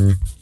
[0.00, 0.39] Mm-hmm.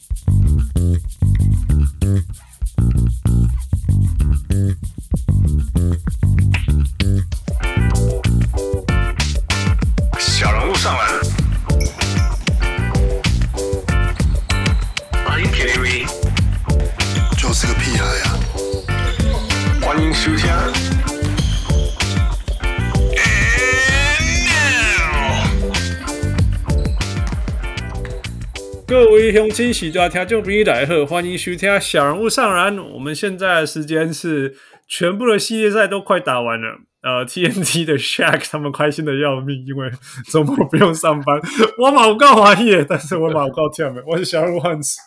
[29.59, 32.79] 各位乡亲、喜多听众朋友大家好，欢迎收听小人物上篮。
[32.93, 34.57] 我们现在的时间是
[34.87, 36.79] 全部的系列赛都快打完了。
[37.03, 39.91] 呃，TNT 的 Shaq 他们开心的要命，因为
[40.31, 41.41] 周末不用上班。
[41.77, 44.01] 我蛮够怀疑，但是我蛮够跳的。
[44.07, 45.01] 我是小人物汉斯，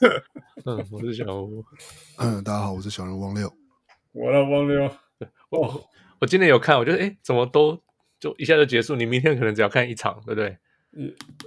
[0.65, 1.63] 嗯，我是小人物。
[2.17, 3.49] 嗯，大家好，我是小人物汪六。
[4.11, 4.83] 我的汪六，
[5.51, 5.81] 哦，
[6.19, 7.81] 我今天有看，我觉得哎，怎么都
[8.19, 8.97] 就一下就结束？
[8.97, 10.57] 你明天可能只要看一场，对不对？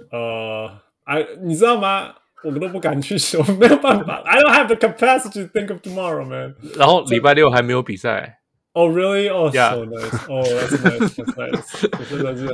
[0.09, 2.15] 呃，哎，你知道吗？
[2.43, 4.21] 我们都不敢去说，没有办法。
[4.25, 6.55] I don't have the capacity to think of tomorrow, man。
[6.77, 8.41] 然后礼拜六还没有比赛。
[8.73, 9.29] Oh really?
[9.29, 10.27] Oh, so nice.
[10.27, 11.15] Oh, that's nice.
[11.15, 12.09] That's nice.
[12.09, 12.47] 真的是，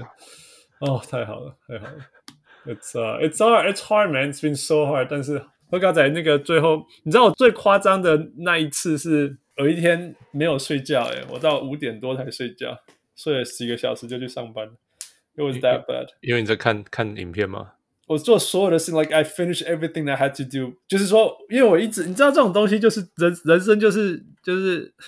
[0.79, 1.97] 哦，太好了，太好了。
[2.65, 3.73] It's uh, it's hard.
[3.73, 4.31] It's hard, man.
[4.31, 5.07] It's been so hard.
[5.09, 12.77] 但是我刚才那个最后，你知道我最夸张的那一次是有一天没有睡觉，诶，我到五点多才睡觉，
[13.15, 14.69] 睡了几个小时就去上班。
[15.35, 16.09] It was that bad.
[16.21, 17.71] 因为你在看看影片吗？
[18.11, 20.77] 我做所有的事情，like I finish everything I had to do。
[20.87, 24.93] 就是说，因为我一直，你知道这种东西就是人人生就是就是。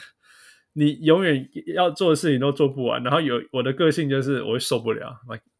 [0.75, 5.15] 你永远要做的事情都做不完，然后有我的个性就是我会受不了。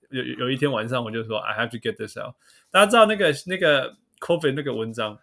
[0.09, 2.33] 有有一天晚上我就说 I have to get this out。
[2.71, 5.19] 大家知道那个那个 COVID 那个文章，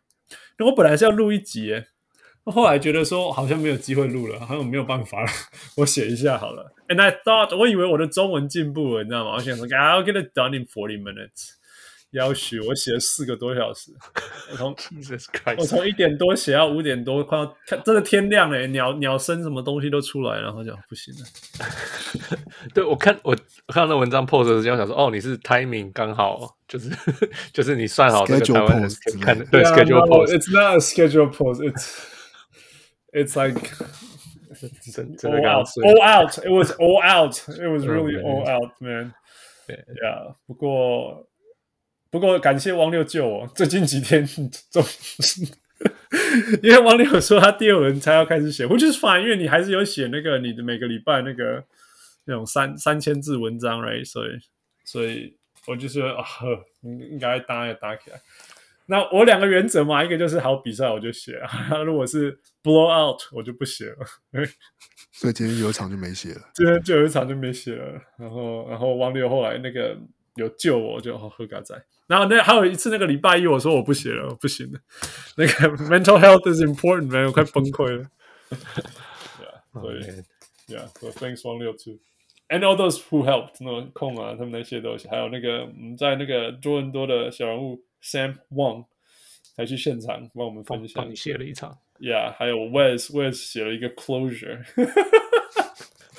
[0.59, 1.83] 那我本来是要录一集，
[2.45, 5.29] 后来觉得说好像没有机会录了，好像没有办法了，
[5.79, 6.73] 我写一下好了。
[6.87, 9.33] And I thought 我以为我的中文进步了，你知道吗？
[9.33, 11.55] 我想说 I'll get it done in forty minutes。
[12.13, 13.93] 要许我写了四个多小时，
[14.51, 14.77] 我从
[15.57, 21.21] 我从一点多写到五点多，快要看真的天亮了，鸟鸟声什么东西都出来，然后就不行了。
[22.75, 23.33] 对，我看我
[23.69, 26.91] 看到那文章 post 的时候，想说哦，你是 timing 刚好，就是
[27.53, 28.91] 就是你算好这个台湾人
[29.21, 31.95] 看的对 schedule post，it's not a schedule post，it's
[33.13, 33.61] it's like
[34.93, 39.13] 真真的 all out，all out，it was all out，it was really all out，man。
[39.69, 41.30] 对呀，不过。
[42.11, 44.27] 不过感谢王六救我， 最近几天
[44.71, 44.85] 总
[46.63, 51.65] 因为王六说他第二轮才要开始写，which is fine，因为你还是有写那个你的每个礼拜那个
[52.25, 54.05] 那种三三千字文章，right？
[54.05, 54.31] 所以
[54.85, 55.35] 所以
[55.67, 56.25] 我就说啊，
[56.83, 58.21] 应应该搭也搭起来。
[58.87, 61.41] 那我两个原则嘛，一个就是好比赛我就写，
[61.87, 63.97] 如果是 blow out 我就不写了。
[65.13, 68.03] 所以今天有一场就没写了，今天就有一场就没写了。
[68.19, 69.97] 然后然后王六后来那个。
[70.41, 71.75] 有救我就好喝咖仔，
[72.07, 74.81] 然后那还有一次那个礼拜一，我说我不写了，不行了。
[75.37, 75.53] 那个
[75.85, 78.07] mental health is important，man，我快崩溃了。
[79.39, 80.01] yeah，所以
[80.67, 88.87] yeah，so thanks 汪六 too，and all those who helped，那种空啊，他们那些东西，还有那个我们在那个多伦多的小人物 Sam Wong
[89.57, 91.79] 还去现场帮我们分享，帮你写了一场。
[92.01, 94.65] Yeah，还有 Wes，Wes 写了一个 closure。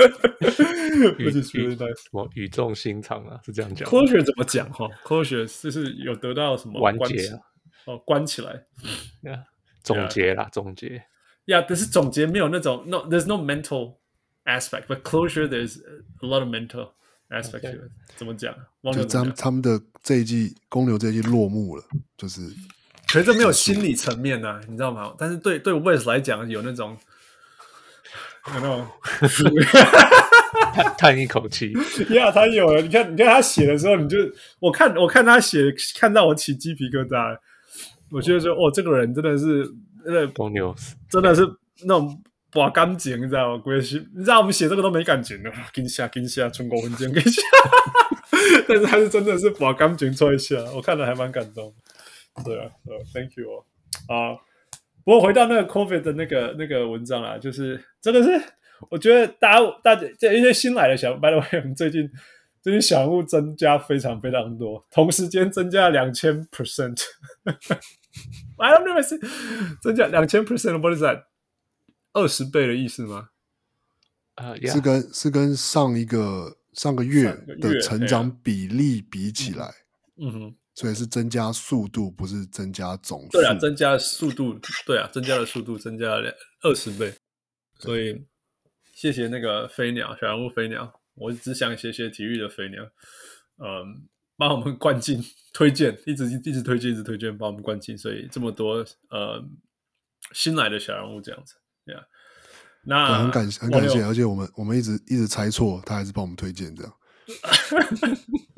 [0.02, 3.40] Which is really nice，什么语重心长啊？
[3.46, 3.88] 是这样讲。
[3.90, 4.70] Closure 怎么讲？
[4.72, 7.40] 哈，Closure 就是有得到什么完结啊？
[7.86, 8.66] 哦，关起来。
[9.24, 9.44] Yeah，
[9.84, 11.06] 总结啦，总结。
[11.46, 13.98] Yeah，但是总结没有那种 no，there's no mental
[14.46, 15.80] aspect，but closure there's
[16.22, 16.92] a lot of mental
[17.30, 17.92] aspect to it。
[18.16, 18.56] 怎么讲？
[18.94, 21.84] 就他们他们的这一季公牛这一季落幕了，
[22.18, 22.42] 就是。
[23.08, 25.14] 可是这没有心理层面啊，你知道吗？
[25.18, 26.98] 但是对对 Wes 来讲有那种。
[28.47, 28.88] 有那种
[30.74, 31.72] 叹叹一口气，
[32.09, 32.81] 呀，他有了。
[32.81, 34.18] 你看，你看他写的时候，你就
[34.59, 37.38] 我看，我看他写，看到我起鸡皮疙瘩。
[38.09, 39.66] 我觉得说，哦，这个人真的是，
[40.06, 40.75] 那个公牛，
[41.09, 41.47] 真的是
[41.85, 42.22] 那种
[42.52, 43.62] 把干净，你知道吗？
[43.63, 47.41] 归西，你知道我们写这个都没感情的，给你下，给你下，春光文件给你下。
[48.68, 51.73] 但是他是真的是把干净做一下，我看了还蛮感动。
[52.44, 53.64] 对啊，呃，Thank you 哦，
[54.08, 54.35] 啊。
[55.03, 58.42] 不过回到那个 COVID 的那个那个文章啊，就是真的是，
[58.90, 62.09] 我觉得大家大家这一些新来的小，by the way，我们最近
[62.62, 67.53] 最近小人物增加非常非常多，同时间增加两千 percent，I
[68.74, 69.20] don't know，是
[69.82, 71.24] 增加两千 percent，what is that？
[72.14, 73.30] 二十倍的意思吗？
[74.36, 79.74] 啊、uh, yeah.，是跟是跟上一个上个月的成长比例比起来，
[80.18, 80.56] 嗯哼。
[80.82, 83.30] 所以是增加速度，不是增加总数。
[83.34, 86.34] 对啊，增加速度，对啊，增加了速度，增加了
[86.64, 87.14] 二十倍。
[87.78, 88.26] 所以
[88.96, 90.92] 谢谢那个飞鸟，小人物飞鸟。
[91.14, 92.84] 我只想写写体育的飞鸟。
[93.64, 95.24] 嗯，帮我们灌进
[95.54, 99.40] 推荐，一直一直推荐，一直推荐，帮我们灌进，所以这么多呃
[100.34, 101.54] 新来的小人物这样子
[101.86, 102.04] ，Yeah，
[102.86, 106.92] 那很感很感谢，而且我们我们一直一直猜错，他还是帮我们推荐这样。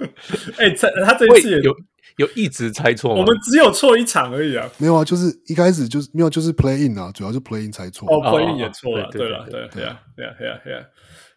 [0.58, 1.76] 哎、欸，他他这一次也有
[2.16, 4.68] 有一直猜错，我们只有错一场而已啊。
[4.78, 8.08] 没有啊，就是一开始就是没有，就是 play in 啊，主要是 play in 猜错。
[8.08, 10.84] 哦，play in 也错了，对了，对对啊，对啊，对啊，对啊。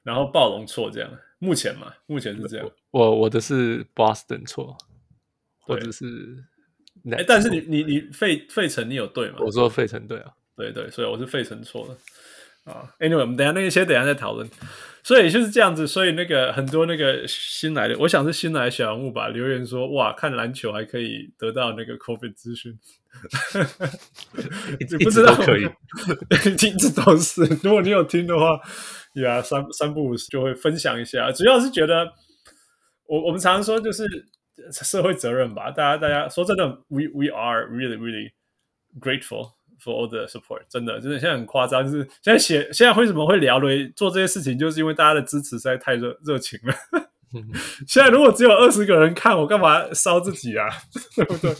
[0.04, 2.69] 然后暴龙错这样，目前嘛，目前是这样。
[2.92, 4.75] 我我的是 Boston 错，
[5.62, 6.06] 或者是
[7.12, 9.38] 哎、欸，但是你你你费费城你有对吗？
[9.39, 11.98] 我说费城对啊，对对，所以我是费城错的
[12.65, 12.94] 啊。
[13.00, 14.50] Anyway，我们等下那一些等下再讨论。
[15.06, 22.80] 所以就是这样子，所以那个很多那个新来的，我想是新来的小人物吧，留言说哇，看篮球还可以得到那个 COVID 资讯，
[24.80, 25.63] 你不知道可以，
[26.56, 27.44] 一直都是。
[27.62, 28.51] 如果你有听的话，
[29.16, 31.30] 呀、yeah，三三不五时就会分享一下。
[31.33, 32.09] 主要是觉得，
[33.06, 34.06] 我我们常常说就是
[34.71, 35.69] 社会责任吧。
[35.69, 38.31] 大家大家说真的，we we are really really
[39.01, 39.51] grateful。
[39.83, 46.74] For all the support，真的，真的现在很夸张，就是现在写，现在为什么会聊雷做这些事情，就是因为大家的支持实在太热热情了。
[47.88, 50.69] 现在如果只有二十个人看，我干嘛烧自己啊？
[51.18, 51.53] 对不对？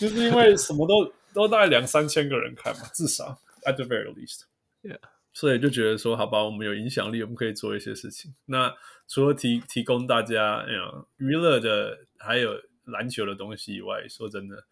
[0.00, 4.98] 就是因为什么都都大概两三千个人看嘛，至少 at the very least，yeah，
[5.32, 8.34] 所以就觉得说，好吧，我们有影响力，我们可以做一些事情。
[8.46, 8.74] 那
[9.06, 10.80] 除了提提供大家哎呀
[11.18, 12.54] 娱乐的，还有
[12.86, 14.64] 篮球的东西以外，说真的，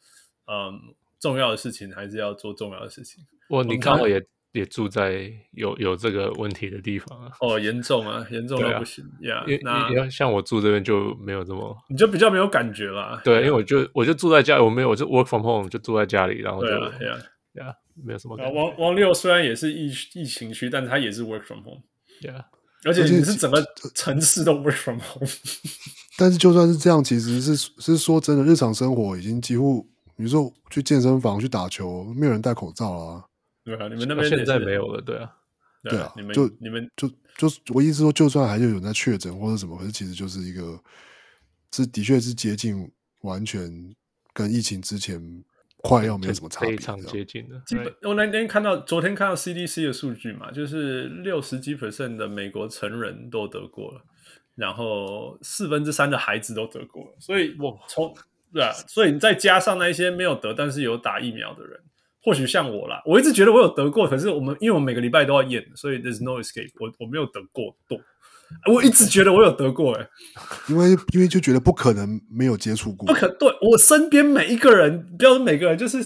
[0.46, 0.94] 嗯。
[1.20, 3.24] 重要的事情还是要做重要的事情。
[3.48, 4.22] 我你刚好也
[4.52, 7.30] 也住在有有这个问题的地方啊。
[7.40, 9.44] 哦，严重啊，严重到不行呀。
[9.62, 13.20] 那要像我住这边就没有这么，你就比较没有感觉啦。
[13.24, 17.16] 对，因为我就我就住在家里，我没有，我就 work from home，就住在家里，然后就呀
[17.54, 18.36] 呀，没有什么。
[18.36, 21.82] 王王六虽然也是疫疫情区，但是他也是 work from home。
[22.22, 22.44] Yeah，
[22.84, 25.28] 而且你是整个城市都 work from home。
[26.18, 29.86] 但是就算是这样，其实是是说真的，日常生活已经几乎。
[30.18, 33.24] 比如说去健身房去打球，没有人戴口罩啊。
[33.64, 35.30] 对啊，你们那边现在没有了，对啊，
[35.84, 40.76] 对啊，就你们就就我意思说，就算还是有人在确诊或者什么，可是其实就是一个，
[41.72, 43.94] 是的确是接近完全
[44.32, 45.22] 跟疫情之前
[45.82, 47.62] 快要没有什么差别，非常接近的。
[47.64, 54.02] 基本我那天看到，昨天看到 CDC 的数据嘛，就是六十几 percent 的美国成人都得过了，
[54.56, 58.12] 然后四分之三的孩子都得过了，所以我从。
[58.52, 61.78] 对啊，所以你再加上那一些没有得但是有打疫苗的人，
[62.22, 66.86] 或许像我啦，我一直觉得我有得过，可是我们因为我们每个礼拜都要验，所以 there's no escape 我。
[66.88, 68.00] 我我没有得过，对，
[68.72, 70.08] 我一直觉得我有得过、欸，哎，
[70.68, 75.98] 因为因为就觉得不可能没有接触过，不可对我身边每一个人，不要说每个人，就是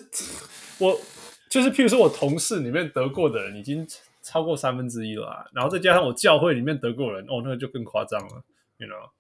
[0.79, 1.01] 我
[1.49, 3.87] 就是譬如说我同事里面得过的人已经
[4.21, 8.43] 超过三分之一了、啊，然后再加上我教会里面得过人，哦，那个就更夸张了
[8.79, 9.11] ，you know，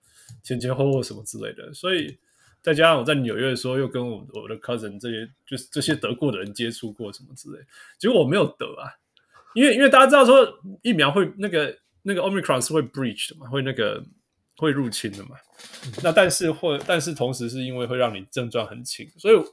[0.42, 2.18] 前前后后什么之类的，所以。
[2.62, 7.58] 再加上我在纽约的时候，又跟我我的 cousin 这些就是这些得过的人接触过什么之类，
[7.98, 8.86] 结果我没有得啊，
[9.52, 14.00] 因为因为大家知道说疫苗会那个那个 Omicron 是会 breach 的嘛，会那个
[14.56, 15.30] 会入侵的嘛。
[16.04, 19.44] 那但是或但是同时是因为会让你症状很轻，所以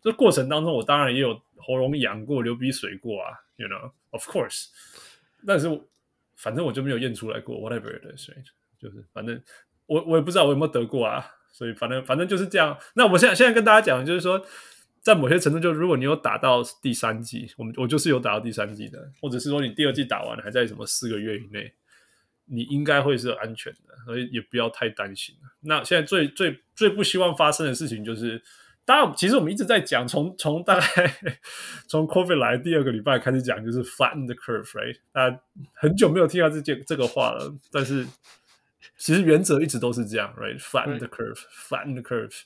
[0.00, 4.68] 这过程当中我当然也有喉咙痒过、流鼻水过啊，you know，of course。
[5.46, 5.68] 但是
[6.34, 8.30] 反正我就没有验出来过，whatever it is，
[8.78, 9.38] 就是反正
[9.84, 11.26] 我我也不知道我有没有得过啊。
[11.56, 12.76] 所以反正反正就是这样。
[12.94, 14.44] 那我现在现在跟大家讲，就是说，
[15.00, 21.72] 在某些程度，就如果你有打到第三季，我们我就是有打到第三季的，或者是说你第二季打完，还在什么四个月以内，
[22.46, 25.36] 你应该会是安全的，所以也不要太担心。
[25.60, 28.42] 那现在最最最不希望发生的事情就是，
[28.84, 31.14] 当然，其实我们一直在讲，从从大概
[31.86, 34.96] 从 COVID 来第二个礼拜开始讲，就是 flatten the curve，right？
[35.12, 35.40] 大家
[35.72, 38.04] 很久没有听到这件这个话了，但是。
[38.96, 42.40] 其实原则一直都是这样，right？Flatten the curve，flatten the curve，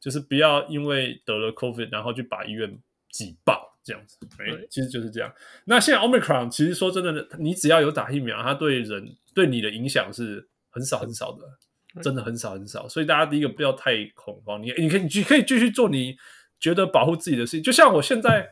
[0.00, 2.78] 就是不要因为得了 COVID，然后就把医院
[3.10, 4.66] 挤爆这样子，right？
[4.68, 5.32] 其实就是这样。
[5.64, 12.88] 那现在 Omicron，其实说真的，你只要有打疫苗，它对人对你的影响是很少很少的，真的很少很少。
[12.88, 16.16] 所以大家第一个不要太恐慌，你你可以你可以继续做你
[16.60, 17.62] 觉得保护自己的事情。
[17.62, 18.48] 就像我现在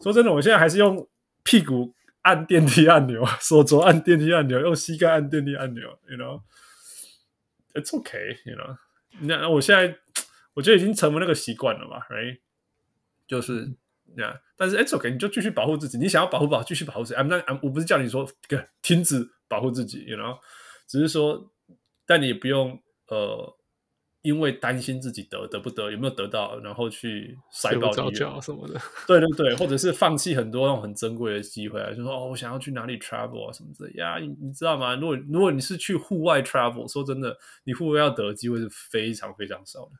[0.00, 1.08] 说真的，我现在还是用
[1.42, 6.40] 屁股按电梯按钮， 手肘按电梯按钮，用膝盖按电梯按钮，you know。
[7.76, 8.76] It's okay, you know。
[9.20, 9.98] 那我现在
[10.54, 12.40] 我觉得已经成为那个习惯了嘛，right？
[13.26, 13.76] 就是
[14.16, 15.98] 那，yeah, 但是 It's okay，你就继续保护自己。
[15.98, 17.20] 你想要保护保护，继续保护自己。
[17.20, 18.28] I'm not, I'm, 我不是叫你说
[18.82, 20.38] 停止保护自己，you know。
[20.86, 21.52] 只是说，
[22.06, 23.56] 但你也不用呃
[24.26, 28.80] 因为担心自己得得不得有没有得到，然后去塞爆医院什么的。
[29.06, 34.96] 对对对，或者是放弃很多那种很珍贵的机会啊，就说哦，我想要去哪里 travel 啊什么之类呀，你你知道吗？
[34.96, 39.92] 如果如果你是去户外 travel，说真的，你户外要得的机会是非常非常少的，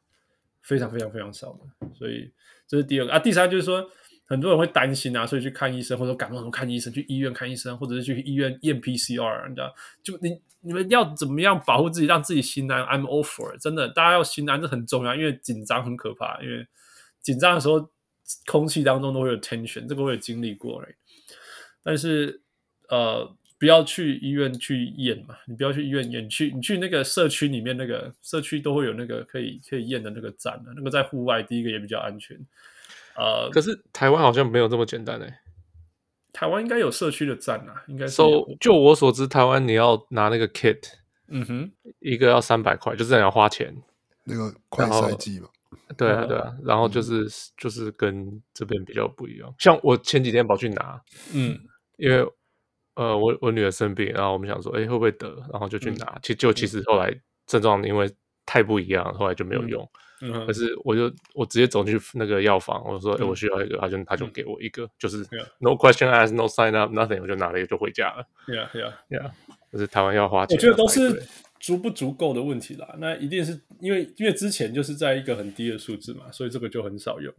[0.62, 1.88] 非常非常非常少的。
[1.94, 2.32] 所以
[2.66, 3.88] 这是第二个啊，第三就是说。
[4.26, 9.74] 很多人会担心啊，所以去看医生，或者感冒什么看医生，去医院看医生，或者是去医院验 PCR，你知道？
[10.02, 16.66] 就你你们要怎么样保护自己，让自己心安？I'm all for it，真的，大家要心安，这很重要，因为紧张很可怕，因为
[17.20, 17.88] 紧张的时候，
[18.46, 20.84] 空气当中都会有 tension，这个我也经历过。
[21.84, 22.40] 但是
[22.88, 32.36] 呃，不要去医院去验嘛，你不要去医院验，你去你去那个社区里面那个社区都会有那个可以可以验的那个站的，那个在户外，第一个也比较安全。
[33.16, 35.38] 呃，可是台湾好像没有这么简单诶、欸。
[36.32, 38.12] 台湾应该有社区的站啊，应该是。
[38.12, 40.82] So, 就我所知，台湾你要拿那个 kit，
[41.28, 43.74] 嗯哼，一个要三百块，就是你要花钱。
[44.24, 45.48] 那个快筛剂嘛。
[45.96, 49.54] 对啊，对啊，然后就是、嗯、就是跟这边比较不一样。
[49.58, 51.00] 像我前几天跑去拿，
[51.32, 51.58] 嗯，
[51.96, 52.18] 因为
[52.96, 55.34] 呃，我我女儿生病，然后我们想说，哎，会不会得？
[55.50, 56.04] 然后就去拿。
[56.04, 57.10] 嗯、其实就其实后来
[57.46, 59.82] 症状因为太不一样，后来就没有用。
[59.82, 65.18] 嗯可是我就我直接走进去那个药房，我说：“哎，我需要一个。”他就他就给我一个，就是
[65.58, 68.26] no question asked, no sign up, nothing，我就拿了一个就回家了。
[68.46, 69.30] Yeah, yeah, yeah。
[69.70, 71.22] 就是台湾要花钱，我觉得都是
[71.60, 72.94] 足不足够的问题啦。
[72.98, 77.30] 那一定是因为因为之前就是在一个很低的数字嘛，所以这个就很少用。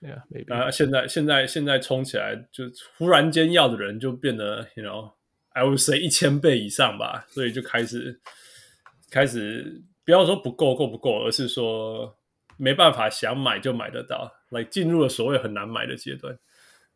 [0.00, 0.46] Yeah, maybe。
[0.48, 2.64] 那现在现在现在冲起来，就
[2.96, 8.18] 忽然间要的人就变得，you know，I would say 一千倍以上吧，所以就开始
[9.10, 9.82] 开始。
[10.04, 12.16] 不要说不够够不够，而是说
[12.56, 16.38] 没办法想买就买得到，来、进入了所谓很难买的阶段。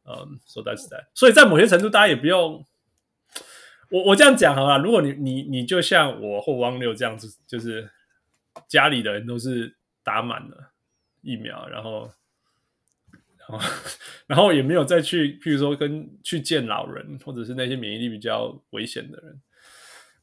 [0.05, 1.07] 嗯，说 that's that。
[1.15, 2.65] 所以在某些程度，大家也不用
[3.91, 4.79] 我我这样讲好了。
[4.79, 7.91] 如果你你你就像我或汪六这样子，就是
[8.69, 10.73] 家里的人都是打满了
[11.23, 12.11] 疫苗，然后
[13.38, 13.61] 然后
[14.27, 19.41] 然后也没有再去，譬如说跟去见老人，或者是那些免疫力比较危险的人。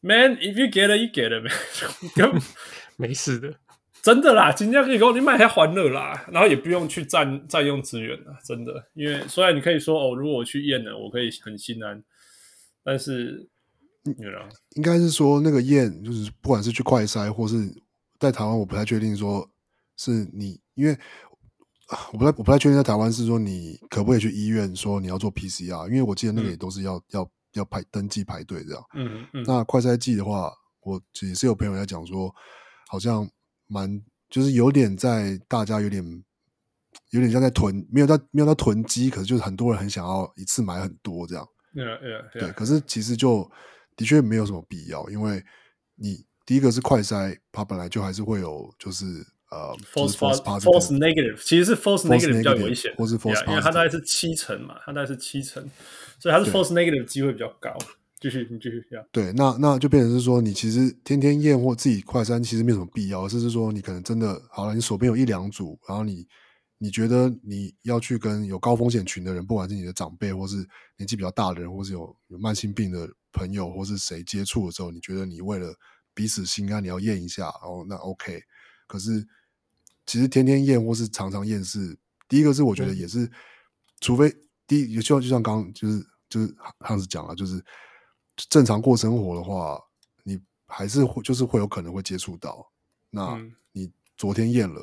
[0.05, 2.39] Man, if you get it, you get it, man.
[2.95, 3.55] 没事的，
[4.03, 4.51] 真的啦。
[4.51, 8.71] 今天可以给我你买还欢乐啦，然后也不用去占占用资源了，真的。
[8.93, 12.03] 因为虽然你可以说哦，如果我去验了，我可以很心安，
[12.83, 13.49] 但是
[14.03, 17.55] 你知道，应该是说那个验，就是不管是去快筛，或是
[18.19, 19.49] 在台湾，我不太确定说
[19.97, 20.95] 是你，因为
[22.13, 27.31] 我不太我不太确定在台湾是说你可不可以去医院说你要做 PCR，因为我记得那个也都是要、嗯、要。
[27.55, 32.33] 要排登记排队这样，嗯嗯，那快筛剂的话，我也是有朋友在讲说，
[32.87, 33.27] 好像
[33.67, 36.23] 蛮就是有点在大家有点
[37.11, 42.39] 有点像在囤，没有在没有在囤积，可是就是很多人很想要一次买很多这样，yeah, yeah, yeah.
[42.39, 43.49] 对，可是其实就
[43.95, 45.43] 的确没有什么必要，因为
[45.95, 49.05] 你第一个是快筛，它本来就还是会有就是。
[49.51, 55.63] 呃、uh, false false negative 其实是 false negative 比较危险，或是 false yeah, 因为它大概是七成嘛，它大概是七成，
[56.19, 57.75] 所以它是 false negative 机会比较高。
[58.19, 59.05] 继续，你继续，yeah.
[59.11, 66.25] 对，那那就变成是说，你其实天天验或自己快筛，其实没有什么必要，而是说你可能真的好了，你手边有一两组，然后你
[66.79, 70.55] 你觉得你要去跟有高风险群的人，不管是你的长辈，或是
[70.97, 75.75] 年纪比较大的人，或是有有慢性病的朋友，或是谁接触的时候，你觉得你为了
[76.15, 78.41] 彼此心安，你要验一下，然后那 OK。
[78.87, 79.27] 可是，
[80.05, 81.95] 其实天天验或是常常验是
[82.27, 83.31] 第一个是我觉得也是，嗯、
[83.99, 84.33] 除非
[84.67, 87.63] 第一就就像刚刚就是就是汉斯讲了，就是
[88.49, 89.79] 正常过生活的话，
[90.23, 92.71] 你还是会就是会有可能会接触到。
[93.09, 93.39] 那
[93.71, 94.81] 你昨天验了，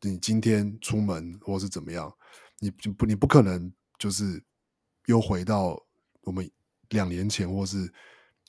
[0.00, 2.12] 你今天出门或是怎么样，
[2.58, 4.42] 你不你不可能就是
[5.06, 5.80] 又回到
[6.22, 6.50] 我们
[6.90, 7.92] 两年前或是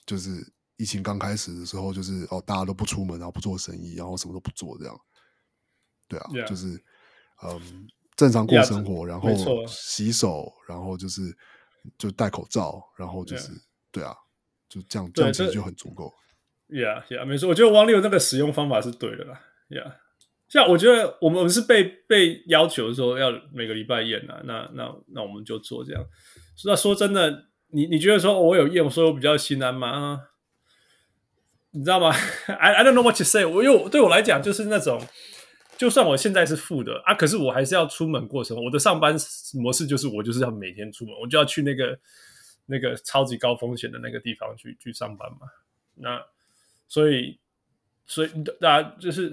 [0.06, 0.52] 就是。
[0.80, 5.00] 疫情刚开始的时候，就是哦，大家都不出门，然后不做生意，然后什么都不做，这样。
[6.06, 6.80] 对啊.就是
[7.42, 7.88] 嗯，
[8.18, 9.30] 正常过生活然后
[9.66, 11.22] 洗手，然后就是
[11.96, 13.52] 就戴口罩，然后就是.
[13.90, 14.14] 对啊，
[14.68, 16.12] 就这样，这样其实就很足够。
[16.68, 19.40] Yeah, yeah，没错，我觉得汪六那个使用方法是对的啦。
[19.70, 19.94] Yeah，
[20.48, 26.04] 像我觉得我们我们是被被要求说要每个礼拜验啊，那那那我们就做这样。
[26.66, 30.20] 那说真的，你你觉得说我有验，我说我比较心安吗？
[31.70, 32.10] 你知道吗？
[32.46, 33.46] I I don't know what to say。
[33.46, 35.00] 我因为对我来讲，就是那种，
[35.78, 38.64] 就算我现在是负的啊，可是我还是要出门过生活。
[38.64, 39.16] 我的上班
[39.54, 41.98] 模式就是，我就是要每天出门，我就要去那个
[42.66, 45.46] 那个超级高风险的那个地方去去上班嘛。
[45.94, 46.20] 那
[46.88, 47.38] 所以
[48.04, 48.28] 所以
[48.60, 49.30] 大家就是，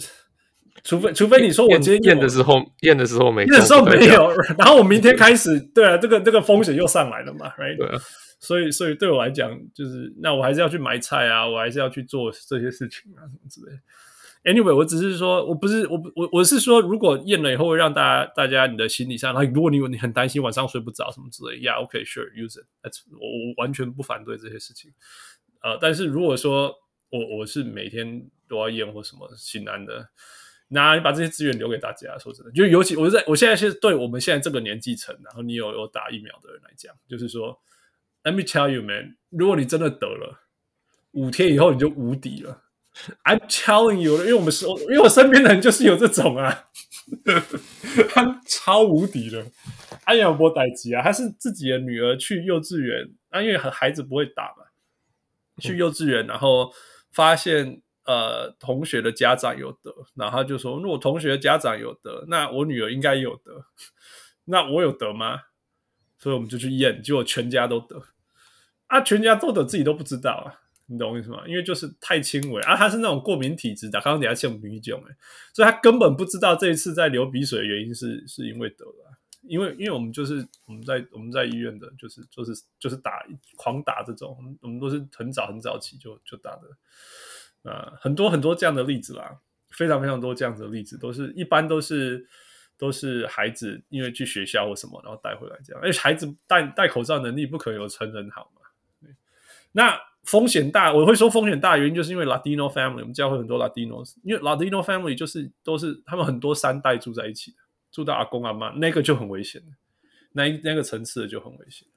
[0.84, 7.78] 除非除非你说我今天验的时候验的时候没验的时候没有，然后我明天开始，对啊，这个这个风险又上来了嘛，right？
[7.78, 8.00] 对啊。
[8.38, 13.80] 所以，所以对我来讲，就是那我还是要去买菜啊，我还是要去做这些事情啊，什么之类的。
[14.46, 24.92] Anyway，我只是说，我不是我我我是说，如果验了以后会让大家大家你的心理上，如果你你很担心晚上睡不着什么之类，Yeah，OK，Sure，use it，That's 我我完全不反对这些事情。
[25.64, 26.76] 呃，但是如果说
[27.10, 30.10] 我我是每天都要验或什么心安的，
[30.68, 37.60] 那你把这些资源留给大家，说真的，就尤其我是在我现在是对我们现在这个年纪层，然后你有有打疫苗的人来讲，就是说
[38.24, 40.40] ，Let me tell you, man，如果你真的得了，
[41.14, 42.62] 五天以后你就无敌了。
[43.24, 46.70] I'm telling you，因为我们是，因为我身边的人就是有这种啊，
[48.10, 49.46] 他超无敌的。
[50.06, 54.66] 安阳波代吉啊，他是自己的女儿去幼稚园，啊，因为孩子不会打嘛，
[55.60, 56.72] 去幼稚园，然后
[57.12, 63.66] 发现呃同学的家长有得，然后他就说，那我同学的家长有得，那我女儿应该有得，
[64.46, 65.42] 那我有得吗？
[66.18, 68.02] 所以我们就去验，结果全家都得，
[68.88, 70.65] 啊，全家都得，自己都不知道啊。
[70.88, 71.44] 你懂我意思吗？
[71.48, 75.16] 因为就是太轻微啊，他是那种过敏体质的，刚刚底下像米酒哎，
[75.52, 83.26] 所以他根本不知道这一次在流鼻水的原因是是因为得了，因为因为我们就是我们在我们在医院的，就是就是就是打
[83.56, 89.40] 狂打这种，我们都是很早很早起就就打的啊，很多很多这样的例子啦，
[89.72, 92.28] 非常非常多这样的例子，都是一般都是
[92.78, 99.10] 都是孩子因为去学校或什么，然后带回来这样，而且孩子戴戴口罩能力不可能有成人好嘛，
[99.72, 100.00] 那。
[100.26, 107.58] 风险大，我会说风险大原因就是因为 Latino family，我们教会很多 Latino，因为 Latino family 就是都是他们很多三代住在一起的，
[107.92, 109.62] 住到阿公阿妈，那个就很危险，
[110.32, 111.88] 那那个层次的就很危险。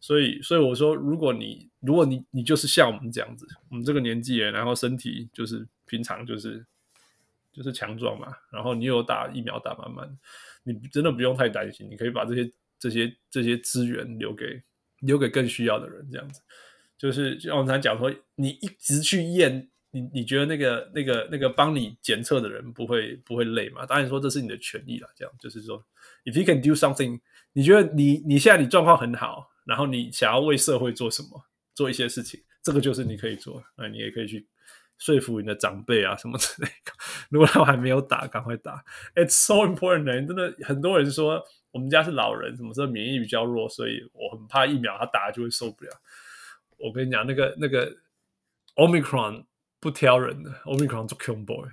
[0.00, 6.66] 所以，所以我说，如果你如果你你就是像我们这样子，我们这个年纪，然后身体就是平常就是
[7.52, 10.18] 就是强壮嘛，然后你有打疫苗打满满，
[10.64, 14.62] 你真的不用太担心，你可以把这些这些这些资源留给
[14.98, 16.40] 留给更需要的人，这样子。
[17.02, 23.84] 就是像我们常讲说，你一直去验，你你觉得那个那个那个帮你检测的人不会不会累吗？
[23.84, 25.08] 当然说这是你的权利了。
[25.16, 25.84] 这样就是说
[26.24, 27.18] ，if you can do something，
[27.54, 31.44] 你觉得你你现在你状况很好，然后你想要为社会做什么，
[31.74, 33.60] 做一些事情，这个就是你可以做。
[33.76, 34.46] 那你也可以去
[34.96, 36.92] 说服你的长辈啊什么之类的。
[37.30, 38.84] 如果他还没有打，赶快打。
[39.16, 41.42] It's so important，真的很多人说
[41.72, 45.90] 我们家是老人，什么时候免疫比较弱，所以我很怕疫苗，他打了就会受不了。
[46.82, 47.96] 我跟你讲，那个那个
[48.74, 49.44] Omicron
[49.78, 51.68] 不挑人的，Omicron 做 Q boy，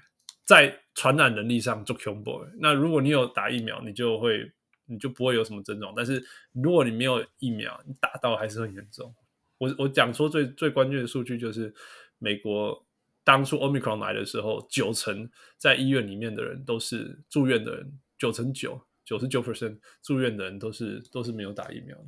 [0.45, 2.47] 在传染能力上做 Q boy。
[2.59, 4.51] 那如果你有打疫苗，你就会
[4.85, 5.93] 你就不会有什么症状。
[5.95, 9.13] 但是如果你没有疫苗，你打到还是很严重。
[9.57, 11.73] 我我讲说最最关键的数据就是，
[12.19, 12.85] 美国
[13.23, 22.05] 当初 Omicron 来的时候，九成在医院里面的人都是住院的人，九成九九十九 percent 住院的人都是都是没有打疫苗的，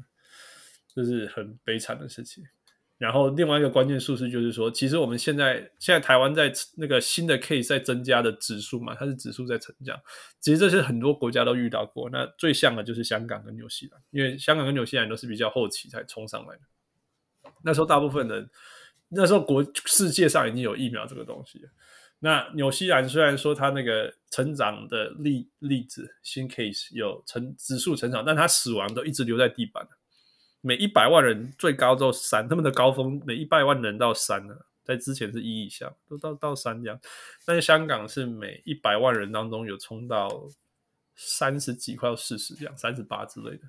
[0.93, 2.43] 这是很悲惨的事情。
[3.01, 9.99] 然后另外一个关键数字就是说，其实我们现在现在台湾在那个新的 case 在增加的指数嘛，它是指数在成长。
[10.39, 12.07] 其实这是很多国家都遇到过。
[12.11, 16.61] 那最像的就是香港跟纽西兰，因为香港跟纽西兰都是比较后期才冲上来的。
[17.63, 18.47] 那时候大部分人，
[19.09, 21.69] 那时候国世界上已经有疫苗这个东西了。
[22.19, 29.87] 那纽西兰虽然说它那个成长的例例子新 case 有成指数成长，但它死亡都一直留在地板。
[30.63, 36.99] 每一百万人最高到三，他们的高峰每一百万人到三了，在之前是一以下，都到到三这样。
[37.43, 40.47] 但是香港是每一百万人当中有冲到
[41.15, 43.61] 三十几，快要四十这样，三十八之类的，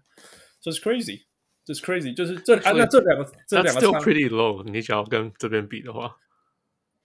[0.60, 6.14] 就是 crazy，just crazy，就是这啊，那这两个这两个 still pretty low，你只要跟这边比的话，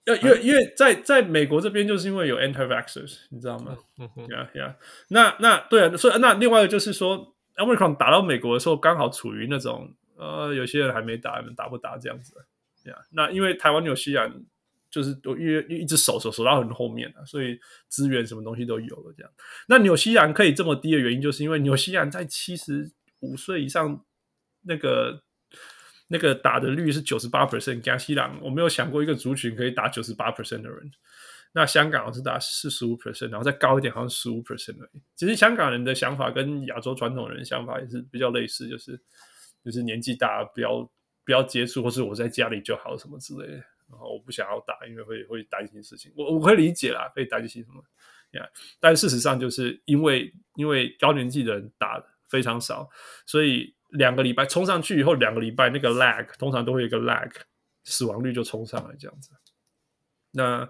[0.04, 3.78] 要因为因为在在美国这边就是因为有 anti-vaxxers，你知道吗？
[3.98, 4.76] 嗯哼，yeah yeah，
[5.08, 7.34] 那那对啊，所以那另外一个就是说。
[7.58, 12.34] Omicron 打到美国的时候，刚好处于那种呃，有些人还没打，打不打这样子
[12.86, 13.06] 呀？Yeah.
[13.12, 14.32] 那因为台湾、纽西兰
[14.90, 19.32] 就是都因为一直守守守到很后面了，所以资源什么东西都有了这样。
[19.68, 24.06] 那纽西兰可以这么低的原因，就是因为纽西兰在七十五岁以上
[24.62, 25.24] 那个
[26.08, 30.92] 那个打的率是九十八 percent，加西兰我没有想过一个族群可以打九十八 percent 的人。
[31.58, 35.02] 那香港是打四十五 percent，然后再高一点，好像十五 percent 而已。
[35.16, 38.96] 其实香港人的想法跟亚洲传统人想法也是比较类似，就是
[39.66, 40.88] 就是年纪大不要
[41.26, 43.54] 不要接触，或是我在家里就好什么之类的。
[43.90, 46.14] 然后我不想要打，因为会会担心事情。
[46.16, 47.84] 我我可以理解啦，会担心什么
[48.34, 48.48] 呀
[48.80, 52.88] 但事实上就是因为因为高年纪的人打非常少，
[53.26, 57.32] 所以两个礼拜冲上去以后，两个礼拜那个 lag 通常都会有一个 lag，
[57.84, 59.32] 死亡率就冲上来这样子。
[60.34, 60.70] 那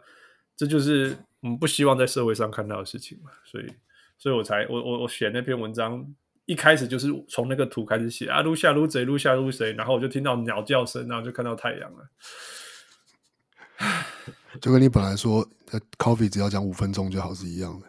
[0.58, 3.68] 这就是我们不希望在社会上看到的事情嘛，所以，
[4.18, 6.04] 所以我才我我我写那篇文章，
[6.46, 12.10] 一开始就是从那个图开始写啊，撸下撸贼，撸下撸谁，然后我就听到鸟叫声，然后就看到太阳了，
[14.60, 15.48] 就跟你本来说
[16.00, 17.86] ，Coffee 只要讲五分钟就好，是一样的。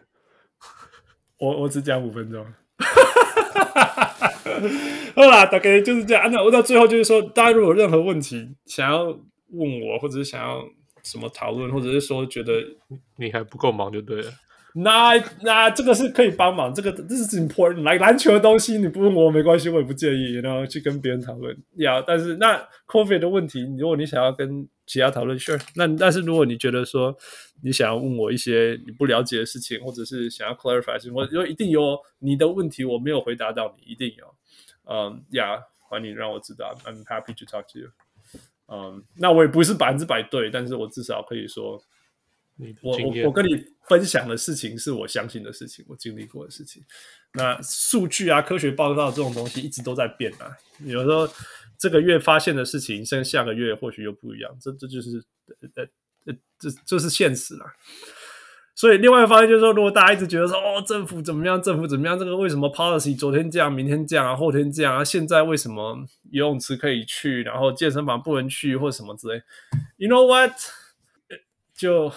[1.40, 2.44] 我我只讲五分钟。
[5.14, 6.30] 好啦，大概就是这样。
[6.30, 10.62] 那我到最后就是说，大家如果有任何问题想要问我，或者是想要
[11.10, 12.62] 什么讨论，或者是说觉得
[13.16, 14.30] 你还不够忙就对了。
[14.74, 17.82] 那那这个是可以帮忙，这个这是 important。
[17.82, 21.56] 来篮球的东西你不问我没关系，我也不介意，然后去跟别人讨论。
[21.76, 25.60] 要，但是那 COVID 的问题，如果你想要跟其他讨论，sure。
[25.74, 27.16] 那但是如果你觉得说
[27.62, 34.34] 你想要问我一些你不了解的事情，或者是想要 clarify 什么，我就一定有你的问题我没有回答到你，一定有。
[34.84, 37.88] 嗯，呀，欢迎让我知道，I'm happy to talk to you。
[38.68, 41.82] 嗯，那我也不是百分之百对，但是我至少可以说。
[42.82, 46.82] 我我我跟你分享的事情是我相信的事情，我经历过的事情。
[47.34, 50.50] 那数据啊，科学报告这种东西一直都在变啊。
[50.80, 51.32] 有时候
[51.78, 54.52] 这个月发现的事情，像下个月或许又不一样。
[54.60, 55.22] 这这就是
[55.76, 55.84] 呃
[56.26, 57.72] 呃这这是现实啦。
[58.78, 65.96] 所以另外一方面就是说，如果大家一直觉得说哦，政府怎么样，政府怎么样，这个为什么 policy 昨天这样，明天这样啊，后天这样啊，现在为什么
[66.30, 69.42] 游泳池可以去，然后健身房不能去或什么之类
[69.96, 70.52] ？You know what？
[71.76, 72.12] 就。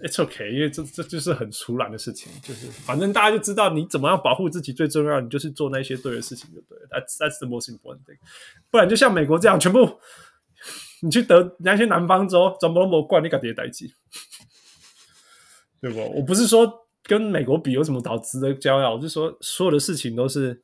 [0.00, 6.86] It's okay，因为这这就是很粗懒的事情，就是反正大家就知道你怎么样保护自己最重要，你就是做那些对的事情就对了。
[6.88, 8.18] That's that's the most important thing。
[8.70, 9.98] 不然就像美国这样，全部
[11.02, 13.90] 你去得那些南方州，怎么都没管你个爹代志，
[15.80, 16.00] 对不？
[16.16, 20.62] 我不是说跟美国比有什么导值得骄傲，我是说所有的事情都是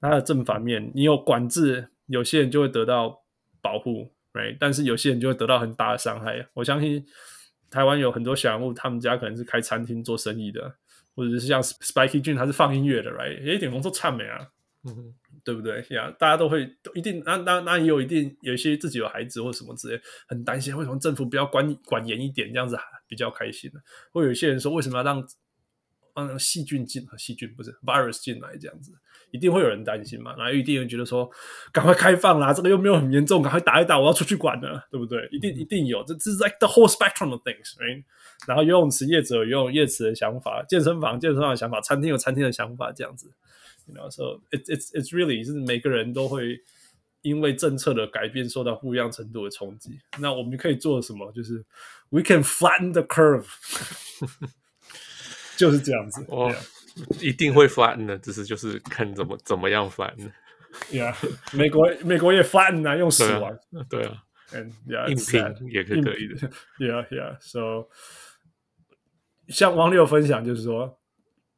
[0.00, 0.90] 它的正反面。
[0.94, 3.22] 你有管制，有些人就会得到
[3.60, 4.56] 保护，right？
[4.58, 6.46] 但是有些人就会得到很大的伤害。
[6.54, 7.04] 我相信。
[7.70, 10.72] 台湾有很多小人物，他们家可能是开餐厅做生意的，
[11.16, 13.42] 或者是像 Spikey Jun 他是放音乐的，right？
[13.42, 14.46] 也一点工作差没啊，
[14.84, 15.76] 嗯哼，对不对？
[15.90, 22.76] 呀、yeah，大家都会都一定，那那那也有一定有一些自己有孩子或什么之类，很担心为什么政府不要管管严一点，这样子
[23.06, 23.80] 比较开心呢？
[24.12, 25.24] 或有一些人说，为什么要让
[26.14, 27.06] 让细菌进？
[27.18, 28.92] 细菌不是 virus 进来这样子？
[29.30, 30.32] 一定会有人担心嘛？
[30.38, 31.28] 然后一定有人觉得说，
[31.72, 35.28] 赶快开放啦，这个又没有很严重，赶快打一打，我要出去管了，对不对？
[35.32, 38.04] 一定一定有，这这是 like the whole spectrum of things，right？
[38.46, 43.28] 然后游泳池业者有游泳业池的想法，健身房健身房的想法，餐厅有餐厅的想法，这样子。
[43.92, 46.58] 然后说，it's it's it's really 是每个人都会
[47.22, 49.98] 因为政策的改变受到不一样程度的冲击。
[50.18, 51.30] 那我们可以做什么？
[51.32, 51.64] 就是
[52.10, 53.46] we can flatten the curve，
[55.56, 56.24] 就是这样子。
[56.30, 56.54] 哦。
[57.20, 60.30] 一定会 flatten 的，只是就是看怎么怎么样 flatten。
[60.92, 61.12] Yeah，
[61.52, 63.58] 美国美国也 flatten 啊，用死亡。
[63.90, 66.48] 对啊，and yeah，硬拼也可以可以的。
[66.78, 67.88] Yeah，yeah，so
[69.48, 71.00] 像网友分享就是说，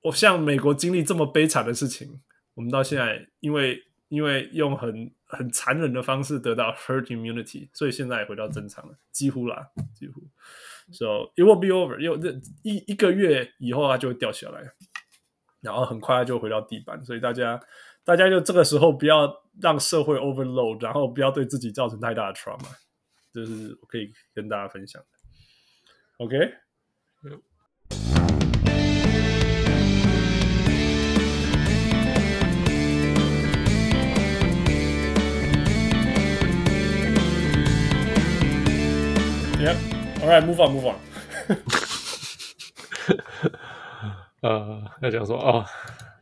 [0.07, 2.21] 我像美国经历这么悲惨的事情，
[2.55, 10.23] 我们到现在因为因为用很很残忍的方式得到 herd immunity，所以现在也回到正常了，几乎啦，几乎。
[10.93, 12.31] So it will be over，又这
[12.63, 14.63] 一一个月以后它就会掉下来。
[15.61, 17.61] 然后很快就回到地板，所以大家，
[18.05, 22.77] 大家就这个时候不要让社会 overload，然后不要对自己造成太大的 trauma，
[23.33, 26.25] 这是我可以跟大家分享的。
[26.25, 26.66] OK。
[39.59, 39.77] Yep.
[40.23, 40.97] All right, move on, move on.
[44.43, 45.65] 呃，要讲说哦，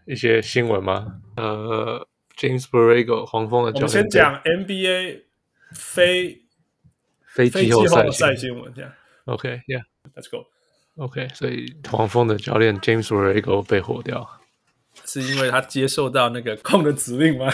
[0.07, 1.20] 一些新闻吗？
[1.37, 2.07] 呃
[2.38, 5.23] ，James Borrego 黄蜂的教练，我们先讲 NBA
[5.73, 6.42] 非
[7.27, 8.92] 非季后赛新闻，这样。
[9.25, 10.47] OK，Yeah，Let's go。
[10.97, 14.40] OK，所以黄蜂的教练 James Borrego 被火掉，
[15.05, 17.53] 是因为他接受到那个控的指令吗？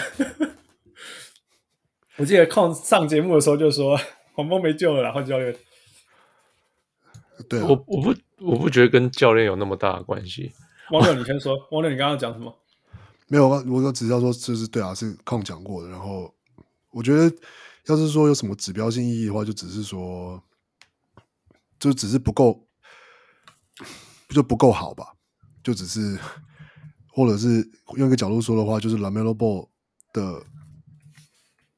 [2.17, 3.99] 我记得控上节目的时候就说
[4.33, 5.55] 黄蜂没救了，然后教练。
[7.43, 8.15] 对、啊，我我不。
[8.43, 10.51] 我不觉得跟教练有那么大的关系。
[10.89, 11.55] 汪六，你先说。
[11.69, 12.51] 汪六，你刚刚讲什么？
[13.27, 15.89] 没有，我我只知道说，就是对啊，是空讲过的。
[15.89, 16.33] 然后
[16.89, 17.31] 我觉得，
[17.85, 20.41] 要是说有什么指标性意义的话，就只是说，
[21.79, 22.67] 就只是不够，
[24.29, 25.13] 就不够好吧？
[25.63, 26.17] 就只是，
[27.13, 29.69] 或者是用一个角度说的话，就是 LaMelo Ball
[30.13, 30.43] 的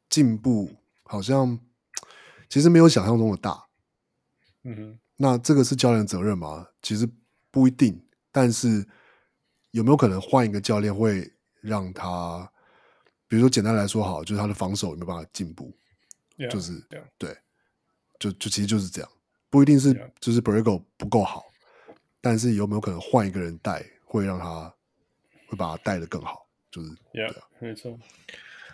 [0.10, 0.72] 进步
[1.04, 1.60] 好像
[2.48, 3.66] 其实没有想象中的大。
[4.64, 5.00] 嗯哼。
[5.16, 6.68] 那这个是教练的责任吗？
[6.82, 7.08] 其实
[7.52, 8.86] 不一定，但是
[9.72, 12.52] 有没有可能换一个教练会让他，
[13.28, 15.72] 比如说简单来说好，就是他的防守有没有办法进步
[16.38, 17.04] ？Yeah, 就是 yeah.
[17.18, 17.38] 对，
[18.20, 19.10] 就就其实就是这样，
[19.50, 20.10] 不一定是 Yeah.
[20.20, 21.46] 就是 Borrego 不够好，
[22.20, 24.74] 但是有没有可能换一个人带，会让他
[25.48, 26.48] 会把他带的更好？
[26.72, 28.00] 就是，Yeah, 对啊，没错。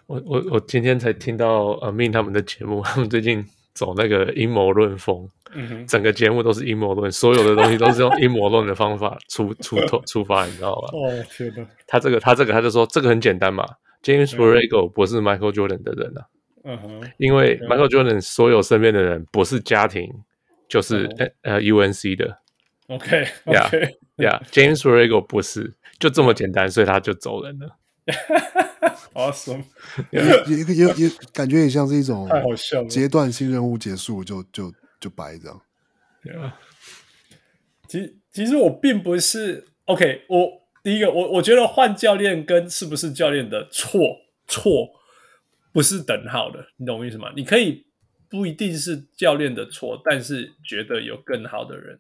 [0.08, 3.45] 我我我今天才听到阿 m i n 他们的节目，他们最近。
[3.80, 5.26] 走那个阴谋论风，
[5.88, 10.89] 整个节目都是阴谋论，所有的东西都是用阴谋论的方法出出头出发，你知道吧？
[10.92, 11.65] 哦天哪！
[11.88, 13.65] 他这个他这个他就说这个很简单嘛
[14.04, 16.28] ，James Borrego 不是 Michael Jordan 的人啊，
[16.65, 20.12] 嗯哼，因为 Michael Jordan 所有身边的人不是家庭
[20.68, 21.10] 就是
[21.44, 22.38] 呃 UNC 的
[22.88, 27.78] ，OK OK Yeah，James Borrego 不是，就这么简单，所以他就走人了。
[29.13, 29.63] Awesome，
[30.12, 32.88] 也也也也感觉也像是一种太好笑了。
[32.88, 35.62] 阶段性任务结束就就就白这样。
[36.24, 36.52] Yeah.
[37.88, 40.50] 其其实我并不是 OK，我
[40.84, 44.00] 第一个我我觉得换教练跟是不是教练的错
[44.48, 44.89] 错
[45.72, 47.32] 不是等号的，你懂我意思吗？
[47.36, 47.86] 你可以
[48.30, 52.00] 不一定是教练的错，但是觉得有更好的人，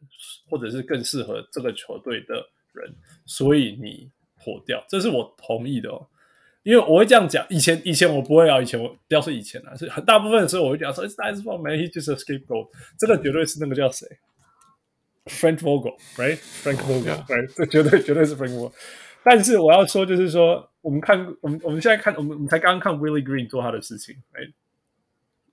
[0.49, 2.35] 或者是更适合这个球队的
[2.73, 2.93] 人，
[3.25, 6.07] 所以你火掉，这是我同意的哦。
[6.63, 12.69] 因为我会这样讲，以前以前我不会啊，以前我不要说以前啊，是很大部分的时候我会讲说，It's nice for me, he's just a scapegoat。
[12.97, 14.07] 这个绝对是那个叫谁
[15.25, 17.53] ，Frank Vogel，right？Frank Vogel，right？
[17.55, 18.73] 这绝对绝对是 Frank Vogel。
[19.23, 24.53] 但是我要说，就是说，我们看我们我们现在看，我们我们才刚刚看 Willie Green 做他的事情，right？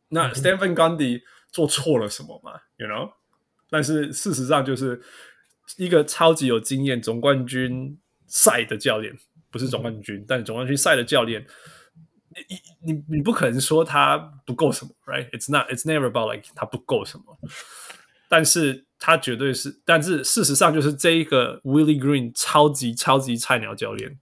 [0.09, 3.13] 那 Stephen Gundy 做错了什么嘛？You know？
[3.71, 5.03] 但是事实上就是
[5.77, 9.17] 一个超级有经验总冠军赛的教练。
[9.57, 11.43] 不是总冠军，但总冠军赛的教练，
[12.85, 17.39] 你你你不可能说他不够什么，right？It's not, it's never about like 他不够什么，
[18.29, 24.19] 但是他绝对是，但是事实上就是这一个 Willie Green 超级超级菜鸟教练，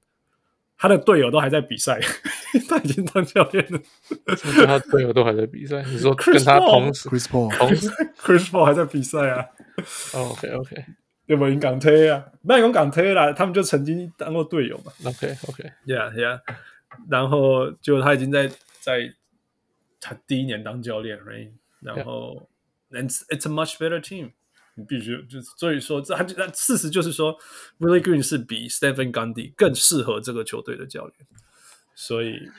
[0.79, 1.99] 他的队友都还在比赛，
[2.71, 3.81] 他已经当教练了，
[4.65, 7.89] 他队友都还在比赛，你说跟他同时 Chris Paul 同时
[8.21, 9.45] Chris Paul 还在比赛啊
[10.13, 10.85] ？OK OK。
[11.27, 12.25] 有没有港推啊？
[12.43, 14.93] 没有港推啦，他们就曾经当过队友嘛。
[15.05, 16.41] OK OK，Yeah Yeah，
[17.09, 19.15] 然后就他已经在在
[20.01, 21.53] 他第一年当教练，right？
[21.81, 22.49] 然后
[22.91, 23.09] Yeah.
[23.29, 24.33] It's a much better team。
[24.75, 27.39] 你必须就所以说这他就事实就是说
[27.79, 31.15] ，Willie Green 是比 Stephen Gundy 更适合这个球队的教练。
[31.95, 32.51] 所以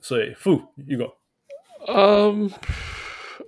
[0.00, 1.10] 所以负一个，
[1.88, 2.50] 嗯。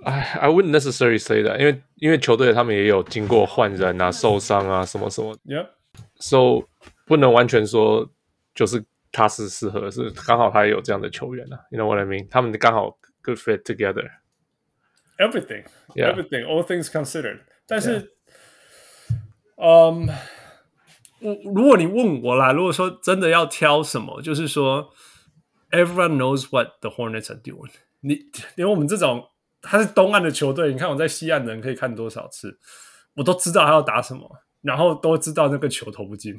[0.05, 6.69] I I wouldn't necessarily say that，因为因为球队他们也有经过换人啊、受伤啊什么什么，Yeah，so
[7.07, 8.11] 不能完全说
[8.55, 12.29] 就是他是适合，是刚好他也有这样的球员啊，You know what I mean？
[12.31, 14.07] 他们刚好 good fit together。
[15.17, 17.41] Everything，everything，all things considered。
[17.67, 18.13] 但是，
[19.57, 20.07] 嗯，
[21.21, 24.91] 我如果你问我啦，如果说真的要挑什么，就是说
[25.71, 27.71] ，everyone knows what the Hornets are doing。
[28.01, 28.19] 你
[28.55, 29.31] 连我们这种。
[29.69, 32.59] 他是东岸的球队，你看我在西岸的人可以看多少次，
[33.15, 34.31] 我都知道他要打什么，
[34.63, 36.39] 然后都知道那个球投不进，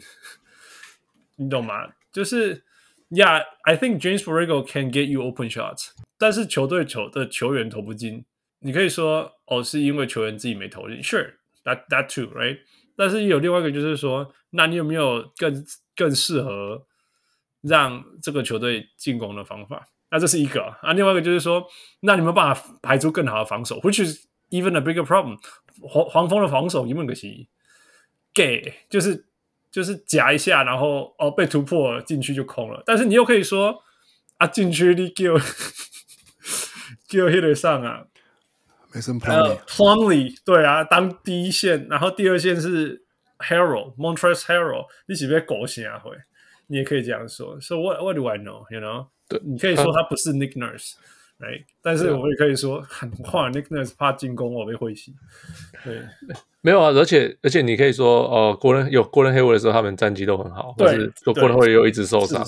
[1.37, 1.89] 你懂吗？
[2.11, 2.63] 就是
[3.09, 8.25] ，Yeah，I think James Borrego can get you open shots，但是球队球的球员投不进，
[8.59, 12.59] 你可以说哦，是因为球员自己没投进，Sure，that that too，right？
[12.95, 16.87] 但是有另外一个就是说，那你有没有更更适合
[17.61, 19.87] 让这个球队进攻的方法？
[20.09, 21.65] 那这是一个啊，另外一个就是说，
[22.01, 25.37] 那你们办法排出更好的防守，which is even a bigger problem。
[25.81, 27.49] 黄黄蜂的防守，你们可惜
[28.33, 29.25] 给就是
[29.69, 32.81] 就是夹一下，然后哦被突破了进去就空了。
[32.85, 33.83] 但是你又可以说
[34.37, 35.37] 啊，禁区你叫
[37.07, 38.05] 叫 hit 上啊
[38.91, 43.03] ，Mason Plumlee Plumlee 对啊，当第一线，然后第二线是
[43.39, 45.99] Harrell Montrezl Harrell，你是不是狗血啊？
[45.99, 46.11] 会，
[46.67, 47.59] 你也可以这样说。
[47.61, 49.07] So what what do I know？You know？
[49.27, 51.65] 对，你可以说他不是 Nick Nurse，right？
[51.81, 55.13] 但是我也可以说，很话 Nick Nurse 怕进攻我被会心。
[55.83, 56.01] 对，
[56.61, 62.43] 没有啊，而且而且你可以说，哦，Gordon 有 Gordon Hayward 的时候，他们战绩都很好，对，是 Gordon Hayward 又一直受伤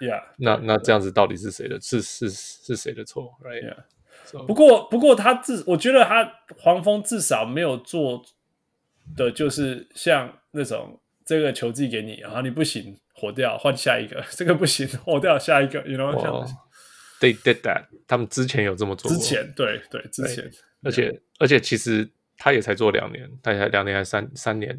[0.00, 0.22] ，Yeah。
[0.38, 1.80] 那那这样子到底是谁的？
[1.80, 4.46] 是是是谁的错？Right？Yeah。
[4.46, 8.24] 不过不过他至，我觉得他黄蜂至少没有做
[9.16, 12.96] 的就是像那种这个球技给你，然后你不行。
[13.24, 16.14] 火掉，换下一个， 这个不行， 火掉下一个，you know？
[16.14, 16.46] 哇
[17.20, 19.18] ，They did that，他们之前有这么做过。
[19.18, 20.50] 之前，对对，之前，
[20.82, 24.78] 而且而且其实他也才做两年，他才两年还三三年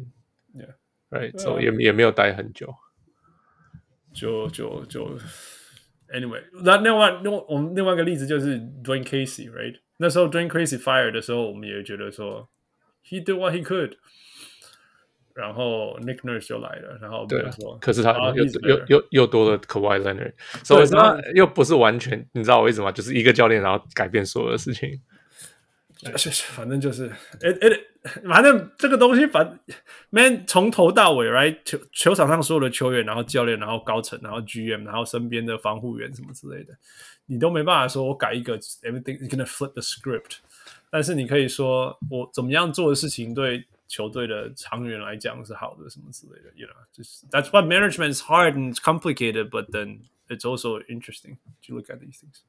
[0.52, 2.72] 以也也没有待很久。
[4.14, 5.18] 就就就
[6.08, 9.80] ，anyway，那另外另我们另外一个例子就是 Dwane Casey，right？
[9.98, 12.48] 那时候 Dwane Casey fire 的时候，我们也觉得说
[13.04, 13.96] ，He did what he could。
[15.36, 17.44] 然后 Nick Nurse 就来了，然后对，
[17.80, 20.32] 可是他又又又又多了 Kawhi Leonard，
[20.64, 22.90] 所以他又不是完全，你知道我意思吗？
[22.90, 25.00] 就是一个教练，然后改变所有的事情。
[26.54, 27.08] 反正就是，
[27.40, 29.58] 哎哎，反正这个东西，反
[30.10, 36.74] man 从头到尾，right 球球场上所有的球员，然后教练，然后高层，然后 GM，然后身边的防护员什么之类的，
[37.24, 40.36] 你都没办法说我改一个，everything is gonna flip the script。
[40.90, 51.98] 但是你可以说我怎么样做的事情对球队的长远来讲是好的，什么之类的，you know，就是 That's why management is hard and complicated，but then it's also interesting to look at
[51.98, 52.42] these things。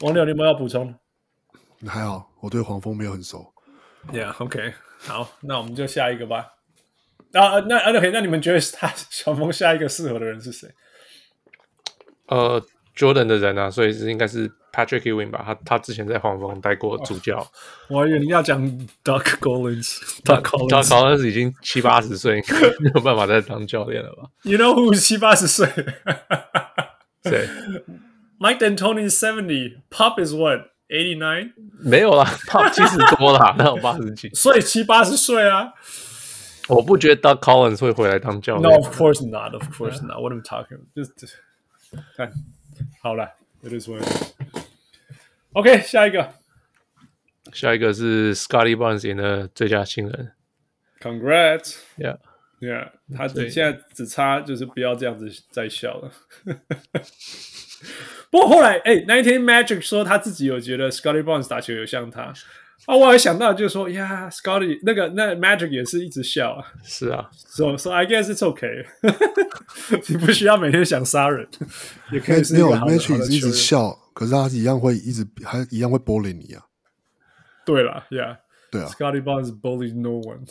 [0.00, 0.94] 王柳，你有没有要补充？
[1.86, 3.52] 还好，我对黄蜂没有很熟。
[4.12, 4.74] Yeah，OK，okay.
[5.00, 6.54] 好，那我们就下一个吧。
[7.32, 10.72] 啊，那 OK，那你们觉得他小峰下一个适合的人是谁？
[12.26, 12.64] 呃
[12.96, 15.42] ，Jordan 的人啊，所以是应该是 Patrick Ewing 吧？
[15.44, 17.46] 他他之前在黄蜂待过主教。
[17.88, 18.60] 我还以为你要讲
[19.04, 22.42] Doug Collins，Doug Collins，Doug Collins 已经七八十岁，
[22.80, 25.68] 没有办法再当教练了吧？You know who 七八十岁？
[27.24, 27.48] 谁
[28.38, 31.52] ？Mike D'Antoni is seventy，Pop is what eighty nine？
[31.78, 35.72] 没有啦，Pop 七十多啦，那有八十几，所以七八十岁啊。
[36.68, 38.62] 我不觉得 Doug Collins 会回来当教练。
[38.62, 40.20] No，of course not，of course not。
[40.20, 41.10] What am I talking？Just
[42.16, 42.32] 看
[43.00, 44.32] 好了，It is what it is。
[45.52, 46.34] OK，下一个，
[47.52, 50.32] 下一个是 Scottie Barnes 赢的最佳新人。
[51.00, 56.12] Congrats！Yeah，Yeah，他现在只差就是不要这样子再笑了。
[58.30, 62.32] 不过后来，哎，那一天 Magic 说他自己有觉得 Scottie Barnes 打球有像他。
[62.86, 66.66] 啊，我还想到就是说，呀，Scotty 那个那 Magic 也是一直笑啊。
[66.82, 68.84] 是啊，So So I guess it's okay。
[70.08, 71.46] 你不需要每天想杀人，
[72.10, 76.64] 也可以是没有 Magic 一直笑，可是他一样会一直还一样会 bully 你啊。
[77.64, 78.38] 对了，Yeah，
[78.72, 80.44] 对啊，Scotty Barnes bullies no one。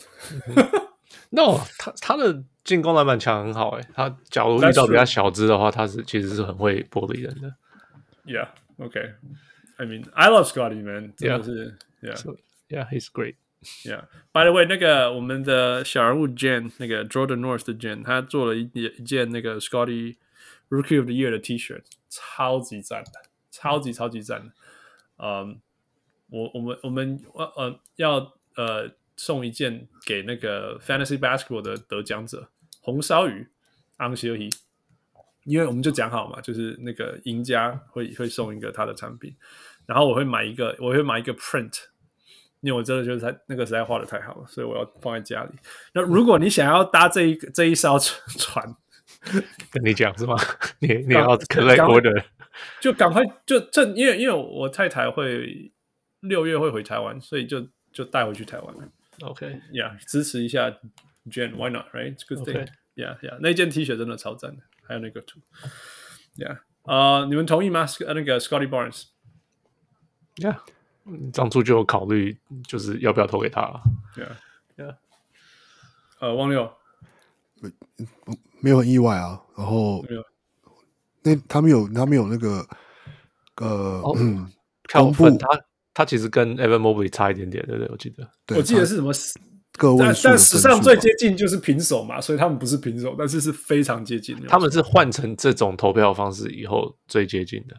[1.28, 3.86] No，他他的进攻篮板强很好诶。
[3.94, 7.54] 他假如遇到比较小只的话，他是其实是很会 bully 人的。
[8.24, 9.12] Yeah，Okay。
[9.76, 11.76] I mean, I love Scotty man，真的是。
[12.02, 12.36] Yeah, so,
[12.68, 13.36] yeah, he's great.
[13.84, 14.06] Yeah.
[14.32, 20.16] By the way，那个我们的小人物 Jen，那个 Jordan North 的 Jen，他做了一一件那个 Scotty
[20.68, 23.12] Rookie of the Year 的 T-shirt，超级赞的，
[23.52, 24.52] 超级超级赞的。
[25.18, 25.60] 嗯，
[26.30, 32.48] 我我们我们呃要呃送一件给那个 Fantasy Basketball 的得奖者
[32.80, 33.46] 红烧鱼
[33.98, 34.50] 昂西尔希，
[35.44, 39.36] 因为我们就讲好嘛，就是那个赢家会会送一个他的产品，
[39.86, 41.91] 然后我会买一个，我会买一个 print。
[42.62, 45.50] 因为我真的觉得他那个实在画的太好了，所以我要放在家里。
[45.92, 48.74] 那如果你想要搭这一这一艘船，
[49.70, 50.36] 跟你讲是吗？
[50.78, 52.24] 你你要 collect order，
[52.80, 55.72] 就赶快就正，因为因为我太太会
[56.20, 58.88] 六月会回台湾，所以就就带回去台湾了。
[59.22, 60.04] OK，Yeah，、okay.
[60.06, 60.70] 支持一下
[61.30, 63.38] Jen，Why not？Right，It's good thing，Yeah，Yeah，、okay.
[63.40, 65.40] 那件 T 恤真的超赞的，还有那个图
[66.36, 67.86] ，Yeah，啊、uh,，你们同意吗？
[68.00, 70.58] 那个 Scotty Barnes，Yeah。
[71.32, 72.36] 当初就有考虑，
[72.66, 73.62] 就是要不要投给他。
[74.14, 74.36] 对啊，
[74.76, 74.94] 对啊。
[76.20, 76.72] 呃，汪六，
[78.60, 79.40] 没有很意外啊。
[79.56, 80.04] 然后，
[81.22, 82.66] 那他们有，他们有那个，
[83.56, 84.50] 呃，哦、嗯，
[84.92, 85.48] 公布他，
[85.92, 87.88] 他其实跟 Evan Mobley 差一点点，对不对？
[87.90, 89.12] 我记得，对我记得是什么
[89.78, 94.46] 个位数，但史上最接近就是平手嘛，所以他们不是平手，但是是非常接近的。
[94.46, 97.76] 他们是换成这种投票方式以后最接近的。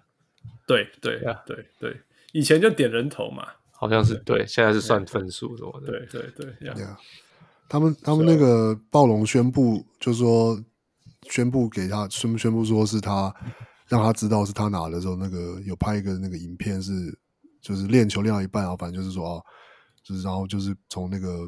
[0.67, 2.01] 对对啊，对对，对。
[2.33, 5.87] 以前就点人头嘛，好像是对，现在是算分数什么的。
[5.87, 6.97] 对对对，对呀。
[7.69, 10.61] 他们他们那个暴龙宣布，就是说
[11.29, 13.33] 宣布给他宣宣布说是他
[13.87, 17.17] 让他知道是他拿的时候，那个有拍一个那个影片是
[17.61, 19.43] 就是练球练到一半，然后反正就是说啊，
[20.03, 21.47] 就是然后就是从那个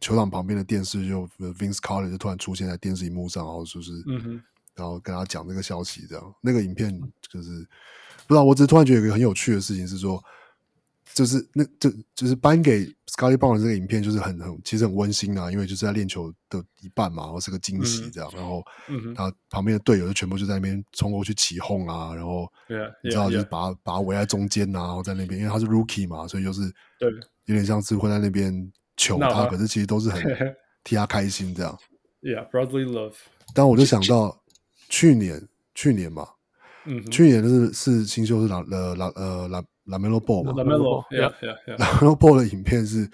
[0.00, 4.42] 球场旁边的电视就 Vince Carter 就突然出现在电视荧幕上，然后就是嗯哼，
[4.74, 7.66] 然后跟他讲这个消息，这样那个影片就是。
[8.30, 10.22] 不知道，我只是突然觉得有一个很有趣的事情是说，
[11.14, 18.64] 就是那就就是颁给 Scottie Barnes 这个影片，就是很很其实很温馨啊，因为就是在练球的一半嘛，然后是个惊喜这样，嗯、然后
[19.16, 22.48] 他旁边的队友就全部就在那边冲过去起哄啊，然后
[23.02, 26.62] 你知道就是把他把他围在中间啊，然后在那边，因为他是 Rookie 嘛，所以就是
[27.00, 27.10] 对，
[27.46, 30.22] 有点像是会在那边求他，可是其实都是很
[30.84, 31.76] 替他开心这样。
[32.22, 33.14] Yeah，brotherly love。
[33.52, 34.40] 但我就想到
[34.88, 36.28] 去年去年嘛。
[36.86, 43.10] 嗯，去年是是新秀是拉呃拉呃拉拉梅洛 ball 嘛，拉梅洛，yeah yeah yeah，拉梅洛 ball 的影片是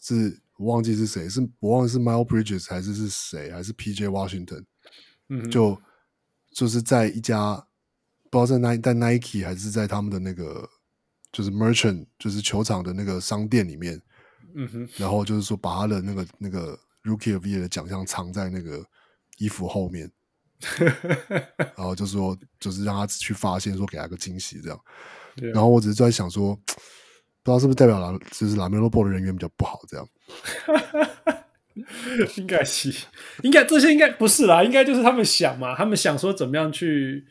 [0.00, 4.64] 是我忘记是谁，是我忘记是 Miles Bridges 还是是谁，还是 PJ Washington，
[5.28, 5.80] 嗯，就
[6.52, 7.54] 就是在一家
[8.30, 10.68] 不知道在 Nike 在 Nike 还是在他们的那个
[11.30, 14.00] 就是 Merchant 就是球场的那个商店里面，
[14.54, 18.84] 嗯哼，然后就是说把他的那个那个 Rookie of the Year 的奖项藏在那个
[19.38, 20.10] 衣服后面。
[21.58, 24.78] 然后就说，就是让他去发现，说给他个惊喜这样。
[25.52, 26.54] 然后我只是在想说，
[27.42, 30.06] 不知道是不是代表拉，就是拉梅洛波的人缘比较不好这样。
[32.36, 32.94] 应该是，
[33.42, 37.24] 应该这些应该不是啦，应该就是他们想嘛，他们想说怎么样去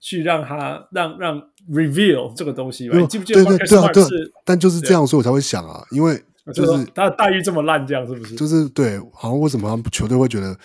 [0.00, 1.38] 去让他让让
[1.70, 2.98] reveal 这个东西吧？
[2.98, 3.44] 你记不记得？
[3.44, 4.04] 对对对啊，对。
[4.44, 6.18] 但就是这样，对所以我才会想啊，因为
[6.54, 8.34] 就是他的待遇这么烂，这样是不是？
[8.36, 10.58] 就是对，好像为什么他们球队会觉得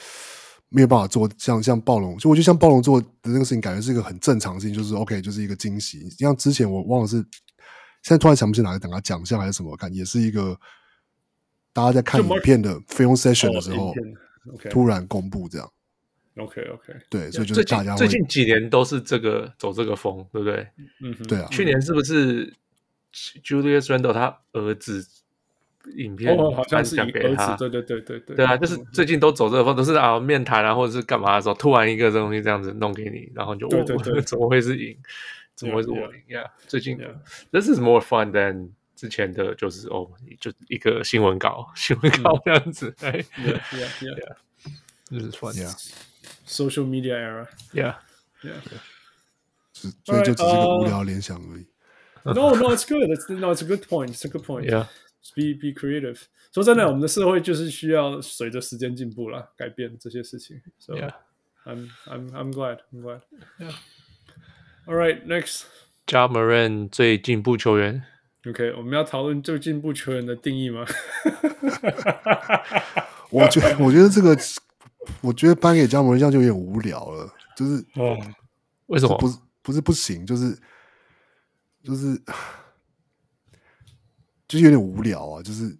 [0.70, 2.18] 没有办法做像像暴龙？
[2.18, 6.10] 就我觉得像暴龙做的那个事情，感觉是一个很正常的事情，就是 OK，就是一个惊喜。
[6.12, 7.18] 像之前我忘了是，
[8.04, 10.60] 现在突然想不起哪个等他奖项还是什么，我看也是一个
[11.72, 13.94] 大家在看影片的 film session 的时候，
[14.70, 15.72] 突然公布这样。
[16.38, 20.68] OK OK，对，所以就是大家最近几年都是这个走这个风，对不对？
[21.02, 21.48] 嗯哼，对啊。
[21.50, 22.54] 去年是不是
[23.14, 25.08] Julius Randle 他儿子
[25.96, 27.56] 影片哦，好像是奖给他？
[27.56, 28.36] 对对对对对。
[28.36, 34.98] 对啊，就是最近都走这个风，都是啊面谈啊或者是干嘛的时候，突然一个东西这样子弄给你，然后就对对对，怎么会是赢？
[35.56, 36.44] 怎么会是我赢呀？
[36.68, 36.98] 最近
[37.52, 40.10] This is more fun than 之前的，就是哦，
[40.40, 42.94] 就一个新闻稿，新闻稿这样子。
[43.02, 47.96] 哎，yeah yeah yeah，this is fun yeah，social media era, yeah,
[48.42, 48.54] yeah.
[50.04, 51.66] 所以就只是个无聊联想而已。
[52.24, 53.08] No, no, it's good.
[53.10, 54.10] It's no, it's a good point.
[54.10, 54.66] It's a good point.
[54.66, 54.88] Yeah,
[55.36, 56.22] be be creative.
[56.54, 60.62] 说真的，我们的社会就是需要随着时间进步啦，改变这些事情。
[60.80, 61.12] So, yeah,
[61.66, 62.80] I'm I'm I'm glad.
[62.92, 63.22] I'm glad.
[63.60, 63.74] Yeah.
[64.88, 65.66] All right, next.
[66.08, 68.04] Ja Morant 最进步球员。
[68.48, 70.86] OK，我们要讨论最进步球员的定义吗？
[73.30, 74.36] 我觉得，我觉得这个。
[75.22, 78.18] 我觉得颁给加盟人这样就有点无聊了，就是哦，
[78.88, 80.58] 为什么不是不是不行，就是
[81.84, 82.20] 就是
[84.56, 85.78] 就是有点无聊啊，就是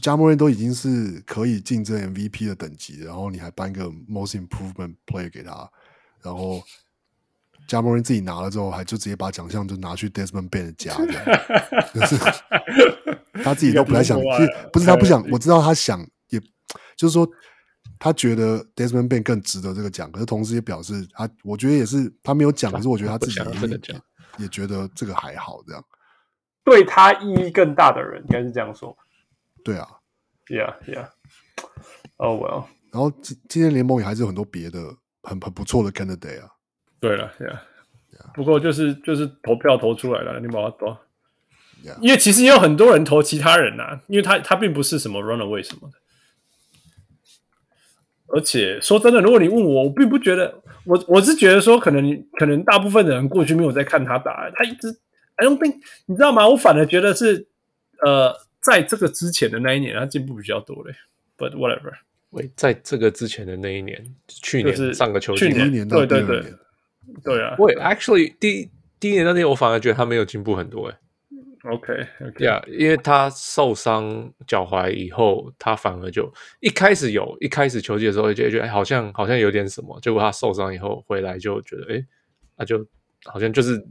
[0.00, 5.68] 加盟人都已经是可以竞争 MVP 的等级，然后你还颁个 Most Improvement Player 给他，
[6.22, 6.62] 然后
[7.66, 10.94] 加盟人自己拿了之后，还就直接把奖项就拿去 Desmond Bane 的家，
[11.92, 12.16] 就是
[13.42, 14.20] 他自己都不太想，
[14.72, 16.40] 不是他不想，我知道他想，也
[16.96, 17.28] 就是说。
[18.02, 23.38] 他觉得 Desmond Bane 更值得这个奖，可是同时也表示他，我觉得也是他没有奖，可是我觉得他自己
[23.68, 25.84] 也也觉得这个还好，这样
[26.64, 28.96] 对他意义更大的人应该是这样说。
[29.64, 29.86] 对啊
[30.46, 31.08] ，Yeah Yeah。
[32.16, 32.64] Oh well。
[32.92, 34.78] 然后今今天联盟也还是有很多别的
[35.22, 36.50] 很很不错的 candidate 啊。
[36.98, 37.60] 对了，Yeah。
[38.34, 41.00] 不过就是就是投票投出来了，你把它.
[42.02, 45.94] 因为其实也有很多人投其他人呐、啊，因为他他并不是什么 runaway 什么的。
[48.26, 54.94] 而且说真的，如果你问我，我并不觉得，我我是觉得说，可能可能大部分的人过去没有在看他打，他一直
[55.40, 55.76] I don't think，
[56.06, 56.46] 你知道吗？
[56.46, 57.46] 我反而觉得是，
[58.04, 60.94] 呃，在这个之前的那一年，他进步比较多嘞。
[61.38, 61.94] But whatever，
[62.30, 66.44] 喂，在这个之前的那一年，去年是上个球季，去年年对对对，
[67.24, 67.56] 对啊。
[67.58, 68.70] 喂，actually，第
[69.00, 70.96] 第一年那年，我反而觉得他没有进步很多，诶。
[71.62, 76.30] OK，OK，呀，因为他受伤脚踝以后，他反而就
[76.60, 79.98] 一开始有一开始球季的时候就觉得，哎，好像好像有点什么。
[80.00, 82.06] 结果他受伤以后回来就觉得，哎，
[82.56, 82.86] 那就
[83.24, 83.82] 好像就是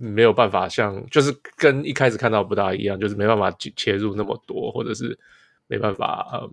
[0.00, 5.18] 没有办法像，就是跟一开始看到不大一样，就是没办法切入那么多，或者是
[5.68, 6.50] 没办法，嗯，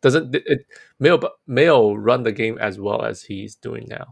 [0.00, 0.56] 但是呃
[0.96, 4.08] 没有办没有 run the game as well as he's doing now。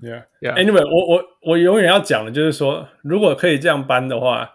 [0.00, 0.54] Yeah，yeah。
[0.54, 4.52] Anyway，我我我永远要讲的就是说，如果可以这样搬的话。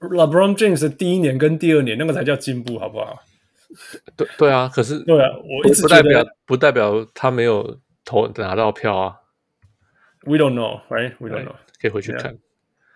[0.00, 3.22] LeBron James 的第一年跟第二年那个才叫进步，好不好？
[4.16, 9.16] 对对啊，可是对啊，我一直不代表不代表他没有投拿到票啊。
[10.24, 11.14] We don't know, right?
[11.20, 11.54] We don't know.
[11.80, 12.36] 可以回去看。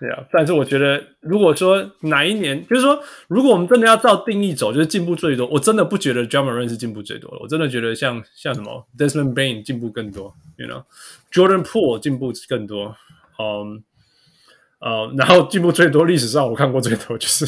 [0.01, 7.39] 对啊，但是我觉得，如果说哪一年，就是说，如果我们真的要照定义走，就是进步最多，我真的不觉得 Ja Morant 是进步最多的。
[7.41, 10.85] 我真的觉得像像什么 Desmond Bane 进步更多，You know,
[11.33, 12.97] Jordan Poole 进步更多，
[13.39, 13.85] 嗯。
[14.81, 17.45] 呃，然后进步最多，历史上我看过最多就是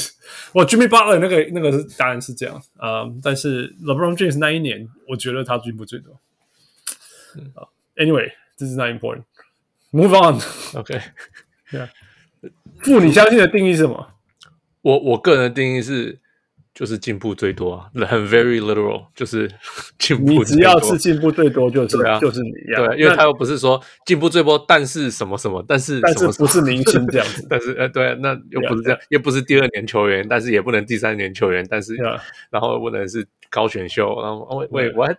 [0.53, 6.11] 我 Jimmy Butler 那个那个是答案是这样啊、呃，但是 LeBron James 那一年，我觉得他进步最多。
[6.11, 6.19] 啊、
[7.37, 7.53] 嗯
[7.95, 9.23] uh,，Anyway，this is not important.
[9.93, 10.41] Move on.
[10.77, 11.01] OK.
[12.83, 14.09] 负你相信的定义是什么？
[14.83, 16.21] 我我个人的定义是。
[16.73, 19.51] 就是进步最多啊，很 very literal，就是
[19.99, 20.39] 进步最多。
[20.39, 22.87] 你只要是进步最多，就是就是你呀。
[22.87, 31.95] 对，因为他又不是说进步最多，但是什么什么，但是但是不是明星这样子， 但是呃，对，那又不是这样，又不是第二年球员，但是也不能第三年球员，但是
[32.51, 35.19] 然后不能是高选秀，然后喂喂 what？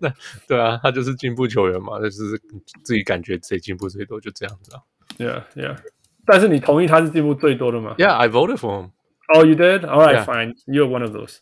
[0.00, 0.12] 那
[0.46, 2.38] 对啊，他就是进步球员嘛，就是
[2.84, 4.82] 自己感觉自己进步最多，就这样子啊。
[5.18, 5.76] Yeah, yeah。
[6.25, 7.95] 但是你同意他是进步最多的吗？
[7.97, 8.91] Yeah, I voted for him.
[9.33, 9.85] Oh, you did?
[9.85, 10.25] All right, yeah.
[10.25, 10.55] fine.
[10.67, 11.39] You're one of those.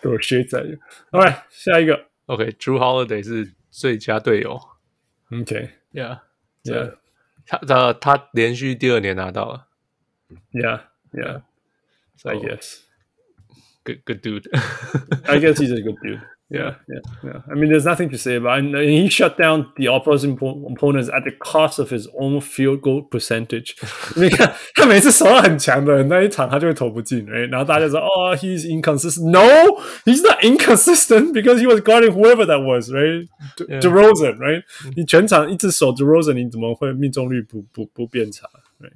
[0.00, 0.60] 多学在。
[1.10, 2.06] All right，下一个。
[2.26, 4.60] OK，Drew Holiday 是最佳队友。
[5.32, 6.94] OK，Yeah，Yeah。
[7.46, 9.66] 他他他连续第二年拿到了。
[10.52, 12.82] Yeah，Yeah。So I guess.
[13.84, 14.48] Good, good dude.
[15.24, 16.20] I guess he's a good dude.
[16.52, 17.40] Yeah, yeah, yeah.
[17.50, 18.74] I mean, there's nothing to say about it.
[18.74, 23.08] And he shut down the opposing opponents at the cost of his own field goal
[23.08, 23.74] percentage.
[24.16, 27.48] 你看，他每次守到很强的人那一场，他就会投不进，right?
[27.50, 29.30] 然后大家说，哦、oh,，he's inconsistent.
[29.30, 33.26] No, he's not inconsistent because he was guarding whoever that was, right?
[33.66, 33.80] Yeah.
[33.80, 34.62] DeRozan, right?
[34.94, 38.46] 你全场一直守 DeRozan，你怎么会命中率不不不变差，
[38.78, 38.92] right?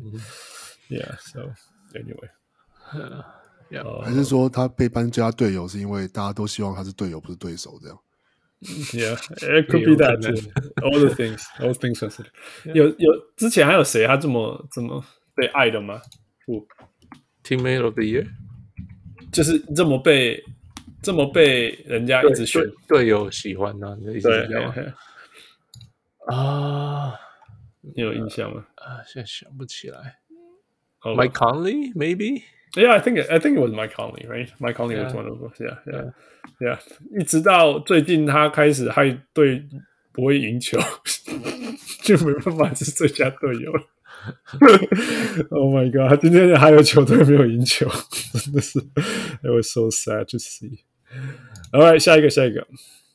[0.90, 1.16] Yeah.
[1.20, 1.52] So
[1.94, 2.28] anyway.
[4.03, 7.97] 还是说他被搬家队友是因为大家都希望他是队友不是对手这样
[8.93, 10.19] ？Yeah, it could be that.
[10.83, 12.05] All the things, all things.
[12.05, 15.03] a s i 有有之前还有谁他这么这么
[15.33, 16.01] 被爱的吗？
[16.45, 16.67] 不
[17.43, 18.27] ，teammate of the year，
[19.31, 20.43] 就是这么被
[21.01, 23.95] 这么被人家一直选队友喜欢啊？
[24.21, 27.13] 对啊，啊，
[27.81, 28.65] 你有印象吗？
[28.75, 30.17] 啊，现在想不起来。
[31.01, 32.43] Mike Conley maybe。
[32.74, 34.52] Yeah, I think it, I think it was Mike Conley, right?
[34.58, 35.04] Mike Conley yeah.
[35.04, 35.52] was one of them.
[35.58, 36.12] Yeah, yeah,
[36.60, 36.78] yeah.
[37.18, 39.64] 一直到最近他开始害队
[40.12, 40.78] 不会赢球，
[42.02, 43.82] 就没办法是最佳队友了。
[45.50, 46.20] oh my god！
[46.20, 47.88] 今天还有球队没有赢球，
[48.32, 50.80] 真的是，It was so sad to see.
[51.72, 52.66] Alright，下一个，下一个，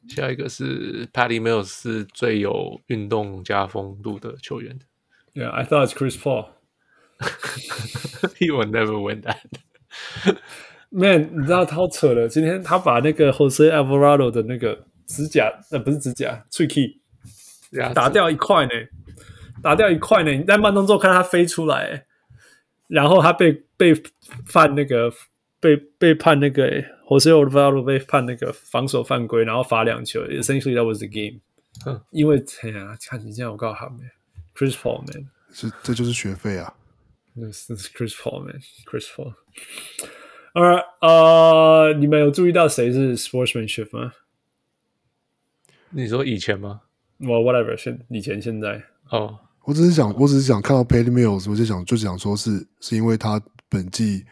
[0.08, 4.80] 下一个是 Patty Mills 是最有运动家风度的球员。
[5.34, 6.48] Yeah, I thought it's Chris Paul.
[8.39, 9.39] He will never win that.
[10.91, 12.29] Man，你知道他好扯的。
[12.29, 17.01] 今天他把那个 Jose Alvarado 的那个指甲，呃，不是指甲，喙齿，
[17.95, 18.71] 打掉一块呢，
[19.63, 20.31] 打掉一块呢。
[20.31, 22.07] 你在慢动作看他飞出来，
[22.87, 23.95] 然后他被被
[24.47, 25.13] 犯那个
[25.61, 30.21] 被被判那个 Jose Alvarado 被判那个防守犯规，然后罚两球。
[30.23, 31.41] Essentially that was the game。
[32.11, 33.99] 因为哎呀，看你这样，我告诉他们
[34.55, 36.73] ，Chris Paul man，这这就是学费啊。
[37.37, 38.61] This is Chris Paul, man.
[38.87, 39.35] Chris Paul.
[40.55, 44.13] Alright, 呃，你们有注意到谁是 sportsmanship 吗？
[45.91, 46.81] 你说以前吗？
[47.19, 48.83] 我、well, whatever，现以前现在。
[49.11, 49.31] 哦、oh.，
[49.65, 54.25] 我只是想，我只是想看到 Patty Mills，我就想就想说是是因为他本季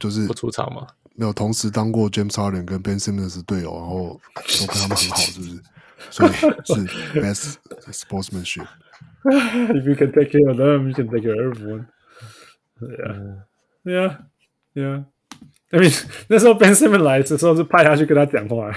[0.00, 0.86] 就是不出场吗？
[1.14, 5.62] 没有，同时当过 James Harden 跟 Ben Simmons 的队友，然后都跟他们很好，是不是？
[6.10, 6.74] 所以是
[7.20, 7.54] best
[7.92, 8.66] sportsmanship。
[9.24, 11.86] If you can take care of them, you can take care of everyone.
[12.81, 13.45] Yeah,
[13.83, 14.17] yeah,
[14.73, 15.05] yeah.
[15.71, 18.71] I mean，那时候 Ben Simmons 来的时候是派他去跟他讲话，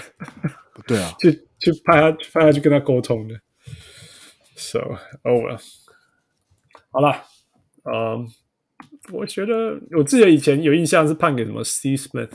[0.87, 3.41] 对啊，去去派他派他去跟他沟通的。
[4.57, 4.81] So,
[5.23, 5.61] oh well.
[6.91, 7.25] 好了，
[7.85, 8.29] 嗯，
[9.11, 12.31] 我觉得我自己以前有印象是判给什么 Steve Smith，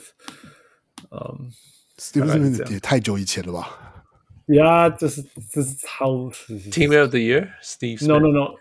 [1.12, 1.50] 嗯，
[1.98, 4.04] Steve Smith 也太久以前了吧？
[4.48, 6.30] Yeah，这是这是超
[6.72, 8.56] Team of the Year，Steve。No, no, no.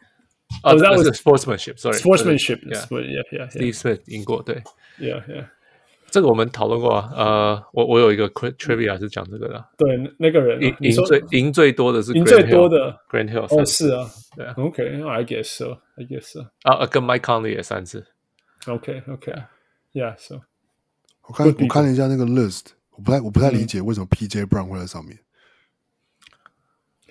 [0.61, 1.79] Oh, that was sportsmanship.
[1.79, 2.61] Sorry, sportsmanship.
[2.65, 3.49] Yeah, yeah, yeah.
[3.49, 4.61] Steve Smith 赢过，对
[4.99, 5.47] ，Yeah, yeah.
[6.11, 7.11] 这个我们讨论过啊。
[7.15, 9.65] 呃，我我有一个 trivia 是讲这个的。
[9.77, 13.47] 对，那个人赢赢最赢最多的是赢最多的 Grant Hill。
[13.49, 14.53] 哦，是啊，对啊。
[14.57, 15.79] OK，I guess so.
[15.97, 16.45] I guess so.
[16.61, 18.05] 啊，跟 Mike Conley 也三次。
[18.67, 20.15] OK，OK，Yeah.
[20.19, 20.41] So
[21.27, 25.17] 我看我看了一下那个 list，我不太我不太理解为什么 PJ Brown 会在上面。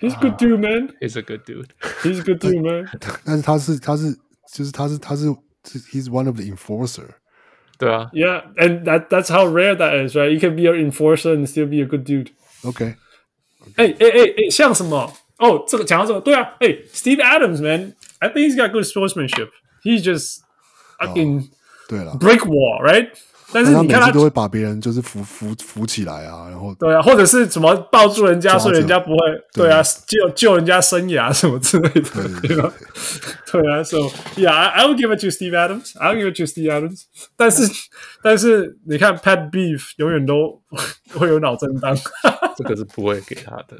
[0.02, 0.94] He's a good dude, man.
[1.00, 1.74] He's a good dude.
[2.02, 2.88] He's a good dude, man.
[3.24, 4.16] 但是他是他是
[4.52, 5.26] 就是他是他是
[5.92, 7.16] He's one of the enforcer.
[7.78, 8.08] 对啊。
[8.12, 10.30] Yeah, and that that's how rare that is, right?
[10.30, 12.30] You can be an enforcer and still be a good dude.
[12.64, 12.94] OK。
[13.76, 15.12] 哎哎哎哎，像什么？
[15.38, 16.54] 哦，这个讲到这个，对啊。
[16.60, 17.94] 哎，Steve Adams, man.
[18.20, 19.50] I think he's got good sportsmanship.
[19.82, 20.40] He's just
[20.98, 21.50] fucking
[21.88, 23.10] 对了，brick wall, right?
[23.53, 29.17] 但是你看他每次都会把别人就是扶扶扶起来啊，然后对啊，或者是什么抱住人家，所以人家不会
[29.53, 32.01] 对啊，救救人家生涯什么之类的，
[32.41, 32.73] 对吧？
[33.51, 33.97] 对 啊，So
[34.35, 37.03] yeah，I will give it to Steve Adams，I will give it to Steve Adams。
[37.37, 37.63] 但是
[38.23, 40.61] 但是你看 Pat Beef 永远都
[41.13, 41.95] 会有脑震荡，
[42.57, 43.77] 这个是不会给他的。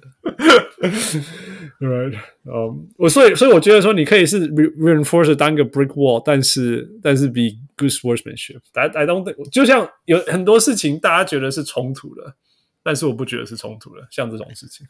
[1.80, 2.13] Right，
[2.45, 8.61] 嗯，我所以所以我觉得说你可以是 reinforcer 当个 brick wall，但是但是比 good sportsmanship。
[8.74, 12.36] I I don't think 就像有很多事情大家觉得是冲突的，
[12.82, 14.88] 但是我不觉得是冲突的，像这种事情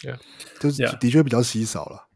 [0.00, 0.18] ，Yeah，
[0.60, 2.08] 就是的确比较稀少了。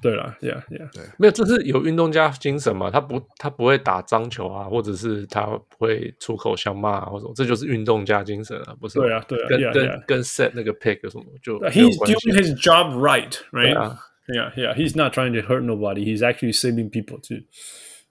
[0.00, 2.88] 对了，Yeah Yeah，对，没有，这是有运动家精神嘛？
[2.88, 9.00] 他不，他不会打脏球啊，或者是他不会出口相骂啊，或者这就是运动家精神啊，不是？
[9.00, 10.04] 对啊，对啊，跟 yeah, 跟 yeah.
[10.06, 13.74] 跟 set 那个 pick 有什么就？He's doing his job right, right?
[13.74, 13.96] Yeah,
[14.28, 14.74] yeah, yeah.
[14.76, 16.04] He's not trying to hurt nobody.
[16.04, 17.42] He's actually saving people too.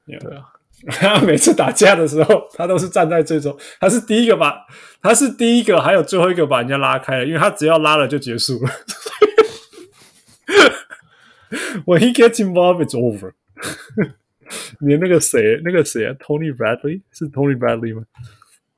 [0.06, 0.44] Yeah.
[0.86, 4.66] 他 每次打架的时候，他都是站在最终，他是第一个把，
[5.02, 8.70] 他是第一个，还有最后一个把人家拉开了，因为他只要拉了就结束了。
[11.86, 13.34] When he gets involved, it's over
[14.80, 18.04] 连那个谁，那个谁啊，Tony Bradley 是 Tony Bradley 吗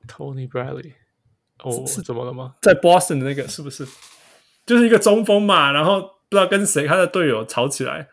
[0.08, 0.92] ？Tony Bradley，
[1.62, 2.54] 哦，是怎么了吗？
[2.62, 3.86] 在 Boston 的那个是不是？
[4.66, 8.08] 就是一个中锋嘛，然后不知道跟谁他的队友吵起来，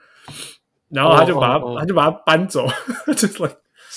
[0.90, 1.80] 然后他就把他、oh, oh, oh.
[1.80, 2.68] 他就把他搬走，
[3.08, 3.28] 就是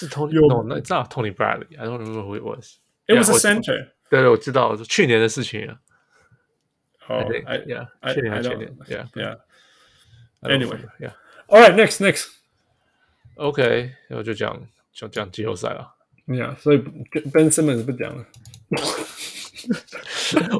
[0.00, 2.78] 是 Tony no，那知道 Tony Bradley，I don't remember who it was。
[3.06, 3.88] It was a center。
[4.08, 5.78] 对对，我知道，去年的事情了。
[6.98, 9.38] 好，Yeah，去年还是前年，Yeah，Yeah。
[10.40, 12.28] Anyway，Yeah，All right，next，next。
[13.34, 15.94] OK，然后就讲就讲季后赛了。
[16.26, 18.24] Yeah，所以 Ben Simmons 不讲了。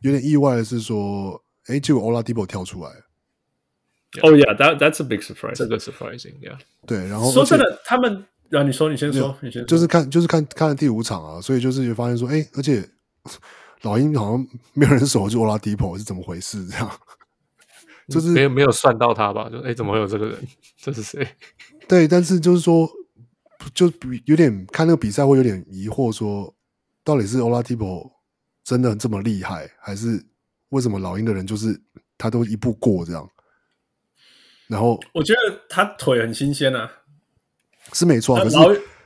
[0.00, 2.90] 有点意外的是说，哎，结果欧拉迪波跳出来
[4.22, 12.88] ，Oh yeah，that that's a big surprise，这个 surprising，Yeah，对，然后说真的，他们，啊，你说，你先说，你先说，就是看，就是看看了第五场啊，所以就是就发现说，哎，而且。
[13.82, 16.64] 老鹰好像没有人守住 Oladipo 是怎么回事？
[16.66, 16.88] 这样
[18.08, 19.48] 就是没有没有算到他吧？
[19.50, 20.48] 就哎，怎么会有这个人？
[20.76, 21.26] 这是谁？
[21.92, 22.90] 对，但是就是说，
[23.74, 23.92] 就
[24.24, 26.54] 有点看那个比赛会有点疑惑，说
[27.04, 28.10] 到底是 Oladipo
[28.64, 30.24] 真的这么厉害，还是
[30.70, 31.78] 为什么老鹰的人就是
[32.16, 33.28] 他都一步过这样？
[34.68, 36.90] 然后我觉得他腿很新鲜啊，
[37.92, 38.38] 是没错。
[38.38, 38.56] 可是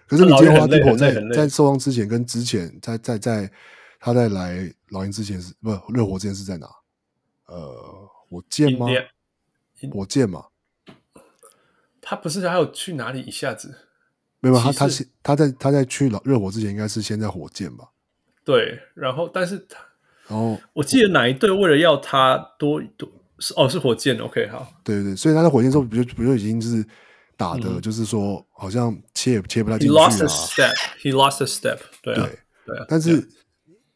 [0.06, 3.50] 可是你见 Oladipo 在在受伤之前跟之前在在在。
[3.98, 6.68] 他在来老鹰之前是不热火之前是在哪？
[7.46, 8.86] 呃，火箭吗？
[9.90, 10.44] 火箭嘛。
[12.08, 13.20] 他不是还有去哪里？
[13.22, 13.74] 一下子
[14.38, 17.88] 没有，他他先他在他在去老热火之前，应该是先在火箭吧？
[18.44, 19.80] 对，然后但是他，
[20.28, 26.86] 然后我记得哪一队为了要他多多是哦是火箭，OK 好，对对对，所以他在火箭之后不就不就已经是
[27.36, 30.08] 打的，就是说好像切也切不太进去啊。
[30.08, 30.74] He lost a step.
[31.02, 31.78] He lost a step.
[32.02, 33.28] 对对对，但是。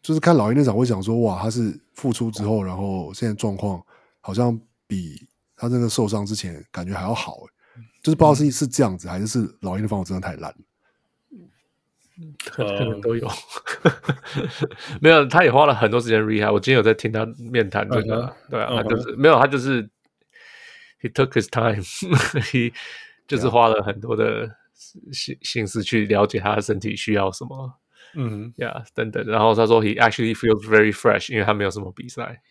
[0.02, 3.78] 就是看老鹰那场会想说，哇，他是复出之后，然后现在状况
[4.22, 7.40] 好像比他那个受伤之前感觉还要好，
[8.02, 10.54] 就是不知道是是这样子，还是是老鹰的防守真的太烂，
[12.44, 13.28] 可能都有，
[15.00, 16.52] 没有，他也花了很多时间 rehab。
[16.52, 18.50] 我今天有在听他面谈这个，uh huh.
[18.50, 19.16] 对啊，他就是、uh.
[19.16, 19.82] 没有，他就是
[21.00, 22.72] he took his time，he
[23.28, 24.50] 就是花了很多的
[25.12, 27.74] 心心思去了解他的身体需要什么。
[28.14, 32.42] 嗯，Yeah，等等，然后他说 He actually feels very fresh，因为他没有什么比赛。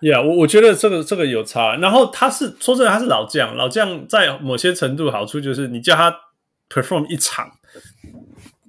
[0.00, 1.76] Yeah，我我觉得这个这个有差。
[1.76, 6.14] 然后他是说真的，他是老将，老将在某些程度好处就是你叫他
[6.68, 7.50] perform 一场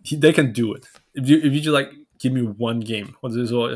[0.03, 0.83] they can do it。
[1.13, 3.71] If you if you just like give me one game，或者是说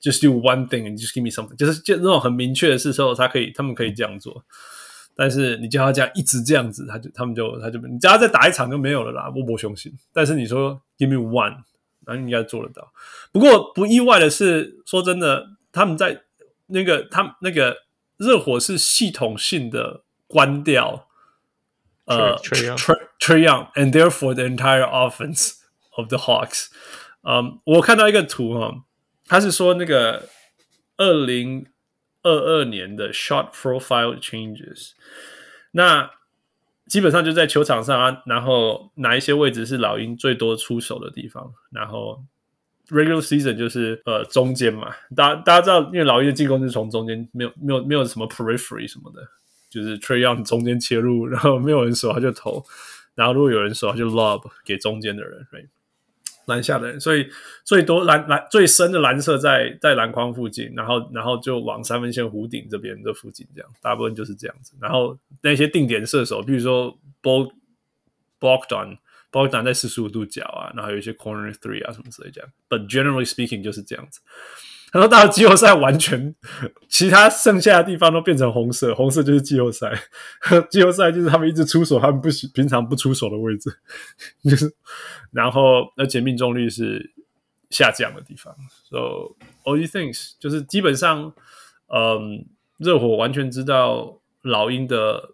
[0.00, 4.44] just do one thing and just give me something，就是就那种很明确的事时候，他可以他们可以这样做。
[5.16, 9.92] 但是你叫他这样一直这样子，他就他们就他就你叫他再打一场就没有了啦，波波雄心。
[10.12, 11.56] 但是你说 give me one，
[12.06, 12.92] 那应该做得到。
[13.32, 16.22] 不过不意外的是，说真的，他们在
[16.66, 17.76] 那个他那个
[18.16, 21.08] 热火是系统性的关掉
[22.06, 25.54] 呃 Trae Young，and therefore the entire offense
[25.90, 26.68] of the Hawks。
[27.22, 28.84] 嗯，我看到一个图哈，
[29.26, 30.28] 他是说那个
[30.96, 31.66] 二零。
[32.22, 34.94] 二二年的 shot profile changes，
[35.70, 36.10] 那
[36.88, 41.54] 基本上就在球场上啊，然后哪一些位置是老鹰最多出手的地方？
[41.70, 42.24] 然后
[42.88, 49.26] regular season 就是呃中间嘛，大家大家知道，因为老鹰的进攻是从中间，没有没有没有什么 periphery 什么的，
[49.68, 52.64] 就是 Trae Young 中间切入，然后没有人守他就投，
[53.14, 55.68] 然后如果有人守他就 lob 给中间的人，right?
[56.46, 57.28] 篮下的人，所以
[57.64, 64.72] 最多蓝蓝最深的蓝色在在篮筐附近，然后然后就往三分线弧顶这边这附近，这样大部分就是这样子。
[64.80, 67.50] 然后那些定点射手，比如说 Bog
[68.38, 68.98] Bogdan
[69.30, 72.50] Bogdan 在四十五度角啊，然后有一些 corner three 啊什么之类这样。
[72.68, 74.20] But generally speaking 就是这样子。
[74.92, 76.34] 他说到了季后赛完全，
[76.88, 79.92] 其他剩下的地方都变成红色，红色就是季后赛，
[80.70, 83.68] 季后赛就是他们一直出手，他们不平常不出手的位置，
[84.48, 84.72] 就是，
[85.32, 87.12] 然后而且命中率是
[87.68, 88.54] 下降的地方。
[88.88, 91.34] So all you things 就是基本上，
[91.88, 92.46] 嗯，
[92.78, 95.32] 热火完全知道老鹰的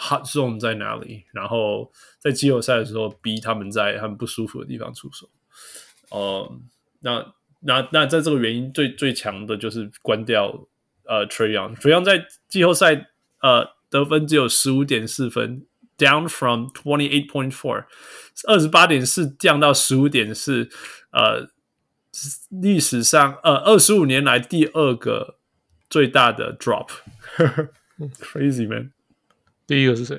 [0.00, 5.28] hot zone 在哪里，然后在季后赛的时候逼他们在他们不舒服的地方出手。
[6.08, 6.58] 哦，
[7.00, 7.34] 那。
[7.62, 10.66] 那那在这个原因最最强的就是关掉
[11.04, 11.76] 呃，Trayon。
[11.76, 13.10] Trayon 在季后赛
[13.42, 15.66] 呃得分只有十五点四分
[15.98, 17.84] ，down from twenty eight point four，
[18.48, 20.70] 二十八点四降到十五点四，
[21.10, 21.50] 呃
[22.48, 25.36] 历史上呃二十五年来第二个
[25.90, 28.90] 最大的 drop，crazy man，
[29.70, 30.18] 第一个是谁？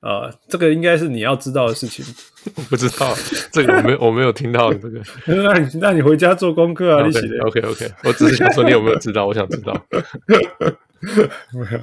[0.00, 2.04] 呃，这个应该是你要知道的事情。
[2.56, 3.14] 我不知道，
[3.52, 5.00] 这个我没有 我没有听到这个。
[5.24, 7.16] 那你那你回家做功课啊你
[7.46, 9.72] OK OK，我只是想说你有没有知道，我想知道。
[11.52, 11.80] 没有，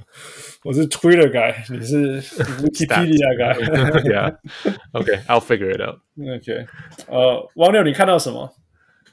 [0.66, 3.56] 我是 Twitter guy，你是 Wikipedia guy。
[4.04, 6.00] Yeah，OK，I'll figure it out。
[6.20, 6.66] OK，
[7.08, 8.54] 呃，王六，你看到什么？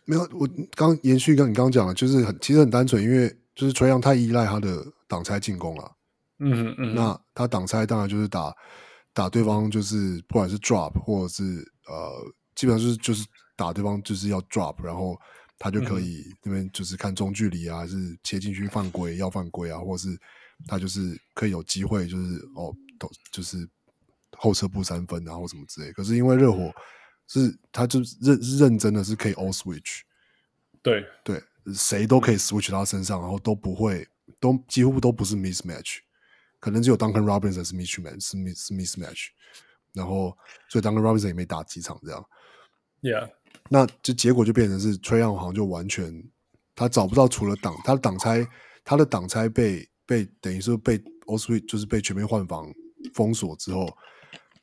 [0.07, 5.93] 没有，我刚延续跟你刚刚讲的，就是很其实很单纯，因为就是 Trae Young 太依赖他的挡拆进攻了。
[6.43, 8.55] 嗯嗯，那他挡拆当然就是打
[9.13, 11.43] 打对方，就是不管是 drop 或者是
[11.87, 13.27] 呃，基本上就是就是
[13.57, 15.17] 打对方就是要 drop，然后
[15.59, 20.19] 他就可以那边就是看中距离啊，还是切进去犯规要犯规啊，或者是
[20.67, 23.69] 他就是可以有机会就是哦，都就是
[24.37, 25.93] 后撤步三分啊或什么之类。
[25.93, 26.73] 可是因为热火
[27.29, 30.01] 是他就认认真的是可以 all switch，
[30.83, 31.43] 对对，
[31.75, 34.07] 谁都可以 switch 到他身上，然后都不会
[34.41, 35.99] 都几乎都不是 mismatch。
[36.63, 39.27] 可能只有 Duncan Robinson 是 mismatch 是 miss 是 mismatch，
[39.93, 40.33] 然后
[40.69, 42.25] 所以 Duncan Robinson 也没打几场这样
[43.01, 43.29] ，Yeah，
[43.69, 46.23] 那这结果就变成是 Trae Young 好像就完全
[46.77, 48.47] 他找不到除了挡他的挡拆，
[48.85, 50.97] 他的挡拆被被等于说被
[51.27, 52.73] all switch 就是被全面换防
[53.13, 53.93] 封锁之后，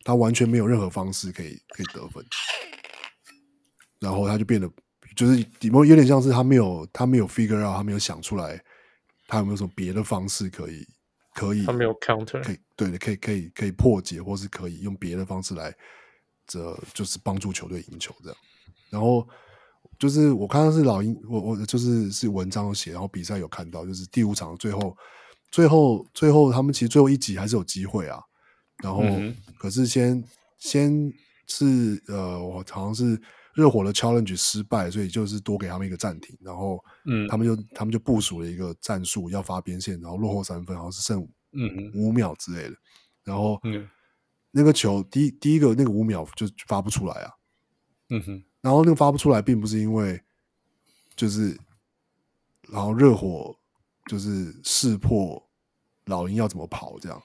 [0.06, 2.26] 他完全没有任何方式可以可以得分，
[4.00, 4.72] 然后他就变得
[5.18, 8.64] 就是有有点像是他没有他没有 figure out 他没有想出来
[9.28, 10.88] 他有没有什么别的方式可以。
[11.40, 15.74] 可以，他没有 counter，可以对的，可以可以可以破解，或是可以用别的方式来，
[16.46, 18.38] 这就是帮助球队赢球这样。
[18.90, 19.26] 然后
[19.98, 24.98] 就是我看到是老鹰，我我就是是文章写，然后比赛有看到，就是第五场最后
[25.50, 28.20] 最后最后他们其实最后一集还是有机会啊。
[28.84, 30.22] 然后、嗯、可是先
[30.58, 31.10] 先
[31.48, 33.22] 是呃，我好像是
[33.54, 41.28] 热火的 challenge 失败，所以就是多给他们一个暂停，然后嗯，他们就他们就部署了一个战术，要发边线，然后落后三分，好像是剩。
[41.52, 42.76] 嗯，五秒之类的，
[43.24, 43.60] 然后
[44.52, 47.32] 那个球第一第一个那个五秒就发不出来啊，
[48.12, 50.22] 嗯哼，然后那个发不出来，并不是因为
[51.16, 51.60] 就是，
[52.72, 53.58] 然后热火
[54.06, 55.44] 就是识破
[56.06, 57.20] 老鹰要怎么跑这样，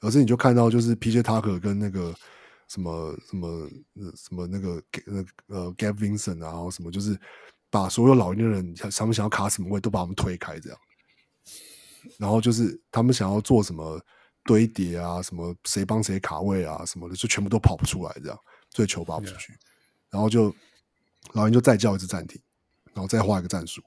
[0.00, 2.14] 而是你就看到就是 PJ Tucker 跟那个
[2.70, 3.68] 什么什么
[4.16, 7.18] 什么那个呃呃 Gabe Vincent 啊，然后什么就是
[7.68, 10.78] 把所有老鹰的人想他们想要卡什么位都把他们推开这样。
[12.16, 14.00] 然后就是他们想要做什么
[14.44, 18.38] 堆叠啊，什么谁帮谁卡位啊，什么的，就全部都跑不出来，这样，
[18.70, 19.52] 所以球发不出去。
[20.08, 20.54] 然后就
[21.32, 22.40] 老鹰就再叫一次暂停，
[22.94, 23.82] 然后再画一个战术，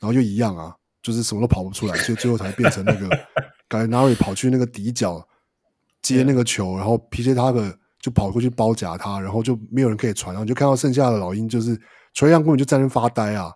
[0.00, 3.08] 然后就一样啊，就是什么都跑不出来，所以最后才变成那个
[3.68, 5.28] Gallinari 跑去那个底角
[6.02, 11.76] 接那个球.然后 PJ Tucker 就跑过去包夹他，然后就没有人可以传，然后就看到剩下的老鹰就是
[12.14, 13.52] Young 根本就在那发呆啊，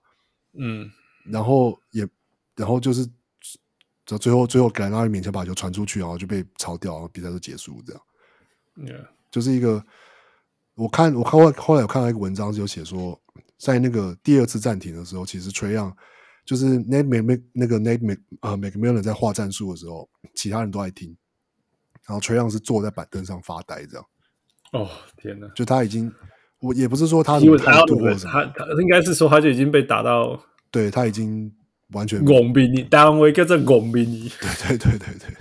[0.59, 0.91] 嗯，
[1.31, 2.09] 然后也
[2.57, 3.09] 然后就是。
[4.19, 7.81] 最后，最后给那里勉强把球传出去，然后就被抄掉，然后比赛就结束。
[7.87, 8.03] 这样
[8.79, 9.07] ，Yeah.
[9.31, 9.85] 就是一个。
[10.75, 13.17] 我看，我看后后来有看到一个文章，就写说，
[13.57, 15.95] 在那个第二次暂停的时候，其实 Trae Young
[16.45, 21.17] 就是 Nate Mc 那个 Nate Mc 呃 McMillan 在画战术的时候，其他人都在听，
[22.05, 24.05] 然后 Trae Young 是坐在板凳上发呆，这样。
[24.73, 25.47] 哦天哪！
[25.55, 26.13] 就他已经，
[26.61, 30.41] 我也不是说他因为他要他他应该是说他就已经被打到，
[30.71, 31.53] 对他已经。
[31.93, 34.31] 完全拱比你单位叫做拱比你，
[34.69, 35.37] 对对对对对。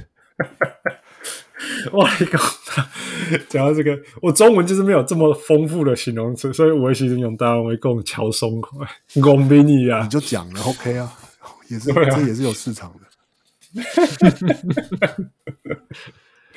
[1.92, 2.42] 我讲
[3.48, 8.80] 讲到这个，我中文就是没有这么丰富的形容词，所以我其实用单位讲超松快，
[9.22, 11.14] 拱比你啊，你就讲了，OK 啊，
[11.68, 13.06] 也是、啊、这也是有市场的。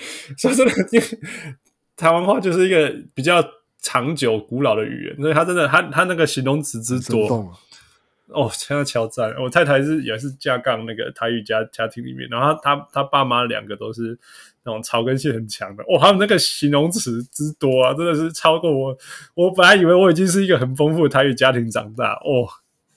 [0.38, 1.06] 所以真的，因为
[2.02, 3.40] 台湾话就是一个比较
[3.78, 7.54] 长久、古老的语言，所以他真的，它它那个形容词之多。
[8.26, 9.30] 哦，现在超赞！
[9.40, 14.18] 我太太是也是架杠那个台语家家庭里面，然后他他他爸妈两个都是
[14.64, 15.84] 那种草根性很强的。
[15.84, 18.98] 哦，他们那个形容词之多啊，真的是超过我。
[19.34, 22.48] 我本来以为我已经是一个很丰富的台语家庭长大，哦，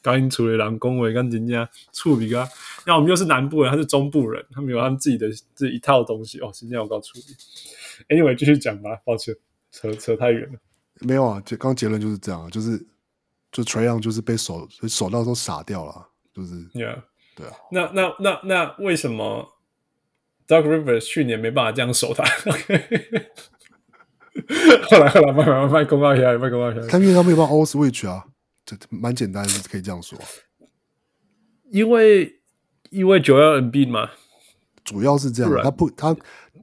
[0.01, 2.47] 刚因处理狼恭维跟人家处理啊，
[2.87, 6.49] 那我们又是南部人，他是中部人，他们有他们自己的这一套东西哦。
[6.53, 7.23] 今天我告处理
[8.09, 9.35] Anyway 继续讲吧，抱歉，
[9.71, 10.59] 扯扯太远了。
[11.01, 12.77] 没有啊，就刚结论就是这样，就是
[13.51, 17.01] 就 Trae Young 就是被守守到都傻掉了，就是，Yeah，
[17.35, 17.53] 对啊。
[17.71, 19.57] 那那那那为什么
[20.47, 22.23] dog Rivers 去年没办法这样守他
[24.89, 26.81] 后来后来慢慢慢慢公告一下，慢慢公告一下。
[26.87, 28.25] 他因为他没有办法 all switch 啊，
[28.65, 30.17] 这蛮简单，可以这样说。
[31.71, 32.41] 因为
[32.89, 34.11] 因为 Joel Embiid 嘛，
[34.83, 35.51] 主要是这样。
[35.63, 36.15] 他不，他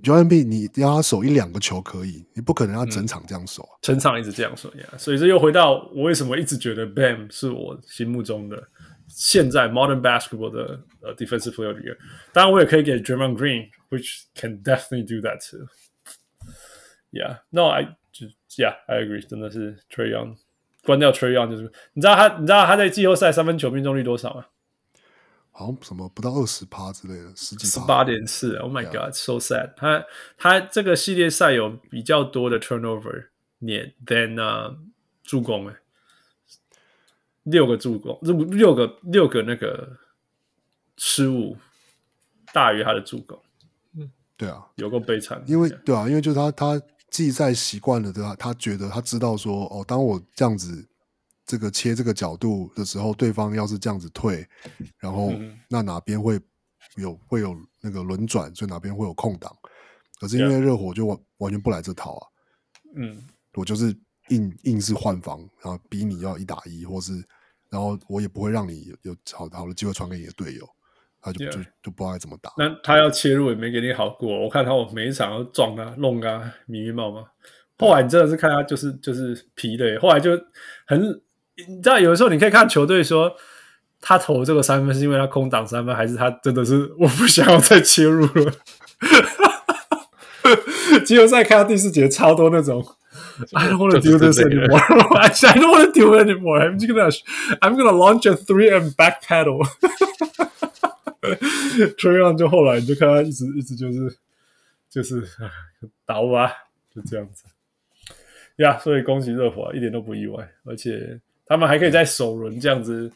[0.03, 3.78] Joel Embiid 你要他守一两个球可以，你不可能要整场这样守啊。
[3.80, 8.62] 整场一直这样守呀，所以这又回到我为什么一直觉得 Bam 是我心目中的
[9.09, 11.97] 现在 Modern Basketball 的呃 Defensive Player。
[12.32, 15.66] 当然我也可以给 Draymond Green，which can definitely do that too。
[17.11, 18.26] Yeah, no, I 就
[18.57, 20.36] Yeah, I agree，真的是 Trae Young，
[20.84, 24.47] 关掉 Trae Young 就是，你知道他，你知道他在季后赛三分球命中率多少吗？
[25.53, 28.57] 好像什么不到二十趴之类的，十几十八点四。
[28.57, 29.74] Oh my God, so sad。
[29.76, 30.05] 他
[30.36, 33.28] 他这个系列赛有比较多的 turnover
[33.59, 34.76] 年 than 呃
[35.22, 35.76] 助攻诶，
[37.44, 39.98] 六个助攻，六六个六个那个
[40.96, 41.57] 失误
[42.53, 43.40] 大于他的助攻。
[43.94, 45.40] 嗯，对啊，有够悲惨。
[45.46, 46.82] 因为对啊，因为就是他他。
[47.12, 50.88] 季赛习惯了对啊，他觉得他知道说哦，当我这样子
[51.45, 54.47] 这个切这个角度的时候，对方要是这样子退，
[54.99, 55.32] 然后
[55.68, 56.40] 那哪边会
[56.97, 59.55] 有会有那个轮转，所以哪边会有空档。
[60.20, 62.26] 可是因为热火就完完全不来这套啊，
[62.95, 63.22] 嗯，
[63.55, 63.95] 我就是
[64.28, 67.12] 硬硬是换防，然后逼你要一打一，或是
[67.70, 70.68] 然后我也不会让你有好好的机会传给你的队友。
[71.24, 72.53] 他就.就就不知道该怎么打。
[72.59, 74.40] 那他要切入也没给你好过。
[74.40, 77.24] 我看他我每一场都撞啊弄啊迷迷冒冒。
[77.78, 79.97] 后来你真的是看他就是就是疲累。
[79.99, 80.32] 后来就
[80.84, 81.01] 很
[81.68, 83.34] 你知道，有的时候你可以看球队说
[84.00, 88.52] 他投这个三分是因为他空挡三分，还是他真的是我不想要再切入了。
[91.04, 92.84] 季后赛看到第四节超多那种。
[93.54, 94.78] I don't want to do this anymore.
[95.16, 96.60] I don't want to do it anymore.
[96.60, 97.10] I'm gonna
[97.60, 99.66] I'm gonna launch a three and backpedal.
[101.96, 104.16] Trayon 就后来你就看他一直一直就是
[104.90, 105.26] 就是
[106.04, 106.52] 倒啊，
[106.94, 107.44] 就这样子
[108.56, 108.74] 呀。
[108.74, 113.12] Yeah, 所以恭喜热火，一点都不意外，而且他们还可以在首轮这样子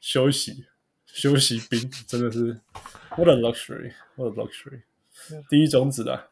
[0.00, 0.64] 休息
[1.06, 2.60] 休息兵，真的是
[3.16, 4.82] What a luxury，What a luxury。
[5.48, 6.28] 第一种子啊，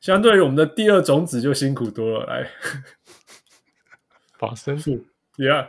[0.00, 2.26] 相对于我们的第二种子就辛苦多了。
[2.26, 2.50] 来，
[4.38, 5.68] 保森数，Yeah，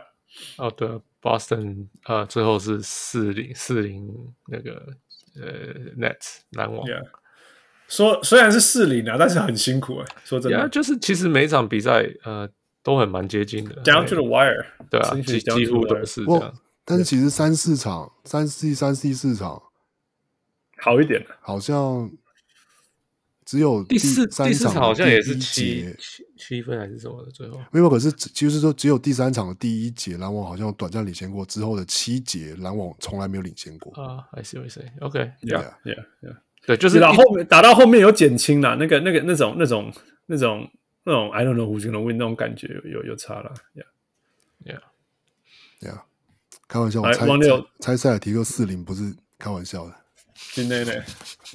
[0.58, 1.00] 哦对。
[1.24, 4.94] Boston 呃，最后是四零四零那个
[5.40, 6.86] 呃，Nets 篮网。
[6.86, 7.02] Yeah.
[7.88, 10.16] 说虽然是四零啊，但是很辛苦哎、欸。
[10.22, 12.46] 说真的，yeah, 就是其实每一场比赛呃
[12.84, 14.64] 都很蛮接近的，down to the wire。
[14.88, 16.54] 对啊，几几乎都是这样。
[16.84, 19.60] 但是其实三四场，三 C 三 C 四场
[20.76, 22.12] 好一点，好像。
[23.46, 27.90] 只有第，第四第四场好像也是七七七分还是什么的，最后没有。
[27.90, 34.24] 可是就是说，只有第三场的第一节，篮网好像短暂领先过，之后的七节，篮网从来没有领先过啊。
[34.32, 34.80] I see, I see.
[34.98, 36.36] OK，Yeah, Yeah, Yeah.
[36.66, 39.92] 对，就是打后面打到后面有减轻了，那个那个那种那种
[40.24, 40.70] 那种那种
[41.04, 43.52] I don't know who's gonna win 那种感觉有有有差了。
[43.74, 44.80] Yeah, Yeah,
[45.80, 46.00] Yeah.
[46.66, 47.36] 开玩笑，我猜猜
[47.80, 49.94] 猜塞尔提克四零不是开玩笑的。
[50.52, 50.92] 今天呢，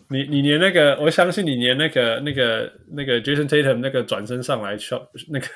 [0.08, 5.48] 你你连那个，我相信你连那个那个那个 Jason Tatum 那个转身上来 shot 那个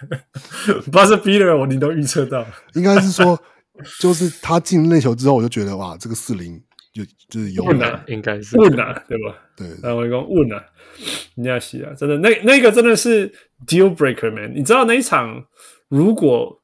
[0.91, 3.39] buzzer beater 我你都预测到，应该是说，
[3.99, 8.57] 就是他进那球之后，我就觉得哇，这个四零就就是有问啊，应该是。
[8.59, 9.35] 问啊，对吧？
[9.55, 10.65] 对，然后我讲问啊，
[11.35, 13.31] 你要洗啊，真的，那那个真的是
[13.65, 15.45] deal breaker man，你知道那一场
[15.87, 16.61] 如果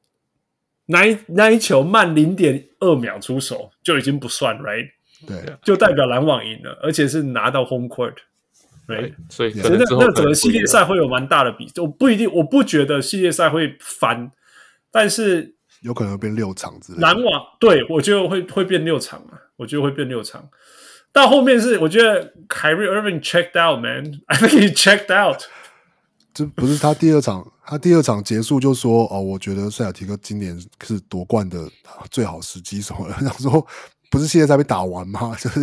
[0.87, 4.89] 那一那一球慢零点二秒出手就已经不算 right。
[5.27, 9.13] 对，就代表篮网赢了，而且是拿到 home court，right？
[9.29, 14.31] 所以那那整个系列赛会有蛮大的比，我不一定，我不觉得系列赛会翻，
[14.89, 16.99] 但是有可能会变六场之类。
[16.99, 20.49] 篮网对我觉得会会变六场啊，我觉得会变六场。
[21.11, 25.43] 到后面是我觉得 Kyrie Irving checked out man，I think he checked out。
[26.34, 31.69] 这不是他第二场，他第二场结束就说哦，我觉得塞尔提克今年是夺冠的
[32.11, 33.67] 最好时机什么的， 然后说。
[34.11, 35.19] 不是现在才被打完吗？
[35.39, 35.61] 就是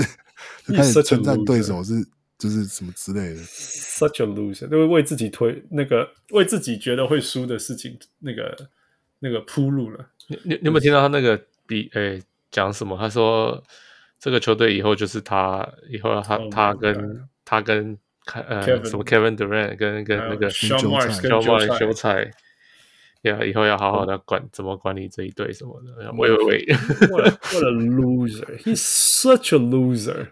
[0.64, 1.94] 就开始称赞对手是
[2.38, 3.42] 就是什么之类的。
[3.42, 8.56] Such a loser，都会为自己推那个为自己觉得会输的事情那个
[9.18, 10.10] 那个铺路了。
[10.28, 11.36] 你你有没有听到他那个
[11.66, 12.96] 比诶讲什么？
[12.96, 13.60] 他说
[14.20, 17.98] 这个球队以后就是他以后他他跟他跟
[18.34, 22.30] 呃什么 Kevin Durant 跟跟那个休赛休赛。
[23.22, 26.12] 呀，以后要好好的管怎么管理这一队什么的。
[26.16, 26.66] 喂喂喂
[27.10, 30.28] ，What a loser！He's such a loser！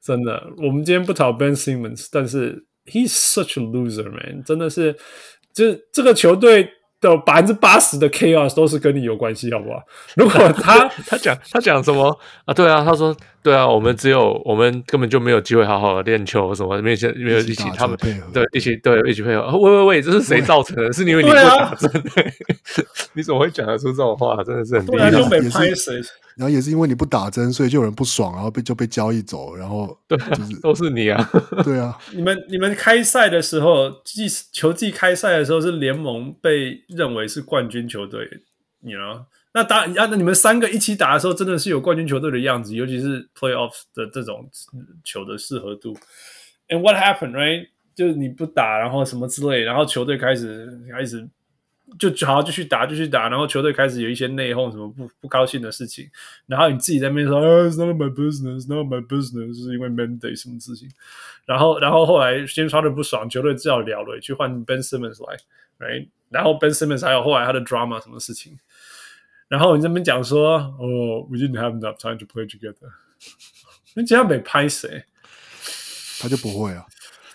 [0.00, 4.42] 真的，我们今天不讨 Ben Simmons，但是 He's such a loser man！
[4.42, 4.96] 真的是，
[5.52, 6.72] 就这个球队。
[7.00, 9.82] 的百分之八十的 chaos 都是跟你有关系，好不好？
[10.16, 12.14] 如果他 他讲他讲什么
[12.44, 12.52] 啊？
[12.52, 17.96] 对啊，他说对啊，我们只有我们根本就没有机会好好的练球，什么没有没有一起他们
[18.32, 19.56] 对一起对一起配合。
[19.58, 20.92] 喂喂喂，这是谁造成的？
[20.92, 21.90] 是因为你不打针？
[23.14, 24.42] 你怎么会讲得出这种话？
[24.44, 25.10] 真的是很厉害。
[26.36, 31.30] 然后也是因为你不打针，所以就有人不爽，然后被就被交易走，然后对，就是都是你啊，
[31.64, 31.98] 对啊。
[32.14, 38.26] 你们你们开赛的时候，季球季开赛的时候是联盟被认为是冠军球队，
[38.82, 39.26] 你呢？
[39.52, 44.48] 那打啊，那你们三个一起打的时候，真的是有冠军球队的样子，尤其是 playoffs 的这种
[45.04, 45.96] 球的适合度。
[46.68, 47.68] And what happened, right？
[47.94, 51.28] 就是你不打，然后什么之类，然后球队开始开始。
[51.98, 56.08] 就好，继续打，继续打，然后球队开始有一些内讧，什么不不高兴的事情，
[56.46, 60.88] 然后你自己在那边说，，It's not my business, not my business，是因为 mandate 什么事情，
[61.46, 65.36] 然后然后后来 James Harden 不爽，球队只好聊了，去换 Ben Simmons 来
[65.80, 68.56] ，right，然后 Ben Simmons 还有后来他的 drama 什么事情，
[69.50, 72.88] 然后你这边讲说，哦，We didn't have enough time to play together，
[73.94, 75.04] 你这样没拍谁？
[76.22, 76.86] 他就不会啊，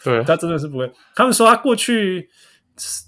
[0.04, 2.32] 对，他真的是不会，他们说他过去。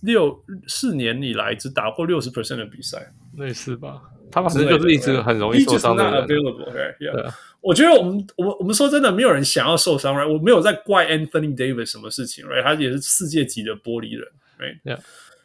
[0.02, 4.02] 六四年以来只打过六十 percent 的比赛，类似吧？
[4.32, 6.26] 他反正就是一直很容易受伤的人。
[6.26, 6.96] Right?
[7.00, 7.12] Yeah.
[7.12, 10.32] 对啊，我觉得我们我我们说真的，没有人想要受伤，right？
[10.32, 12.64] 我没有在怪 Anthony Davis 什么事情，right？
[12.64, 14.26] 他也是世界级的玻璃人
[14.58, 15.00] ，right？Yeah,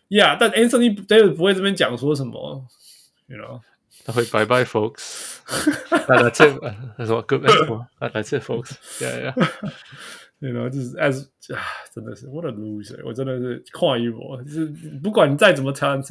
[0.08, 0.36] yeah.
[0.38, 2.64] 但 Anthony Davis 不会这边讲说什么
[3.32, 3.61] ，you know？
[4.05, 5.39] 他会 Bye bye folks，
[6.07, 6.45] 来来这，
[6.97, 9.72] 他说 Goodbye，来来这 folks，Yeah, yeah.
[10.39, 10.70] 对吧？
[10.70, 11.24] 就是 as
[11.55, 13.01] 啊，真的是 what a loser！
[13.03, 14.68] 我真的是跨一波，就是
[15.01, 16.07] 不管你再怎么 talent，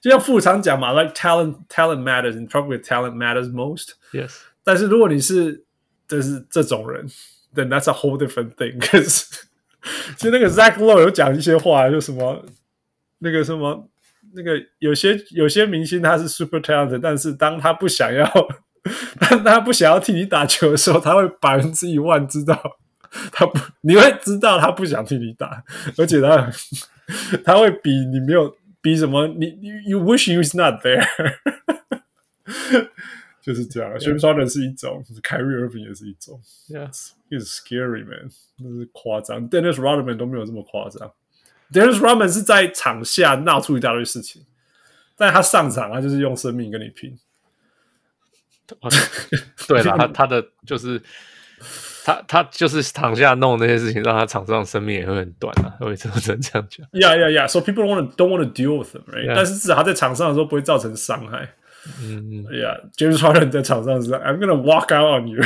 [0.00, 5.64] 就像富常讲嘛，like talent talent matters and probably talent matters most。Yes，但是如果你是
[6.06, 7.06] 就是这种人，
[7.54, 8.78] then that's a whole different thing。
[8.78, 9.26] 可是，
[10.16, 12.46] 其实那个 Zach Lowe 有讲一些话，就什么
[13.18, 13.86] 那个什么
[14.35, 18.29] 那个有些有些明星他是 super talented，但是当他不想要，
[19.19, 22.77] 当他不想要替你打球的时候，他会百分之一万知道。
[23.31, 25.63] 他不，你会知道他不想替你打，
[25.99, 26.51] 而且他
[27.45, 29.55] 他会比你没有比什么，你
[29.85, 31.05] you wish he was not there，
[33.39, 33.93] 就是这样。
[33.99, 36.41] James Harden 是一种，Kyrie Irving 也是一种。
[36.67, 39.47] Yes，he's scary man，那是夸张。
[39.47, 41.11] Dennis Rodman 都没有这么夸张。
[41.71, 44.43] Dennis Rodman 是在场下闹出一大堆事情，
[45.15, 47.17] 但他上场他就是用生命跟你拼。
[49.67, 51.01] 对了，他他的就是。
[52.05, 56.85] 他他就是场下弄那些事情，让他场上生命也会很短啊，会只能这样讲。
[56.91, 57.47] Yeah, yeah, yeah.
[57.47, 59.33] So people don't want to don't want to deal with them, right?
[59.33, 61.53] 但是至少他在场上的时候不会造成伤害。
[62.01, 62.81] 嗯，Yeah.
[62.97, 65.41] James Harden 在场上是，I'm gonna walk out on you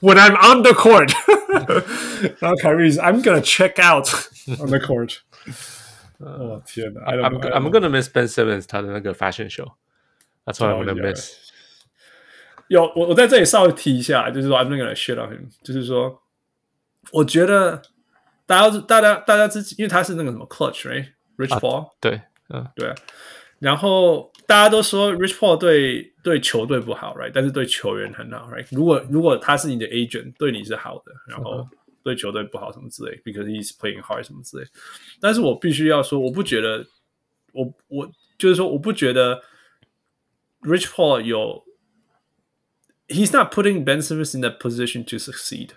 [0.00, 1.12] when I'm on the court。
[2.40, 4.08] 然后 Kyrie 是，I'm gonna check out
[4.60, 5.18] on the court。
[6.18, 7.02] 哦天哪！
[7.02, 11.34] I'm I'm gonna miss Ben Simmons 他的那个 fashion show。That's what I'm gonna miss。
[12.68, 16.20] 有我我在这里稍微提一下，就是说 I'm not gonna shit on him，就是说，
[17.12, 17.80] 我觉得
[18.46, 22.20] 大家大家大家之前，因为他是那个什么 Clutch，right？Rich Paul，、啊、对，
[22.50, 22.94] 嗯，对。
[23.60, 27.31] 然后 大家都说 Rich Paul 对对球队不好，right？
[27.33, 28.65] 但是对球员很好，right？
[28.71, 31.67] 如果如果他是你的 agent 对你是好的，然后
[32.03, 34.67] 对球队不好什么之类，because he's playing hard 什么之类。
[35.19, 36.85] 但是我必须要说，我不觉得
[37.53, 39.41] 我我，就是说我不觉得
[40.61, 41.63] Rich Paul 有
[43.07, 45.69] he's not putting Ben Simmons in the position to succeed。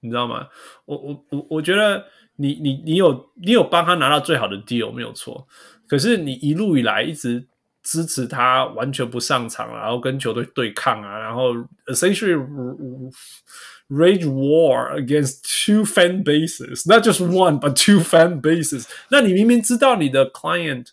[0.00, 0.48] 你知道吗？
[0.86, 2.06] 我我我我觉得
[2.36, 5.46] 你你你有你有帮他拿到最好的 deal 没有错，
[5.86, 7.46] 可是你一路以来一直。
[7.82, 11.54] 支持他完全不上场，然后跟球队对抗啊，然后
[11.86, 12.34] essentially
[13.88, 18.86] rage war against two fan bases，not just one but two fan bases。
[19.10, 20.88] 那你明明知道你的 client。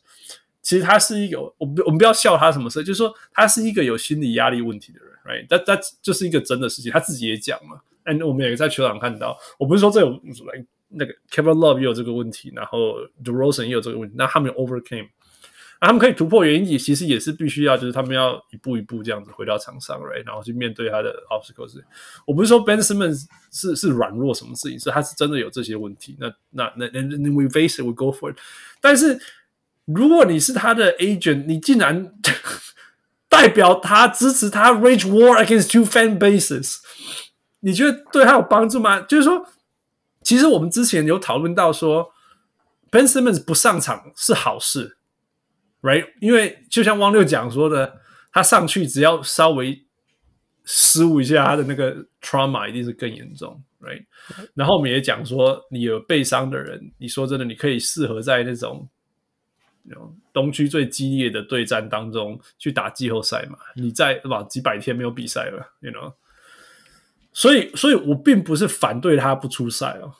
[0.62, 5.46] 其实他是一个，我们我们不要笑他什么事，就是说他是一个有心理压力问题的人，right？
[5.48, 10.20] 但但就是一个真的事情，他自己也讲嘛，And，我们也在球场看到，我不是说这有
[10.88, 15.10] 那个 Kevin Love 也有这个问题，然后 DeRozan 也有这个问题，那他们 overcame，
[15.82, 20.26] 那他们可以突破原因，也其实也是必须要，就是他们要一步一步这样子回到场上，right？
[20.26, 21.82] 然后去面对他的 obstacles。
[22.26, 26.18] 我不是说 Ben Simmons 是是软弱什么事情，是他是真的有这些问题。
[26.20, 28.38] 那那那那 we face it，we go for it。
[28.82, 29.20] 但是。
[29.88, 32.12] 如果你是他的 agent，你竟然
[33.30, 36.78] 代表他支持他 rage war against two fan bases，
[37.60, 39.02] 你觉得对他有帮助吗？
[39.02, 39.48] 就是说，
[40.24, 42.12] 其实我们之前有讨论到说
[42.90, 44.98] Ben Simmons 不上场是好事
[45.86, 46.10] ，right？
[46.20, 48.02] 因为就像汪六讲说的，
[48.34, 49.86] 他上去只要稍微
[50.64, 54.04] 失误一下，他的那个 trauma 一定是更严重，right？
[54.56, 58.90] 然后我们也讲说，你有背伤的人，你说真的，你可以适合在那种
[60.34, 63.58] 东区最激烈的对战当中去打季后赛嘛？
[63.76, 64.42] 你在对吧？
[64.50, 66.14] 几百天没有比赛了，you know？
[67.32, 70.16] 所以，所以我并不是反对他不出赛哦，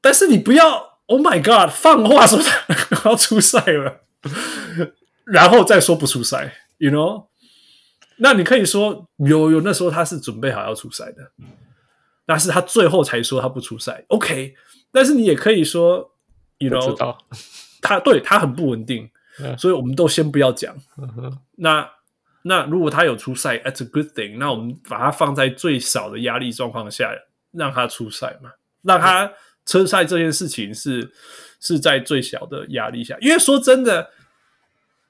[0.00, 4.02] 但是你不要，Oh my God，放话说他 要出赛了，
[5.24, 7.26] 然后再说不出赛，You know？
[8.16, 11.32] 那你可以说有有那时候他是准备好要出赛的，
[12.26, 14.54] 但是他最后才说他不出赛，OK？
[14.92, 16.12] 但是你也可以说
[16.58, 17.16] ，You know，
[17.80, 19.10] 他对他很不稳定，
[19.58, 20.76] 所以我们都先不要讲。
[21.56, 21.90] 那。
[22.44, 24.36] 那如果他有出赛，That's a good thing。
[24.36, 27.14] 那我们把他放在最少的压力状况下，
[27.52, 28.50] 让他出赛嘛，
[28.82, 29.32] 让他
[29.66, 31.10] 车赛这件事情是
[31.60, 33.16] 是在最小的压力下。
[33.20, 34.10] 因为说真的，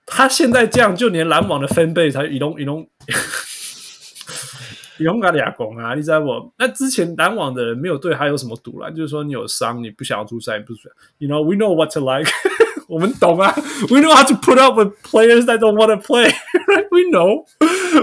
[0.07, 2.89] 他现在这样，就连篮网的分贝才移动移动，
[4.99, 6.53] 移动个俩公啊，你知道不？
[6.59, 10.91] 那之前篮网的人没有对他有什么赌烂，就是说你有伤，你不想要出赛，不出赛。
[11.19, 12.31] You know, we know what to like.
[12.89, 13.55] 我们懂啊
[13.89, 16.31] ，We know how to put up with players that don't want to play.
[16.91, 17.47] We know,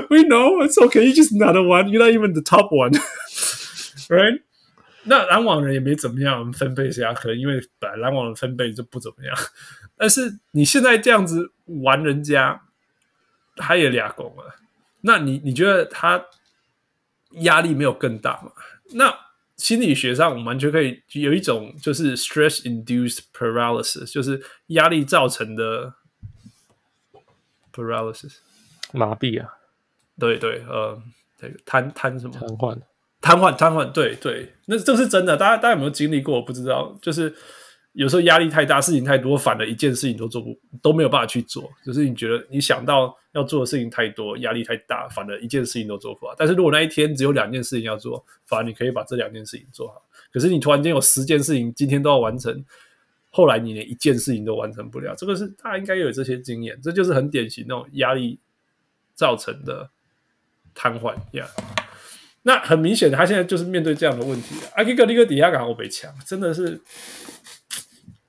[0.09, 0.65] we know.
[0.65, 1.05] It's okay.
[1.05, 1.89] You just another one.
[1.89, 2.93] You're not even the top one,
[4.09, 4.41] right?
[5.03, 9.35] 那篮网人也没怎么样，我们分贝下，可能因为本来篮网的分贝就不怎么样。
[9.97, 11.51] 但是你现在这样子
[11.83, 12.61] 玩人家，
[13.55, 14.55] 他也俩攻了。
[15.01, 16.25] 那你你觉得他
[17.41, 18.51] 压力没有更大吗？
[18.93, 19.29] 那？
[19.59, 25.95] 心理学上，我们完全可以有一种就是 stress-induced paralysis，就是压力造成的
[27.73, 28.37] paralysis，
[28.93, 29.55] 麻痹啊，
[30.17, 30.97] 对对，呃，
[31.37, 32.31] 这个瘫瘫什么？
[32.31, 32.81] 瘫痪，
[33.21, 35.35] 瘫痪，瘫痪，对对，那这是真的。
[35.35, 36.35] 大家大家有没有经历过？
[36.35, 37.33] 我不知道，就是。
[37.93, 41.69] 有时候压力太大，事情太多，反而一件事情都做不都没有办法去做。
[41.83, 46.35] 就是你觉得你想到要做的事情太多，压力太大，反而一件事情都做不好。
[46.37, 50.03] 但是如果那一天只有两件事情要做，反而你可以把这两件事情做好。
[50.31, 52.63] 可是你突然间有十件事情今天都要完成，
[53.31, 55.15] 后来你连一件事情都完成不了。
[55.15, 58.39] 这个是大家应该有这些经验，这就是很典型那种压力
[59.15, 59.89] 造成的
[60.75, 61.47] 瘫痪呀。
[62.43, 64.55] 那很明显，他现在就是面对这样的问题。
[64.75, 66.81] 阿基哥那个底下港欧北强，真的是。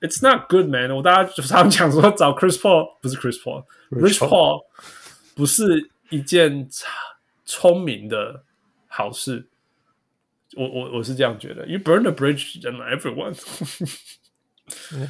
[0.01, 0.89] It's not good, man。
[0.89, 4.65] 我大家就常常讲说，找 Chris Paul 不是 Chris Paul，Rich Paul
[5.35, 6.67] 不是一件
[7.45, 8.43] 聪明的
[8.87, 9.47] 好事。
[10.57, 11.67] 我我我是这样觉得。
[11.67, 13.35] You burn the bridge, and everyone.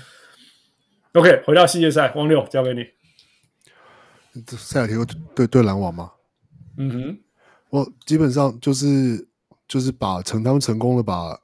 [1.13, 2.85] OK，回到系列赛，汪六交给你。
[4.57, 6.11] 塞尔提克对对篮网吗？
[6.77, 7.19] 嗯哼，
[7.71, 9.27] 我基本上就是
[9.67, 11.35] 就是把成他们成功的把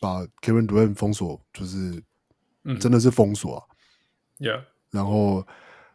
[0.00, 2.02] 把 Kevin Durant 封锁，就是。
[2.78, 3.64] 真的是封锁啊
[4.38, 5.46] ，Yeah，然后，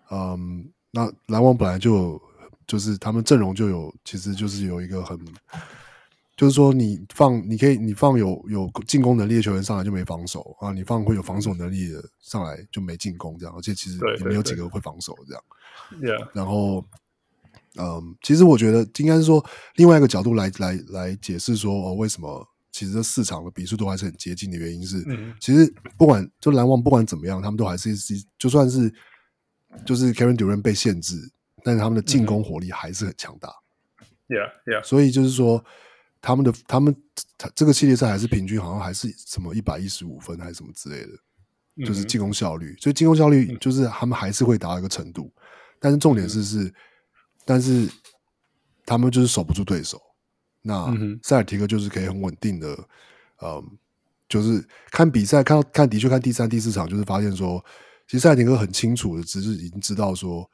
[0.10, 2.22] 嗯，那篮网本来就有，
[2.66, 5.20] 就是他们阵容就有，其实就是有一个很，
[6.36, 15.44] 就是说你放，你可以你放有有进攻能力的球员上来就没防守啊，你放会有防守能力的上来就没进攻这样，而且其实也没有几个会防守这样
[16.02, 16.84] ，Yeah，然后，
[17.80, 19.44] 嗯，其实我觉得应该是说
[19.76, 22.48] 另外一个角度来来来解释说哦，为什么？
[22.72, 27.96] 其实这市场的比数都还是很接近的原因是，嗯、其实不管就篮网不管怎么样，他们都还是
[28.36, 28.92] 就算是
[29.86, 31.32] 就是 Kevin Durant 被限制，
[31.64, 33.50] 但是他们的进攻火力还是很强大。
[34.28, 34.84] Yeah, yeah。
[34.84, 35.64] 所以就是说，
[36.20, 36.96] 他们的他们
[37.54, 41.12] 这个系列赛还是平均好像还是什么一百一十五分还是什么之类的，
[41.78, 42.76] 嗯、就是进攻效率。
[42.80, 45.32] 所以进攻效率就是他们还是会达到一个程度，
[45.80, 46.74] 但是重点是是，嗯、
[47.46, 47.90] 但是
[48.86, 50.02] 他们就是守不住对手。
[50.66, 50.90] 那
[51.22, 52.88] 塞尔提克就是可以很稳定的，
[53.42, 53.78] 嗯，
[54.30, 57.62] 就是看比赛看到看的确看第三第四场，就是发现说，
[58.08, 60.50] 其实塞尔提克很清楚的，只是已经知道说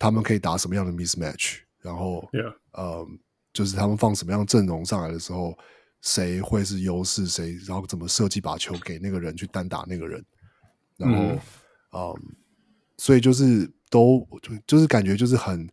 [0.00, 2.28] 他们可以打什么样的 mismatch，然后.
[2.76, 3.06] 嗯，
[3.52, 5.56] 就是他们放什么样阵容上来的时候，
[6.02, 10.24] 谁会是优势，谁然后怎么设计把球给那个人去单打那个人，
[10.96, 11.40] 然后，mm hmm.
[11.92, 12.36] 嗯，
[12.96, 15.68] 所以就是都就就是感觉就是很。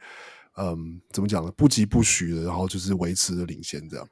[0.59, 1.51] 嗯，怎么讲呢？
[1.55, 4.07] 不疾不徐的，然后就是维持着领先，这样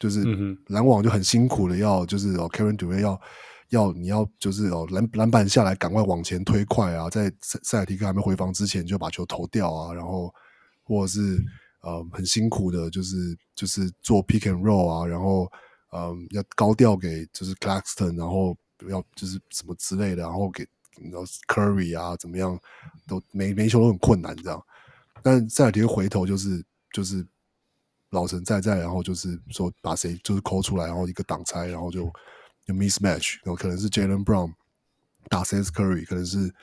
[0.00, 0.22] 就是
[0.66, 3.20] 篮网就很辛苦的要，就是哦，Kevin Durant 要
[3.68, 10.34] 要你要就是哦篮篮板下来，赶快往前推快啊，在塞塞尔提克还没回防之前就把球投掉啊，然后
[10.82, 11.40] 或者是
[11.82, 13.16] 呃很辛苦的，就是
[13.54, 15.48] 就是做 pick and roll 啊，然后
[15.92, 18.56] 嗯要高调给就是 Claxton，然后
[18.88, 20.66] 要就是什么之类的，然后给
[21.00, 22.58] 然后 Curry 啊怎么样，
[23.06, 24.60] 都每每球都很困难这样。
[25.24, 27.26] 但塞尔提回头就是就是
[28.10, 32.02] 老神在在，然后就是说把谁就是抠出来，然后一个挡拆，然后就
[32.66, 34.52] 有 mismatch，然后可能是 Jalen Brown
[35.30, 35.56] 打 C.
[35.56, 35.72] S.
[35.72, 36.54] Curry，可能是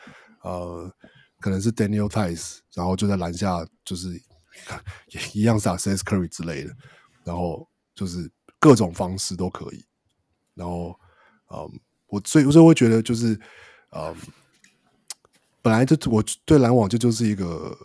[0.44, 0.94] 呃，
[1.40, 4.10] 可能是 Daniel Tice，然后就在篮下就是
[5.10, 6.76] 也一样是打 Steph Curry 之类的，
[7.24, 9.84] 然后就是各种方式都可以。
[10.54, 10.96] 然后，
[11.50, 13.40] 嗯，我所以所以会觉得就是，
[13.92, 14.16] 嗯，
[15.62, 17.76] 本来就我对篮网就，就是一个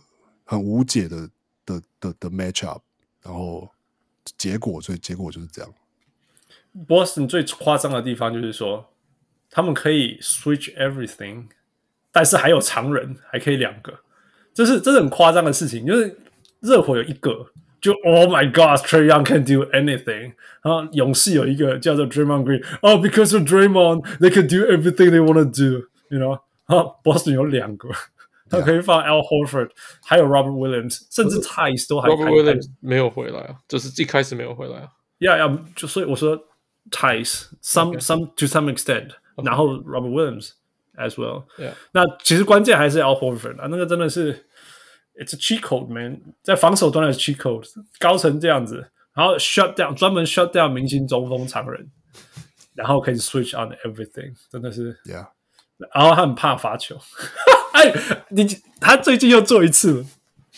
[0.46, 1.28] 很无解的
[1.66, 2.80] 的的的 match up，
[3.20, 3.68] 然后
[4.38, 5.70] 结果所以结果就是这样。
[6.86, 8.88] Boston 最夸张的地方就是说，
[9.50, 11.46] 他们可以 switch everything，
[12.12, 13.98] 但是还有常人还可以两个，
[14.54, 15.84] 这是这是很夸张的事情。
[15.84, 16.18] 就是
[16.60, 17.50] 热火有一个，
[17.80, 20.34] 就 Oh my God，Trae Young can do anything。
[20.62, 26.40] 然后勇士有一个叫做 Draymond Green，Oh because of Draymond，they can do everything they want to do，you know。
[26.66, 27.88] 然后 Boston 有两个，
[28.49, 29.69] 他可以放 Al Horford，
[30.03, 32.09] 还有 Robert Williams，甚至 Theis 都还。
[32.09, 34.89] Robert Williams 没有回来啊，就是一开始没有回来啊。
[35.19, 36.47] 呀呀，就所以我说。
[36.89, 37.99] Ties some Okay.
[38.01, 39.45] some to some extent，、okay.
[39.45, 40.53] 然后 Robert Williams
[40.95, 41.73] as well。Yeah.
[41.91, 44.33] 那其实关键还是 Al Horford 啊，那个真的是
[45.13, 47.69] It's a cheat code man，在防守端的 cheat code，
[47.99, 51.91] 高成这样子，然后 shut down 专门 shut down 明星中锋常人，
[52.73, 55.27] 然后可以 switch on everything，真的是 Yeah。
[55.93, 56.99] 然后他很怕罚球，
[57.76, 57.92] 哎，
[58.30, 58.46] 你
[58.80, 60.06] 他最近又做一次了，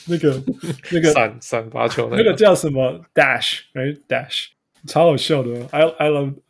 [0.09, 0.43] 那个
[0.93, 4.01] 那个闪闪罚球，那个叫什么 dash，哎、right?
[4.09, 4.47] dash。
[4.87, 6.35] 超好笑的，I I love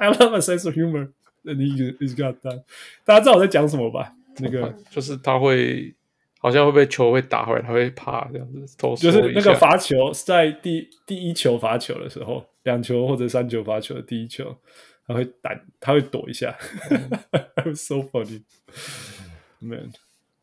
[0.00, 1.10] I love a sense of humor。
[1.42, 1.68] 那你
[2.00, 2.64] is got that，
[3.04, 4.12] 大家知道我在讲什么吧？
[4.38, 5.94] 那个 就是他会
[6.40, 8.96] 好像会被球会打回来，他会怕这样子投。
[8.96, 14.54] 就是那个罚球是在第第一球罚球的时候，两球或者三球罚球的第一球，
[15.06, 16.58] 他会挡，他会躲一下。
[17.76, 18.42] so funny
[19.60, 19.92] man。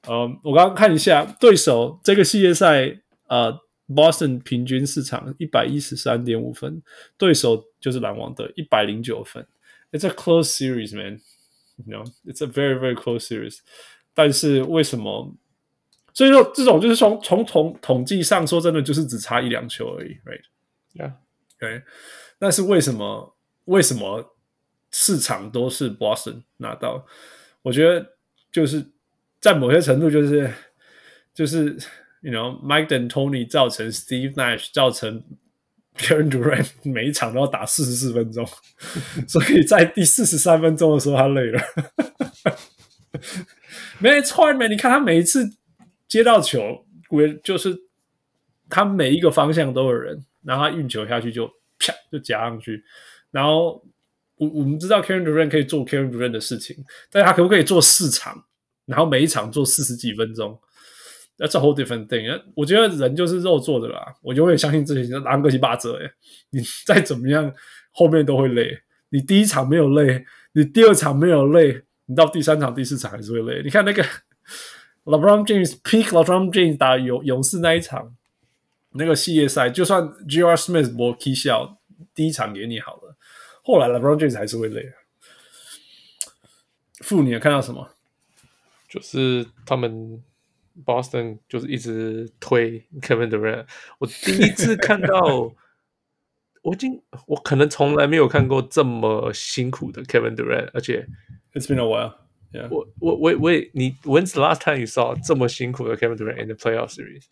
[0.07, 3.59] 嗯，我刚刚看一下对手这个系列赛，呃。
[3.87, 6.81] Boston 平均市场一百一十三点五分，
[7.19, 9.45] 对手就是篮网的一百零九分。
[9.91, 11.19] It's a close series, man.
[11.85, 13.59] You know, it's a very, very close series.
[14.15, 15.35] 但是为什么？
[16.15, 20.41] 所以说这种就是从从统统计上说，真的就是只差一两球而已，right?
[20.95, 21.13] Yeah.
[21.59, 21.83] Okay.
[22.39, 23.35] 但是为什么？
[23.65, 24.35] 为什么
[24.89, 27.05] 市场都是 Boston 拿到？
[27.61, 28.15] 我觉得
[28.51, 28.83] 就是
[29.45, 30.51] 在某些程度，就是
[31.33, 31.77] 就是。
[32.21, 35.23] You know, Mike and Tony 造成 Steve Nash 造成
[35.95, 38.43] Kevin Durant 每一场都要打四十四分钟，
[39.27, 41.61] 所以在第四十三分钟的时候他累了。
[43.99, 45.51] 没错，man，你看他每一次
[46.07, 47.77] 接到球，我就是
[48.71, 51.45] 他每一个方向都有人，然后他运球下去就
[51.77, 52.83] 啪就夹上去。
[53.29, 53.85] 然后
[54.37, 56.75] 我我们知道 Kevin Durant 可以做 Kevin Durant 的事情，
[57.11, 58.45] 但他可不可以做四场，
[58.85, 60.59] 然后每一场做四十几分钟
[61.37, 62.43] ？That's a whole different thing。
[62.55, 64.15] 我觉得人就是肉做的啦。
[64.21, 65.99] 我永远相信这些，拿个七八折。
[66.01, 66.11] 哎，
[66.51, 67.53] 你再怎么样，
[67.91, 68.79] 后面都会累。
[69.09, 73.61] 你第一场没有累，你第二场没有累，你到第三场、第四场还是会累。
[73.63, 74.03] 你看那个
[75.05, 78.15] LeBron James peak LeBron James 打勇勇士那一场，
[78.93, 80.55] 那个系列赛，就算 J.R.
[80.55, 81.79] Smith 我踢笑，
[82.13, 83.15] 第一场给你好了，
[83.63, 84.93] 后来 LeBron James 还是会累。
[87.01, 87.94] 负你看到什么？
[88.89, 90.21] 就是他们。
[90.85, 93.65] Boston 就是一直推 Kevin Durant，
[93.97, 95.49] 我第一次看到，
[96.63, 101.07] 我已经我可能从来没有看过这么辛苦的 Kevin Durant，而且
[101.53, 102.15] It's been a while.
[102.51, 102.67] Yeah.
[102.69, 107.23] 我我我我你 When's the last time you saw 这么辛苦的 Kevin Durant in the playoff series？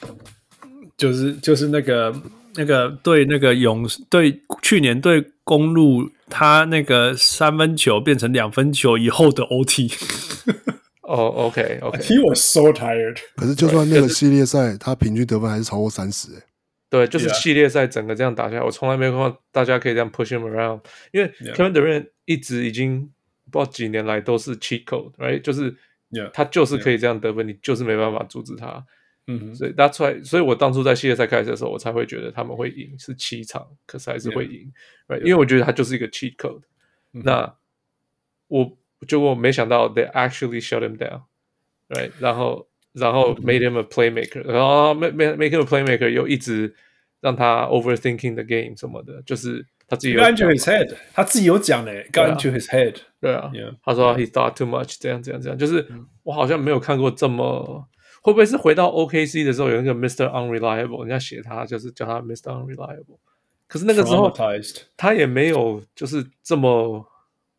[0.95, 2.15] 就是就是那个
[2.55, 9.91] 那个对那个勇对去年对公路，他那个三分球变成两分球以后的 OT。
[11.15, 11.79] 哦、okay.
[12.25, 13.19] was so tired。
[13.35, 16.43] 可是就算那个系列赛，他平均得分还是超过三十诶。
[16.89, 20.81] 对，就是系列赛整个这样打下来，我从来没有看到大家可以这样 push him around。
[21.11, 23.11] 因为 Kevin Durant 一直已经
[23.51, 25.41] 不知道几年来都是 cheat code，right？
[25.41, 25.75] 就是
[26.33, 28.83] 他就是可以这样得分，你就是没办法阻止他。
[29.27, 34.71] 嗯，所以 that's why，所以我当初在系列赛开始的时候，我才会觉得他们会赢，是七场，可是还是会赢
[35.07, 35.19] ，right？
[35.19, 36.61] 因为我觉得他就是一个 cheat code。
[37.11, 37.55] 那
[38.47, 38.77] 我。
[39.06, 42.10] 结果没想到，they actually shut him down，right？
[42.18, 46.74] 然后，然后 made him a playmaker，然后 make make him a playmaker，又一直
[47.20, 53.50] 让他 overthinking the game 什么的，就是他自己有 got into his head，他自己有讲嘞，got into his head，对啊，
[53.84, 55.86] 他说 he thought too much，这样这样这样，就是
[56.24, 57.86] 我好像没有看过这么，
[58.22, 60.28] 会不会是回到 OKC 的时候有那个 Mr.
[60.28, 62.50] Unreliable，人家写他就是叫他 Mr.
[62.50, 63.18] Unreliable，
[63.68, 64.28] 可是那个时候
[64.96, 67.06] 他也没有就是这么。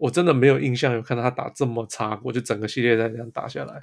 [0.05, 3.81] 我真的没有印象有看到他打这么差，我就整个系列赛这样打下来。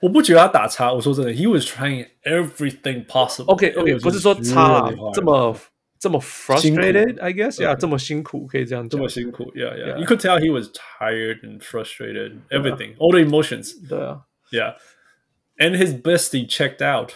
[0.00, 3.46] 我不觉得他打差，我说真的，He was trying everything possible。
[3.46, 5.58] OK OK，不是说差这么
[5.98, 14.20] 这么 frustrated，I guess，yeah，这么辛苦，可以这样讲，这么辛苦，yeah，yeah，you could tell he was tired and frustrated, everything，all the emotions，对啊
[14.52, 17.10] ，yeah，and his bestie checked out，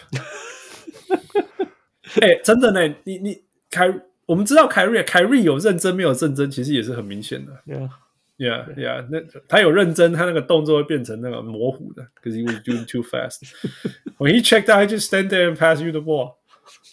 [2.19, 3.87] 哎，真的呢，你你凯，
[4.25, 7.53] 我们知道凯瑞，凯瑞有认真没有认真，其实也是很明显的
[8.41, 13.39] ，yeah，yeah，yeah，那他有认真，他那个动作会变成那个模糊的，because he was doing too fast。
[14.17, 16.37] When he checked out, he just stand there and pass you the ball,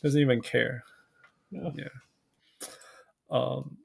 [0.02, 0.82] doesn't even care。
[1.50, 1.90] Yeah，
[3.28, 3.76] 呃、um，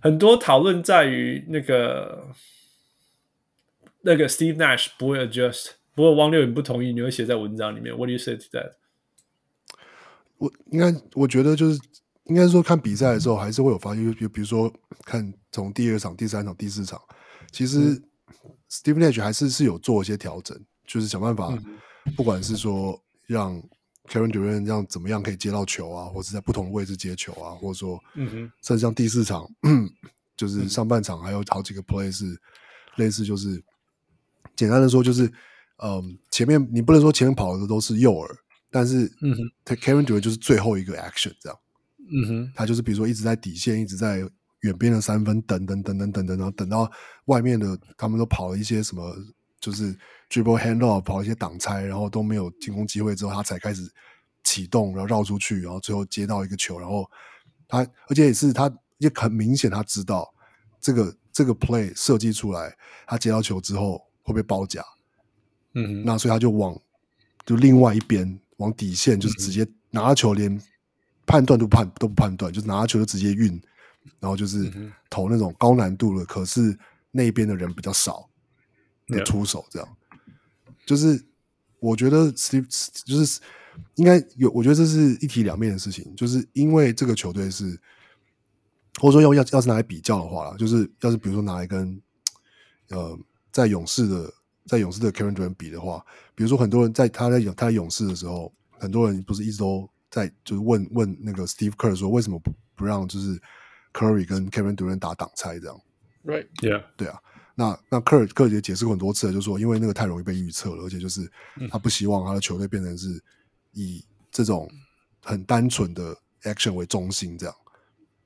[0.00, 2.32] 很多讨论在于那个
[4.02, 7.94] 那个 Steve Nash 不会 adjust，不过汪六你不同意，你会写在文章里面。
[7.94, 8.72] What do you say to that？
[10.38, 11.80] 我应该我觉得就是
[12.24, 14.72] 应该说看比赛的时候还是会有发现，就比如说
[15.04, 17.00] 看从第二场、第三场、第四场，
[17.50, 18.04] 其实、嗯、
[18.70, 20.56] Steve Nash 还是是有做一些调整，
[20.86, 23.62] 就是想办法，嗯、不管是说让。
[24.08, 29.44] Kevin Durant 让怎么样可以接到球啊，或者在不同的位置接球啊，或者说，嗯哼，甚至像第四场，
[30.36, 30.68] 就是。
[30.68, 32.40] 上半场还有好几个 play 是
[32.98, 33.60] 类似，就是
[34.54, 35.26] 简单的说就是，
[35.82, 38.28] 嗯，前面你不能说前面跑的都是诱饵，
[38.70, 41.58] 但是，嗯哼，Kevin Durant 就是最后一个 action 这样，
[41.98, 44.22] 嗯哼，他就是比如说一直在底线，一直在
[44.66, 46.90] 远边的三分等等等等等等，然后等到
[47.26, 49.16] 外面的他们都跑了一些什么，
[49.60, 49.96] 就是。
[50.28, 53.88] Dribble handoff 跑一些挡拆，然后都没有进攻机会之后，他才开始
[54.42, 57.08] 启动，然后绕出去，然后最后接到一个球，然后
[57.68, 58.68] 他而且也是他
[58.98, 60.28] 也很明显他知道
[60.80, 62.76] 这个这个 play 设计出来，
[63.06, 64.82] 他接到球之后会被包夹，
[65.74, 66.76] 嗯，那所以他就往
[67.44, 70.60] 就另外一边往底线，就是直接拿球连
[71.24, 73.62] 判断都判都不判断，就是拿球就直接运，
[74.20, 74.72] 然后就是
[75.10, 76.78] 投那种高难度的，可是
[77.10, 78.28] 那边的人比较少
[79.06, 79.88] 的出手这样。
[80.84, 81.24] 就是
[81.80, 82.66] 我觉得 Steve
[83.04, 83.40] 就是
[83.96, 86.14] 应该有，我觉得这是一体两面的事情。
[86.16, 87.78] 就是因为这个球队是，
[89.00, 92.00] 或者说要要要是拿来比较的话啦，就是要是比如说拿来跟
[92.90, 93.18] 呃
[93.50, 94.32] 在勇士的
[94.66, 96.04] 在勇士的 Kevin Durant 比的话，
[96.34, 103.40] 比如说很多人在他在他在勇士的时候，很多人不是一直都在就是问问那个 Steve Kerr 说为什么不不让就是
[103.96, 105.80] Curry 跟 Kevin Durant 打挡拆这样
[106.26, 107.18] ？Right，Yeah，对啊。
[107.54, 111.26] 那那科尔科尔也解释过很多次了，就是说因为那个太容易被预测了，而且就是
[111.70, 113.18] 他不希望他的球队变成是
[113.72, 114.70] 以这种
[115.24, 117.54] 很单纯的 action 为中心这样。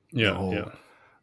[0.09, 0.71] 然后 yeah, yeah.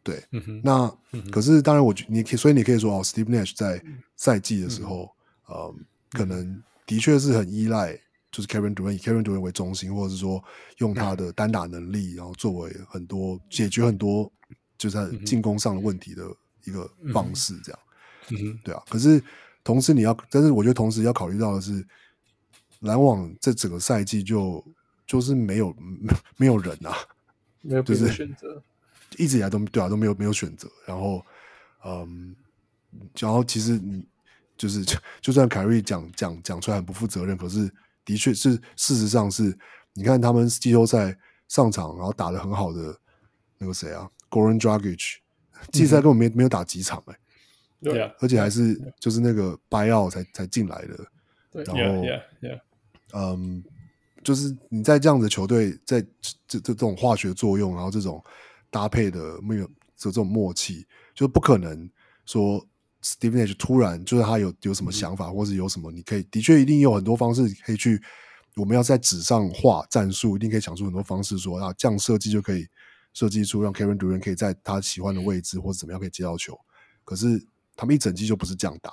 [0.02, 3.82] 对，嗯、那、嗯、可是当然我觉你可所以你可以说哦，Steve Nash 在
[4.16, 5.14] 赛季的时候，
[5.50, 5.74] 嗯、呃，
[6.12, 8.00] 可能的确是很依赖
[8.38, 10.42] 就是 Kevin Durant 以 Kevin Durant 为中心，或者是说
[10.76, 14.30] 用他的单打能力，然后作为很多解决很多
[14.76, 16.22] 就在进攻上的问题的
[16.64, 17.80] 一个方式这样。
[18.30, 19.20] 嗯，对啊，可是
[19.64, 21.84] 同时你要，但是我觉得同时要考虑到的是，
[22.78, 24.64] 篮网这整个赛季就
[25.04, 25.74] 就是没有
[26.38, 26.94] 没有人啊，
[27.62, 28.62] 没有就是选择，
[29.16, 31.26] 一直以来都对啊都没有没有选择，然后
[31.84, 32.36] 嗯，
[33.18, 34.06] 然后其实你
[34.56, 34.84] 就是
[35.20, 37.68] 就算凯瑞讲讲讲出来很不负责任，可是
[38.08, 39.54] 的确是事实上是，
[39.92, 41.14] 你看他们季后赛
[41.46, 42.98] 上场然后打得很好的
[43.58, 45.16] 那个谁啊，Goran Dragic，
[45.70, 47.18] 季赛根本没没有打几场哎、欸。
[47.82, 52.60] 对啊，而且还是就是那个 buyout 才才进来的，然后，yeah, yeah, yeah.
[53.12, 53.62] 嗯，
[54.24, 56.08] 就是你在这样的球队，在这
[56.48, 58.24] 这这种化学作用，然后这种
[58.70, 61.88] 搭配的没有这种默契，就不可能
[62.24, 62.66] 说
[63.02, 68.00] Steve Nash 突然就是他有有什么想法，嗯、或者有什么，你可以的确一定有很多方式可以去，
[68.56, 72.66] 我们要在纸上画战术，一定可以想出很多方式说，说啊这样设计就可以
[73.12, 76.58] 设计出让 Kevin Durant 可以在他喜欢的位置，或者怎么样可以接到球，
[77.04, 77.46] 可是。
[77.80, 78.90] 他们一整季就不是这样打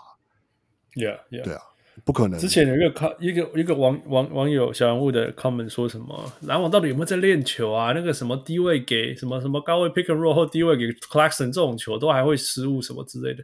[0.93, 1.61] ，Yeah Yeah，对啊，
[2.03, 2.39] 不可能。
[2.39, 7.93] 之前有一个一个一个网网网友小人物的 comment 说什么，篮网到底有没有在练球啊？
[7.93, 13.43] 那个什么低位给什么什么高位 pick and roll 或低位给 Clarkson 这种球都还会失误什么之类的。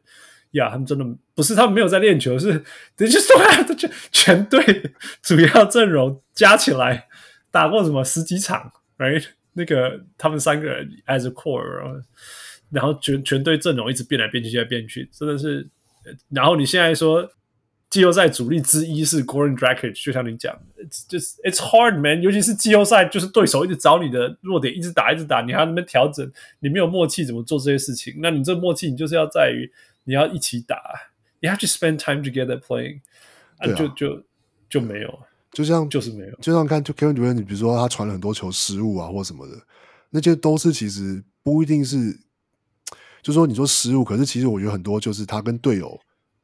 [0.51, 1.05] 呀、他们真的
[1.35, 2.63] 不是他们没有在练球，是
[2.95, 4.91] 等于说啊，全全队
[5.21, 7.07] 主要阵容加起来
[7.49, 9.25] 打过什么十几场，right？
[9.53, 12.03] 那个他们三个人 as a core。
[12.73, 15.67] 然后全全队阵容一直变来变去，变来变去，真的是。
[16.29, 17.29] 然后你现在说
[17.89, 26.25] 季后赛主力之一是 Goran Dragic，就像你讲，it's just it's hard man，尤其是季后赛，就是对手一直找你的弱点，一直打一直打，你还要那边调整，
[26.61, 28.13] 你没有默契怎么做这些事情？
[28.21, 29.69] 那你这默契，你就是要在于
[30.03, 30.77] 你要一起打
[31.39, 33.01] ，you have to spend time together playing，
[33.57, 34.23] 啊，就就
[34.69, 35.19] 就没有，
[35.51, 39.53] 就像就是没有，就像看就 Kevin Durant，你比如说他传了很多球失误啊或什么的，
[40.09, 42.19] 那些都是其实不一定是。
[43.23, 45.95] 就说，你说失误，可是其实我觉得很多就是他跟队友，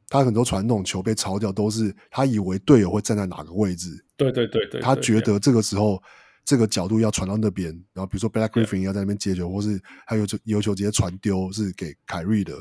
[0.09, 4.05] 他很多传统球被抄掉，都是他以为队友会站在哪个位置。
[4.15, 5.99] 对对对对，他觉得这个时候
[6.45, 12.53] 这个角度要传到那边，然后比如说 Blake Griffin 要在那边接球，或是还有球有球直接传丢是给凯瑞的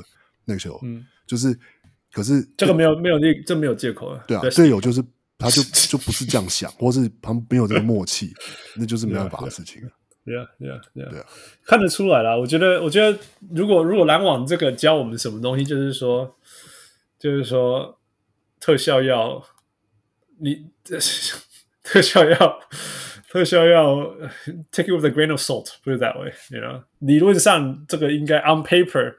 [0.47, 1.55] 那个球，嗯，就是
[2.11, 5.03] 可是这个没有没有那这没有借口啊，对啊，队友就是
[5.37, 8.33] 他就就不是这样想，或是他们没有这个默契，
[8.75, 9.81] 那就是没办法的事情。
[10.25, 11.09] Yeah, yeah, yeah.
[11.09, 11.25] 对啊，
[11.63, 12.35] 看得出来啦。
[12.35, 13.17] 我觉得，我觉得，
[13.55, 16.35] 如果如果篮网这个教我们什么东西，就是说，
[17.17, 17.97] 就是说，
[18.59, 19.41] 特效药，
[20.41, 20.67] 你
[21.81, 22.59] 特效药，
[23.29, 24.13] 特效药
[24.69, 26.33] ，take it with a grain of salt, put it that way.
[26.49, 29.15] You know，理论上这个应该 on paper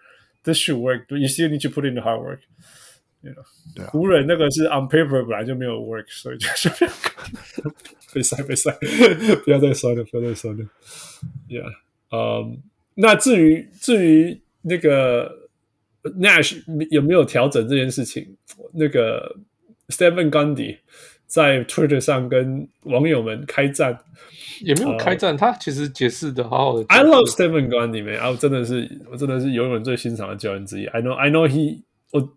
[0.47, 2.39] this should work, but you still need to put in the hard work.
[3.22, 3.43] You know，
[3.76, 6.69] 对啊，湖人那个是 on paper 本来就没有 work，所以就是。
[8.14, 8.72] 被塞被塞，
[9.43, 10.60] 不要再说了，不要再说了。
[11.49, 11.65] Yeah，
[12.11, 12.57] 嗯、um,，
[12.93, 15.49] 那至于至于那个
[16.03, 16.61] Nash
[16.91, 18.38] 有没有调整这件事情，
[18.73, 19.35] 那个
[19.88, 20.77] Stephen Gundy
[21.28, 23.96] 在 Twitter 上跟网友们开战，
[24.62, 26.84] 也没有开战，uh, 他其实解释的好好的。
[26.88, 30.86] I love Stephen Gundy man，啊，我真的是我真的是永远最欣赏的教练之一。
[30.86, 32.28] I know I know he 我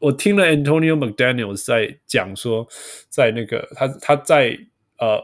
[0.00, 2.66] 我听了 Antonio McDaniel 在讲说，
[3.08, 4.58] 在那个他他在。
[4.96, 5.18] 呃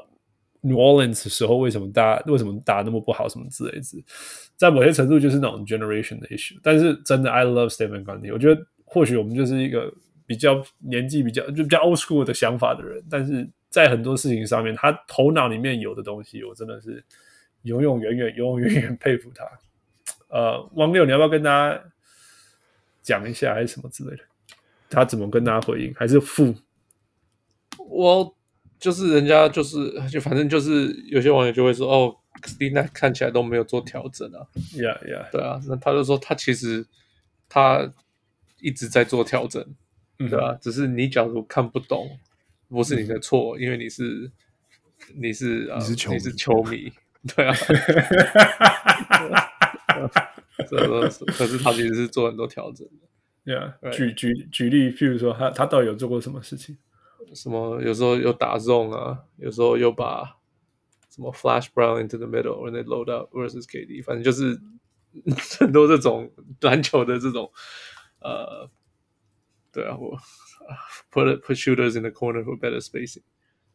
[0.63, 3.29] ，New Orleans 的时候，为什么大家为什么打那么不好？
[3.29, 4.05] 什么之类的，
[4.57, 6.59] 在某些程度就是那种 generation 的 issue。
[6.61, 8.33] 但是真的，I love Stephen Gundy。
[8.33, 9.91] 我觉得或许我们就是一个
[10.31, 17.05] 比较年纪比较就比较 old school 的想法的人，但是在很多事情上面，他头脑里面有的东西，我真的是
[17.63, 19.45] 永永远远、永永远远佩服他。
[20.29, 21.83] 呃，王六，你要不要跟大家
[23.03, 24.23] 讲一下，还是什么之类的？
[24.89, 25.93] 他怎么跟大家回应？
[25.97, 26.55] 还是负？
[27.79, 28.37] 我。
[28.79, 34.41] 就是人家就是就反正就是有些网友就会说哦，Stina 看起来都没有做调整啊
[34.73, 36.87] ，Yeah Yeah，对啊，那他就说他其实
[37.47, 37.93] 他
[38.59, 39.63] 一直在做调整，
[40.29, 40.59] 对吧、啊？
[40.61, 42.19] 只是你假如看不懂，
[42.69, 44.31] 不是你的错，因为你是
[45.15, 46.93] 你是啊，你是，你是球迷，
[47.35, 47.55] 对啊，
[51.37, 53.09] 可是他其实是做很多调整的，
[53.83, 56.77] Yeah，举举举例，譬如说他他到底有做过什么事情？
[57.35, 60.37] 什么有时候又打 zone 啊，有时候又把
[61.09, 64.61] 什么 flash Brown into the middle when they load up versus KD，反正就是
[65.59, 66.31] 很多这种
[66.61, 67.51] 篮球的这种
[68.21, 68.69] 呃，
[69.73, 70.19] 对啊，我
[71.13, 73.23] put put shooters in the corner for better spacing，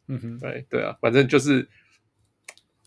[0.08, 1.68] 嗯哼，对对啊，反正就是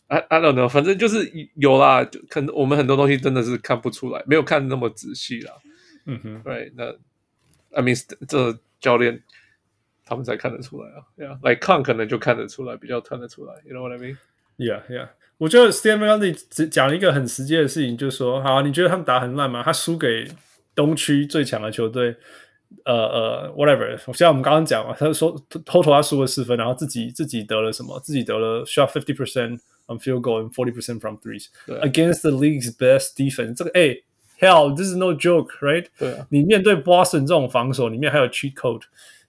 [0.07, 5.53] I I don't know，反正就是有啦，就可能我们很多东西真的是看不出来，没有看那么仔细啦，
[6.05, 6.85] 嗯哼，对，那
[7.71, 9.23] I mean 这教练。
[10.11, 15.09] 他们才看得出来啊，Yeah，like Kong 可能就看得出来，比较看得出来，You know what I mean？Yeah, yeah。
[15.37, 19.61] 我觉得 Stephen Curry 只讲了一个很实际的事情，就是说，好，你觉得他们打很烂吗？
[19.61, 20.27] 他输给
[20.73, 22.17] 东区最强的球队，
[22.85, 23.97] 呃呃，whatever。
[24.13, 25.31] 像我们刚刚讲嘛，他说
[25.65, 27.99] 偷偷他输了四分，然后自己自己得了什么？
[27.99, 33.15] 自己得了 shot fifty percent on field goal and forty percent from threes 对，against the league's best
[33.15, 33.55] defense。
[33.55, 33.97] 这个哎
[34.39, 35.87] ，Hell，this is no joke，right？
[35.97, 38.83] 对啊，你面对 Boston 这种防守，里面还有 cheat code。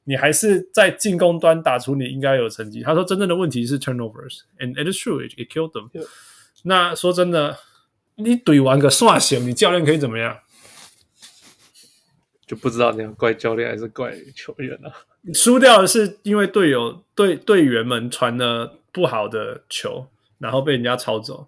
[0.04, 2.82] 你还是在进攻端打出你应该有成绩。
[2.82, 5.88] 他说，真正的问题是 turnovers，and it is true it killed them。
[6.64, 7.56] 那说真的，
[8.16, 10.38] 你怼完个算行，你教练可以怎么样？
[12.50, 14.96] 就不知道你要怪教练还是怪球员了、啊。
[15.20, 20.04] 你输掉的是因为队友队队员们传了不好的球，
[20.38, 21.46] 然后被人家抄走。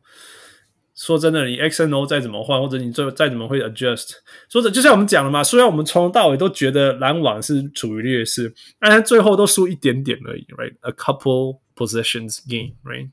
[0.95, 4.13] 说真的，你 X and O 再怎么换，或者你最后再怎么会 adjust，
[4.49, 13.11] 说着就像我们讲了嘛，虽然我们从头到尾都觉得篮网是处于劣势，但是最后都输一点点而已，right？A couple possessions game，right？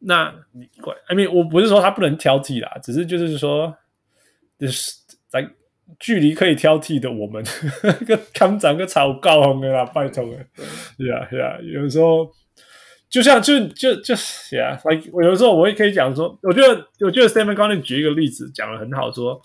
[0.00, 3.76] 那你怪，I mean，我不是说他不能挑剔啦，只是就是说，
[4.58, 4.94] 就是
[5.28, 5.48] 在
[5.98, 7.44] 距离可以挑剔的我们，
[8.06, 10.38] 个康长个草高红的啦，拜托了，
[10.98, 12.30] 是啊，是啊，有时候。
[13.10, 19.40] 就像就就就，yeah，like 我有时候我也可以讲说，我觉得我觉得 Stephen 刚才举一个例子讲的很好，说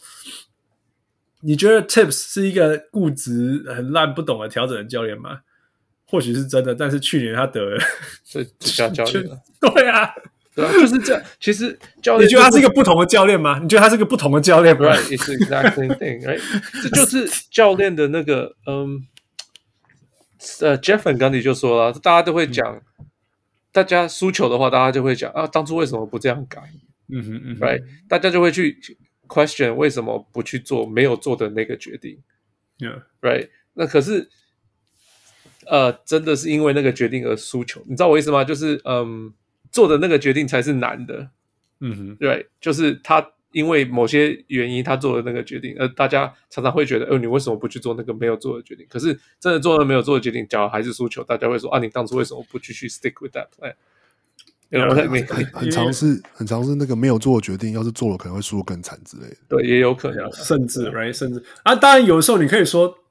[1.44, 5.40] 你觉得 Tips 是一个固执、很烂、不懂得调整的教练吗？
[6.06, 7.82] 或许是真的，但是去年他得了
[8.22, 9.24] 最佳教练。
[9.74, 10.14] 对啊，
[10.56, 11.22] 对啊，就是这样。
[11.40, 13.60] 其实教练，你觉得他是一个不同的教练吗？
[13.60, 16.42] 你觉得他是一个不同的教练吗？Right，it's exactly thing，right？
[16.82, 19.08] 这就是教练的那个，嗯，
[20.62, 22.76] 呃，Jeff Van Gundy 就说了，大家都会讲。
[22.76, 22.82] 嗯
[23.74, 26.62] 大家输球的话，大家就会讲啊，当初为什么不这样改？
[27.10, 28.78] 嗯哼嗯哼，right，大家就会去
[29.28, 32.16] question 为什么不去做没有做的那个决定
[32.78, 34.30] ，yeah，right，那可是，
[35.66, 38.44] 呃，真的是因为那个决定而输球，你知道我意思吗？
[38.44, 39.34] 就是嗯，
[39.74, 41.28] 做的那个决定才是难的，
[41.82, 43.32] 嗯哼，对，就是他。
[43.54, 48.84] 因为某些原因，他做了那个决定，而大家常常会觉得，哦，你为什么不去做那个没有做的决定？
[48.90, 53.76] 可是真的做了没有做的决定，假如还是输球，大家会说，啊，你当初为什么不继续 stick with that plan？
[54.72, 59.38] 很很很常是很常是那个没有做的决定，要是做了可能会输得更惨之类的。
[59.48, 63.03] 对，也有可能，甚至，right，甚至啊，当然有的时候你可以说。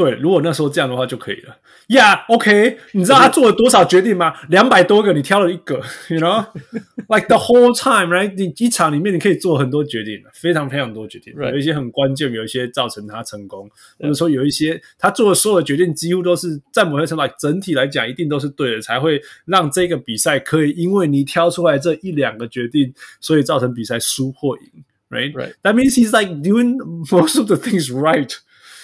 [0.00, 1.54] 对，如果那时候这样的话就可以了。
[1.88, 4.32] Yeah，OK，你知道他做了多少决定吗？
[4.48, 5.74] 两百多个，你挑了一个，
[6.08, 8.32] You know，like the whole time，right？
[8.34, 11.50] 你一场里面你可以做很多决定，非常非常多决定，right.
[11.50, 13.68] 有一些很关键，有一些造成他成功，
[13.98, 24.62] 或者说有一些他做的所有的决定几乎都是在某些程度来整体来讲一定都是对的，才会让这个比赛可以因为你挑出来这一两个决定，所以造成比赛输或赢
[25.10, 26.78] ，right？Right？That means he's like doing
[27.12, 28.32] most of the things right.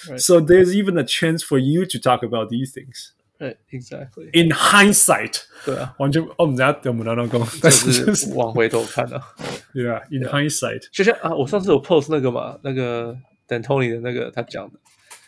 [0.07, 0.19] Right.
[0.19, 3.13] So there's even a chance for you to talk about these things.
[3.39, 4.31] Right, exactly.
[4.33, 9.21] In hindsight，对啊，完全哦，我们家我们那那讲，但是往回头看啊，
[9.73, 13.15] 对啊，in hindsight，就像啊，我上次有 post 那个嘛，那个
[13.47, 14.79] D'Antoni 的那个他讲的，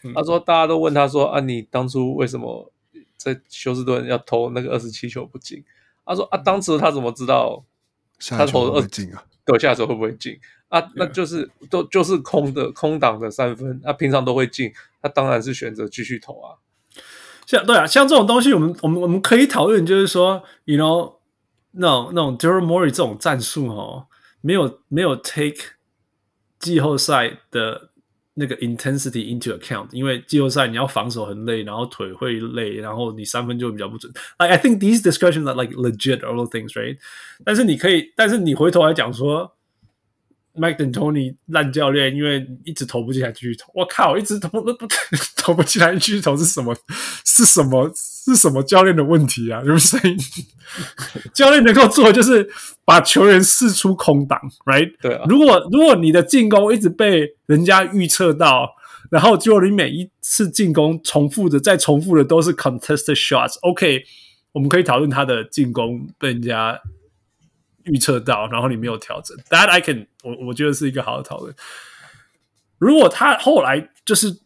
[0.03, 2.73] 嗯、他说大家都问他说啊，你当初为什么
[3.15, 5.64] 在休斯顿要投那个二十七球不进？
[6.03, 7.64] 他说啊，当时他怎么知道
[8.30, 9.23] 他投二进啊？
[9.45, 10.35] 对，下球会不会进？
[10.69, 14.71] 啊，那就是、都就是空的空档的三分，那、啊、平常都会进，
[15.01, 16.57] 他当然是选择继续投啊。
[17.47, 21.15] 像对啊，像这种东西，我们我们我们可以讨论，就是说，you know，
[21.71, 24.05] 那种那种 Daryl Morey 这种战术哦，
[24.41, 25.55] 没有没有 take
[26.59, 27.89] 季后赛的
[28.35, 34.13] 那个 intensity into account，因为季后赛你要防守很累，然后腿会累，然后你三分就比较不准。
[34.37, 36.99] Like I think these discussions are like legit all things, right？
[37.43, 39.55] 但是你可以，但是你回头来讲说。
[40.60, 43.72] Mike D'Antoni 烂教练，因为一直投不进来继续投。
[43.73, 44.86] 我靠，一直投不不
[45.38, 46.76] 投不进来继续投是什么？
[47.26, 47.90] 是什么？
[47.95, 49.61] 是什么教练的问题啊？
[49.64, 49.98] 对不是？
[51.34, 52.48] 教练能够做的就是
[52.86, 54.94] 把球员试出空档，right？
[55.02, 55.26] 对啊。
[55.27, 58.69] 如果如果你的进攻一直被人家预测到，
[59.10, 64.03] 然后结果你每一次进攻重复的、再重复的都是 contested shots，OK，okay，
[64.52, 66.80] 我们可以讨论他的进攻被人家。
[67.90, 71.53] 预测到，然后你没有调整，That I can，我我觉得是一个好的讨论。
[72.78, 74.40] 如果他后来就是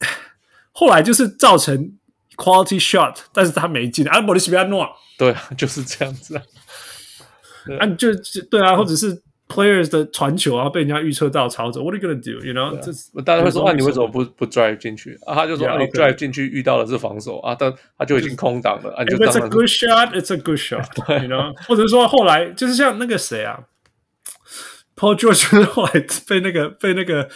[0.72, 1.98] 后来就是造成
[2.36, 4.88] quality shot，但是他没进，啊，莫里斯比亚诺，
[5.18, 6.42] 对啊，就是这样子啊，
[7.80, 8.08] 啊，就
[8.50, 9.22] 对啊，或者是。
[9.46, 12.44] Players 的传球啊，被人家预测到抄走，What are you gonna do?
[12.44, 12.90] You know，这
[13.22, 15.34] 大家会说啊，你为什么不不 drive 进去啊？
[15.34, 15.78] 他就说 yeah, okay.
[15.80, 18.90] 你 drive 进去遇到的是防守啊，但他就已经空档了。
[19.04, 20.88] If it's a good shot, it's a good shot.
[21.22, 23.60] You know，或者说后来就是像那个谁啊
[24.96, 25.92] ，Paul George 后来
[26.26, 27.28] 被那个被那个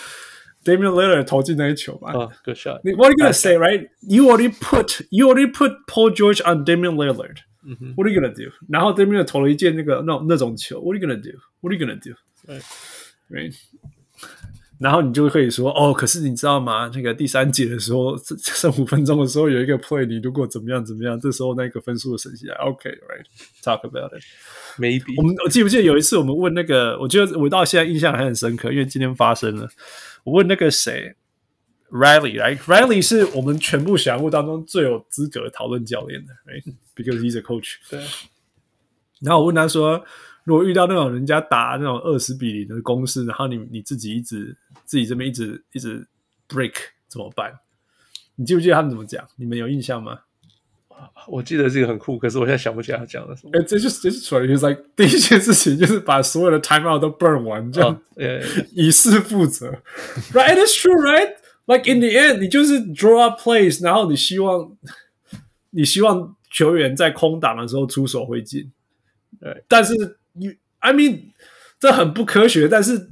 [0.64, 2.14] Damian Lillard 投进那一球嘛。
[2.14, 2.80] Uh, good shot.
[2.96, 3.90] What are you gonna say, right?
[4.00, 7.42] You already put you already put Paul George on Damian Lillard.
[7.96, 8.52] What are you gonna do？
[8.68, 12.16] 然后 Damian 投了一件那个那那种球，What are you gonna do？What are you gonna do？
[12.46, 12.58] 对
[13.28, 13.54] ，right。
[14.78, 16.88] 然后你就可以说，哦，可是你知道吗？
[16.94, 24.22] 那个第三节的时候，剩五分钟的时候有一个 play，你如果怎么样怎么样，这时候那个分数省下来，OK，right？Talk about it。
[24.80, 25.14] Maybe。
[25.16, 29.68] 我们我记不记得有一次我们问那个，我觉得我到现在印象还很深刻，因为今天发生了。
[30.22, 31.16] 我问那个谁
[31.90, 37.76] ，Riley，right？Riley 是我们全部小人物当中最有资格讨论教练的，right？Because he's a coach。
[37.90, 38.00] 对。
[39.20, 40.04] 然后我问他说。
[40.44, 44.56] 如果遇到那种人家打那种二十比零的攻势，然后你你自己一直
[44.86, 46.08] 自己这边一直一直
[46.48, 46.72] break
[47.06, 47.52] 怎么办？
[48.36, 49.28] 你记不记得他们怎么讲？
[49.36, 50.20] 你们有印象吗？
[51.26, 53.50] 我记得这个很酷，可是我现在想不起来他讲的什么。
[53.52, 58.66] 哎，这就是这是出来就是 like 第一件事情就是把所有的 timeout 都 burn 完，这样、oh, yeah, yeah.
[58.72, 59.70] 以示负责。
[60.32, 61.34] Right, it's true, right?
[61.67, 64.75] Like in the end，你就是 draw up plays，然后你希望
[65.69, 68.71] 你希望球员在空档的时候出手会进。
[69.39, 70.17] 对，但是。
[70.79, 71.31] I mean，
[71.79, 73.11] 这很不科学，但是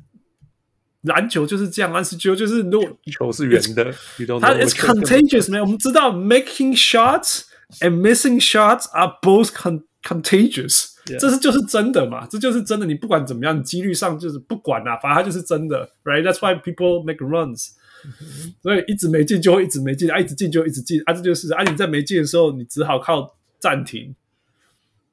[1.04, 3.94] 篮球就是这样，篮球就是如果球是圆的，
[4.42, 5.64] 它 it's contagious 没有？
[5.64, 7.44] 我们知道 making shots
[7.80, 11.18] and missing shots are both con contagious，、yeah.
[11.18, 12.28] 这是就是真的嘛？
[12.28, 12.86] 这就是真的。
[12.86, 17.76] 你不管怎么样，几率上就是不管啦、啊，反正它就是真的，right？That's why people make runs，、嗯、
[18.63, 24.15] 所以一直没进就会一直没进，啊，一直进就一直进，啊，这就是啊，你在没进的时候，你只好靠暂停，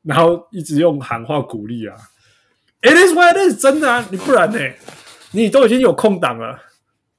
[0.03, 1.95] 然后一直用喊话鼓励啊。
[2.81, 4.59] It is what it is，真的啊，你不然呢？
[5.31, 6.61] 你都已经有空档了，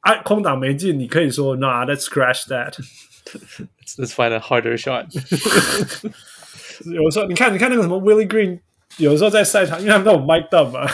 [0.01, 5.07] 啊，空档没进，你可以说，Nah，let's crash that，let's find a harder shot。
[6.93, 8.61] 有时候你看，你看那个什么 Willie Green，
[8.99, 10.87] 有时候在赛场，因为他们都有 mic'd up 嘛，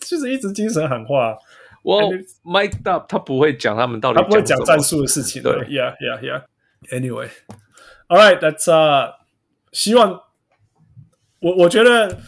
[0.00, 1.36] 就是一直精神喊话。
[1.82, 2.02] 我、
[2.44, 5.42] mic'd up，他不会讲他们到底，他不会讲战术的事情。
[5.42, 6.44] 对，Yeah，Yeah，Yeah。
[6.90, 9.14] Anyway，All right，that's uh，
[9.72, 10.20] 希望
[11.40, 12.18] 我我觉得。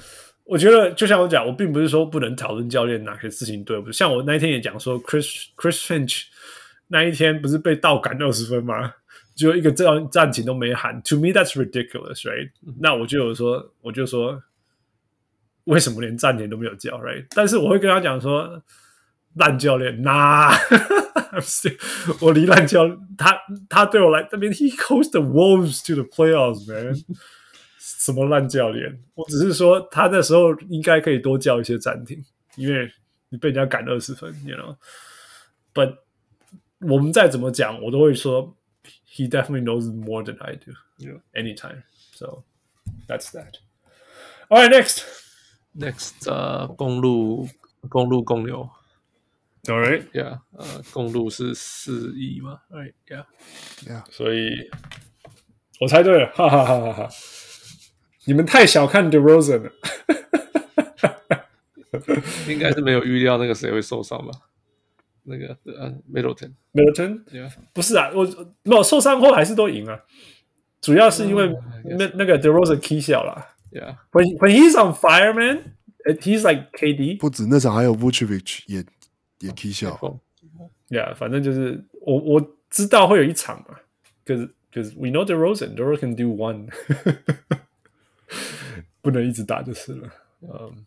[0.44, 3.92] 我觉得就像我讲，我并不是说不能讨论教练哪些事情对不对。
[3.92, 6.24] 像我那一天也讲说，Chris Chris Finch
[6.88, 8.92] 那一天不是被倒赶六十分吗？
[9.34, 11.00] 就一个这样暂停都没喊。
[11.04, 14.42] To me, that's ridiculous, right？、嗯、那我就有说，我就说
[15.64, 17.26] 为什么连暂停都没有叫？Right？
[17.30, 18.60] 但是我会跟他讲说，
[19.35, 20.51] 烂教练，那
[22.21, 22.87] 我离烂教
[23.17, 23.37] 他
[23.69, 26.95] 他对我来， 这边 He coached the Wolves to the playoffs, man。
[27.79, 28.99] 什么烂教练？
[29.15, 32.23] 我只是说他那时候应该可以多叫一些暂停，
[32.55, 32.91] 因为
[33.29, 35.97] 你被人家赶二十分，you know？But
[36.79, 38.55] 我们再怎么讲，我都会说，
[39.09, 41.83] He definitely knows more than I do, you know, anytime.
[42.13, 42.43] So
[43.07, 43.53] that's that.
[44.49, 45.03] All right, next,
[45.75, 47.47] next, 呃，公鹿，
[47.89, 48.69] 公鹿公牛。
[49.68, 53.24] All right, yeah，呃，公路是四亿嘛？Right, yeah,
[53.86, 54.02] yeah.
[54.10, 54.50] 所以
[55.80, 57.08] 我猜对了，哈哈哈哈哈。
[58.24, 59.72] 你们太小看 DeRozan 了，
[62.48, 64.32] 应该是没有预料那个谁会受伤吧？
[65.24, 67.22] 那个呃，Middleton，Middleton，
[67.72, 68.24] 不是啊，我
[68.64, 70.00] 没有受伤后还是都赢啊，
[70.80, 71.48] 主要是因为
[71.84, 78.84] 那那个 DeRozan key 小了，Yeah，when when he's on fire man，he's like KD，不止那场还有 Vucevic 也
[79.42, 79.90] 也 key 小
[80.88, 83.76] ，Yeah，反正就是我我知道会有一场嘛，
[84.24, 86.68] 可是可是 we know the Rosen, the Rosen can do one。
[89.02, 90.08] 不能一直打就是了。
[90.42, 90.86] 嗯、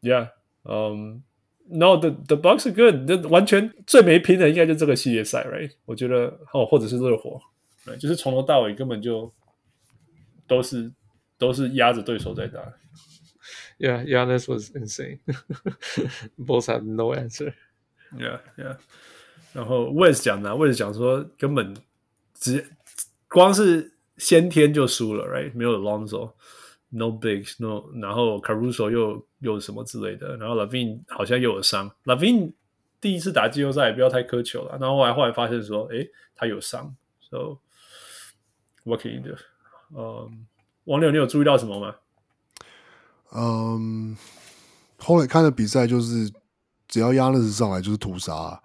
[0.00, 0.30] um,，Yeah，
[0.64, 1.22] 嗯、
[1.70, 3.04] um,，No，the the Bucks are good。
[3.06, 5.72] 那完全最没拼的应该就这个系列赛，Right？
[5.84, 7.38] 我觉得哦，或者是热火？
[8.00, 9.30] 就是从头到尾根本就
[10.46, 10.90] 都是
[11.36, 12.60] 都是压着对手在打。
[13.78, 15.20] Yeah，Giannis was insane.
[16.36, 17.54] Both have no answer.
[18.16, 18.78] Yeah，Yeah。
[19.52, 21.76] 然后 Wes 讲的，Wes 讲说根本
[22.34, 22.66] 只
[23.28, 25.52] 光是先天就输了，Right？
[25.54, 26.32] 没有 Lonzo。
[26.90, 31.94] No bigs, no，然后 Caruso 又又什么之类的，然后 Lavin 好像又有伤。
[32.04, 32.54] Lavin
[32.98, 34.78] 第一次打季后赛也不要太苛求了。
[34.80, 36.96] 然后后来后来发现说，诶，他有伤。
[37.20, 37.58] So
[38.84, 39.36] what can you do？
[39.94, 40.46] 嗯，
[40.84, 41.94] 王柳，你有注意到什么吗？
[43.32, 44.16] 嗯，
[44.96, 46.32] 后来看的比赛就是，
[46.86, 48.60] 只要亚尼斯上来就是屠杀。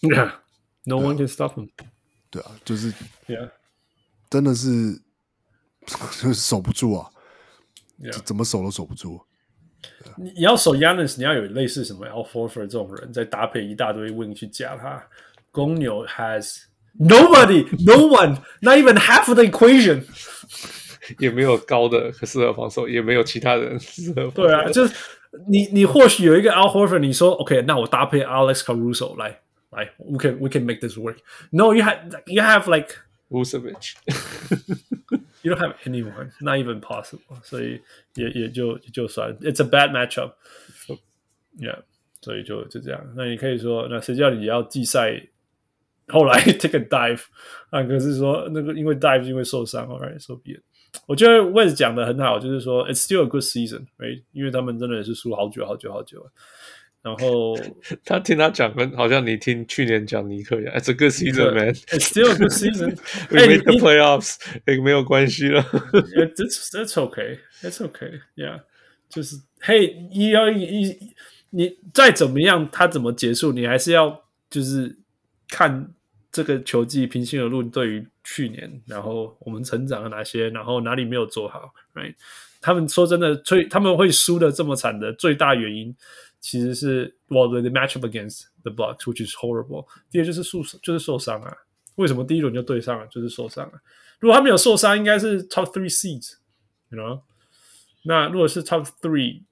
[0.00, 1.70] Yeah，no one can stop him。
[2.30, 2.92] 对啊，就是
[3.26, 3.50] ，Yeah，
[4.28, 5.00] 真的是
[5.86, 7.10] 就是守不住啊。
[7.98, 8.20] Yeah.
[8.22, 9.24] 怎么守都守不住。
[10.16, 15.02] 你你要守 Giannis，你要有类似什么 Al Horford 这种人，再搭配一大堆 wing 去夹他。
[15.50, 16.62] 公牛 has
[16.98, 20.04] nobody, no one, not even half of the equation。
[21.17, 24.43] 也没有高的适合防守，也没有其他人适合防守。
[24.43, 24.95] 对啊，就是
[25.47, 29.41] 你你或许有一个 Al Horford，你说 OK，那我搭配 Alex Caruso 来
[29.71, 32.95] 来，we can we can make this work。No, you have you have like
[33.29, 33.93] Vucevic。
[35.41, 37.41] You don't have anyone, not even possible.
[37.43, 37.79] 所以
[38.15, 40.33] 也也就也就算，It's a bad matchup.
[41.57, 41.83] Yeah，
[42.21, 43.01] 所以就就这样。
[43.15, 45.27] 那你可以说，那谁叫你要季赛
[46.09, 47.21] 后来 take a dive
[47.69, 47.81] 啊？
[47.83, 50.63] 可是说那个因为 dive 因为受伤，Alright, so be it.
[51.06, 54.22] 我觉得 Wes 讲的很好，就是说 It's still a good season, right?
[54.32, 56.26] 因为他们真的也是输好久好久好久。
[57.02, 57.54] 然后
[58.02, 60.74] 他听他讲，跟好像你听去年讲尼克一样。
[60.74, 61.74] It's a good season, man.
[61.74, 62.96] It's still a good season.
[63.30, 64.36] We made the playoffs.
[64.66, 65.62] 也没有关系了。
[65.62, 67.40] It's that's okay.
[67.60, 68.20] It's okay.
[68.36, 68.62] Yeah，
[69.10, 70.96] 就是嘿，你要你
[71.50, 74.96] 你再怎么样，他怎么结束，你还是要就是
[75.50, 75.92] 看
[76.34, 82.16] 这个球季平心而论，对于去年，然后我们成长了哪些，然后哪里没有做好，right？
[82.60, 85.94] 他们说真的，最他们会输的这么惨的最大原因。
[86.40, 89.86] 其实是 well the matchup against the Bucks which is horrible。
[90.10, 91.56] 第二就是受就是受伤啊，
[91.94, 93.06] 为什么第一轮就对上了？
[93.06, 93.80] 就是受伤啊。
[94.18, 97.20] 如果他没有受伤，应该是 top three seeds，you know？
[98.02, 99.44] 那如果是 top three，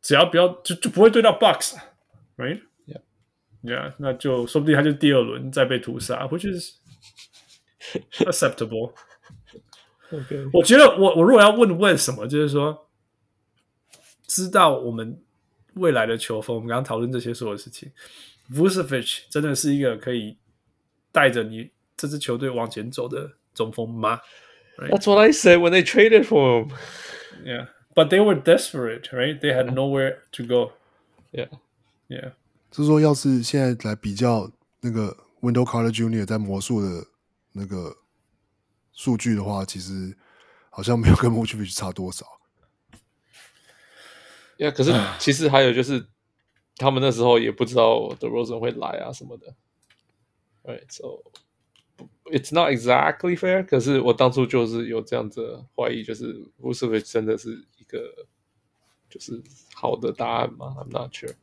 [0.00, 2.62] 只要不要就就不会对到 box，right？
[3.62, 6.76] Bucks，right？Yeah，yeah，那就说不定他就第二轮再被屠杀，which is
[8.20, 8.92] acceptable。
[10.10, 10.50] Okay.
[10.52, 12.88] 我觉得我我如果要问问什么，就是说
[14.26, 15.22] 知道我们。
[15.76, 17.90] 未来的球风，我们刚刚讨论这些所有事情。
[18.50, 20.36] Vucevic 真的是一个可以
[21.10, 24.20] 带着你这支球队往前走的中锋吗
[24.76, 24.90] ？Right?
[24.90, 26.72] That's what I said when they traded for him.
[27.42, 29.40] Yeah, but they were desperate, right?
[29.40, 30.72] They had nowhere to go.
[31.30, 31.48] Yeah,
[32.08, 32.32] yeah.
[32.72, 34.50] 就是说，要是现在来比较
[34.80, 36.24] 那个 Wendell Carter Jr.
[36.24, 37.06] 在魔术的
[37.52, 37.94] 那个
[38.92, 40.16] 数据的话，其实
[40.70, 42.26] 好像没有跟 Vucevic 差多少。
[44.56, 46.06] 呀，可是其实还有就是，
[46.76, 49.54] 他们那时候也不知道 The Rosen 会来啊什么的。
[50.64, 51.24] Right, so
[52.24, 53.66] it's not exactly fair。
[53.66, 57.98] 可是我当初就是有这样子怀疑，就是 Vucevic 真的是一个
[59.10, 59.42] 就是
[59.74, 61.34] 好的答案吗？I'm not sure。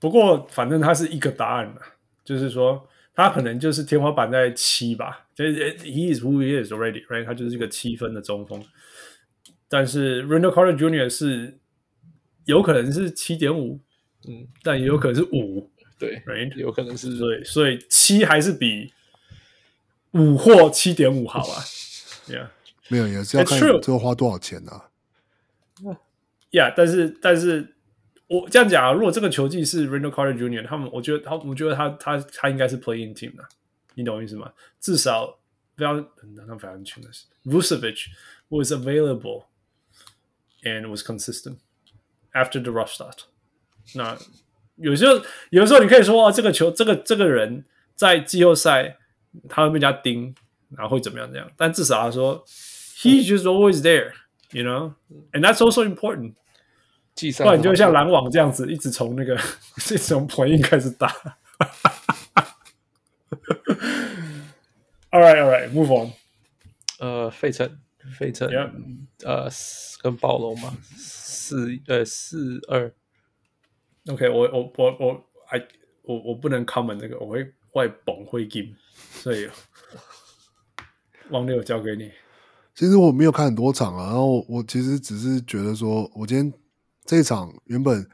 [0.00, 1.76] 不过反正他是一个答案嘛，
[2.24, 5.26] 就是说他可能就是天花板在七吧。
[5.34, 7.24] 就是 He is who he is already, right？
[7.24, 8.64] 他就是一个七分的中锋。
[9.68, 11.08] 但是 r e n d a l l Carter Jr.
[11.08, 11.58] 是
[12.44, 13.78] 有可能是七点五，
[14.26, 18.92] 嗯，但也有可能是五，对，right，有可能是对，所以七还是比
[20.12, 21.62] 五或七点五好啊，
[22.26, 22.48] Yeah，
[22.88, 24.90] 没有也是要看最后花多少钱啊
[26.50, 27.76] ，Yeah，但是但是
[28.29, 33.43] 我这样讲啊，如果这个球季是 Randall Carter Jr.，他们我觉得他我觉得他他他应该是 Play-in team 的，
[33.93, 34.51] 你懂我意思吗？
[34.81, 35.37] 至少
[35.75, 35.93] 不要
[36.47, 38.07] 那非常清的是 Vucevic
[38.49, 39.45] was available
[40.63, 41.57] and was consistent
[42.33, 43.25] after the rough start。
[43.93, 44.17] 那
[44.77, 47.65] 有时候，有时候你可以说啊，这个球，这个这个人
[47.95, 48.97] 在季后赛
[49.47, 50.33] 他会被人家盯，
[50.75, 51.31] 然后会怎么样？
[51.31, 52.43] 这样，但至少他说，
[52.97, 56.33] He's just always there，you know，and that's also important。
[57.38, 59.34] 不然你就像篮网这样子，一直从那个，
[59.76, 61.08] 一直从 point 开始打。
[65.12, 66.12] All right, all right, move on。
[67.00, 67.78] 呃，费城。
[68.16, 68.48] 费城.
[69.24, 69.48] 呃，
[70.02, 72.92] 跟暴龙嘛，四呃四二。
[74.08, 75.66] OK，我我我我，I
[76.02, 78.74] 我我不能 comment 这个，我会外崩会 game，
[79.12, 79.48] 所以
[81.30, 82.10] 王六交给你。
[82.74, 86.52] 其实我没有看很多场啊，然后我其实只是觉得说，我今天
[87.04, 88.08] 这一场原本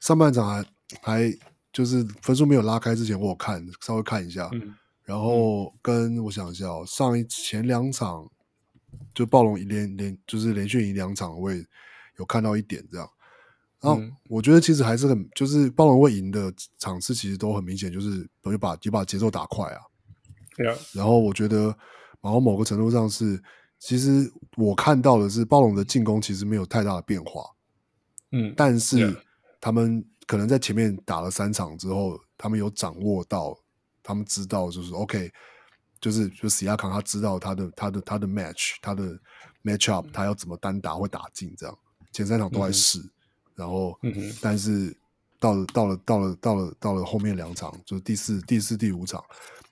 [0.00, 0.64] 上半场还
[1.00, 1.38] 还
[1.72, 4.74] 就是分数没有拉开之前，我有看稍微看一下，嗯、
[5.04, 8.28] 然后跟我想一下哦，上一前两场。
[9.14, 11.64] 就暴龙一连连就是连续赢两场，我也
[12.18, 13.08] 有看到一点这样。
[13.80, 19.80] 然后我觉得其实还是很，就是暴龙会赢的场次其实都很明显，就是等于把就把节奏打快啊。
[20.56, 20.76] 对啊。
[20.92, 21.74] 然后我觉得，
[22.20, 23.42] 然后某个程度上是，
[23.78, 27.42] 其实我看到的是暴龙的进攻其实没有太大的变化。
[28.32, 28.52] 嗯。
[28.56, 29.16] 但是
[29.60, 33.56] 他们可能在前面打了三场之后，他们有掌握到，
[34.02, 35.30] 他们知道就是 OK。
[36.00, 39.16] 就是就史亚康他知道他的他的他的 match 他的
[39.62, 41.78] match up 他要怎么单打会打进这样，
[42.10, 43.10] 前三场都在试，嗯、
[43.54, 44.92] 然后、嗯、但是
[45.38, 49.22] 到了到了到了到了到了后面两场就是第四第四第五场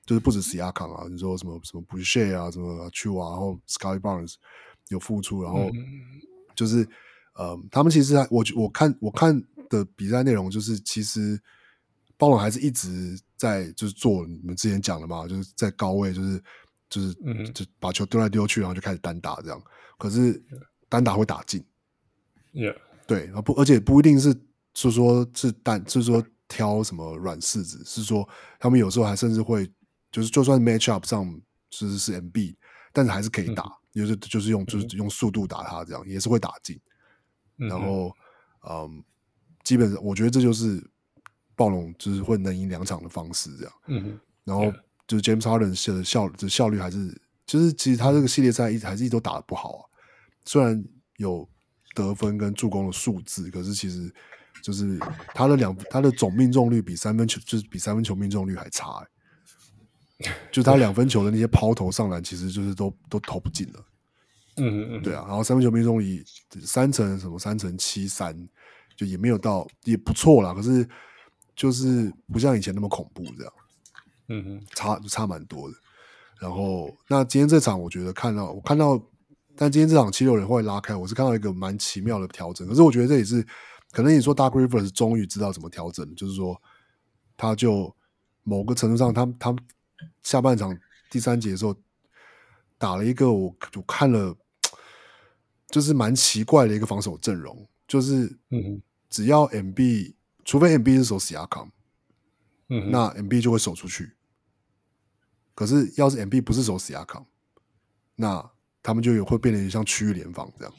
[0.06, 4.34] 就是不止史亚康啊，你说什么什么 Boucher 啊什么 Chu 啊，然后 Scottie Barnes
[4.86, 5.68] 有付出，然后
[6.54, 6.88] 就是、嗯、
[7.34, 11.40] 呃他们其实我我看我看的比赛内容就是其实。
[12.18, 16.42] 包龙还是一直在就是做你们之前讲的嘛，就是在高位，就是
[16.90, 17.14] 就是
[17.54, 19.58] 就把球丢来丢去，然后就开始单打这样。
[19.96, 20.38] 可是
[20.86, 21.64] 单打会打进
[22.52, 22.76] ，Yeah，
[23.06, 24.38] 对，然后不，而且不一定是
[24.74, 28.28] 是说是单，是说挑什么软柿子，是说
[28.58, 29.66] 他们有时候还甚至会
[30.12, 31.24] 就是就算 match up 上
[31.70, 32.54] 其实是 MB，
[32.92, 36.78] 但是还是可以打，就是就是用就是用速度打他这样，也是会打进。
[37.68, 38.14] 然后
[38.68, 39.04] 嗯，
[39.64, 40.82] 基本上我觉得这就是。
[41.56, 43.72] 暴龙就是会能赢两场的方式，这样。
[43.88, 44.72] 嗯，然后
[45.06, 47.14] 就是 James Harden 的效的效率还是，
[47.44, 49.84] 就是其实他这个系列赛一直还是一直都打得不好啊。
[50.46, 50.82] 虽然
[51.18, 51.46] 有
[51.94, 54.10] 得分跟助攻的数字，可是其实
[54.62, 54.98] 就是
[55.34, 59.04] 他的两他的总命中率比三分球就是比三分球命中率还差，
[60.20, 60.32] 欸。
[60.50, 63.84] 就他两分球的那些抛投上篮，其实就是都都投不进了。
[64.60, 65.24] 嗯嗯，对啊。
[65.26, 66.22] 然后三分球命中率
[66.62, 68.36] 三成什么三成七三，
[68.96, 70.54] 就也没有到也不错啦。
[70.54, 70.88] 可是。
[71.56, 73.52] 就是不像以前那么恐怖这样，
[74.28, 75.76] 嗯哼，差差蛮多的。
[76.40, 78.98] 然后那今天这场，我觉得看到我看到，
[79.54, 82.66] 但今天这场七六人会拉开，我是看到一个蛮奇妙的调整。
[82.66, 83.46] 可是我觉得这也是
[83.90, 86.58] 可能你说 Doc Rivers 终于知道怎么调整，就是说
[87.36, 87.94] 他就
[88.42, 89.56] 某个程度上他，他他
[90.22, 90.74] 下半场
[91.10, 91.76] 第三节的时候
[92.78, 94.34] 打了一个我我看了，
[95.70, 100.14] 就是蛮奇怪的一个防守阵容，就是嗯，只要 MB。
[100.42, 101.70] 除非 MB 是守死亚康，
[102.70, 104.10] 嗯，那 MB 就会守出去。
[105.54, 107.24] 可是要是 MB 不是守死亚康，
[108.16, 108.50] 那
[108.82, 110.74] 他们就有会变成像区域联防这样，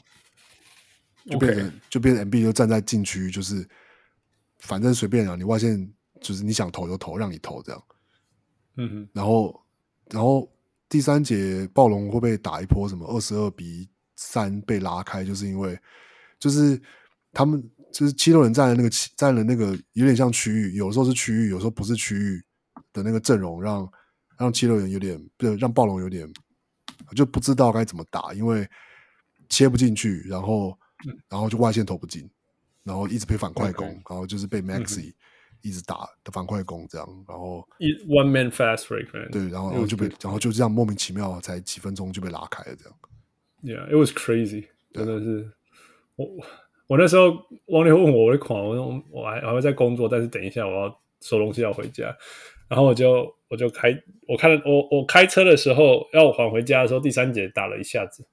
[1.30, 3.66] 就变成.就变成 MB 就站在禁区，就是
[4.58, 5.90] 反正随便啊，你外线
[6.20, 7.82] 就是你想投就投，让你投这样。
[8.76, 9.64] 嗯哼，然后
[10.10, 10.52] 然后
[10.88, 15.78] 第三节暴龙会被打一波什么二十二比三被拉开，就是因为
[16.38, 16.80] 就是
[17.32, 17.70] 他们。
[17.92, 22.42] 就是七六人占了那个站的那个有点像区域，有时候是区域，有时候不是区域
[22.90, 23.92] 的那个阵容让，让
[24.38, 26.26] 让七六人有点，对，让暴龙有点
[27.14, 28.66] 就不知道该怎么打，因为
[29.50, 30.74] 切不进去，然后
[31.28, 32.26] 然后就外线投不进，
[32.82, 35.12] 然后一直被反快攻.然后就是被 Maxi
[35.60, 37.68] 一直打的反快攻这样，然后
[38.08, 42.98] One man fast break，对，然后然后就被然后就这样莫名其妙才几分钟就被拉开了这样。
[43.62, 45.50] Yeah，it was crazy，真的是
[46.16, 46.26] 我。
[46.88, 47.32] 我那时候
[47.66, 52.14] 王刘问我，我会狂，我说我还还会在工作，但是等一下我要收东西要回家，
[52.68, 53.96] 然后我就我就开
[54.28, 58.26] 我看我我开车的时候要我还回家的时候，第三节打了一下子，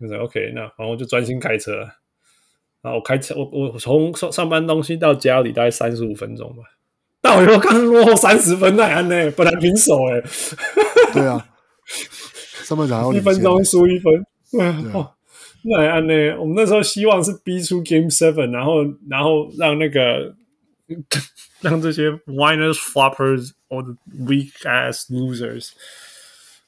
[0.00, 1.78] 就是 OK，那然后我就专心开车，
[2.82, 6.62] 然后，我开车，我我从上上班东西到家里大概三十五分钟吧。
[7.20, 9.30] 但我又刚落后三十分，那样呢？
[9.32, 10.22] 本来平手哎。
[11.12, 11.48] 对啊，
[12.62, 14.24] 上半场一分钟输一分。
[14.56, 15.14] 对啊，哦，
[15.62, 16.38] 那样呢？
[16.38, 20.34] 我们那时候希望是逼出 Game Seven，然后然后让那个
[21.60, 25.70] 让这些 Whiners Floppers or the weak ass losers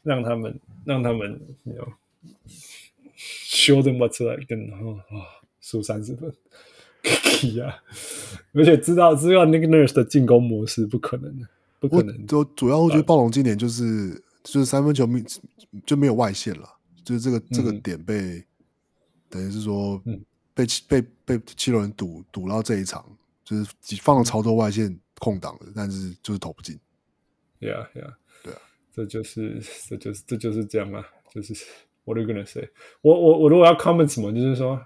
[0.02, 1.92] 让他们让他们，you know,
[3.16, 6.32] show them what's like，然后啊，输三十分。
[7.54, 7.76] 呀，
[8.52, 11.46] 而且知道知道 Nick Nurse 的进攻模式不可能的，
[11.78, 12.26] 不可能。
[12.26, 14.10] 就主要我觉得暴龙今年就是
[14.42, 15.22] 就是三分球没
[15.84, 16.68] 就没有外线了，
[17.06, 18.44] 就是这个、嗯、这个点被
[19.30, 19.96] 等于是说
[20.52, 23.02] 被、嗯、被被七六人堵堵到这一场，
[23.44, 23.64] 就是
[24.02, 26.78] 放了超多外线空档的，但是就是投不进。
[27.60, 28.12] Yeah, yeah，
[28.42, 28.60] 对啊，
[28.92, 31.54] 这就是这就是这就是这样嘛，就是
[32.04, 32.68] What are you gonna say？
[33.00, 34.84] 我我我如果要 comment 什么，就是说。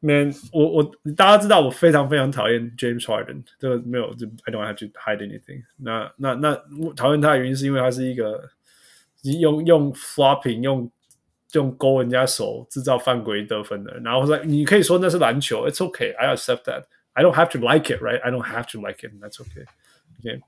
[0.00, 0.84] Man，我我
[1.16, 6.08] 大家知道我非常非常讨厌 James Harden，这个没有就 I don't have to hide anything 那。
[6.18, 8.48] 那那那我讨厌他的原因是因为他是一个
[9.40, 10.88] 用用 flopping 用
[11.52, 13.98] 用勾人家手制造犯规得分的。
[14.00, 16.84] 然后说你可以说那是篮球，It's okay，I accept that。
[17.12, 19.66] I don't have to like it，right？I don't have to like it，that's okay。
[20.20, 20.40] OK。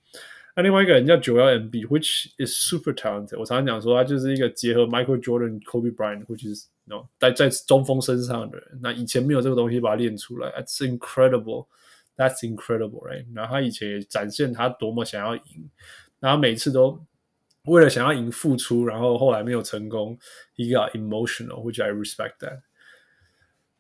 [0.57, 3.39] 那另外一个人叫 Joel m b which is super talented。
[3.39, 8.81] 我常常讲说他就是一个结合 Michael Jordan、Kobe Bryant，which is no 在在中锋身上的人。
[8.83, 11.67] 那以前没有这个东西把它练出来，That's incredible。
[12.17, 13.25] That's incredible，right？
[13.35, 15.71] 然后他以前也展现他多么想要赢，
[16.19, 17.01] 然后每次都
[17.65, 20.19] 为了想要赢付出，然后后来没有成功
[20.57, 22.61] ，He got emotional，which I respect that。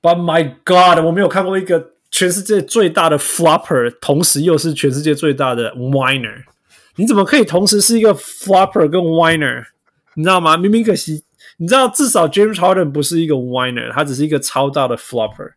[0.03, 6.45] But my God，我没有看过一个全世界最大的 flopper，同时又是全世界最大的 winner。
[6.97, 9.65] 你怎么可以同时是一个 flopper 跟 winner？
[10.15, 10.57] 你知道吗？
[10.57, 11.23] 明明可惜，
[11.59, 15.53] 你知道至少 James Harden 不是一个 winner，他只是一个超大的 flopper。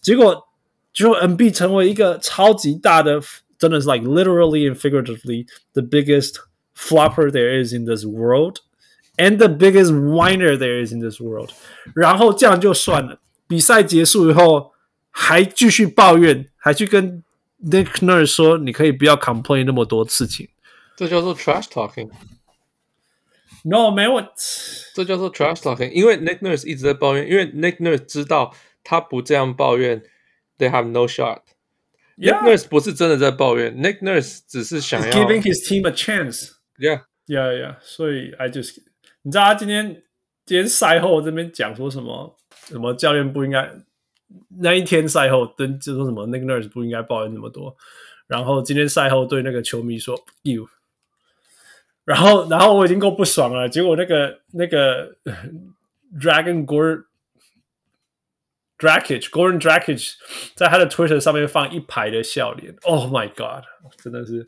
[0.00, 0.48] 结果
[0.92, 3.20] 就 n b 成为一个超级大的，
[3.58, 6.36] 真的是 like literally and figuratively the biggest
[6.79, 8.59] flopper there is in this world
[9.17, 11.51] and the biggest whiner there is in this world。
[11.95, 14.73] 然后这样就算了，比赛结束以后
[15.09, 17.23] 还继续抱怨，还去跟
[17.63, 20.49] Nick Nurse 说：“你可以不要 complain 那么多事情。”
[20.97, 24.21] 这叫做 trash talking。No，没有，
[24.93, 25.91] 这叫做 trash talking。
[25.91, 28.53] 因为 Nick Nurse 一直在抱怨，因为 Nick Nurse 知道
[28.83, 30.03] 他不这样抱怨，
[30.59, 32.41] they have no shot。Yeah.
[32.41, 36.51] Nick Nurse 不是真的在抱怨，Nick Nurse 只是想要 giving his team a chance。
[36.80, 37.76] Yeah，yeah，yeah。
[37.80, 38.78] 所以 I just，
[39.22, 40.02] 你知道他今天
[40.44, 42.36] 今天赛后这边讲说什么？
[42.66, 43.70] 什么教练不应该
[44.60, 47.76] 那一天赛后跟就说什么那个 Nurse 不应该抱怨那么多。
[48.26, 50.68] 然后今天赛后对那个球迷说 you。
[52.04, 53.68] 然后，然后我已经够不爽了。
[53.68, 55.16] 结果那个那个
[56.18, 57.04] Dragon Gordon
[58.78, 60.14] Dragic Gordon Dragic
[60.54, 62.74] 在他的 Twitter 上面放一排的笑脸。
[62.82, 63.64] Oh my god！
[64.02, 64.46] 真的是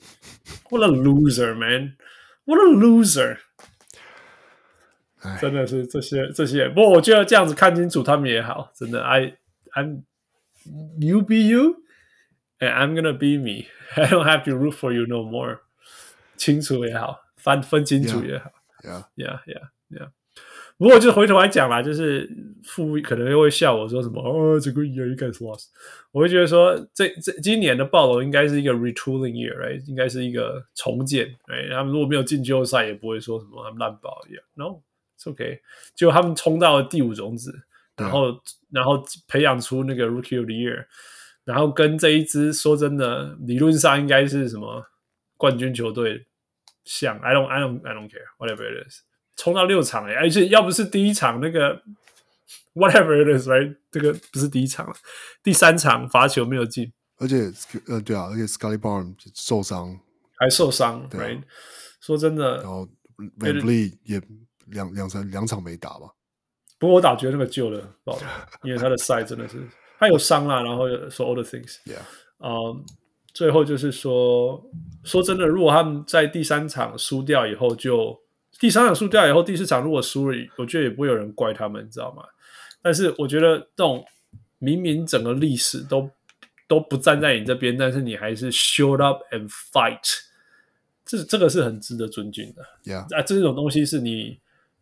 [0.71, 1.97] What a loser, man!
[2.46, 3.40] What a loser！
[5.42, 6.70] 真的是这些这些。
[6.70, 8.72] 不过我觉得这样子看清楚他们也好。
[8.76, 9.38] 真的，I
[9.74, 10.04] I'm
[11.00, 11.84] you be you
[12.60, 13.68] and I'm gonna be me.
[13.96, 15.60] I don't have to root for you no more。
[16.38, 17.22] 清楚也好。
[17.38, 18.52] 分分清楚也好，
[18.82, 20.10] Yeah，Yeah，Yeah，Yeah。
[20.83, 22.29] 不过就回头来讲啦，就是
[22.65, 25.67] 富可能又会笑我说什么哦，这个 year 应该是 lost。
[26.11, 29.87] 我会觉得说，这这今年的暴龙应该是一个 retooling year，right？
[29.87, 34.43] 应该是一个重建，哎，他们如果没有进季后赛，也不会说什么他们烂爆一样。
[34.55, 35.61] No，it's okay。
[35.95, 37.63] 就他们冲到了第五种子，
[37.97, 38.43] 然后
[38.73, 40.85] 然后培养出那个 rookie of the year，
[41.45, 44.85] 然后跟这一支说真的，理论上应该是什么
[45.37, 46.27] 冠军球队。
[46.85, 49.03] 像 I don't I don't I don't care whatever it is，
[49.43, 51.83] 冲到六场哎，而且要不是第一场那个
[52.75, 54.95] whatever it is，right，这个不是第一场了，
[55.43, 57.51] 第三场罚球没有进，而且
[57.89, 59.99] 呃对啊，而且 Scottie Barnes 受伤。
[60.39, 61.43] 还受伤，right，、啊、
[62.01, 62.89] 说真的，然后
[63.41, 64.23] VanVleet 也
[64.67, 66.07] 两两三两场没打吧，
[66.79, 67.83] 不过我打觉得那个救了，
[68.63, 69.67] 因为他的赛真的是
[69.99, 71.99] 他有伤啦，然后说 all the things，yeah，
[72.39, 72.77] 嗯。
[72.77, 72.85] Um,
[73.35, 74.63] 最后就是说，
[75.05, 78.23] 说真的，如果他们在第三场输掉以后就，就
[78.63, 82.23] 第三场输掉以后，第四场如果输了，我觉得也不会有人怪他们，你知道吗？
[82.81, 84.07] 但是我觉得这种
[84.61, 86.09] 明明整个历史都
[86.69, 90.21] 都不站在你这边，但是你还是 showed up and fight，
[91.05, 92.63] 这这个是很值得尊敬的。
[92.85, 93.13] Yeah.
[93.13, 94.39] 啊，这种东西是你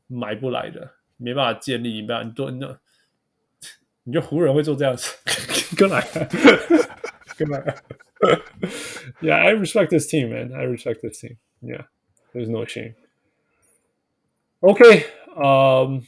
[0.08, 2.78] 买不来的，没办法建立，你不要你多那，
[4.04, 5.10] 你觉得湖人会做这样子？
[5.74, 6.06] 跟来，
[7.38, 7.76] 跟来。
[9.22, 10.52] yeah, I respect this team, man.
[10.54, 11.38] I respect this team.
[11.62, 11.86] Yeah,
[12.34, 12.92] there's no shame.
[14.60, 15.06] OK，
[15.36, 16.02] 嗯、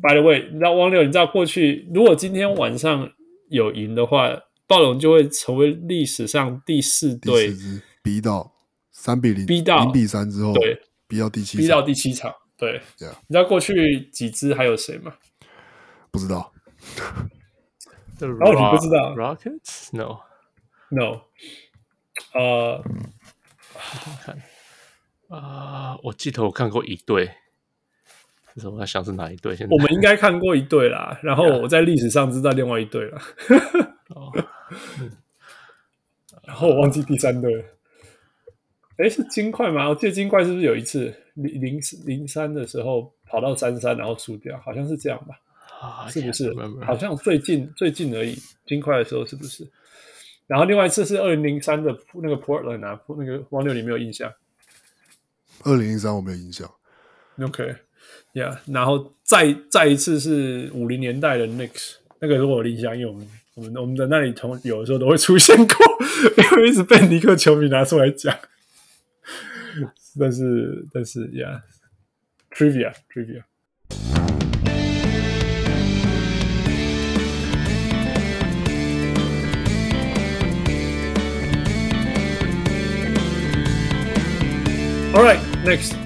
[0.00, 3.10] um,，By the way，你知道汪六，你知道过去如果今天晚上
[3.48, 7.52] 有赢的话，暴龙就会成为历史上第四队
[8.02, 8.52] 逼到
[8.92, 12.32] 三比零，逼到零比三之后，对，逼到第七，逼到第七场。
[12.56, 13.10] 对，yeah.
[13.26, 15.14] 你知道过去几支还有谁吗？
[16.10, 16.52] 不知道。
[18.18, 21.20] 然后你不知道？Rockets？No，No。
[22.32, 22.82] 呃，
[24.24, 24.42] 看
[25.28, 26.96] 啊，我记得我看过一
[28.60, 28.70] 队。
[28.70, 29.54] 我在想是哪一队？
[29.54, 33.20] 现在我们应该看过一队啦，然后我在历史上知道另外一队了。
[34.08, 34.32] 哦，
[36.46, 37.64] 然后我忘记第三队了。
[38.98, 39.88] 哎，是金块吗？
[39.88, 44.58] 我记得金块是不是有一次零零零三的时候跑到三三，然后输掉？
[44.60, 45.38] 好像是这样吧？
[45.80, 46.54] 啊，是不是？
[46.82, 48.34] 好像最近最近而已。
[48.64, 49.70] 金块的时候是不是？
[50.46, 54.32] 然后另外一次是二零零三的那个 Portland 啊，那个王六你没有印象？
[55.64, 56.70] 二零零三我没有印象。
[57.40, 57.74] OK。
[58.34, 65.76] Yeah，然后再再一次是五零年代的 Nick，那个是我印象，因为我们我们我们的那里从有的时候都会出现过，
[66.36, 68.38] 因为一直被尼克球迷拿出来讲。
[70.18, 73.44] 但是但是，Yeah，Trivia Trivia。
[85.14, 86.05] All right, next.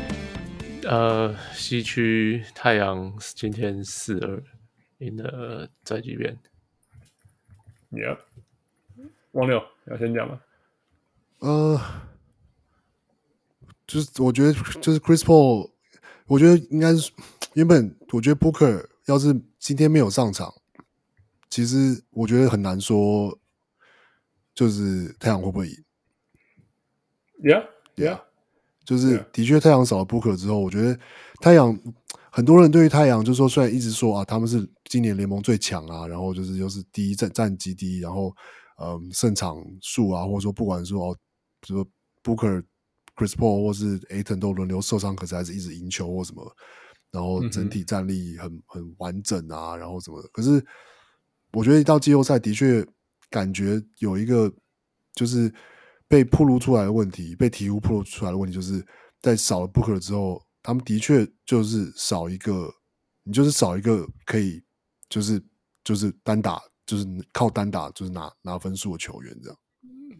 [0.90, 4.42] 呃，西区太阳今天四二
[4.98, 6.36] 赢了在这边。
[7.92, 8.18] Yeah，
[9.30, 10.40] 王六要先讲吗？
[11.38, 11.80] 呃，
[13.86, 15.70] 就是我觉得就是 Chris Paul，
[16.26, 17.12] 我觉得应该是
[17.54, 20.52] 原本我觉得 Booker 要是今天没有上场，
[21.48, 23.38] 其实我觉得很难说，
[24.52, 25.84] 就是太阳会不会赢
[27.44, 27.68] ？Yeah，Yeah。
[27.94, 28.29] Yeah.
[28.90, 30.98] 就是的确，太阳少了 Booker 之后，我觉得
[31.40, 31.78] 太阳
[32.32, 38.34] 很多人对于太阳就是说，虽然一直说啊，他们是今年联盟最强啊，然后就是又是第一战战绩第一，然后
[38.82, 41.16] 嗯胜场数啊，或者说不管说哦，
[41.60, 41.90] 比如说
[42.24, 42.64] Booker、
[43.14, 46.44] Chris Paul 或是 Ayton 都轮流受伤，可是还是一直赢球或什么，
[47.12, 50.28] 然后整体战力很、嗯、很完整啊，然后什么的。
[50.32, 50.60] 可是
[51.52, 52.84] 我觉得一到季后赛，的确
[53.30, 54.52] 感觉有一个
[55.14, 55.54] 就是。
[56.10, 58.84] 被暴露出来的问题，被鵜鹕暴露出来的问题，就是
[59.22, 62.68] 在少了 Booker 之后，他们的确就是少一个，
[63.22, 64.60] 你就是少一个可以，
[65.08, 65.40] 就是
[65.84, 69.58] 就是单打，就是靠单打就是拿拿分数的球员，这样。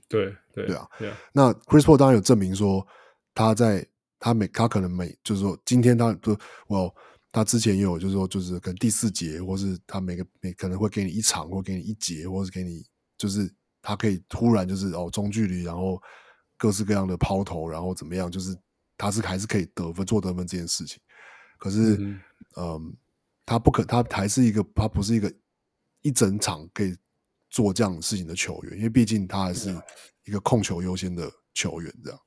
[0.08, 1.12] 对对对啊，yeah.
[1.32, 2.86] 那 Chris Paul 当然有证明说，
[3.34, 3.84] 他在
[4.20, 6.38] 他每他可能每就是说今天他就
[6.68, 6.94] 我
[7.32, 12.86] 他之前也有就是说就是可能第四节，或是他每个每可能会给你一场，或给你一节，或是给你
[13.18, 13.52] 就是。
[13.82, 16.00] 他可以突然就是哦中距离，然后
[16.56, 18.30] 各式各样的抛投，然后怎么样？
[18.30, 18.54] 就是
[18.98, 21.00] 他是还是可以得分做得分这件事情。
[21.56, 22.20] 可是，嗯，
[22.56, 22.96] 嗯，
[23.46, 25.32] 他不可，他还是一个，他不是一个
[26.02, 26.94] 一整场可以
[27.48, 29.74] 做这样的事情的球员，因为毕竟他还是
[30.24, 32.20] 一个控球优先的球员，这样。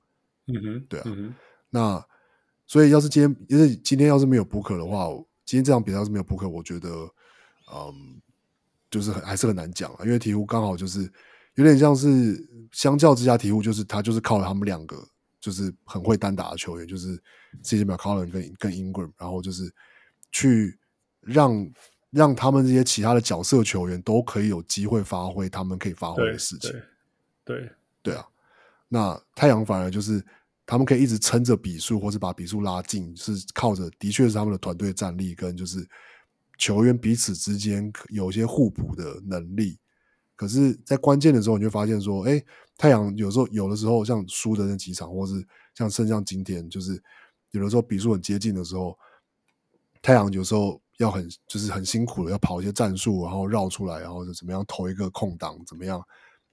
[0.48, 1.04] 嗯哼，对啊。
[1.06, 1.36] 嗯、
[1.70, 2.04] 那
[2.66, 5.08] 所以要是今天，因为今天要是没有 Booker 的话，
[5.46, 6.90] 今天这场比赛要是没有 Booker，我觉得，
[7.72, 8.20] 嗯，
[8.90, 11.12] 就是很还是很难讲啊，因为鹈鹕刚好就是。
[11.56, 15.08] 有点像是相较之下，鹈鹕就是他就是靠了他们两个，
[15.40, 17.16] 就是很会单打的球员，就是
[17.64, 19.72] CJ McCollum 跟跟 Ingram，然后就是
[20.32, 20.80] 去
[21.22, 21.72] 让
[22.10, 26.72] 让他们这些其他的角色球员都可以有机会发挥他们可以发挥的事情。
[27.46, 27.72] 对对
[28.02, 28.26] 对啊，
[28.88, 30.24] 那太阳反而就是
[30.66, 35.88] 他们可以一直撑着比数，或是把比数拉近，是靠着的确是他们的团队战力跟就是
[36.58, 39.78] 球员彼此之间有些互补的能力。
[40.44, 42.44] 可是，在关键的时候，你就发现说，哎，
[42.78, 45.34] 太阳有时候有的时候像输的那几场，或是
[45.74, 47.02] 像胜像今天，就是
[47.52, 48.98] 有的时候比数很接近的时候，
[50.02, 56.06] 太阳有时候要很就是很辛苦的要跑一些战术，然后绕出来，然后就怎么样投一个空档，怎么样？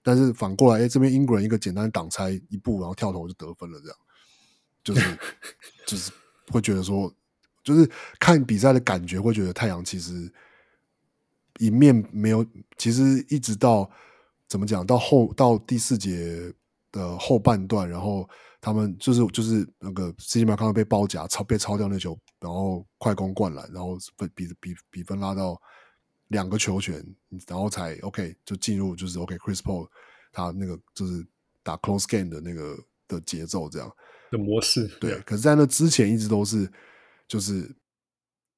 [0.02, 3.98] 但是反过来，哎，这边英国人一个简单挡拆一步，然后跳投就得分了，这样
[4.84, 5.18] 就是
[5.84, 6.12] 就是
[6.52, 7.12] 会觉得说，
[7.64, 7.90] 就是
[8.20, 10.32] 看比赛的感觉，会觉得太阳其实。
[11.60, 12.44] 一面没有，
[12.78, 13.88] 其实一直到
[14.48, 16.52] 怎么讲，到后到第四节
[16.90, 18.26] 的后半段，然后
[18.62, 25.60] 他们就是就是那个 CJ McCollum 被包夹超被超掉那球，然后快攻灌篮，然后比比比比分拉到
[26.28, 27.04] 两个球权，
[27.46, 29.86] 然后才 OK 就进入就是 OK Chris Paul
[30.32, 31.22] 他那个就是
[31.62, 32.76] 打 close game 的那个
[33.06, 33.94] 的节奏这样
[34.30, 35.20] 的模式，对。
[35.20, 36.66] 可是，在那之前一直都是
[37.28, 37.70] 就是。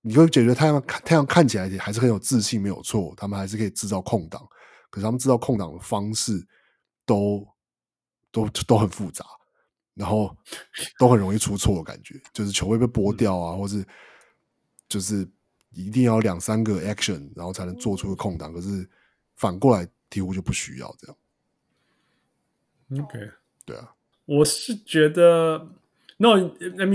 [0.03, 4.47] 你会觉得太阳太阳看起来还是很有自信，没有错，他们还是可以制造空档，
[4.91, 6.45] 可是他们制造空档的方式
[7.07, 7.47] 都
[8.33, 9.25] 都都很复杂，
[9.95, 10.37] 然后
[10.99, 13.87] 都很容易出错的感觉，就是球会被 拨掉啊，或是
[14.89, 15.27] 就是
[15.71, 18.89] 一定要两三个 action，然后才能做出个空档，可是
[19.37, 21.17] 反过来鵜鹕就不需要这样。
[23.05, 23.31] OK，
[23.65, 23.95] 对啊，
[24.27, 25.69] 我是觉得
[26.19, 26.87] ，No，I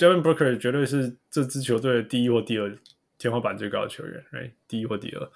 [0.00, 2.76] mean，Devin Booker 绝对是这支球队的第一或第二
[3.18, 4.52] 天花板最高的球员，Right？
[4.66, 5.30] 第一或第二。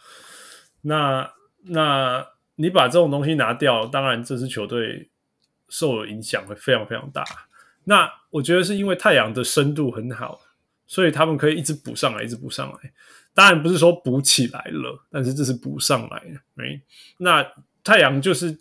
[0.82, 1.30] 那
[1.64, 2.26] 那
[2.56, 5.10] 你把这种东西拿掉，当然这支球队
[5.68, 7.24] 受的影响会非常非常大。
[7.84, 10.40] 那我觉得是因为太阳的深度很好，
[10.86, 12.92] 所以他们可以一直补上来，一直补上来。
[13.34, 16.40] 当然不是说补起来了，但是这是补上来的。
[16.54, 16.80] 没，
[17.18, 17.46] 那
[17.82, 18.56] 太阳就是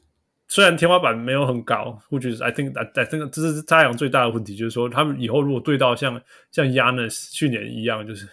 [0.54, 6.22] 虽然天花板没有很高，我觉得 I think I think 这是太阳最大的问题，就是说他们以后如果对到像
[6.52, 8.30] 像 Giannis 去年一样，就是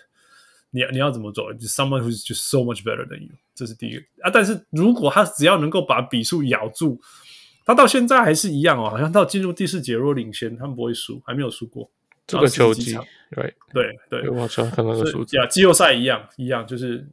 [0.71, 1.51] 你你要怎么走？
[1.55, 4.31] 就是 someone who's just so much better than you，这是第一个啊。
[4.31, 7.01] 但是如果他只要能够把比数咬住，
[7.65, 11.91] 他到现在还是一样哦，好像到进入第四节若领先，他们不会输，还没有输过。
[12.27, 12.99] 这个球季，
[13.31, 17.09] 对对对，我操，看那个数字啊，季后赛一样一样，就是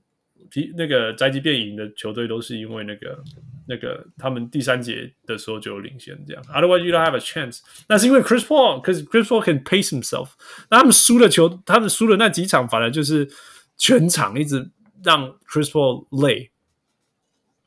[0.49, 3.23] 皮那个宅急便赢的球队都是因为那个
[3.67, 6.43] 那个他们第三节的时候就有领先这样。
[6.45, 10.29] Otherwise you don't have a chance 那是因为 chris paul because chris paul can pace himself
[10.69, 13.29] 那他们输的球他们输的那几场反而就是
[13.77, 14.69] 全场一直
[15.03, 16.49] 让 chris paul 累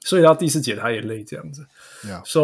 [0.01, 1.67] 所以到第四节他也累这样子
[2.25, 2.41] so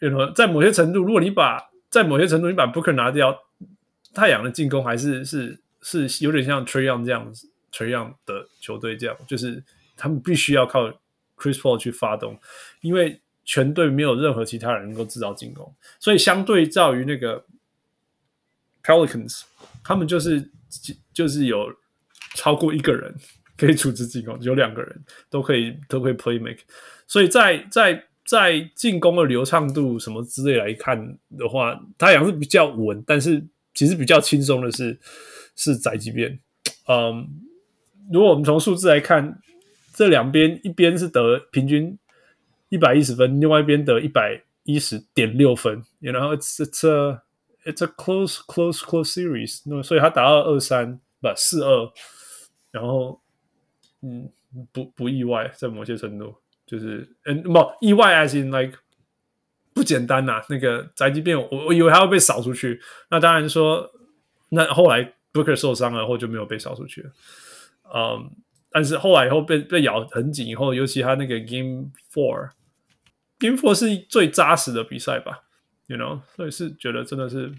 [0.00, 3.36] 有什么在某些程度如果你把在某些程度你把 booker 拿掉
[4.12, 9.62] 太阳的进攻还是是是有点像 tryon 这样子 tryon 的球队这样就是
[9.96, 10.92] 他们必须要靠
[11.38, 12.38] Chris Paul 去发动，
[12.80, 17.44] 因为全队没有任何其他人能够制造进攻，所以相对照于那个
[18.82, 19.42] Pelicans，
[19.82, 20.50] 他们就是
[21.12, 21.72] 就是有
[22.34, 23.14] 超过一个人
[23.56, 26.60] 可以组织进攻，有两个人都可以都可以 play make，
[27.06, 33.46] 所以在在在进攻的流畅度什么之类来看的话，太阳是比较稳，但是。
[33.74, 34.98] 其实比较轻松的是
[35.54, 36.40] 是宅急便，
[36.88, 37.28] 嗯，
[38.12, 39.38] 如果我们从数字来看，
[39.98, 41.98] 这两边一边是得平均
[42.68, 51.92] 一百一十分，另外一边得一百一十点六分，然后 it's it's a close close close series，那所以他打到二三不四二，
[52.70, 53.20] 然后
[54.02, 54.30] 嗯
[54.70, 56.32] 不不意外，在某些程度
[56.64, 58.78] 就是嗯不意外，as in like。
[59.74, 62.80] 不简单呐、那个宅急便，我我以为他会被扫出去。
[63.10, 63.88] 那当然说，
[64.48, 67.10] 那后来 Booker 受伤了，后就没有被扫出去了。
[67.94, 68.28] 嗯，
[68.78, 75.40] 但是后来以后被被咬很紧，以后尤其他那个 Game Four，Game Four 是最扎实的比赛吧
[75.88, 77.52] ？You know，所以是觉得真的是，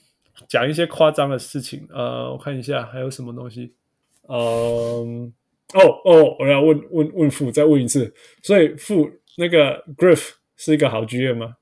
[0.49, 1.87] 讲一些夸张的事情。
[1.91, 3.75] 呃，我看一下还有什么东西。
[4.23, 5.31] 嗯，
[5.75, 8.15] 哦哦，我要问问问父，再问一次。
[8.43, 10.37] 所以父那个 Griff。
[10.63, 11.57] 是一个好剧院吗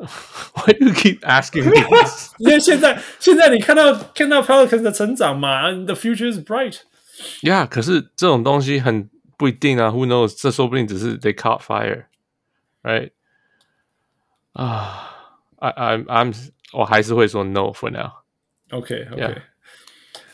[0.00, 2.32] ？Why do you keep asking me this？
[2.38, 9.08] 因为现在现在你看到看到 Pelicans 的成长嘛，and the future is bright。Yeah，可是这种东西很
[9.38, 10.34] 不一定啊，Who knows？
[10.38, 13.10] 这说不定只是 they caught fire，right？
[14.52, 15.10] 啊、
[15.58, 19.42] uh,，I I'm I'm 我还是会说 no for now。OK OK。Yeah.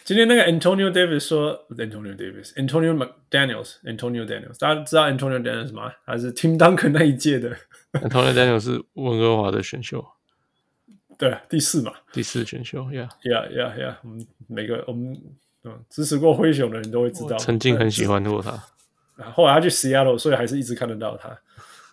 [0.04, 5.92] 今天那个 Antonio Davis 说，Antonio Davis，Antonio McDaniels，Antonio Daniels，大家知道 Antonio Daniels 吗？
[6.04, 7.56] 还是 Tim Duncan 那一届的
[8.01, 10.05] ？Antonio Daniels 是温哥华的选秀，
[11.17, 15.19] 对，第四嘛，第四选秀，Yeah，Yeah，Yeah，Yeah，我们每个我们
[15.63, 18.51] 嗯支持过灰熊的人都会知道，曾经很喜欢过他，
[19.31, 21.29] 后来他去 Seattle，所以还是一直看得到他，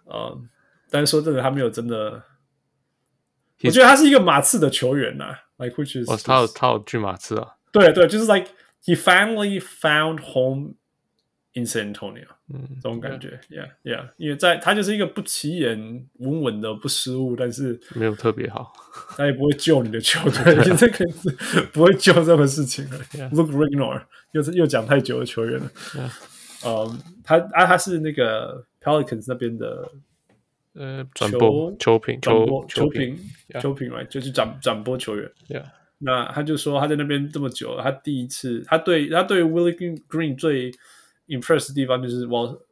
[0.07, 0.49] 嗯，
[0.91, 2.23] 但是说真的，他没有真的，
[3.63, 7.57] 我觉得他是一个马刺的球员呐，Like which is，哦，他有他有去马刺啊。
[7.73, 8.49] 对对，就是 like
[8.85, 10.75] he finally found home
[11.55, 18.73] in San Antonio，嗯，这种感觉，yeah yeah，因为在他就是一个不起眼、稳稳的、不失误，但是没有特别好，
[19.17, 22.99] 他也不会救你的球队， 这个是不会救这个事情的。
[23.31, 24.03] Luke Rignor
[24.33, 25.71] 又是又讲太久的球员了，
[26.67, 29.89] 嗯，他啊他是那个 Pelicans 那边的
[30.75, 33.17] 呃转播球评球球评
[33.61, 35.65] 球评来就是转转播球员，yeah。
[35.99, 40.73] 那他就说他在那边这么久了，他第一次他对他对 Willie Green 最
[41.29, 42.67] impress 的地方就是我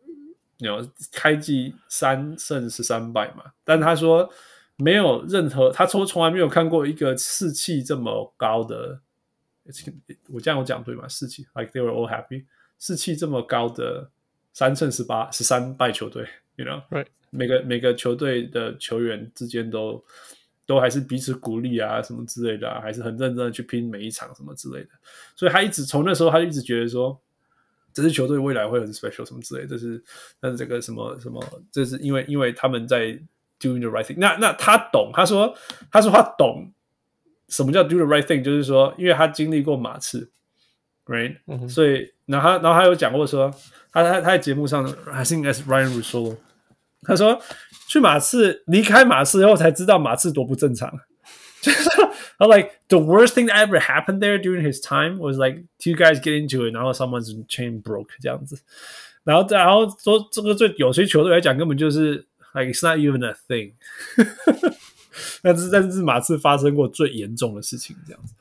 [0.59, 4.31] 有开季三胜十三败嘛，但他说
[4.77, 9.01] 没有任何他从从来没有看过一个士气这么高的，
[10.29, 11.07] 我这样我讲对吗？
[11.09, 12.45] 士气 like they were all happy，
[12.79, 14.11] 士气这么高的
[14.53, 16.27] 三胜十八十三败球队
[16.57, 20.05] ，you know，right，每个每个球队的球员之间都。
[20.65, 24.91] 都还是彼此鼓励啊，什么之类的啊，还是很认真的去拼每一场什么之类的。
[25.35, 27.21] 所以他一直从那时候，他就一直觉得说，
[27.93, 29.69] 这支球队未来会很 special 什么之类的。
[29.69, 30.03] 这是，
[30.41, 33.07] 但是这个什么什么，这是因为因为他们在
[33.61, 34.35] doing the right thing 那。
[34.35, 35.55] 那那他懂，他说
[35.91, 36.73] 他说他懂
[37.49, 40.31] 什么叫 do the right thing，就是说，因为他经历过马刺
[41.07, 43.51] ，right？、嗯、所以，然后然后他有讲过说，
[43.93, 46.37] 他他他在节目上还是应该是 Ryan Russillo，
[47.03, 47.41] 他说。
[47.89, 50.91] 去马刺，离开马刺以后才知道马刺多不正常。
[51.61, 52.02] 就 是
[52.42, 55.94] 他 like the worst thing that ever happened there during his time was like two
[55.94, 58.60] guys get into it，然后 someone's chain broke 这样子。
[59.24, 63.74] 然后然后说这个对有些球队来讲根本就是 like it's not even a thing。
[65.42, 68.34] 但是但是马刺发生过最严重的事情这样子。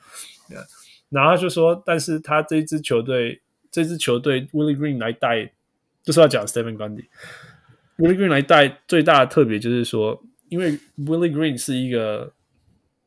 [0.49, 0.65] Yeah.
[1.09, 3.41] 然后他就说，但是他这支球队
[3.71, 5.53] 这支球队 Willie Green 来带，
[6.03, 12.33] 就是要讲 Stephen Gundy。Willie Green 来带最大的特别就是说，因为 Willie Green 是一个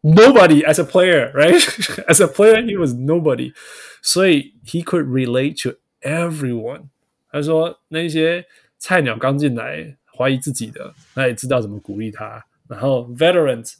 [0.04, 3.54] nobody as a player，right？as a player he was nobody，
[4.02, 6.90] 所以 he could relate to everyone。
[7.32, 8.46] 他说那些
[8.78, 12.44] 菜鸟刚进来怀疑自己的，他也知道怎么鼓励他。
[12.68, 13.74] 然后 veterans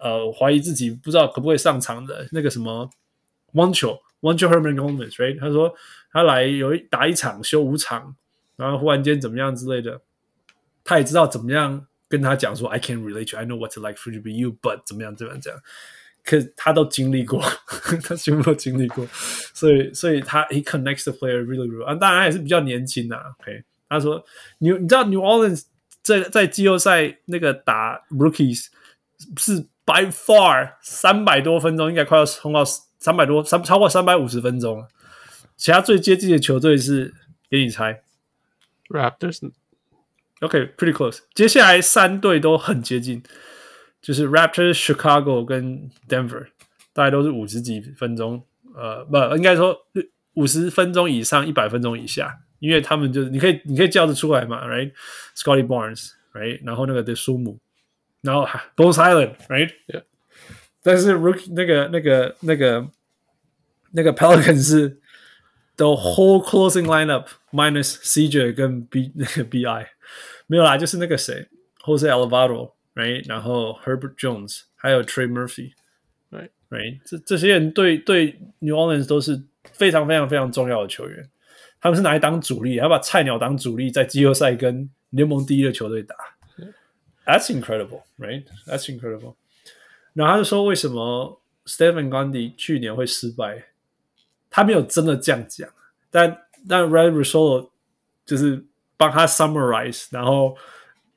[0.00, 2.88] 呃怀疑自己不知道可不可以上场的那个什么
[3.52, 5.40] Juancho，Juancho Hernangomez，right？
[5.40, 5.74] 他说
[6.12, 8.14] 他来有一打一场休五场，
[8.56, 10.00] 然后忽然间怎么样之类的。
[10.84, 14.82] 他也知道怎么样 跟他讲说，I can relate you, I know what it's like for you to be you, but
[14.86, 15.60] 怎么样怎么样这样，
[16.24, 17.42] 可是他都经历过，
[18.04, 19.06] 他全部都经历过，
[19.54, 23.16] 所以所以他 he connects the player really well 啊，当然还是比较年轻呐。
[23.40, 24.24] OK，他说
[24.58, 25.64] 你你知道 New Orleans
[26.02, 28.66] 在在季后赛那个打 Rookies
[29.36, 34.86] 是 by far 三百多分钟，应该快要冲到三百多三超过三百五十分钟，
[35.56, 37.14] 其他最接近的球队是
[37.50, 38.02] 给你猜，
[38.88, 39.50] Raptors。
[40.41, 41.19] OK，pretty、okay, close。
[41.33, 43.23] 接下来三队都很接近，
[44.01, 46.47] 就是 Raptors、Chicago 跟 Denver，
[46.93, 48.43] 大概都是五十几分钟。
[48.75, 49.77] 呃，不，应该说
[50.33, 56.59] 五十分钟以上，一百分钟以下，因为他们就是你可以你可以叫得出来嘛，right？Scotty Barnes，right？
[56.63, 57.59] 然后那个的苏姆，
[58.21, 60.03] 然后 Bones Island，right？、Yeah.
[60.81, 62.87] 但是 Rookie 那个那个那个
[63.91, 64.99] 那个 Pelicans 是
[65.75, 69.87] the whole closing lineup minus CJ 跟 B 那个 BI。
[70.51, 71.47] 没有啦，就是那个谁
[71.81, 79.41] ，Jose Alvarado，right，然后 Herbert Jones，还有 Trey Murphy，right，right，这这些人对对 New Orleans 都是
[79.71, 81.29] 非常非常非常重要的球员，
[81.79, 86.13] 他们是拿来当主力，要把菜鸟当主力，在季后赛跟联盟第一的球队打
[87.25, 89.35] ，That's incredible，right？That's incredible。
[90.11, 93.67] 然后他就说，为什么 Stephen Gundy 去年会失败？
[94.49, 95.69] 他没有真的这样讲，
[96.09, 97.69] 但但 Ryan Russillo
[98.25, 98.65] 就是。
[99.01, 100.55] 帮他 summarize，然后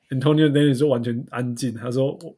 [0.08, 1.74] Antonio d a n i s 就完全安静。
[1.74, 2.34] 他说我：“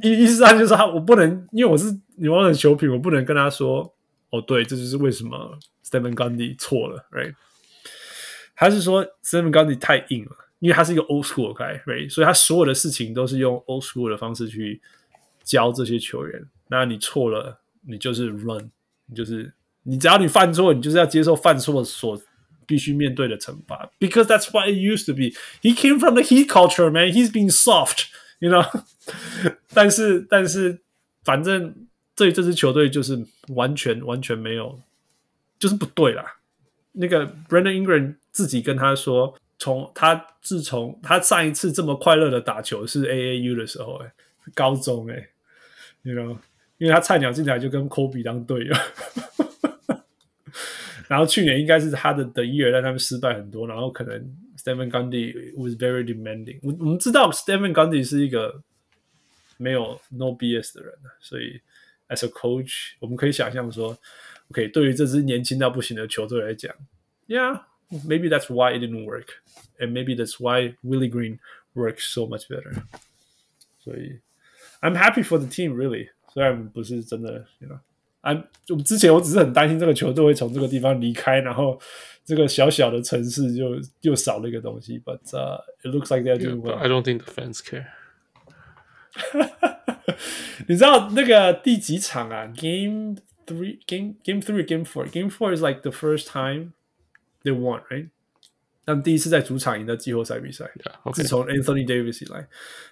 [0.00, 3.92] 意意思上就是他，我不能，因为我是女王的球品，我不能跟他说，
[4.30, 7.34] 哦，对，这就是为什么 Stephen Gundy 错了，right？
[8.54, 10.30] 他是说 Stephen Gundy 太硬了，
[10.60, 12.08] 因为他是一个 old school guy，right？
[12.08, 14.80] 所以他所有的事情都是用 old school 的方式去
[15.42, 16.40] 教这些球员。
[16.68, 17.58] 那你错了，
[17.88, 18.70] 你就是 run，
[19.06, 19.52] 你就是
[19.82, 22.16] 你只要你犯错，你就是要接受犯错所。”
[22.66, 25.32] 必须面对的惩罚，because that's what it used to be.
[25.62, 27.12] He came from the Heat culture, man.
[27.12, 28.06] He's being soft,
[28.40, 28.84] you know.
[29.72, 30.80] 但是，但是，
[31.24, 31.86] 反正
[32.16, 34.80] 这这支球队就是完全完全没有，
[35.58, 36.36] 就是不对啦。
[36.92, 44.12] 那个 Brandon Ingram 自己跟他说，从他自从他上一次这么快乐的打球是 AAU 的时候，哎，
[44.54, 45.28] 高中，哎
[46.02, 46.36] ，you know，
[46.78, 48.74] 因为他菜鸟进来就跟 Kobe 当队友。
[51.07, 53.67] 然后去年应该是他的的 year，让他们失败很多。
[53.67, 54.19] 然后可能
[54.57, 56.59] Stephen Gundy was very demanding。
[56.61, 58.61] 我我们知道 Stephen Gundy 是一个
[59.57, 61.61] 没有 no BS 的人，所以
[62.07, 63.97] as a coach，我们可以想象说，
[64.49, 66.73] OK，对于这支年轻到不行的球队来讲，
[67.27, 71.39] Yeah，maybe that's why it didn't work，and maybe that's why Willie Green
[71.73, 72.83] works so much better。
[73.83, 74.19] 所以
[74.81, 77.79] I'm happy for the team really，虽然不是真的，you know。
[78.24, 78.34] 啊，
[78.64, 81.78] 就之前我只是很担心这个球队会从这个地方离开，然后
[82.24, 84.98] 这个小小的城市就又少了一个东西。
[84.98, 86.76] But、uh, it looks like they're doing well.
[86.76, 87.84] I don't think the fans care.
[90.66, 95.06] 你知道那个第几场啊？Game three, game game three, game four.
[95.10, 96.72] Game four is like the first time
[97.42, 98.08] they won, right?
[98.86, 100.64] 他们第一次在主场赢得季后赛比赛。
[100.64, 101.16] Yeah, okay.
[101.16, 102.48] 自从 Anthony Davis 以来，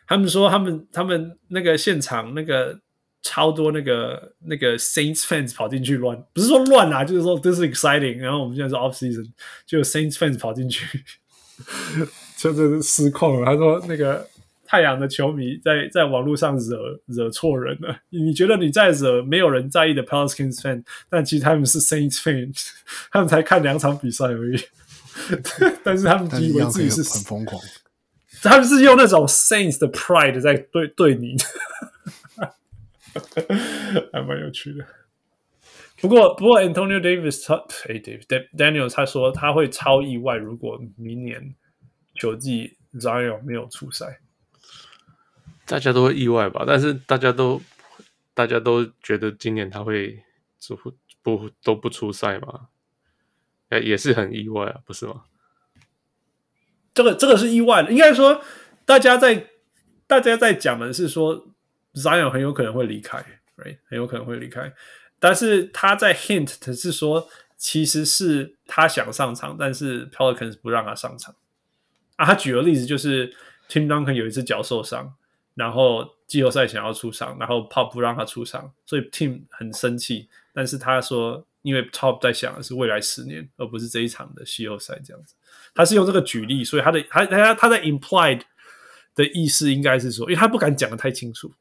[0.06, 2.78] 他们说他们他们那个现场那个。
[3.22, 8.16] 超多那个那个 Saints fans 跑进去乱，不是说乱啊，就是说 this is exciting。
[8.16, 9.30] 然后我们现在是 off season，
[9.64, 11.04] 就有 Saints fans 跑进去，
[12.36, 13.46] 就这是失控了。
[13.46, 14.28] 他说那个
[14.66, 17.96] 太阳的球迷在在网络上惹惹错人了。
[18.10, 22.70] 你觉得你在惹没有人在意的 Pelicans fan，但其实他们是 Saints fans，
[23.12, 24.60] 他们才看两场比赛而已。
[25.84, 27.60] 但是他们以为自己是很疯狂，
[28.42, 31.36] 他们是用那种 Saints 的 pride 在对对你。
[34.12, 34.86] 还蛮有趣的，
[36.00, 37.56] 不过不过 Antonio Davis 他
[37.86, 38.00] 哎
[38.56, 41.54] Daniel 他说他会超意外，如果明年
[42.14, 44.20] 球季 Zion 没有出赛，
[45.66, 46.64] 大家都会意外吧？
[46.66, 47.60] 但是大家都
[48.32, 50.22] 大家都觉得今年他会
[50.68, 52.68] 不不都不出赛吗？
[53.68, 55.24] 哎，也是很意外啊，不是吗？
[56.94, 58.42] 这个这个是意外的，应该说
[58.86, 59.50] 大家在
[60.06, 61.48] 大家在讲的是说。
[61.94, 63.18] Zion 很有可能会离开
[63.56, 63.78] ，right？
[63.88, 64.72] 很有可能会离开，
[65.18, 71.34] 但是他在 hint 的是说，其实是他想上场，但是 Pelicans 不让他上场。
[72.16, 73.32] 啊，他举的例子就是
[73.68, 75.14] Tim Duncan 有一次脚受伤，
[75.54, 80.28] 然后季后赛想要出场，然后 Pop 不让他出场，所以 Tim 很生气。
[80.52, 85.34] 但是他说，因为 Top 在想的是未来十年，而不是这一场的季后赛这样子。
[85.74, 88.42] 他是用这个举例，所以他的他他他在 implied
[89.14, 91.52] 的意思应该是说，因为他不敢讲的太清楚。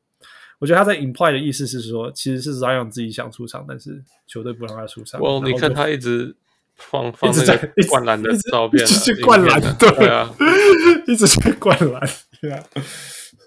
[0.62, 5.20] 我觉得他在 imply 的意思是说，其实是 Zion 自己想出场，但是球队不让他出场。
[5.20, 6.36] 哦，你看他一直
[6.76, 10.32] 放放那个灌篮的照片，一直去灌篮，对，对啊，
[11.08, 12.00] 一直去灌篮，
[12.40, 12.64] 对啊。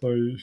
[0.01, 0.37] 所以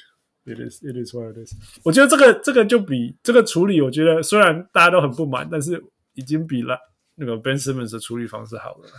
[0.46, 1.54] it is it is what it is。
[1.84, 5.84] 我觉得这个这个就比这个处理，我觉得虽然大家都很不满，但是
[6.14, 6.80] 已经比了
[7.16, 8.90] 那个 Ben Simmons 的处理方式好了。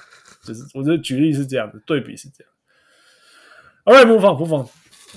[0.44, 2.53] 就是我觉得举例是这样子，对比是这样。
[3.86, 4.69] All right，move on，move on。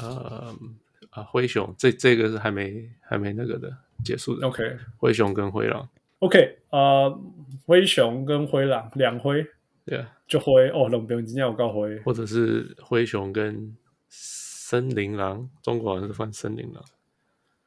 [0.01, 0.75] 嗯。
[1.15, 4.45] 啊，灰熊这这个是还没还没那个的结束的。
[4.45, 5.87] OK，灰熊跟灰狼。
[6.19, 7.19] OK，呃，
[7.65, 9.45] 灰熊跟灰狼两灰，
[9.85, 13.75] 对啊，就灰哦，冷冰今天我告灰，或者是灰熊跟
[14.09, 16.83] 森林狼，中国好像是翻森林狼，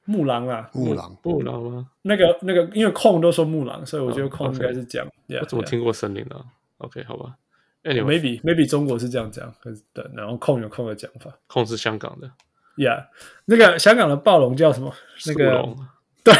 [0.05, 1.91] 木狼啊，木狼，木狼吗？
[2.03, 5.05] 那个那个，因为控都说木狼，所以我觉得控应该是讲。
[5.05, 6.45] Oh, 我怎么听过森林狼
[6.79, 7.37] ？OK，好吧
[7.85, 12.31] ，Anyway，maybe maybe 中国是这样讲，可是对，然后控有控的讲法，控是香港的。
[12.78, 13.08] Yeah，
[13.46, 14.94] 那个香港的暴龙叫什么？
[15.28, 15.78] 那个龙
[16.24, 16.34] 对，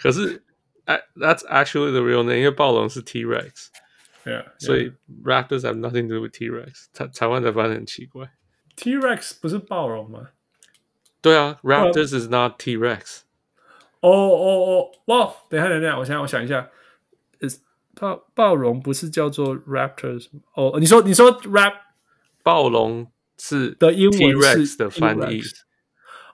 [0.00, 0.42] 可是
[1.14, 4.92] that's actually the real name，因为暴龙是 T-Rex。Yeah，所以
[5.24, 6.86] Raptors have nothing to do with T-Rex。
[6.92, 8.30] 台台湾的翻译很奇怪。
[8.74, 10.30] T-Rex 不是暴龙吗？
[11.20, 13.20] 对啊，Raptors is not T-Rex。
[14.00, 15.32] 哦哦哦，哇！
[15.48, 16.68] 等一下等一下，我想我想一下，
[17.40, 17.60] is
[17.94, 20.28] 暴暴龙不是叫做 Raptors？
[20.54, 21.74] 哦，你说你说 Rap
[22.42, 23.12] 暴龙。
[23.37, 25.41] 是的英文是的翻译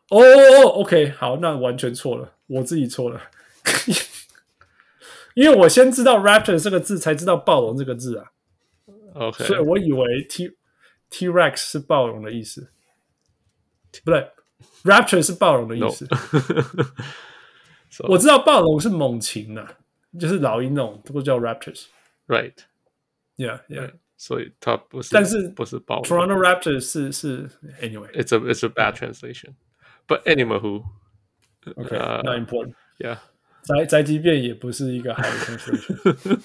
[0.10, 3.22] 哦哦，OK，好，那完全错了，我自己错了，
[5.36, 8.32] 因为我先知道 Raptor 这个字，才知道暴龙这个字啊。
[9.16, 10.58] OK，所以我以为 T
[11.10, 12.72] T Rex 是暴龙的意思，
[14.04, 14.32] 不对
[14.84, 16.08] ，Raptor 是暴龙的意思。
[18.10, 19.78] 我知道暴龙是猛禽啊，
[20.20, 21.86] 就是老鹰那种，都叫 Raptors。
[22.28, 23.94] Right，Yeah，Yeah。
[24.23, 26.05] 所以它不是，但是不是暴龙。
[26.05, 27.49] Toronto Raptors 是是，
[27.81, 29.55] Anyway，it's a it's a bad translation.
[30.07, 30.85] But anyway, who?
[31.77, 32.75] OK, not important.
[32.99, 33.19] Yeah.
[33.63, 36.41] 宅宅急便也不是一个好的 translation.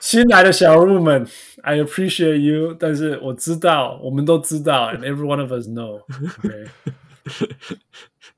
[0.00, 1.26] 新 来的小人物们，
[1.62, 6.68] I appreciate you，但是我知道，我们都知道，and every one of us know。Okay?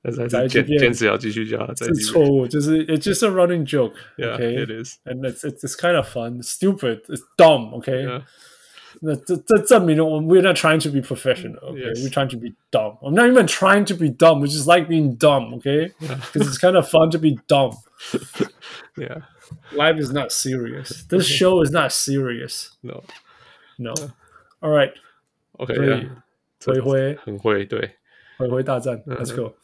[0.02, 4.64] 但是还是坚坚持要继续教，是错误，就是 it's just a running joke。Yeah, okay?
[4.64, 4.98] it is.
[5.04, 7.74] And it's it's it's kind of fun, stupid, it's dumb.
[7.74, 8.04] Okay.
[8.04, 8.22] Yeah.
[9.02, 11.58] 那这这证明了我们 we're not trying to be professional.
[11.60, 12.02] Okay, Yes.
[12.02, 12.96] we're trying to be dumb.
[13.02, 14.40] I'm not even trying to be dumb.
[14.40, 15.52] We just like being dumb.
[15.58, 17.72] Okay, because it's kind of fun to be dumb.
[18.96, 19.26] Yeah.
[19.72, 21.04] Life is not serious.
[21.10, 22.70] This show is not serious.
[22.82, 23.04] No.
[23.78, 23.92] No.
[24.62, 24.92] All right.
[25.58, 25.74] OK，
[26.58, 27.90] 所以回回很会对
[28.38, 29.54] 回回大战，Let's go。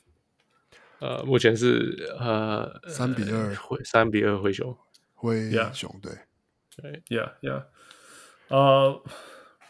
[1.00, 4.76] 呃，目前是呃三比二灰三比二灰熊，
[5.14, 6.12] 灰熊对。
[6.80, 7.64] 对 Yeah, yeah.
[8.50, 9.02] 呃，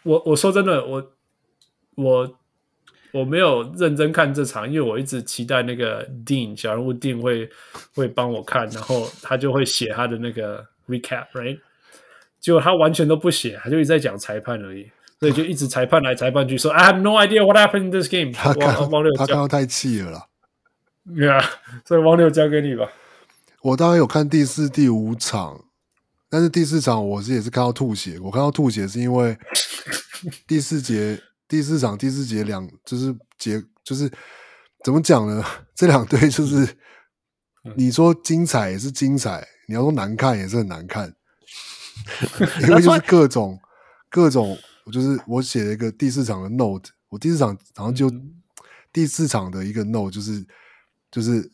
[0.03, 1.13] 我我说真的，我
[1.95, 2.37] 我
[3.13, 7.49] 我没有认真看这场，因为我一直期待那个 Dean 小人物 Dean 会
[7.95, 11.59] 会帮我看，然后他就会写他的那个 recap，right？
[12.41, 18.91] 结果他完全都不写，他就一直在讲裁判而已，所以就一直裁判来裁判去，说 I have no idea what happened in this game 他看王。
[18.91, 20.27] 王六交他看到太气了啦。
[21.09, 21.43] ，Yeah，
[21.85, 22.89] 所以王六交给你吧。
[23.61, 25.65] 我当然有看第四、第五场，
[26.29, 28.19] 但是第四场我是也是看到吐血。
[28.19, 29.37] 我看到吐血是因为
[30.45, 34.09] 第四节、第四场、第四节两就是节就是
[34.83, 35.43] 怎么讲呢？
[35.75, 36.77] 这两队就是
[37.75, 41.13] 你说精彩也是精彩，你要说难看也是很难看，
[42.61, 43.59] 因为就是各种
[44.09, 48.09] 各种，我就是我写了一个第四场的 note，我第四场好像就
[48.93, 50.45] 第四场的一个 note 就是
[51.11, 51.51] 就是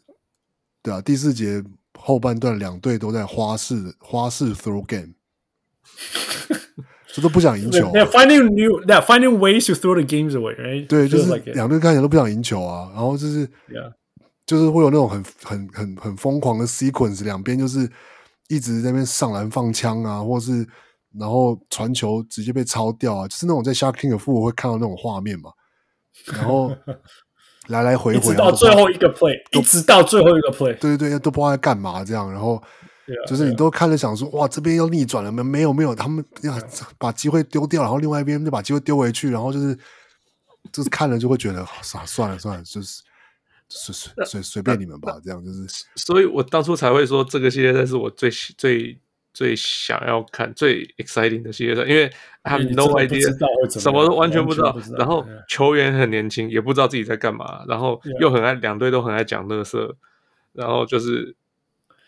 [0.81, 1.63] 对啊，第四节。
[1.95, 5.13] 后半段两队都在花式花式 throw game，
[7.13, 7.91] 这都不想赢球、啊。
[7.91, 10.87] They're finding new, they're finding ways to throw the games away, right?
[10.87, 12.89] 对，就是两队看起来都不想赢球啊。
[12.93, 13.93] 然后就是，Yeah.
[14.45, 17.89] 就是会有那种很很很很疯狂的 sequence，两边就是
[18.49, 20.67] 一直在那边上篮放枪啊，或是
[21.17, 25.51] 然后传球直接被抄掉啊，就是那种在 Shark King 的副会看到那种画面嘛。
[26.33, 26.75] 然后。
[27.67, 32.31] 来来回回，直到最后一个 play，一直到最后一个 play，对对对，都不知道在干嘛这样。
[32.31, 32.61] 然后
[33.27, 35.41] 就是你都看着想说，哇，这边要逆转了没？
[35.43, 36.53] 没有没有，他们要
[36.97, 39.77] 把机会丢掉，然后另外一边就把机会丢回去，然后就是
[40.71, 43.01] 就是看了就会觉得，算 算了算了，就是
[43.69, 45.65] 随随随随便你们吧，这样就是。
[45.95, 48.99] 所以我当初才会说，这个系列赛是我最最。
[49.33, 52.11] 最想要看最 exciting 的系列赛，因为
[52.43, 54.79] I have no idea，什么都完全不知道。
[54.79, 59.95] 知道然后球员很年轻，也不知道自己在干嘛，然后又很爱两队都很爱讲乐色，
[60.51, 61.35] 然后就是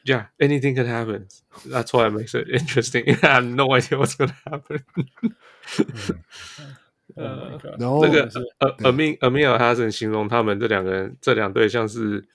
[0.06, 1.26] ，Yeah，anything can happen。
[1.68, 3.18] That's why it makes it interesting.
[3.22, 4.82] I have no idea what's gonna happen
[7.16, 8.30] 呃，然后那个
[8.60, 12.26] 呃，Amin Amin 他是形容他们这两个人，这两队像是。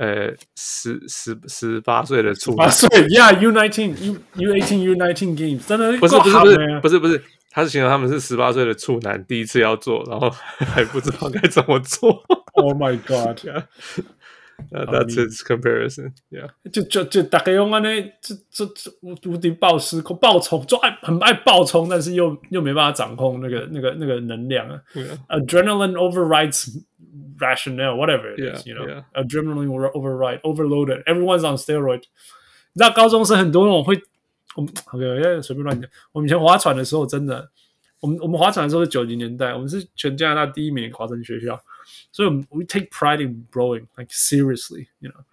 [0.00, 10.30] 呃，十十十八岁的处男，八岁，Yeah，U nineteen，U U eighteen U nineteen games，真的不是不是不是不是不是，他是形容他们是十八岁的处男，第一次要做，然后
[10.72, 12.08] 还不知道该怎么做。
[12.54, 12.98] Oh my
[14.71, 24.81] God，That's his comparison，Yeah，就就就大概用啊那这这这无无敌暴失控暴冲，就爱很爱暴冲，但是又又没办法掌控那个那个那个能量啊，
[25.29, 29.03] Adrenaline overrides。rationale, whatever it is, yeah, you know, yeah.
[29.13, 31.03] adrenaline override, overloaded.
[31.05, 32.03] Everyone's on steroid.
[32.71, 34.01] 你知道高中生很多那种会，
[34.55, 35.89] 我们 OK，随便乱讲。
[36.13, 37.49] 我们以前划船的时候，真的，
[37.99, 41.59] 我们我们划船的时候是九零年代，我们是全加拿大第一名的划船学校，
[42.12, 45.24] 所以我们 we take pride in rowing, like seriously, you know.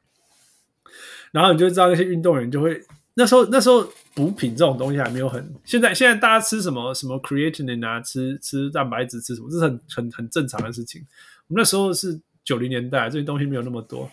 [1.31, 2.81] 然后你就知道那些运动员就会
[3.15, 11.05] 那时候那时候补品这种东西还没有很，现在现在大家吃什么什么 creatine 啊，吃吃蛋白质吃什么，这是很很很正常的事情。
[11.47, 14.09] 我们那时候是九零年代，这些东西没有那么多。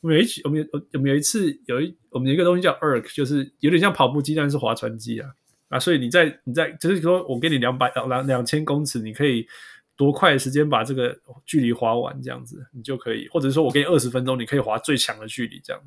[0.00, 5.30] 我们有一，我们有我们有一次有一我们有一个东西叫 ERG，就是有点像跑步机，但是划船机啊
[5.68, 5.78] 啊！
[5.78, 9.46] 所以你在你在就是说我给你两百两两千公尺，你可以
[10.00, 11.14] 多快的时间把这个
[11.44, 15.82] 距离划完，这样子你就可以，或者是说我给你二十分钟，你可以划最强的距离这样。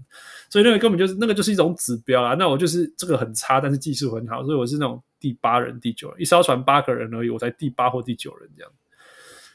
[0.52, 2.36] 所以那个根本就是那个就是一种指标啊。
[2.36, 8.72] 那我就是这个很差，但是技术很好，所以我是那种第八人、第九人，一艘船八个人而已，我才第八或第九人这样。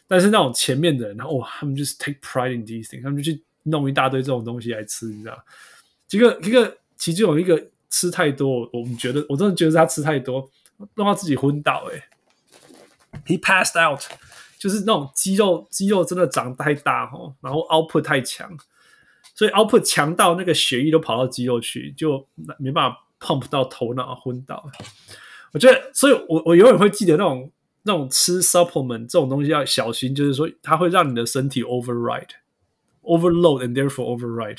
[0.09, 5.39] 但是那种前面的人，哇，他们就是 take pride in these things，他们就去弄一大堆这种东西来吃，你知道？
[6.09, 10.51] 这个一个其中有一个吃太多，我们觉得我真的觉得他吃太多，
[10.97, 11.95] 弄到自己昏倒、欸。
[11.95, 12.03] 诶
[13.27, 14.01] he passed out，
[14.59, 18.51] 就是那种肌肉肌肉真的长太大哦，然后 output 太强，
[19.35, 22.27] 所以 output 强到那个血液都跑到肌肉去，就
[22.59, 24.69] 没办法 pump 到头脑昏倒。
[25.53, 27.51] 我觉得，所以我我永远会记得那种。
[27.85, 32.29] 那种吃 supplement 这种东西要小心，就是说它会让你的身体 override、
[33.03, 34.59] overload and therefore override。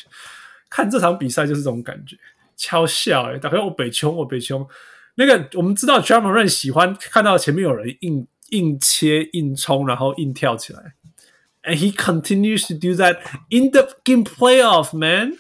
[0.68, 2.18] 看这场比赛就是这种感觉，
[2.56, 4.68] 超笑诶、欸，打开我北冲，我北冲，
[5.14, 10.94] 那个我们知道 Ja Morant 喜欢看到前面有人硬硬切硬冲，然后硬跳起来。
[11.64, 13.18] And he continues to do that
[13.50, 15.34] in the game playoff, man.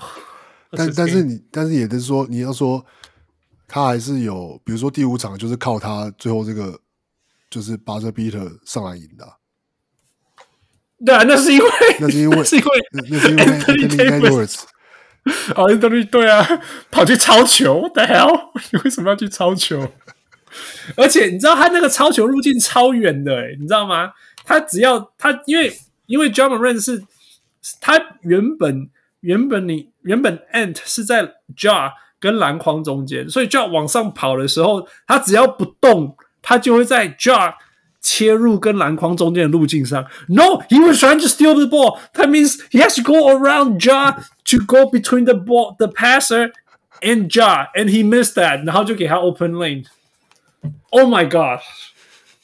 [0.70, 2.84] 但但是你但是也就是说，你要说
[3.68, 6.80] 他还是有，比如说第五场就是靠他最后这个
[7.48, 9.24] 就是巴塞比特上来赢的、
[11.04, 11.66] 对啊，那是因为
[12.00, 12.56] 那是因为那是
[13.30, 14.62] 因为 Anthony Edwards
[15.54, 16.46] 啊，Anthony 对啊，
[16.90, 18.50] 跑去抄球，What the hell？
[18.72, 19.92] 你 为什么要去抄球？
[20.96, 24.12] 而且你知道他那个超球路径超远的，诶你知道吗？
[24.44, 25.72] 他只要他因为
[26.06, 27.02] 因为 Ja Morant 是
[27.80, 28.88] 他原本
[29.20, 37.54] 原本你原本 Ant 是在 Ja 跟篮筐中间，所以 Ja 往上跑的时候，他只要不动，他就会在 Ja
[38.00, 40.06] 切入跟篮筐中间的路径上。
[40.28, 41.98] No, he was trying to steal the ball.
[42.14, 44.12] That means he has to go around Ja
[44.44, 46.52] to go between the ball, the passer
[47.02, 48.64] and Ja, and he missed that.
[48.64, 49.86] 然后就给他 open lane.
[50.90, 51.60] Oh my god！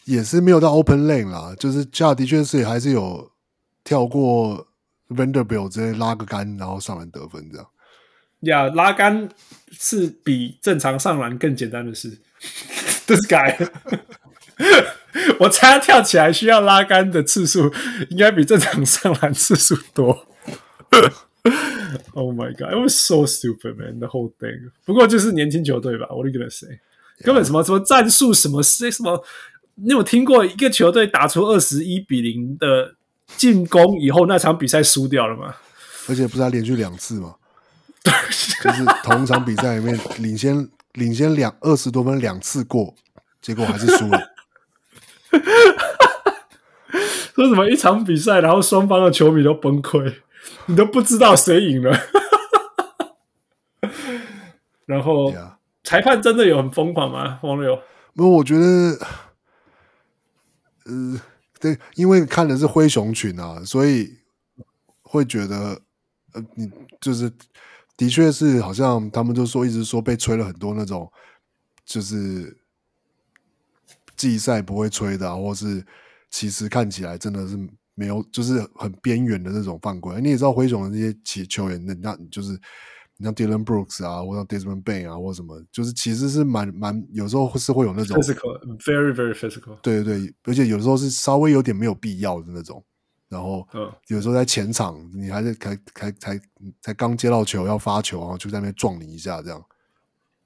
[0.05, 3.31] 也是没有到 open lane 啦，就是 Ja 的确是还是有
[3.85, 4.67] 跳过
[5.09, 7.67] Vanderbilt 直接拉个杆，然后上篮得分这样。
[8.41, 9.29] 呀，yeah, 拉杆
[9.71, 12.19] 是比正常上篮更简单的事。
[13.07, 13.57] This guy，
[15.39, 17.73] 我猜他跳起来需要拉杆的次数
[18.11, 20.27] 应该比正常上篮次数多。
[22.15, 24.01] Oh my god！It was so stupid, man.
[24.01, 24.71] The whole thing。
[24.85, 26.07] 不过就是年轻球队吧。
[26.07, 26.81] What are you gonna say？
[27.25, 29.23] 根本什么什么战术什么是什么？
[29.77, 32.95] 你有听过一个球队打出二十一比零的
[33.39, 35.55] 进攻以后，那场比赛输掉了吗？
[36.09, 37.37] 而且不是他连续两次吗？
[38.63, 42.95] 就是同一场比赛里面领先领先两二十多分两次过，
[43.41, 44.21] 结果还是输了。
[47.35, 50.17] 说什么一场比赛，然后双方的球迷都崩溃，
[50.67, 51.99] 你都不知道谁赢了。
[54.85, 55.33] 然后。
[55.33, 55.53] Yeah.
[55.93, 57.39] 裁判真的有很疯狂吗？
[57.43, 57.79] 王六？
[58.15, 58.99] 不，我觉得，
[60.87, 61.21] 呃，
[61.61, 64.11] 对，因为看的是灰熊群啊，所以
[65.03, 65.83] 会觉得，
[66.33, 67.31] 呃，你就是
[67.95, 71.13] 的确是好像他们就说一直说被吹了很多那种，
[71.85, 72.57] 就是
[74.17, 75.85] 季赛不会吹的，啊，或是
[76.31, 77.55] 其实看起来真的是
[77.95, 80.19] 没有，就是很边缘的那种犯规。
[80.23, 82.59] 你也知道灰熊的那些球球员，那那就是。
[83.19, 92.83] 你像 Dylan Brooks 啊，或者 dyson Bay 啊，或者什么，就是其实是蛮蛮，有时候是会有那种 physical，very very physical，对对对，而且有时候是稍微有点没有必要的那种，
[93.29, 96.41] 然后，嗯，有时候在前场，你还是才才才
[96.81, 99.65] 才刚接到球要发球然后，就在那边撞你一下这样，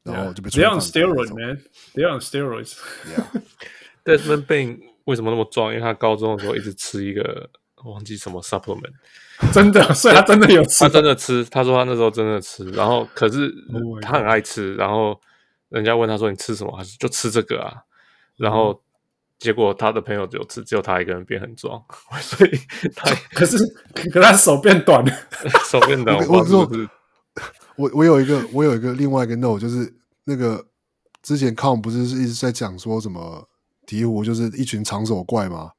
[0.02, 0.50] 然后就被。
[0.50, 1.62] They on steroids, man.
[1.94, 2.76] They on steroids.
[4.04, 5.72] Denzel Bay 为什么那么壮？
[5.72, 7.48] 因为他高中的时候一直吃一个
[7.84, 8.92] 忘记什么 supplement。
[9.52, 11.44] 真的，所以他真的有吃，他真的吃。
[11.44, 13.52] 他说他那时候真的吃，然后可是
[14.00, 14.74] 他很爱吃。
[14.76, 15.20] 然后
[15.68, 17.74] 人家问他说：“你吃什么？”他说：“就吃这个啊。”
[18.36, 18.80] 然后
[19.38, 21.82] 结果他的朋友只有吃，只有他一个人变很壮，
[22.20, 22.50] 所以
[22.94, 23.58] 他 可是
[24.10, 25.12] 可他手变短了，
[25.68, 26.16] 手变短。
[26.28, 26.66] 我说
[27.76, 29.94] 我我有一个我有一个另外一个 note，就是
[30.24, 30.64] 那个
[31.22, 33.46] 之前 com 不是一直在讲说什么
[33.86, 35.72] 鹈鹕就是一群长手怪吗？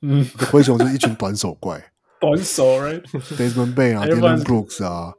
[0.00, 1.89] 嗯，灰熊就是一群短手怪。
[2.20, 5.14] 短手，right？Desmond Bane 啊，Dillon Brooks 啊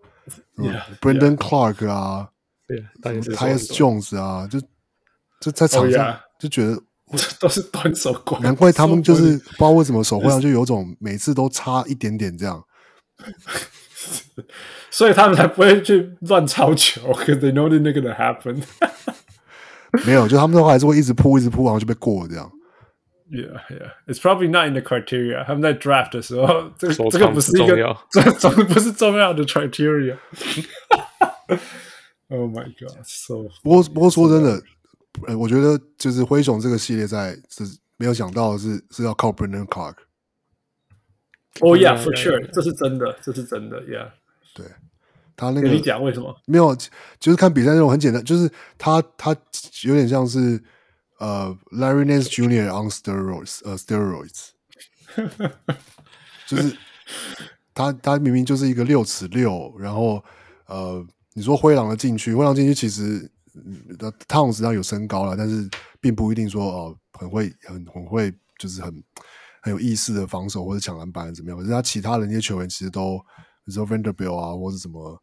[1.02, 2.30] ，Brendan Clarke 啊，
[2.68, 4.61] 对，Tyus Jones 啊，就
[5.40, 6.80] 就在场上就觉得
[7.40, 12.64] 都是短手怪，难怪他们就是不知道为什么手会上就有种每次都差一点点这样，
[14.91, 18.61] 所以他们才不会去乱抄球，because they know that gonna happen。
[20.06, 22.49] 没有，就他们的话还是会一直扑，一直扑，然后就被过了这样。
[23.32, 23.91] Yeah, yeah.
[24.08, 25.45] It's probably not in the criteria.
[25.45, 27.76] 他们在 draft 的时候，这个这个不是一个
[28.12, 30.18] 这总不是重要的 criteria。
[32.28, 32.98] Oh my god!
[33.06, 34.62] So 不过不过说真的，
[35.28, 37.64] 呃，我觉得就是灰熊这个系列在是
[37.95, 39.95] 没有想到是是要靠 Brandon Clarke。
[41.62, 44.10] Oh yeah, for sure，这是真的，这是真的，Yeah。
[44.53, 44.66] 对，
[45.38, 46.36] 他那个你讲为什么？
[46.45, 46.76] 没有，
[47.20, 49.34] 就是看比赛那种很简单，就是他他
[49.84, 50.62] 有点像是。
[51.22, 52.72] 呃、uh,，Larry Nance Jr.
[52.72, 54.49] on steroids，呃、uh,，steroids，
[56.48, 56.76] 就是
[57.76, 60.23] 他他明明就是一个六尺六，然后
[60.65, 63.30] 呃，你说灰狼的禁区，灰狼禁区其实
[63.99, 65.69] 呃，Towns 实际上有身高了，但是
[65.99, 68.91] 并不一定说哦、呃、很会很很会就是很
[69.61, 73.19] 很有意识的防守或者抢篮板怎么样，可是他其他的那些球员其实都，
[73.64, 75.22] 比如说 Vanderbilt 啊，或者什么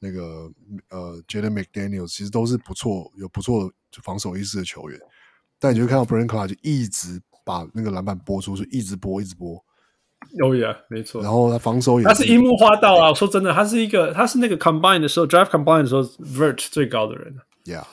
[0.00, 0.50] 那个
[0.88, 4.98] 呃 Jaden McDaniels，其实都是不错有不错的防守意识的球员。
[5.58, 9.62] 但你就看到 Clarke 就一直把那个篮板拨出去，一直拨，一直拨。
[10.42, 11.22] 哦呀，没错。
[11.22, 13.10] 然后他防守也是，他是樱木花道啊！
[13.10, 17.36] 我说真的，他是一个，他是那个 combine 的时候，drive combine 的时候，vert 最高的人。
[17.64, 17.84] Yeah，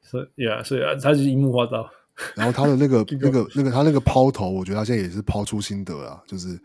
[0.00, 1.90] 所以呀，所以啊，他是樱木花道。
[2.34, 6.58] 然后他的那个 那个那个他那个抛投，我觉得他现在也是抛出心得啊，就是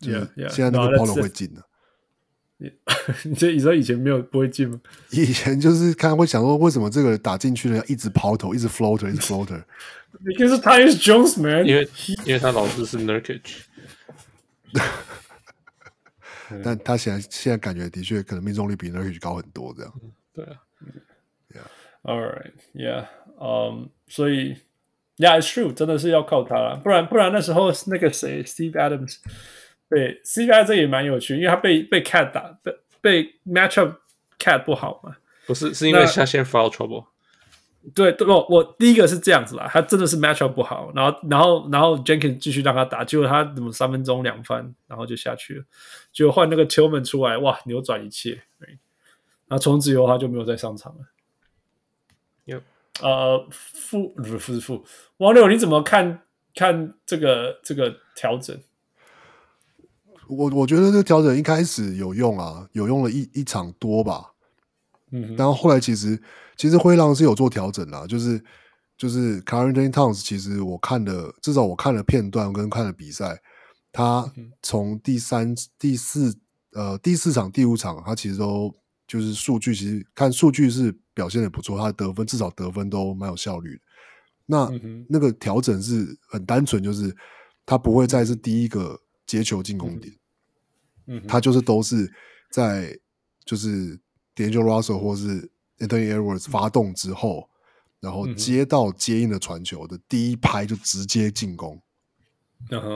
[0.00, 1.62] 就是现在那个抛投会进的。
[3.24, 4.80] 你这你说以前没有不会进吗？
[5.10, 9.62] 以前就是看会想说，为什么这个打进去了要一直抛投，一直 floater，一直 floater。
[10.24, 11.88] Because Tyus Jones man，因为
[12.26, 13.40] 因为他老师是 Nurkic。
[16.62, 19.92] 但他现在现在感觉的确可能命中率比 Nurkic 高很多，这样。
[20.34, 20.60] 对啊
[22.04, 23.06] ，Yeah，All right，Yeah，
[23.40, 24.56] 嗯，所以
[25.16, 29.16] ，Yeah，it's true，真的是要靠他了，不然不然那时候那个谁，Steve Adams，
[29.94, 33.96] 对，Steve Adams 这也蛮有趣，因为他被被 Cat 打，被被 Matchup
[34.38, 35.16] Cat 不好嘛，
[35.46, 37.08] 不是，是因为他先 Foul Trouble。
[37.94, 45.64] 对，对，我我第一个是这样子啦，他真的是 matchup 不好，然后然后然后 Jenkins 继续让他打，结果他怎么三分钟两犯，然后就下去了，
[46.10, 48.78] 结果换那个 Tillman 出来，哇，扭转一切，然
[49.50, 51.00] 后从此以后他就没有再上场了。
[52.46, 52.62] 有
[53.02, 54.82] 呃，负不是负是负，
[55.18, 56.22] 王六你怎么看
[56.54, 58.58] 看这个这个调整？
[60.28, 64.32] 我我觉得这个调整一开始有用啊，有用了一一场多吧。
[65.10, 66.20] 嗯，然后后来其实
[66.56, 68.42] 其实灰狼是有做调整啦，就是
[68.96, 73.42] 就是 Karl-Anthony Towns，其实我看的至少我看了片段跟看了比赛，
[73.92, 74.32] 他
[74.62, 76.34] 从第三第四
[76.72, 78.74] 呃第四场第五场，他其实都
[79.06, 83.80] 就是数据其实看数据是表现的不错，他的得分至少得分都蛮有效率的。
[84.46, 87.14] 那、嗯、那个调整是很单纯，就是
[87.66, 88.98] 他不会再是第一个
[89.38, 90.14] 接球进攻点，
[91.06, 92.12] 嗯，他就是都是
[92.50, 92.98] 在
[93.44, 93.98] 就是。
[94.34, 95.46] D'Angelo Russell 或是
[95.78, 97.50] Anthony Edwards 发动之后，
[98.00, 101.78] 然后接到接应的传球的第一拍就直接进攻，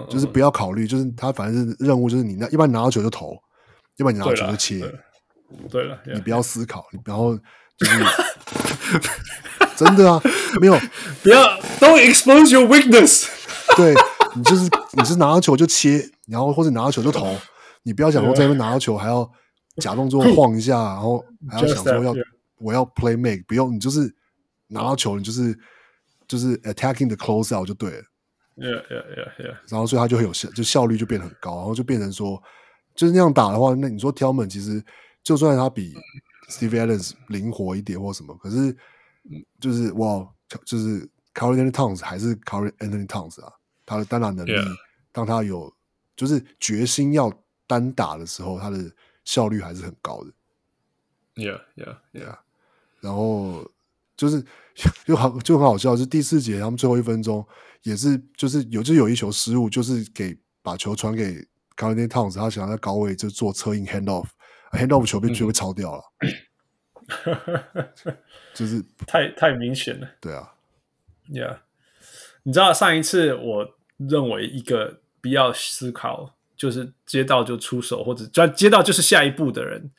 [0.08, 3.34] 就是不要考虑，就是他反正是任务，就是你那一般拿到球就投，
[3.98, 4.80] 要不然你拿到球就切，
[5.68, 7.36] 对了，你不要思考，你然后
[7.76, 8.02] 就是
[9.76, 10.18] 真的啊，
[10.58, 10.80] 没有
[11.22, 11.42] 不要
[11.78, 13.28] Don't expose your weakness，
[13.76, 13.92] 对
[14.36, 17.26] 你就是你是拿到球就切，然后或者拿到球就投，
[17.82, 19.30] 你不要想说在那边拿到球还要。
[19.82, 22.14] 假动作晃一下，然后还要想说要
[22.56, 24.10] 我要 play make，不用你就是
[24.68, 25.54] 拿到球，你就是
[26.26, 28.02] 就是 attacking the close out 就对了。
[28.56, 29.54] Yeah, yeah, yeah, yeah.
[29.68, 32.42] 然后所以他就很有效，就效率就变得很高，然后就变成说
[32.94, 34.82] 就是那样打的话，那你说 Tillman 其实
[35.22, 35.94] 就算他比
[36.48, 38.74] Steve Adams 灵活一点或什么，可是
[39.60, 40.26] 就是哇，
[40.64, 43.52] 就是 Carl Anthony Towns 还是 Carl Anthony Towns 啊，
[43.86, 44.52] 他的单打能力.
[45.12, 45.74] 当他有
[46.14, 47.32] 就是决心要
[47.66, 48.92] 单打的时候，他的。
[49.26, 50.30] 效率还是很高的
[51.34, 52.38] ，Yeah, Yeah, Yeah。
[53.00, 53.68] 然后
[54.16, 54.40] 就是
[55.04, 57.44] 就好就很好笑，是第四节他们最后一分钟
[57.82, 61.44] 也是就是有就有一球失误，就是给把球传给
[61.76, 66.02] Karl-Anthony Towns，他想要在高位就做策应 hand off，hand off 球被就被抄掉了，
[68.54, 70.08] 就是 太太明显了。
[70.20, 70.54] 对啊
[71.28, 71.58] ，Yeah。
[72.46, 76.32] 你知道上一次我认为一个比较思考。
[76.56, 79.90] 就是接到就出手，或者接接到就是下一步的人。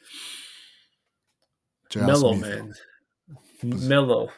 [1.92, 2.34] ，Mellow
[3.62, 4.32] Man，Mellow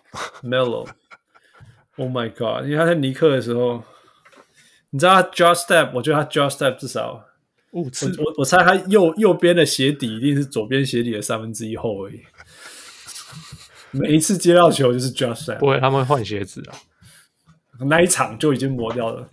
[0.43, 2.65] Mellow，Oh my God！
[2.65, 3.85] 因为他在尼克的时候，
[4.89, 7.25] 你知道他 Drop Step，我觉得他 Drop Step 至少
[7.71, 8.13] 五次。
[8.17, 12.19] 我我我猜他右右边的鞋底一定是左边鞋底的三分之一厚而已。
[13.97, 16.75] 每一次接到球就是 Drop Step，不会他们会换鞋子啊。
[17.87, 19.27] 那一场就已经磨掉了，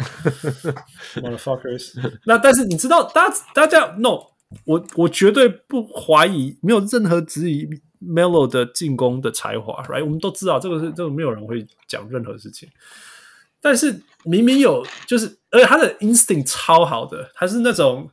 [1.16, 1.94] motherfuckers。
[2.24, 4.20] 那但是你知道，大家大家 no，
[4.64, 7.68] 我我绝对不怀疑，没有任何质疑
[8.00, 10.04] Melo 的进攻的才华，right？
[10.04, 12.68] 我们都知道这个是这个没有人会讲任何事情。
[13.60, 18.10] 但是明明有，就是而且他的 instinct 超好的，他是那种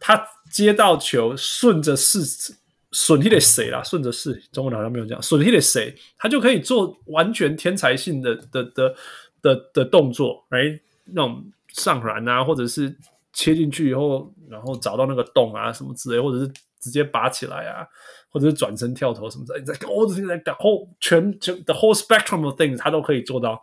[0.00, 2.56] 他接到球顺着势。
[2.92, 3.82] 损他的谁啦？
[3.82, 5.22] 顺着势，中文好像没有这样。
[5.22, 8.94] 损他的谁，他就可以做完全天才性的的的
[9.42, 12.96] 的的，动作，哎，那种上篮啊，或者是
[13.32, 16.48] 切进去以后，然后找到那个洞啊什么之类，或者是
[16.80, 17.86] 直接拔起来啊，
[18.30, 23.62] 或者是转身跳投什么之类，在 all the whole 全全 the whole spectrum of things，他都可以做到。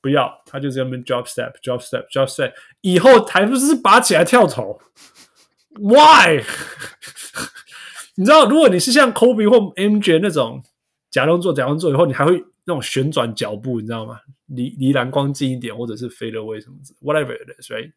[0.00, 2.52] 不要，他就这边 drop step drop step drop step，
[2.82, 4.80] 以后还不是拔起来跳投
[5.80, 6.44] ？Why？
[8.18, 10.60] 你知道，如果你是像 Kobe 或 MJ 那种
[11.08, 14.18] 假动作、假动作以后，你还会那种旋转脚步，你知道吗？
[14.46, 17.92] 离离篮光近一点，或者是 fade away 什么之类，whatever it is, right?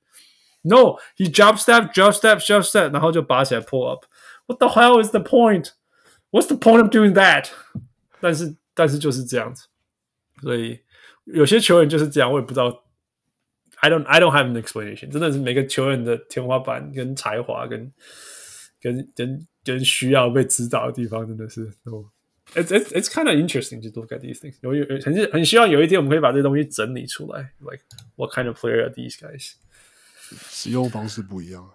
[0.62, 4.06] No, he drop step, drop step, drop step，然后就拔起来 pull up。
[4.46, 5.72] What the hell is the point?
[6.30, 7.50] What's the point of doing that?
[8.20, 9.70] 但是，但是就是这样子。
[10.44, 10.82] 所以
[11.24, 12.84] 有些球员就是这样，我也不知道。
[13.78, 15.10] I don't, I don't have an explanation。
[15.10, 17.92] 真的是每个球员的天花板跟才华跟
[18.80, 19.48] 跟跟。
[19.65, 22.09] 跟需要被指导的地方真的是都
[22.55, 24.55] it's it's it's kind of interesting to look at these things。
[24.61, 27.83] 有有很很希望有一天我们可以把这些东西整理出来，like
[28.15, 29.55] what kind of player are these guys？
[30.51, 31.71] 使用方式不一样，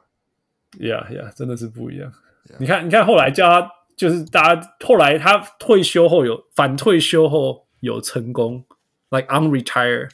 [0.79, 2.11] Yeah Yeah，真的是不一样。
[2.47, 2.55] Yeah.
[2.59, 8.65] 你看，你看后来叫他，就是大家后来他退休后有反退休后有成功，
[9.09, 10.09] like unretire，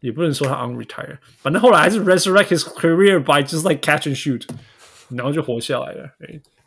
[0.00, 4.46] 也不能说他 unretire，反正后来还是 resurrect his career by just like catch and shoot，
[5.09, 6.09] 然后就活下来了。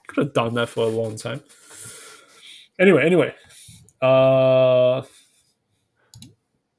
[0.08, 1.40] Could have done that for a long time.
[2.76, 3.32] Anyway, anyway，
[4.00, 5.04] 呃，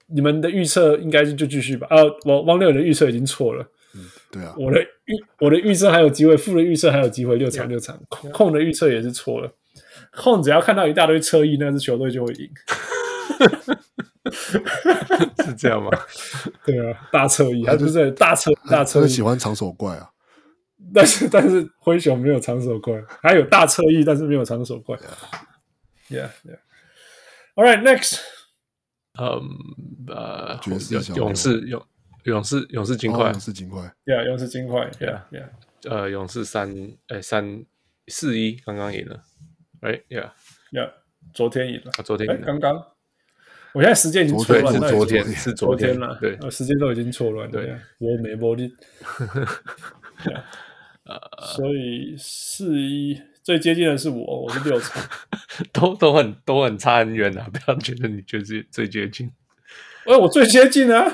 [0.07, 1.87] 你们的预测应该是就继续吧。
[1.89, 3.65] 呃，王王六的预测已经错了。
[3.95, 4.53] 嗯，对啊。
[4.57, 7.99] 我的预我的预测还有机会，负的预测还有机会，六场六场。
[8.09, 9.51] 控控的预测也是错了。
[10.11, 12.49] 控只要看到一大堆车衣，那支球队就会赢。
[15.45, 15.89] 是这样吗？
[16.65, 20.09] 对啊，大侧翼，他就是大侧大侧翼，喜欢长手怪啊。
[20.95, 24.95] 但是但是灰熊没有长手怪，还有大侧翼，但是没有长手怪。
[26.09, 26.59] Yeah, yeah.
[27.55, 28.19] All right, next.
[29.19, 29.41] 嗯，
[30.07, 30.93] 呃，勇士
[31.65, 31.85] 勇
[32.23, 33.93] 勇士勇士金块，勇士金块。
[34.05, 34.91] Yeah，勇士金块。
[34.99, 35.49] Yeah, yeah.
[35.89, 36.71] 呃，勇士三
[37.07, 37.65] 哎三
[38.07, 39.23] 四一，刚刚赢了。
[39.81, 40.31] Right, yeah,
[40.71, 40.91] yeah.
[41.33, 42.85] 昨天赢了，昨天刚刚。
[43.73, 47.51] 我现在时间已经错乱了，是昨天是昨天了，对，时间都已经错乱了。
[47.51, 48.71] 对，我没玻璃。
[51.05, 51.19] 呃，
[51.55, 55.03] 所以四一最接近的是我，我是六场，
[55.73, 57.45] 都都很都很差很远啊！
[57.51, 59.29] 不要觉得你就是最接近，
[60.05, 61.11] 哎，我最接近啊！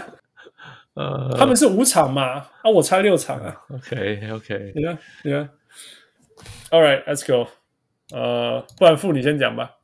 [0.94, 2.24] 呃，他们是五场嘛，
[2.62, 3.62] 啊，我差六场啊。
[3.70, 5.50] OK OK，你看你看
[6.70, 7.50] ，All right，Let's go。
[8.12, 9.78] 呃，不然傅你先讲吧。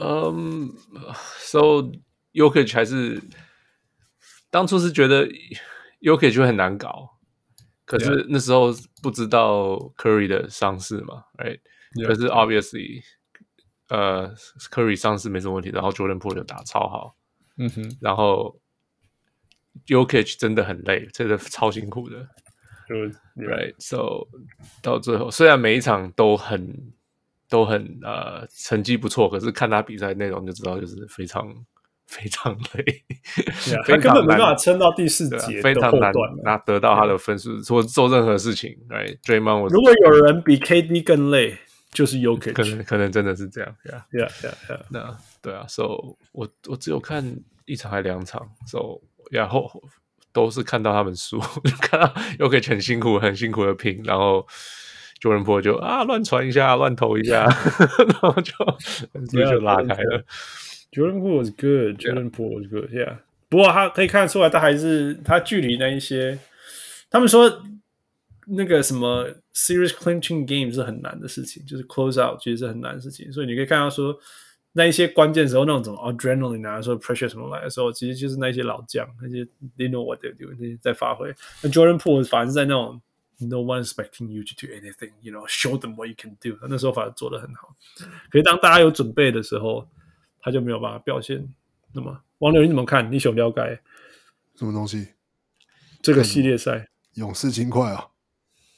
[0.00, 0.70] 嗯
[1.38, 1.90] ，So
[2.32, 3.20] Jokic 还是
[4.50, 5.26] 当初是觉得
[6.00, 7.17] Jokic 会很难搞。
[7.88, 8.70] 可是那时候
[9.02, 11.58] 不知道 Curry 的伤势嘛，right？
[12.06, 13.02] 可是 obviously，
[13.88, 14.34] 呃
[14.70, 17.16] ，Curry 伤势没什么问题，然后 Jordan Poole 就打超好，
[17.56, 18.60] 嗯哼，然后
[19.86, 22.28] Jokic 真的很累，真的超辛苦的
[23.36, 24.28] ，right？So
[24.82, 26.92] 到最后，虽然每一场都很
[27.48, 31.64] 都很呃成绩不错，可是看他比赛内容就知道就是非常。
[32.08, 33.04] 非常累，
[33.86, 36.10] 他根本没办法撑到第四节，非常难
[36.42, 38.74] 拿得到他的分数，或做任何事情。
[38.88, 41.56] 哎，Draymond，如果有人比 KD 更累，
[41.92, 43.76] 就是 Jokic，可能可能真的是这样。
[43.84, 49.70] Yeah，Yeah，Yeah，那对啊，So 我我只有看一场还两场，So 然后
[50.32, 51.38] 都是看到他们输，
[51.82, 52.06] 看到
[52.38, 54.46] Jokic 很辛苦很辛苦的拼，然后
[55.20, 57.44] Jordan Poole 就啊乱传一下，乱投一下，
[58.08, 58.54] 然后就
[59.26, 60.24] 就拉开了。
[60.90, 61.98] Jordan Poole was good.
[61.98, 62.90] Jordan Poole was good.
[62.90, 63.18] Yeah.
[63.50, 66.38] 不过他可以看得出来，他还是他距离那一些，
[67.10, 67.62] 他们说
[68.46, 73.32] 那个什么 serious clinching game 是很难的事情，就是 close out 其实是很难的事情。
[73.32, 74.18] 所以你可以看到说，
[74.72, 79.44] 那一些关键时候那种 adrenaline 啊，说 pressure 什么来的时候，其实就是那些老将，那些
[79.76, 81.34] they know what they're doing，那些在发挥。
[81.62, 83.00] 那 Jordan Poole 反而是在那种
[83.38, 86.58] no one expecting you to do anything，you know，show them what you can do。
[86.68, 87.74] 那时候反而做的很好。
[88.30, 89.88] 可是当大家有准备的时候。
[90.40, 91.46] 他就没有办法表现。
[91.92, 93.10] 那么，王柳你怎么看？
[93.10, 93.80] 你想了解
[94.56, 95.08] 什么东西？
[96.00, 98.08] 这个系列赛，勇士金块啊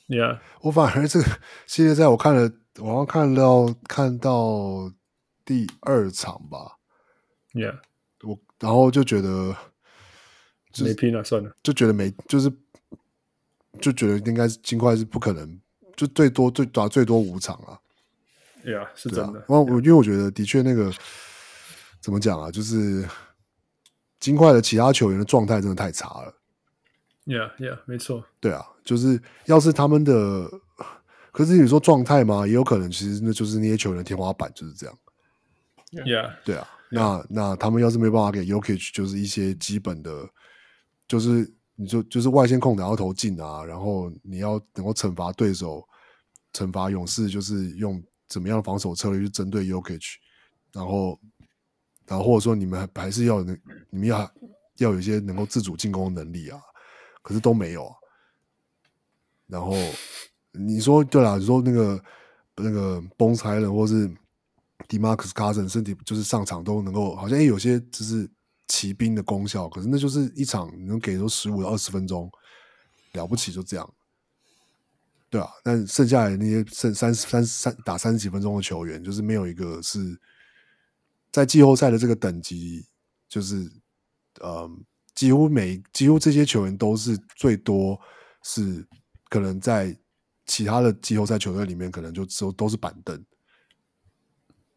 [0.08, 1.26] ，Yeah，我反而这个
[1.66, 4.90] 系列赛我看了，我好像看到看到
[5.44, 6.78] 第二场吧
[7.52, 7.78] ，Yeah，
[8.22, 9.54] 我然后就觉得
[10.82, 12.50] 没拼了，算了，就觉得没，就是
[13.80, 15.60] 就觉得应该是金块是不可能，
[15.94, 17.78] 就最多最打最多五场啊。
[18.62, 19.44] 对啊，是真的。
[19.48, 20.90] 我因为我觉得的确那个
[22.00, 23.08] 怎么讲啊，就是
[24.18, 26.34] 金块的其他球员的状态真的太差了。
[27.26, 28.24] Yeah，Yeah，没错。
[28.40, 30.50] 对啊，就是要是他们的，
[31.32, 34.98] 可是你说状态嘛，也有可能，其实那就是那些球员的天花板就是这样。
[35.92, 36.68] Yeah，对啊。
[36.90, 40.28] 那那他们要是没办法给 Jokic 就是一些基本的，
[41.06, 45.86] 就是你就就是外线空档要投进啊，然后你要能够惩罚对手，
[46.52, 48.02] 惩罚勇士就是用。
[48.30, 50.14] 怎么样防守策略去针对 Jokic，
[50.72, 51.18] 然后，
[52.10, 53.56] 然后或者说你们还是要能，
[53.88, 54.18] 你们要
[54.78, 56.60] 要有一些能够自主进攻能力啊，
[57.22, 57.94] 可是都没有啊。
[59.46, 59.72] 然后
[60.50, 62.04] 你说对了，你说那个
[62.56, 64.08] 那个 Bones Hyland 或是
[64.88, 68.28] Dmax cousin 身体就是上场都能够，好像有些就是
[68.66, 72.28] 骑兵的功效，可是那就是一场能给出十五到二十分钟
[73.12, 73.88] 了不起就这样。
[75.28, 80.20] 对啊，但剩下来那些剩三三三打三十几分钟的球员，就是没有一个是
[81.32, 82.86] 在季后赛的这个等级，
[83.28, 83.70] 就是
[84.40, 84.68] 呃，
[85.14, 87.98] 几乎每几乎这些球员都是最多
[88.42, 88.86] 是
[89.28, 89.96] 可能在
[90.46, 93.24] 其他的季后赛球队里面，可能就都都是板凳。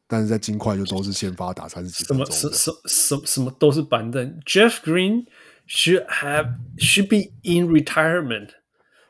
[0.06, 4.40] 但是在金块就都是先发打三十几分钟，什么什什什么都是板凳。
[4.46, 5.26] Jeff Green
[5.68, 8.50] should have should be in retirement。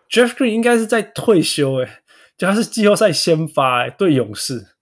[0.10, 2.04] Jeff Green 应该是在退休诶，
[2.38, 4.73] 就他是季后赛先发诶，对勇士。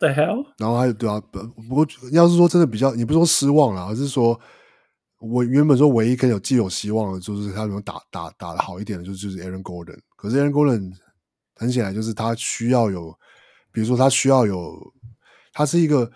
[0.00, 0.44] The hell？
[0.58, 4.40] 然后还有对啊，不过要是说真的比较，你不是说失望了，而是说
[5.20, 10.00] 我原本说唯一可以有既有希望的，就是他能打打打的好一点的，就是就是 Aaron Gordon。
[10.16, 10.92] 可是 Aaron Gordon
[11.54, 13.16] 很显然就是他需要有，
[13.70, 14.92] 比如说他需要有。
[15.52, 16.08] 他是一个，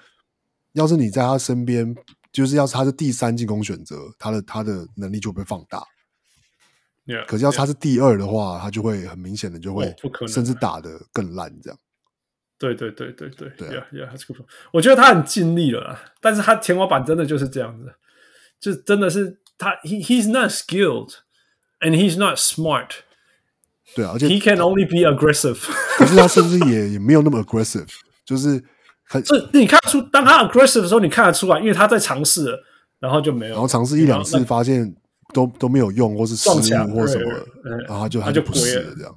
[0.75, 1.93] 要是你在他身边，
[2.33, 5.83] 就是要是他是第三进攻选择，他的他的能力就会被放大。
[7.05, 8.61] Yeah, 可是要是他是第二的话，yeah.
[8.61, 9.93] 他就会很明显的就会，
[10.29, 11.79] 甚至打得更烂这样。
[12.73, 14.09] 对对对对对对呀呀，
[14.73, 17.93] 我觉得他很尽力了，但是他天花板真的就是这样子，
[18.60, 21.15] 就真的是他，he he's not skilled
[21.81, 22.91] and he's not smart。
[23.94, 25.59] 对啊，而且 he can only be aggressive。
[25.97, 27.89] 可是他是不是也也没有那么 aggressive，
[28.25, 28.62] 就是。
[29.07, 32.59] 是，你看出，当他 aggressive 的时候，你看得出来，因为他在尝试，
[32.99, 34.93] 然后就没有，然后尝试一两次，发现
[35.33, 37.31] 都都没有用，或是失误或什么，
[37.86, 39.15] 然后他就他就不是了这样，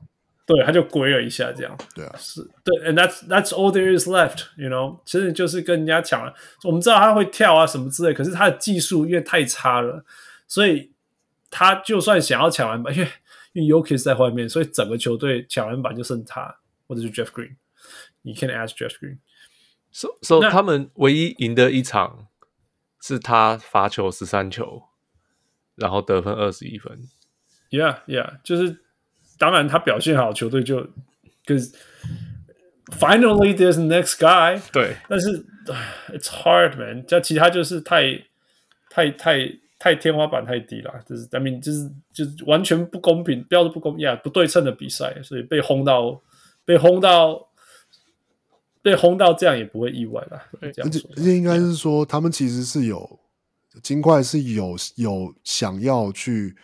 [0.47, 10.05] 对，他就归了一下这样，对啊，是对，and that's that's all there is left，you know，其实就是跟人家抢了，我们知道他会跳啊什么之类，可是他的技术因为太差了，
[10.47, 10.93] 所以
[11.49, 13.09] 他就算想要抢篮板，因为
[13.51, 17.57] 因为 Jokic 在外面，所以整个球队抢篮板就剩他或者是 Jeff Green，
[18.21, 19.17] 你 can ask Jeff Green。
[19.91, 22.27] 所、so, 以、so，他们唯一赢的一场
[23.01, 24.83] 是他罚球十三球，
[25.75, 27.09] 然后得分二十一分。
[27.69, 28.85] Yeah, yeah，就是
[29.37, 30.79] 当然他表现好，球队就
[31.45, 31.73] because
[32.99, 34.59] finally there's next guy。
[34.71, 35.45] 对，但是
[36.13, 38.21] it's hard man，这其他就是太
[38.89, 39.49] 太太
[39.79, 46.21] 太天花板太低了，就是 I mean 就是就是完全不公平，标的不公呀，yeah, 不对称的比赛，所以被轰到
[46.65, 47.45] 被轰到。
[48.83, 50.47] 被轰到这样也不会意外吧？
[50.61, 50.89] 而且而
[51.21, 53.19] 且应该是说，他们其实是有
[53.83, 56.55] 金块是有有想要去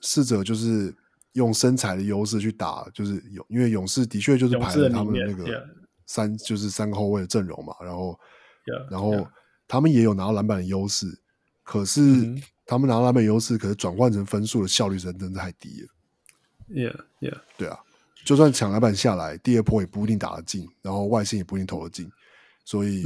[0.00, 0.94] 试着就是
[1.36, 5.64] 用身材的优势去打，就是勇因为勇士的确就是排了他们那个
[6.06, 8.18] 三就是三个后卫的阵容嘛，然后
[8.90, 9.26] 然后
[9.68, 11.06] 他们也有拿到篮板的优势，
[11.62, 12.02] 可是
[12.64, 15.88] 他们拿到篮板优势，可是转换成分数的效率真的太低了。
[16.68, 17.78] Yeah, yeah，对啊。
[18.24, 22.10] 就算抢篮板下来，第二波也不一定打得进，然后外线也不一定投得进，
[22.64, 23.04] 所以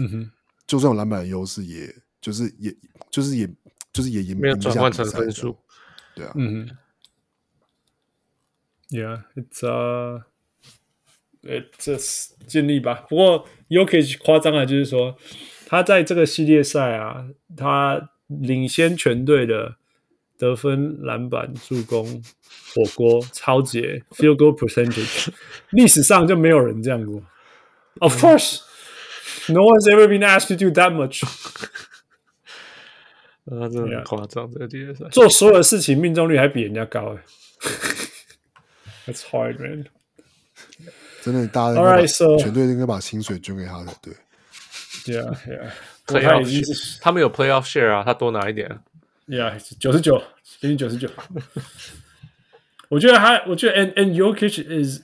[0.67, 2.75] 就算有篮板的优势，也就是也
[3.11, 3.47] 就是也
[3.93, 5.55] 就是也赢没有转换成分数，
[6.15, 6.77] 对啊，嗯哼
[8.91, 10.25] ，Yeah，it's a
[11.43, 13.07] it's 尽力吧。
[13.09, 15.17] 不过 Yokic 夸张的就是说，
[15.67, 19.77] 他在这个系列赛啊，他领先全队的。
[20.41, 22.03] 得分、篮板、助攻、
[22.75, 25.29] 火锅、抄截、field goal percentage，
[25.69, 27.23] 历史上就没有人这样过。
[27.99, 28.63] Of course,
[29.49, 31.21] no one's ever been asked to do that much。
[33.45, 37.23] 他，真的很夸张，这个系列赛做所有的事情命中率还比人家高哎。
[39.10, 39.86] That's hard, man。
[41.22, 44.14] 真的，大家 Alright, so 全队应该把薪水捐给他才对。
[45.06, 45.72] Yeah, yeah。
[46.06, 46.64] 他已经
[47.02, 48.80] 他们有 playoff share 啊，他多拿一点。
[49.28, 50.20] Yeah，九十九，
[50.60, 51.10] 接近九十九。
[52.90, 55.02] 我觉得他，我觉得，and and Jokic is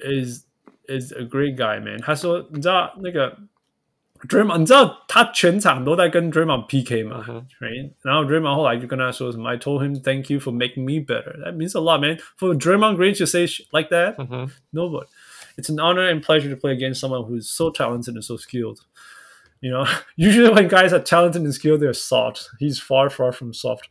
[0.00, 0.44] is
[0.86, 2.00] is a great guy, man。
[2.00, 3.36] 他说，你知道那个
[4.28, 7.92] Draymond，你知道他全场都在跟 Draymond PK 吗、uh-huh.？Right？
[8.02, 9.50] 然后 Draymond 后来就跟他说什么？
[9.50, 11.36] I told him thank you for making me better.
[11.44, 12.18] That means a lot, man.
[12.36, 14.48] For Draymond Green to say like that, uh-huh.
[14.72, 15.06] nobody.
[15.58, 18.36] It's an honor and pleasure to play against someone who is so talented and so
[18.36, 18.80] skilled.
[19.60, 19.86] You know,
[20.16, 22.50] usually when guys are talented and skilled, they're soft.
[22.58, 23.84] He's far, far from soft.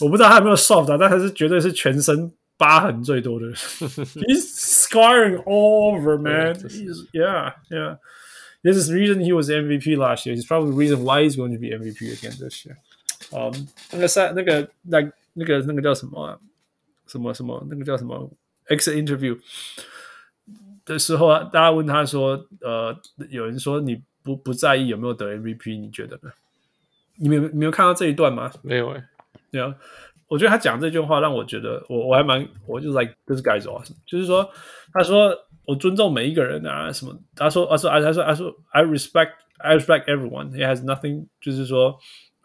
[0.00, 3.54] 我不知道他有没有 soft 啊，但他是绝对是全身疤痕最多的人。
[3.54, 6.54] He's scarring all over, man.
[6.54, 7.98] He's, yeah, yeah.
[8.64, 10.34] This is the reason he was MVP last year.
[10.34, 12.76] He's probably the reason why he's going to be MVP again this year.
[13.32, 15.00] Um, 那个赛，那个那
[15.34, 16.38] 那个那个叫什么啊？
[17.06, 17.66] 什么什么？
[17.70, 18.30] 那个叫什么？
[18.68, 19.38] Exit interview
[20.84, 22.96] 的时候啊，大家问他说，呃，
[23.30, 24.02] 有人说你。
[24.22, 26.30] 不不在意有没有得 MVP，你觉得呢？
[27.16, 28.52] 你没有没有看到这一段吗？
[28.60, 29.04] 没有诶、欸。
[29.50, 29.74] 对啊，
[30.28, 34.46] 我觉得他讲这句话让我觉得我我还蛮我就 like this guy's awesome，就是说
[34.92, 35.34] 他说
[35.65, 40.51] 我尊重每一个人啊什么，他说他说他说他说 I respect I respect everyone.
[40.51, 41.97] It has nothing，就是说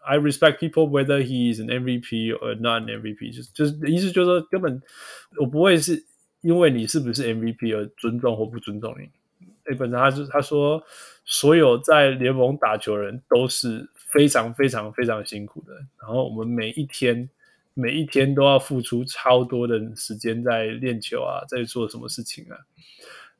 [0.05, 4.81] I respect people whether he is an MVP or not an MVP，就是就是意思就是说根本
[5.39, 6.05] 我不会是
[6.40, 9.08] 因为你是不是 MVP 而尊重或不尊重你。
[9.68, 10.82] 基本上他是他说。
[11.32, 17.28] 所有在联盟打球人都是非常非常非常辛苦的，然后我们每一天
[17.73, 22.57] 每一天都要付出超多的时间在练球啊，在做什么事情啊？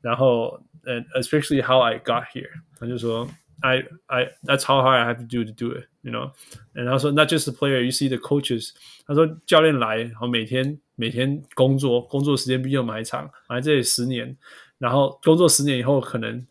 [0.02, 3.28] 然后，and especially how I got here，他就说，
[3.62, 6.32] I I that's how hard I have to do to do it，you know，
[6.74, 8.72] 然后说，not just the player，you see the coaches，
[9.08, 14.38] 他说教练来，然后每天每天工作，工作时间比我们还长，来这里十年，
[14.78, 16.46] 然后工作十年以后可能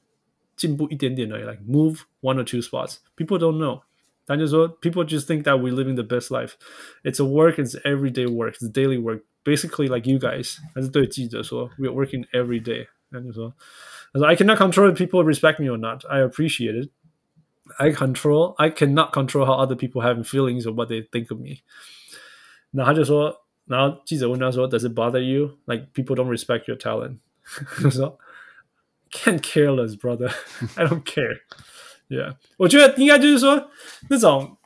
[0.56, 3.82] 进步一点点而已，like move one or two spots，people don't know。
[4.28, 6.54] 他就说，people just think that we're living the best life.
[7.02, 9.22] It's a work, it's everyday work, it's daily work.
[9.44, 12.86] Basically, like you guys，还是对记者说，we're working every day。
[13.10, 13.54] 他就说，
[14.12, 16.04] 他说，I cannot control if people respect me or not.
[16.06, 16.90] I appreciate it.
[17.78, 21.40] I control, I cannot control how other people have feelings or what they think of
[21.40, 21.62] me.
[22.72, 25.58] 然后他就说，然后记者问他说，Does it bother you?
[25.66, 27.18] Like people don't respect your talent?
[27.82, 28.18] 他说，
[29.10, 30.32] Can't care less, brother.
[30.76, 31.40] I don't care.
[32.09, 33.69] Yeah，我觉得应该就是说，
[34.09, 34.57] 那种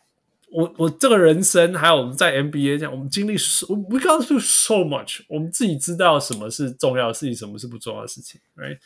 [0.49, 8.77] 我我这个人生，还有我们在 NBA 这样，我们经历，we got through so much，我们自己知道什么是重要的事情，什么是不重要的事情，right？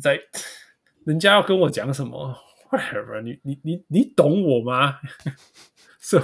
[0.00, 0.20] 在
[1.04, 2.36] 人家要跟我讲什么
[2.70, 4.98] ，whatever，你你你你懂我吗
[6.00, 6.20] ？So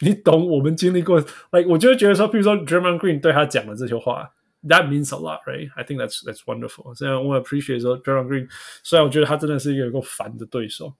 [0.00, 1.20] 你懂我们经历过
[1.52, 4.32] ，like 我就会觉得说，比如说 Draymond Green 对他讲的这些话。
[4.67, 5.69] That means a lot, right?
[5.75, 6.95] I think that's that's wonderful.
[6.95, 8.49] 虽然我 appreciate 说 Draymond Green，
[8.83, 10.95] 虽然我觉得他真的是一个有够烦的对手，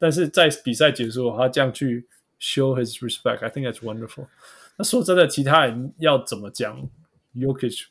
[0.00, 2.08] 但是在比赛结束后，他这样去
[2.40, 4.26] show his respect, I think that's wonderful.
[4.76, 6.90] 那说真的，其他人要怎么讲
[7.36, 7.84] Jokic?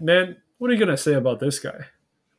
[0.00, 1.86] Man, what are you gonna say about this guy?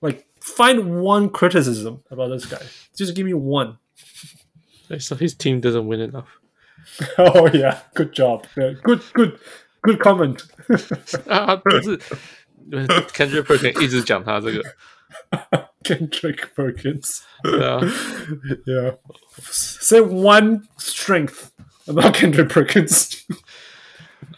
[0.02, 2.62] Like, find one criticism about this guy.
[2.94, 3.78] Just give me one.
[5.00, 6.28] So his team doesn't win enough.
[7.18, 8.46] Oh yeah, good job.
[8.58, 9.40] Yeah, good, good.
[9.88, 10.40] Good comment
[11.28, 11.98] 啊，不是，
[13.12, 14.64] Kendrick Perkins 一直讲他这个，
[15.84, 17.82] Kendrick Perkins，对啊，
[18.66, 21.50] Yeah，say one strength
[21.86, 23.26] about Kendrick Perkins，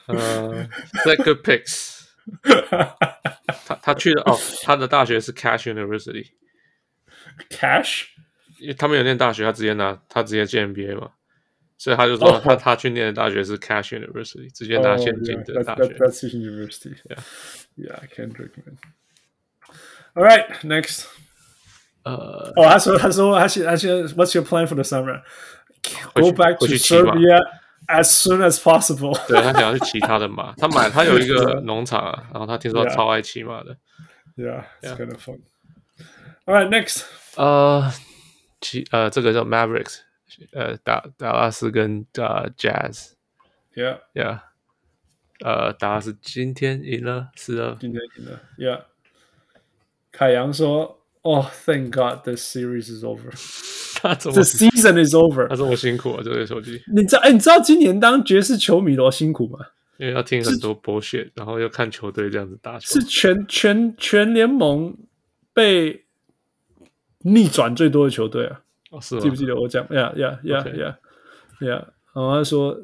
[0.08, 0.68] 呃，
[1.24, 2.08] good picks，
[3.68, 8.06] 他他去的哦，他的大学是 Cash University，Cash，
[8.60, 11.12] 因为他没有念大学，他直接拿他直接进 NBA 嘛。
[11.80, 15.84] 所以他就说他他去念的大学是 Cash University，直接拿现金的大学。
[16.00, 16.96] That's University.
[17.06, 17.20] Yeah,
[17.76, 18.78] yeah, Kendrick man.
[20.16, 21.06] All right, next.
[22.04, 25.22] 呃，哦，他说他说他现他现在 What's your plan for the summer?
[26.14, 27.42] Go back to Serbia
[27.88, 29.20] as soon as possible.
[29.28, 33.76] 对，他想要去骑他的马，他买他有一个农场啊，然后他听说他超爱骑马的。
[34.38, 35.42] Yeah, it's kind of fun.
[36.46, 37.04] All right, next.
[37.36, 37.92] 呃，
[38.62, 40.00] 骑呃这个叫 Mavericks。
[40.53, 44.41] 呃，达达拉斯跟呃 Jazz，Yeah，Yeah，
[45.45, 48.83] 呃，达拉斯今天赢了，是的，今天赢了，Yeah。
[50.13, 53.31] 凯阳说：“哦，Thank God, the series is over.
[54.01, 56.83] The season is over。”他这么辛苦啊，这位手机。
[56.95, 57.23] 你知道？
[57.23, 59.59] 哎，你知道今年当爵士球迷多辛苦吗？
[59.99, 64.97] 因为要听很多 bullshit，然后要看球队这样子打球，是全全全联盟
[65.53, 66.07] 被
[67.19, 68.63] 逆转最多的球队啊。
[68.92, 69.22] 哦，是吗？
[69.22, 69.86] 记不记得我讲？
[69.88, 70.76] Yeah, yeah, yeah, Okay.
[70.76, 70.96] yeah,
[71.60, 71.86] yeah。
[72.14, 72.78] 然后他说，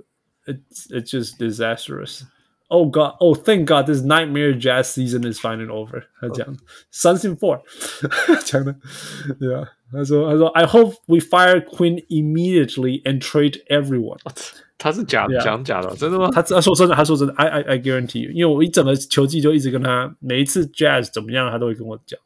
[0.45, 2.23] It's it's just disastrous.
[2.67, 6.05] Oh God, oh thank God, this nightmare jazz season is finally over。
[6.19, 6.57] 他讲，
[6.91, 7.61] Suns in four，
[8.43, 8.75] 讲的，
[9.39, 9.67] Yeah。
[9.91, 14.17] 他说，他说，I hope we fire Quinn immediately and trade everyone。
[14.77, 16.31] 他是假的，讲假的，真的吗？
[16.31, 22.19] 他他说真的，他说真的，I I I guarantee you，因为我一整个球季就一直跟他，每一次 jazz 怎么样，他都会跟我讲。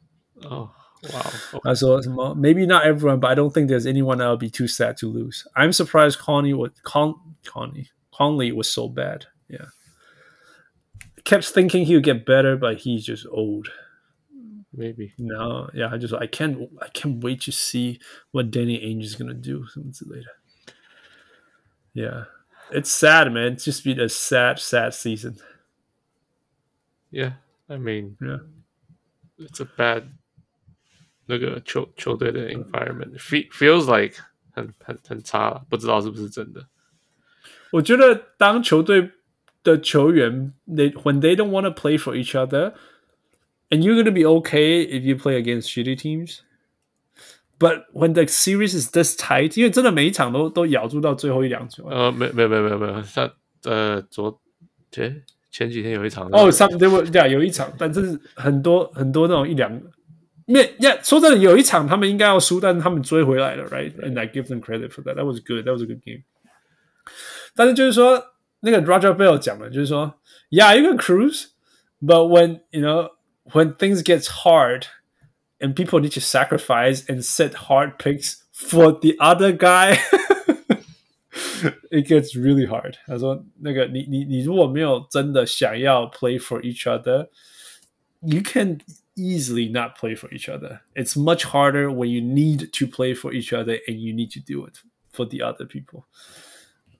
[0.48, 0.70] 哦。
[1.11, 1.31] Wow.
[1.55, 1.73] Okay.
[1.73, 4.97] So maybe not everyone, but I don't think there's anyone that would be too sad
[4.97, 5.47] to lose.
[5.55, 7.15] I'm surprised Connie was Con,
[7.45, 9.25] Connie Conley was so bad.
[9.47, 9.65] Yeah.
[11.23, 13.69] Kept thinking he would get better, but he's just old.
[14.73, 15.13] Maybe.
[15.17, 17.99] No, yeah, I just I can't I can't wait to see
[18.31, 19.65] what Danny Ainge is gonna do
[20.05, 20.31] later.
[21.93, 22.25] Yeah.
[22.71, 23.53] It's sad, man.
[23.53, 25.37] It's just been a sad, sad season.
[27.09, 27.33] Yeah.
[27.69, 28.37] I mean, yeah.
[29.39, 30.13] it's a bad
[31.26, 34.16] 那个球球队的 environment feel feels like
[34.52, 36.66] 很很很差，不知道是不是真的。
[37.72, 39.10] 我觉得当球队
[39.62, 42.72] 的球员，they when they don't want to play for each other,
[43.68, 46.40] and you're gonna be okay if you play against shitty teams.
[47.58, 51.86] But when the series is this tight，因为真的每一场都都咬住到最后一两球。
[51.88, 53.32] 呃，没没没没没，他
[53.64, 54.40] 呃昨
[54.90, 59.72] 前前几天有一场哦，some they were yeah 有一场，但是很多很多那种一两
[60.50, 60.52] 个。
[60.52, 61.02] Yeah, yeah.
[61.02, 65.16] 说真的，有一场他们应该要输，但是他们追回来了，right？And I give them credit for that.
[65.16, 65.64] That was good.
[65.64, 66.22] That was a good game.
[67.54, 68.22] 但是就是说，
[68.60, 71.46] 那个 Roger Bell 讲了，就是说，Yeah, you can cruise,
[72.00, 73.10] but when you know
[73.52, 74.86] when things gets hard
[75.58, 79.98] and people need to sacrifice and set hard picks for the other guy,
[81.90, 82.94] it gets really hard.
[83.06, 87.28] 他说，那个你你你如果没有真的想要 play for each other,
[88.20, 88.78] you can
[89.16, 90.80] easily not play for each other.
[90.94, 94.40] It's much harder when you need to play for each other and you need to
[94.40, 94.78] do it
[95.12, 96.04] for the other people.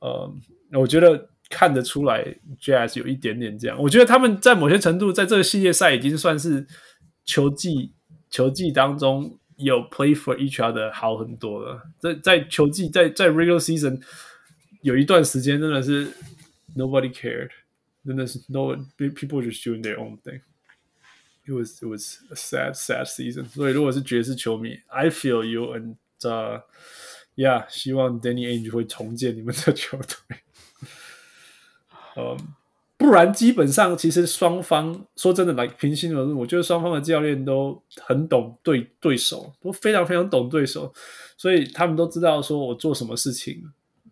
[0.00, 0.40] 嗯，
[0.72, 2.24] 我觉得看得出来，
[2.60, 3.80] Jazz 有一点点这样。
[3.80, 6.66] 我觉得他们在某些程度，在这个系列赛已经算是
[7.24, 7.92] 球季
[8.30, 11.82] 球季当中有 play for each other 好很多了。
[11.98, 14.00] 在在球季在在 regular season
[14.82, 16.06] 有一段时间真的是
[16.74, 17.50] nobody cared，
[18.04, 20.40] 真的是 no people just doing their own thing。
[21.43, 23.45] It was it was a sad sad season。
[23.45, 26.61] 所以如果是爵士球迷，I feel you and uh
[27.35, 30.37] yeah，希望 Danny Ainge 会重建你们的球队。
[32.15, 32.37] 嗯，
[32.97, 40.93] 不然基本上其实双方说真的来平心而论，我觉得双方的教练都很懂对对手，都非常非常懂对手，
[41.37, 43.63] 所以他们都知道说我做什么事情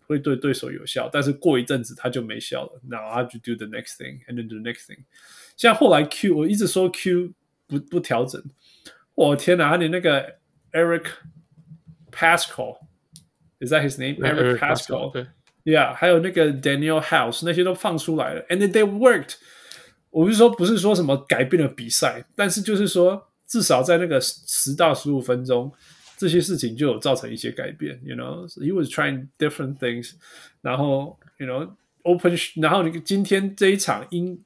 [0.07, 2.81] 会对对手有效，但是过一阵子他就没效了。
[2.87, 5.03] Now I have to do the next thing and then do the next thing。
[5.59, 7.33] 像后来 Q，我一直说 Q
[7.67, 8.41] 不不调整，
[9.13, 10.37] 我天哪，他连那个
[10.71, 11.07] Eric
[12.13, 15.27] Paschall，is that his name？Eric Paschall。
[15.65, 19.33] Yeah，还有那个 Daniel House 那些都放出来了，and they worked。
[20.11, 25.69] 我是说，不是说什么改变了比赛，但是就是说，至少在那个十到十五分钟，
[26.15, 27.99] 这些事情就有造成一些改变。
[28.05, 30.13] You know，so he was trying different things。
[30.61, 34.41] 然后，you know，open，然后你今天这一场英，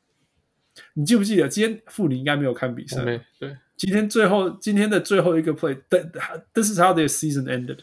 [0.93, 1.47] 你记不记得？
[1.47, 3.03] 今天傅你应该没有看比赛。
[3.03, 7.79] 对，今天最后今天的最后一个 play，this is how their season ended。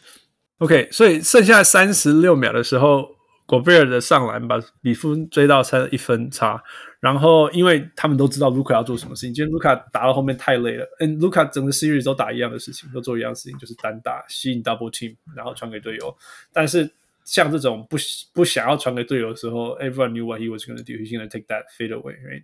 [0.59, 3.21] OK，所以剩下三十六秒的时候。
[3.51, 6.63] 果贝尔的上篮把比分追到三一分差，
[7.01, 16.17] 然后因为他们都知道卢卡要做什么事情，今天卢卡打到后面太累了，嗯，卢卡整个 series 都打一样的事情，都做一样的事情，就是单打吸引 double team，然后传给队友。
[16.53, 16.89] 但是
[17.31, 17.97] 像这种不
[18.35, 22.43] 不想要传给队友的时候，everyone knew what he was going to do，he's going to take that fade away，right？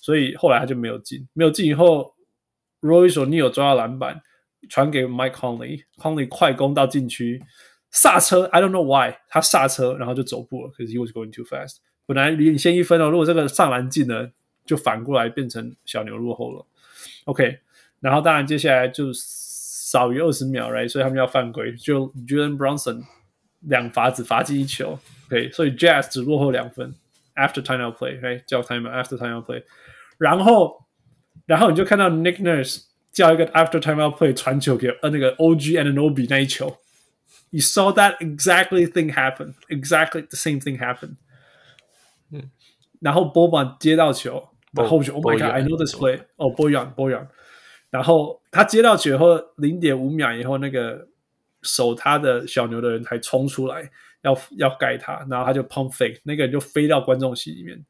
[0.00, 2.14] 所以后来他就没有进，没有进以后
[2.80, 4.22] ，Royce O'Neale 抓到篮板，
[4.70, 7.42] 传给 Mike Conley，Conley 快攻到禁区。
[7.90, 11.76] 刹车，I don't know why，他刹车，然后就走步了，cause he was going too fast。
[12.06, 14.32] 本来领先一分哦，如果这个上篮进了，
[14.64, 16.66] 就反过来变成小牛落后了。
[17.26, 17.58] OK，
[18.00, 20.88] 然后当然接下来就少于二十秒，right？
[20.88, 23.04] 所以他们要犯规，就 Jalen Brunson
[23.63, 26.93] 两罚只罚进一球，OK，所以 Jazz 只落后两分。
[27.35, 28.43] After timeout play，right？
[28.45, 29.63] 叫 timeout，After timeout play，
[30.17, 30.85] 然后
[31.45, 32.83] 然后你就看到 Nick Nurse
[33.13, 36.77] 叫一个 After timeout play 传球给呃那个 OG Anunoby 那一球。
[37.51, 41.15] You saw that exactly thing happen, exactly the same thing happen.
[42.31, 42.51] 嗯，
[42.99, 46.19] 然后波板接到球，然后就 Oh my God, I know this play.
[46.35, 47.27] 哦，Bojan，Bojan。
[47.89, 51.07] 然后他接到球后零点五秒以后，那个
[51.64, 53.90] 守他的小牛的人才冲出来
[54.22, 57.84] 要要盖他，然后他就 pump fake，那个人就飞到观众席里面，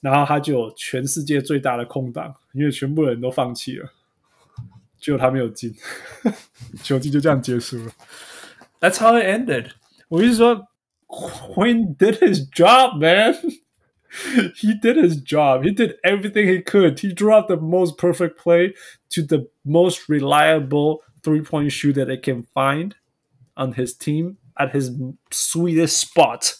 [0.00, 3.88] 然后他就有全世界最大的空档，因为全部人都放弃了，
[5.00, 5.74] 只有他没有进，
[6.82, 7.92] 球季就这样结束了。
[8.80, 9.70] That's how it ended.
[10.08, 10.68] 我意思说
[11.06, 13.34] ，Quinn did his job, man.
[14.54, 15.64] he did his job.
[15.64, 16.98] He did everything he could.
[17.00, 18.74] He drew out the most perfect play
[19.10, 22.94] to the most reliable three-point shooter they can find
[23.56, 24.90] on his team at his
[25.30, 26.54] sweetest spot,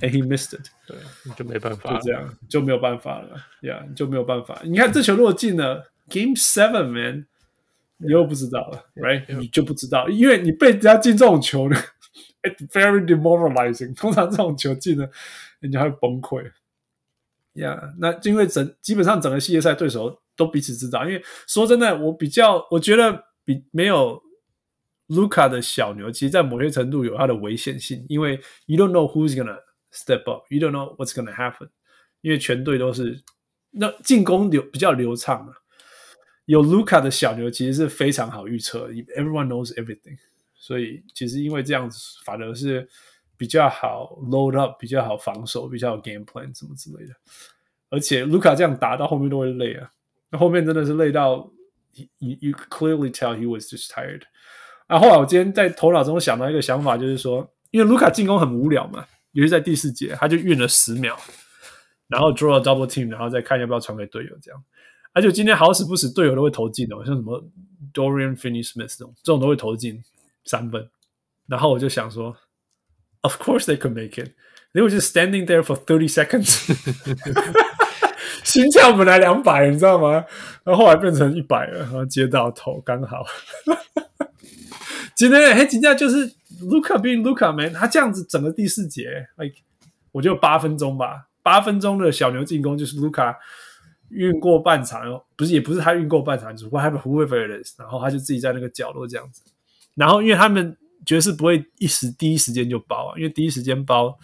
[0.00, 0.70] and he missed it.
[0.86, 0.96] 对，
[1.36, 3.44] 就没办法，就这样就没有办法了。
[3.62, 4.60] Yeah，就没有办法。
[4.64, 7.26] 你看这球如果进了，Game Seven, man.
[7.98, 9.24] 你又不知道了，right？
[9.38, 11.76] 你就不知道，因为你被人家进这种球呢，
[12.42, 13.94] it's very demoralizing。
[13.94, 15.08] 通常这种球进了，
[15.60, 16.50] 人家会崩溃。
[17.54, 21.04] Yeah，那因为整基本上整个系列赛对手都彼此知道。
[21.06, 24.20] 因为说真的，我比较我觉得比没有
[25.08, 29.58] 卢卡的小牛，其实在某些程度有它的危险性，因为 you don't know who's gonna
[29.92, 31.68] step up，you don't know what's gonna happen。
[32.22, 33.22] 因为全队都是
[33.72, 35.52] 那进攻流比较流畅啊。
[36.46, 40.18] 有卢卡的小牛其实是非常好预测，Everyone knows everything，
[40.54, 42.88] 所以其实因为这样子反而是
[43.36, 47.14] 比较好 load up，比较好防守，比较好 game plan 什么之类的。
[47.90, 49.90] 而且卢卡这样打到后面都会累啊，
[50.30, 51.50] 那后面真的是累到
[51.92, 54.22] ，you you clearly tell he was just tired。
[54.86, 61.16] 啊，后来我今天在头脑中想到一个想法，就是说，因为卢卡进攻很无聊嘛，尤其在第四节，他就运了十秒，
[62.08, 64.62] 然后 draw a double team，然后再看要不要传给队友这样。
[65.12, 67.42] 而且今天好死不死，队友都会投进哦，像什么
[67.92, 70.02] Dorian Finney-Smith 这种，这种都会投进
[70.44, 70.90] 三分。
[71.46, 72.36] 然后我就想说
[73.22, 74.32] ，Of course they could make it.
[74.72, 76.66] They were just standing there for thirty seconds.
[78.42, 80.24] 心跳本来两百，你知道吗？
[80.64, 83.24] 然后后来变成一百了，然后接到头刚好。
[85.16, 86.28] 今天嘿，今天就是
[86.60, 89.56] Luka being Luka man，他这样子整个第四节，like
[90.12, 93.36] 我就八分钟吧，八分钟的小牛进攻就是 Luka。
[94.10, 95.02] 运过半场，
[95.34, 99.42] 不是也不是他运过半场，只不过 have whoever it is，然后他就自己在那个角落这样子。
[99.94, 104.16] 然后因为他们爵士不会一时第一时间就包啊，因为第一时间包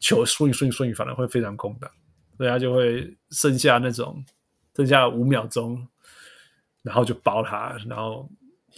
[0.00, 1.88] 球 swing swing swing 反而会非常空档，
[2.36, 4.24] 所以他就会剩下那种
[4.74, 5.86] 剩下五秒钟，
[6.82, 8.28] 然后就包他，然后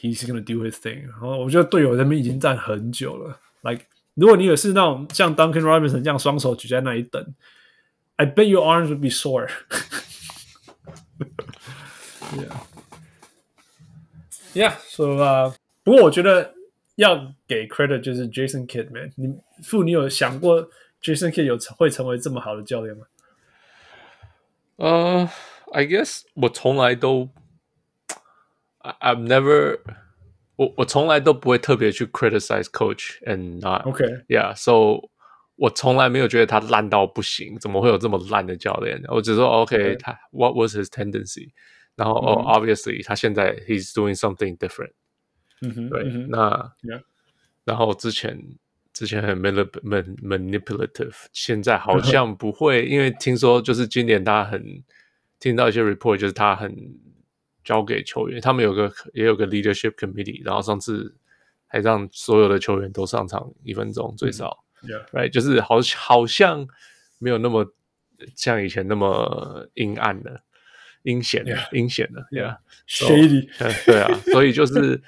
[0.04, 1.02] he's gonna do his thing。
[1.08, 7.34] 然后我觉得队友那边已经站很久了，like 如果你也是那种像 Duncan Robinson 这样双手举在那里等，
[8.18, 9.50] I bet your arms would be sore。
[12.36, 12.58] yeah,
[14.54, 14.74] yeah.
[14.90, 16.54] So, uh, 不过我觉得
[16.96, 19.12] 要给 credit 就是 Jason Kidd man。
[19.16, 19.34] 你
[19.64, 20.70] 傅，你有想过
[21.02, 23.06] Jason Kidd 有会成为这么好的教练吗？
[24.76, 25.30] 呃、
[25.74, 27.30] uh,，I guess 我从来都
[29.02, 29.80] ，I've never，
[30.56, 35.10] 我我从来都不会特别去 criticize coach and not OK，yeah，so
[35.56, 39.02] 我从来没有觉得他烂到不行，怎么会有这么烂的教练？
[39.08, 41.52] 我只说 OK，他 What was his tendency？
[41.96, 44.94] 然后哦、oh,，obviously 他现在 he's doing something different。
[45.62, 46.72] 嗯哼，对，那
[47.66, 48.42] 然后之前
[48.94, 54.82] 之前很 manipulative，现在好像不会，因为听说就是今年他很
[55.40, 56.74] 听到一些 report，就是他很
[57.65, 61.17] 交给球员，他们有个也有个 leadership committee，然后上次
[61.67, 64.65] 还让所有的球员都上场一分钟最少。
[64.83, 66.69] Yeah，right，就是好好像
[67.19, 67.73] 没有那么
[68.37, 70.43] 像以前那么阴暗的、
[71.03, 73.49] 阴险的、阴险的，Yeah，shady，
[73.87, 75.03] 对啊，所以就是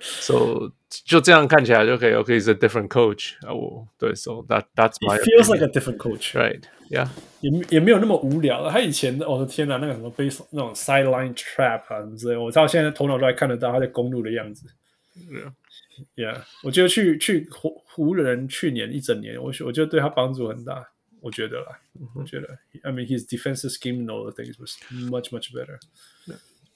[0.00, 7.07] ，so 就这样看起来就可以，OK，is a different coach 啊，我对，so that that's my feels like a different coach，right？Yeah，
[7.41, 8.69] 也也没有那么无聊。
[8.69, 14.67] 他以前的，我的天哪，那个什么 base 那种 sideline trap 啊什么之类，我到现在头脑都还看得到他在公路的样子。
[15.15, 20.89] Yeah。Yeah，我觉得去去湖湖人去年一整年，我我觉得对他帮助很大。
[21.21, 22.21] 我觉得啦，mm -hmm.
[22.21, 22.47] 我觉得，
[22.81, 25.77] I mean his defensive scheme and all the things was much much better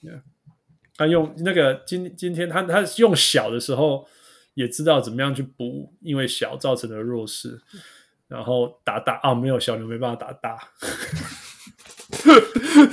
[0.02, 0.20] yeah.
[0.99, 4.05] 他用那个今今天他他用小的时候
[4.55, 7.57] 也知道怎么样去补，因为小造成的弱势，
[8.27, 10.59] 然后打大啊，没有小牛没办法打大。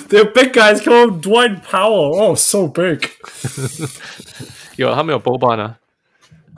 [0.09, 3.09] The big guys called Dwight Powell, oh so big
[4.77, 5.77] 有他没有 Boban 呢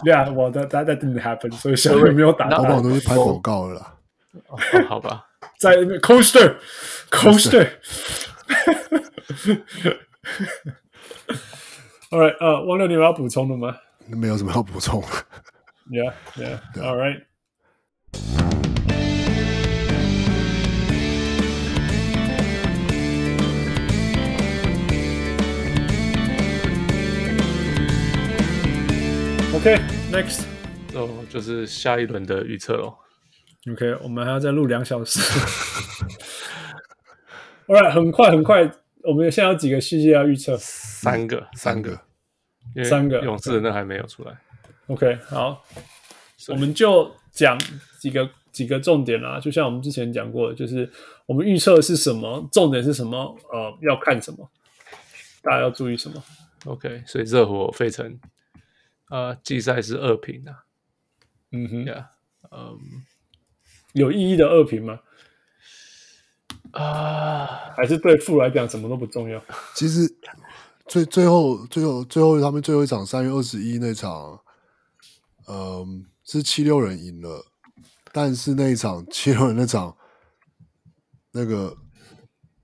[0.05, 1.53] ？Yeah, well, that that that didn't happen.
[1.53, 2.59] 所以小牛没有打到。
[2.77, 3.95] 我都是拍广告了啦。
[4.49, 5.25] 哦，好吧，
[5.59, 6.57] 在那边 Coaster
[7.11, 7.71] Coaster。
[12.11, 13.77] All right，呃，汪六，你有要补充的吗？
[14.07, 15.03] 没有什么要补充。
[15.91, 16.59] Yeah, yeah.
[16.77, 17.23] All right.
[29.55, 30.45] OK，next，
[30.95, 32.95] 哦，就是下一轮的预测喽。
[33.71, 35.21] OK，我们还要再录两小时。
[37.69, 38.63] All right，很快很快，
[39.09, 40.55] 我们现在有几个细节要预测？
[40.59, 41.99] 三个，三个，
[42.85, 43.19] 三个。
[43.23, 44.39] 勇士的那还没有出来。
[44.89, 45.65] OK，好，
[46.49, 47.59] 我们就讲
[47.99, 49.41] 几个几个重点啦。
[49.41, 50.93] 就像我们之前讲过的，就是
[51.25, 54.47] 我们预测是什么，重点是什么，呃，要看什么，
[55.41, 56.23] 大家要注意什么。
[56.67, 58.21] OK，所以热火费城。
[59.09, 60.65] 呃，季赛是二平啊，
[61.53, 62.11] 嗯哼，呀，
[62.51, 62.79] 嗯，
[63.95, 65.01] 有意义的二平吗？
[66.73, 69.43] 啊，还是对富来讲什么都不重要？
[69.75, 70.09] 其实
[70.87, 74.41] 最最后最后最后他们最后一场三月二十一那场，
[75.49, 77.47] 嗯，是七六人赢了，
[78.13, 79.97] 但是那一场七六人那场
[81.33, 81.77] 那个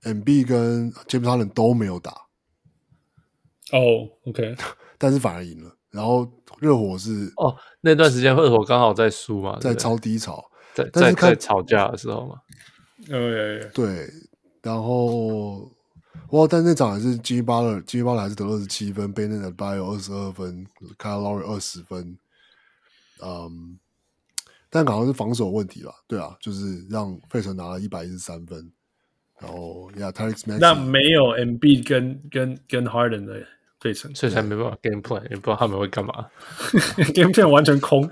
[0.02, 2.10] MB 跟 James Harden 都没有打，
[3.73, 3.78] 哦，
[4.24, 4.57] oh，OK，
[4.99, 5.76] 但是反而赢了。
[5.91, 12.41] 然后热火是哦，那段时间热火刚好在输嘛，在超低潮，在在在吵架的时候嘛。
[13.07, 14.10] 对对，
[14.62, 15.70] 然后
[16.31, 20.66] 哇，但那场还是 Jimmy Butler，Jimmy Butler 还是得二十七分，Bam Adebayo 二十二分
[20.99, 22.18] ，Kyle Lowry 二十分。
[23.23, 23.78] 嗯，
[24.70, 25.94] 但好像是防守问题吧？
[26.07, 28.73] 对啊，就是让费城拿了一百一十三分。
[29.41, 33.47] 然后呀 Maxey 那没有 Embiid 跟跟跟 Harden 的。
[33.81, 36.26] 费城所以才没办法 game plan，也不知道他们会干嘛。
[37.12, 38.08] game plan 完全空，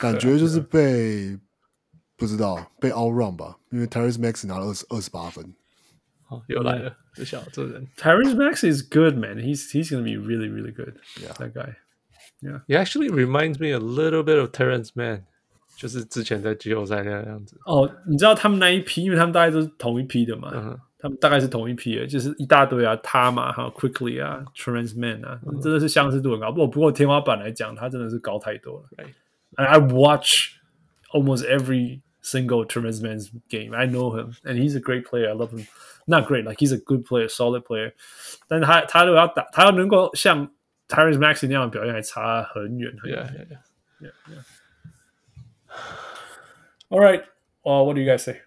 [0.00, 1.38] 感觉就是被
[2.23, 5.53] 不知道被 out run 吧，因为 Tyrese Maxey 拿了二十二十八分。
[6.27, 7.87] 哦，又来了，这小这人。
[7.97, 9.37] Tyrese Maxey is good man.
[9.37, 10.95] He's he's gonna be really really good.
[11.19, 11.75] Yeah, that guy.
[12.41, 15.23] Yeah, he actually reminds me a little bit of Terrence Mann，
[15.77, 17.57] 就是之前在季后赛那样子。
[17.65, 20.51] 哦，你知道他们那一批，因为他们大概都是同一批的嘛。
[20.53, 26.51] 嗯他们大概是同一批的，就是一大堆啊，他嘛，还有 Quickly 啊，Terance Mann 啊，真的是相似度很高。
[26.51, 28.89] 不过不过天花板来讲，他真的是高太多了。
[28.97, 29.13] Right.
[29.55, 30.57] I watch
[31.13, 33.73] almost every single Terance Mann game.
[33.73, 35.29] I know him, and he's a great player.
[35.29, 35.65] I love him.
[36.09, 37.93] not great, like he's a good player, solid player。
[38.47, 40.51] 但是他他如果要打，他要能够像
[40.87, 43.19] Tyrese Maxey 那样的表现，还差很远很远。
[43.19, 43.59] Yeah, yeah, yeah.
[44.07, 44.43] yeah, yeah.
[46.89, 47.23] All right,
[47.63, 48.41] well, what do you guys say?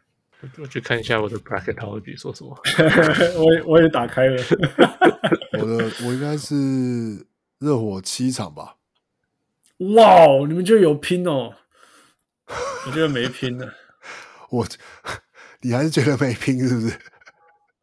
[0.59, 2.61] 我去看一下我的 bracketology 说什么。
[3.41, 4.43] 我也我也打开了。
[5.53, 7.25] 我的我应该是
[7.61, 8.75] 热火七场吧。
[9.79, 11.55] 哇，wow, 你们就有拼哦？
[12.86, 13.74] 我觉得没拼的。
[14.50, 14.66] 我，
[15.62, 16.94] 你还是觉得没拼是不是？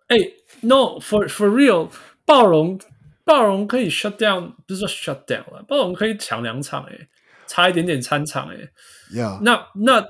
[0.08, 1.90] 哎、欸、，No，for for real，
[2.24, 2.80] 暴龙
[3.24, 7.08] 暴龙可以 shut down，不是说 shut down 了，暴龙可以抢两场，哎，
[7.46, 8.56] 差一点点参场，哎
[9.12, 10.06] ，Yeah，那那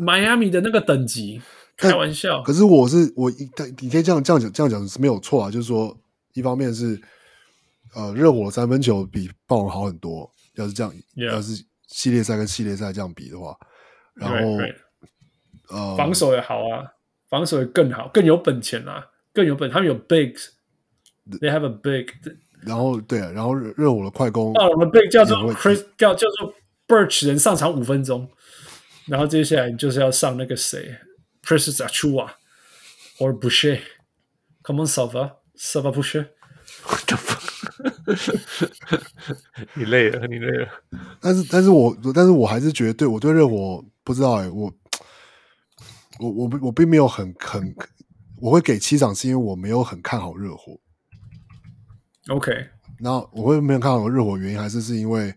[0.00, 1.42] 迈阿密的那个等级。
[1.78, 3.50] 开玩笑，可是我是我一，
[3.82, 5.50] 你可以这样这样讲，这样讲是没有错啊。
[5.50, 5.94] 就是说，
[6.32, 6.98] 一方面是
[7.94, 10.32] 呃，热火三分球比暴龙好很多。
[10.54, 11.32] 要是这样，yeah.
[11.32, 13.54] 要是系列赛跟系列赛这样比的话，
[14.16, 14.76] 然后 right, right.
[15.68, 16.84] 呃，防守也好啊，
[17.28, 22.08] 防守也更好，更有本钱啊，更有本，他们有 bigs，they have a big。
[22.62, 26.52] 然后对啊，然后热火的快攻，暴龙的 big 叫做 Chris，叫叫做
[26.88, 28.28] Birch，人上场五分钟，
[29.06, 30.96] 然后接下来你就是要上那个谁。
[31.42, 32.30] Precious Achiuwa
[33.20, 33.78] or Boucher.
[34.64, 35.36] Come on, Sava.
[35.56, 36.30] Sava Boucher.
[39.74, 40.68] 你累了，你累了。
[41.20, 44.72] 但是，但是我，但是我还是觉得，对我对热火不知道哎、欸，我，
[46.20, 47.74] 我，我，我并没有很很，
[48.40, 50.78] 我会给七场，是因为我没有很看好热火。
[52.28, 52.52] OK，
[53.00, 55.34] 那我会没有看好热火，原因还是是因为。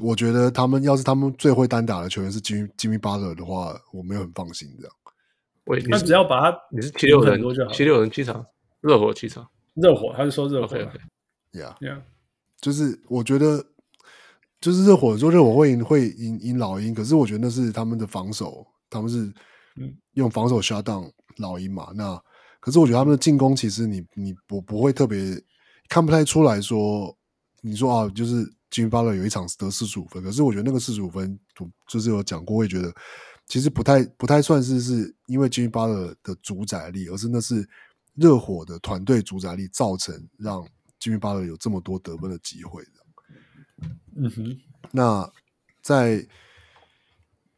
[0.00, 4.92] 我觉得他们要是他们最会单打的球员是吉米吉米巴勒的话，我没有很放心这样。
[5.66, 7.40] 喂，他只要把他你是七六人
[7.72, 8.44] 七六人七场，
[8.80, 10.76] 热火七场，热火他是说热火。
[11.56, 12.02] Yeah Yeah，
[12.60, 13.64] 就是我觉得
[14.60, 19.32] 就是热火说热火会赢会赢赢老鹰，可是我觉得那是他们的防守，他们是
[20.12, 21.92] 用防守 shut down 老鹰嘛。
[21.94, 22.20] 那
[22.60, 25.42] 可是我觉得他们的进攻其实你你不不会特别
[25.88, 27.16] 看不太出来说，
[27.62, 28.52] 你说啊就是。
[28.68, 31.38] 吉米巴勒有一场得四十五分，可是我觉得那个四十五分，
[31.86, 32.92] 就是有讲过，会觉得
[33.46, 37.66] 其实不太不太算是是因为吉米巴勒的主宰力，而是那是
[38.14, 40.66] 热火的团队主宰力造成让
[41.06, 42.82] 吉米巴勒有这么多得分的机会。
[44.16, 44.58] 嗯哼，
[44.90, 45.30] 那
[45.82, 46.26] 在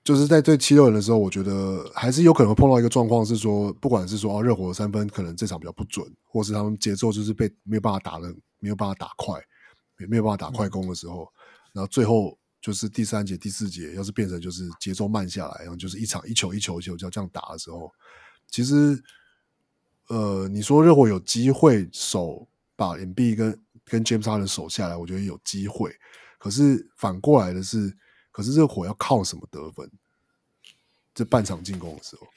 [0.05, 9.41] 就是在对七六人的时候，我觉得还是有可能会碰到一个状况，是说不管是说啊热火的三分可能这场比较不准，或是他们节奏就是被没有办法打的没有办法打快。
[10.01, 11.28] 也没有办法打快攻的时候，嗯，
[11.73, 17.91] 然后最后就是第三节、第四节，要是变成就是节奏慢下来，然后就是一场一球一球一球就要这样打的时候，
[18.49, 18.97] 其实，
[20.07, 22.47] 呃，你说热火有机会守
[22.78, 25.90] 把 M B 跟跟 James Harden 守下来，我觉得有机会。
[26.39, 27.92] 可是反过来的是，
[28.31, 29.90] 可是热火要靠什么得分？
[31.12, 32.28] 这半场进攻的时候。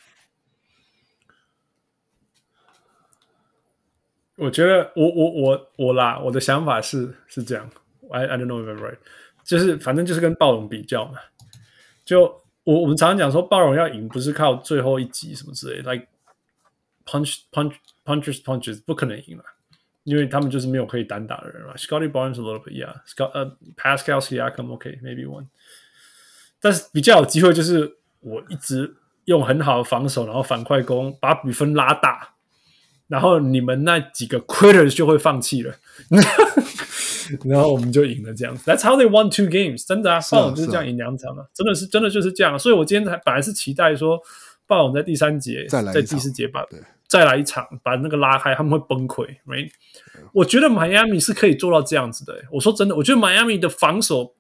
[4.38, 7.70] 我觉得我我我我啦，我的想法是是这样
[8.10, 8.98] ，I I don't know if I'm right，
[9.44, 11.20] 就是反正就是跟暴龙比较嘛，
[12.04, 12.24] 就
[12.64, 16.08] 我我们常常讲说暴龙要赢不是靠最后一击什么之类，like
[17.06, 19.44] punch punch punches punches 不可能赢了，
[20.04, 21.74] 因为他们就是没有可以单打的人嘛。
[21.76, 25.48] Scotty Barnes a little bit yeah，Scott 呃、uh, Pascal Siakam OK maybe one，
[26.60, 32.30] 但是比较有机会就是我一直用很好的防守，然后反快攻把比分拉大。
[33.08, 35.76] 然后你们那几个 quitters 就会放弃了，
[37.44, 38.64] 然后我们就赢了这样子。
[38.72, 42.58] That's how they won two games，真的啊，上午就是这样赢两场啊，真的是真的就是这样。
[42.58, 44.18] 所以我今天才本来是期待说
[44.72, 46.66] 暴龙在第三节，在第四节把
[47.06, 49.28] 再来一场，把那个拉开，他们会崩溃。
[49.46, 49.70] Right？
[50.32, 52.42] 我觉得迈阿密是可以做到这样子的。
[52.50, 54.34] 我说真的，我觉得迈阿密的防守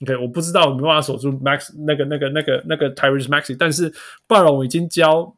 [0.00, 3.92] ，OK，我不知道有没有办法守住 Max 那个那个那个那个 Tyrese Maxey，但是
[4.26, 5.36] 暴龙已经教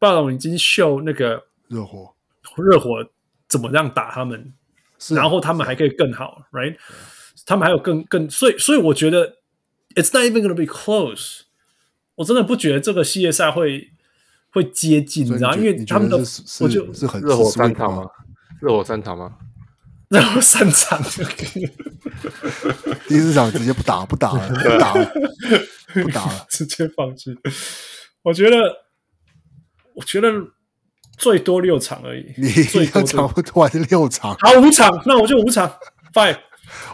[0.00, 1.44] 暴龙已经秀那个。
[1.68, 2.12] 热火，
[2.56, 3.06] 热火
[3.46, 4.52] 怎么样打他们？
[5.10, 6.76] 然后他们还可以更好，right？
[7.46, 9.36] 他们还有更更，所以所以我觉得
[9.94, 11.42] ，it's not even gonna be close。
[12.18, 13.88] 我真的不觉得这个系列赛会
[14.52, 15.54] 会接近，你知道？
[15.54, 16.18] 因为他们的，
[16.60, 18.04] 我就是很热火三场吗？
[18.60, 19.36] 热火三场吗？
[20.10, 21.00] 热火三场，
[23.08, 25.12] 第四场直接不打不打了，不打了，
[25.94, 27.36] 不打了， 直接放弃。
[28.22, 28.56] 我觉得，
[29.94, 30.28] 我觉得。
[31.18, 32.48] 最多六场而已，你
[32.94, 34.36] 要场不多还是六场？
[34.38, 35.68] 好，五场，那我就五场
[36.14, 36.36] ，five。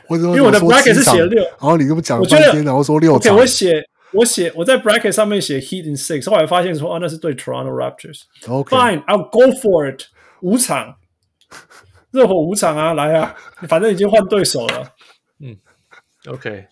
[0.09, 3.31] 因为我的 bracket 是写六，然后你跟我讲了半天，然后说六场。
[3.31, 8.23] Okay, 我写我写我在 bracket 上面写 Heat in six，后来发现说啊，那是对 Toronto Raptors。
[8.49, 10.05] OK，Fine，I'll go for it。
[10.41, 10.97] 五场，
[12.11, 13.35] 热火五场啊，来啊，
[13.69, 14.95] 反正已经换对手了。
[15.41, 15.57] 嗯
[16.27, 16.67] ，OK，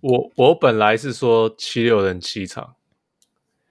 [0.00, 2.74] 我我本来是说七六人七场，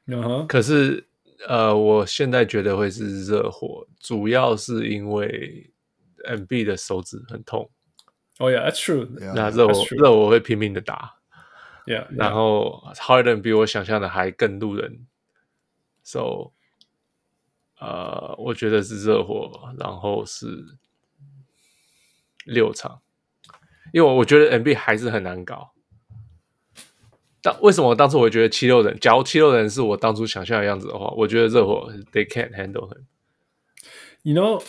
[0.07, 1.05] 嗯哼，可是。
[1.47, 5.71] 呃，我现在觉得会是热火，主要是因为
[6.27, 7.61] MB 的手指很痛。
[8.39, 9.07] 哦、oh,，Yeah，that's true。
[9.33, 11.13] 那热火热火会拼命的打
[11.89, 12.05] ，Yeah。
[12.11, 15.07] 然后 Harden 比我想象的还更路人
[16.03, 16.51] ，So，
[17.79, 20.77] 呃，我觉得是热火，然后是
[22.45, 23.01] 六场，
[23.91, 25.73] 因为我觉得 NB 还是很难搞。
[27.41, 28.95] 但为什么我当初我会觉得七六人？
[28.99, 33.05] 假如七六人是我当初想象的样子的话，我觉得热火 they can't handle him。
[34.23, 34.63] You know，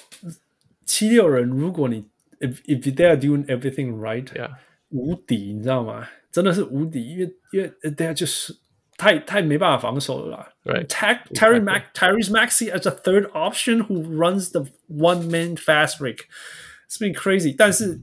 [0.87, 2.09] 七六人，如果你
[2.39, 4.53] if if they are doing everything right，yeah，
[4.91, 6.07] 无敌，你知道吗？
[6.32, 8.56] 真的是无敌，因为因为 they are 就是
[8.98, 10.54] 太太没办法防守了啦。
[10.64, 10.88] Right.
[10.88, 17.00] Terry Mac Tyrese Maxey as a third option who runs the one man fast break，it's
[17.00, 17.56] been crazy。
[17.56, 18.00] 但是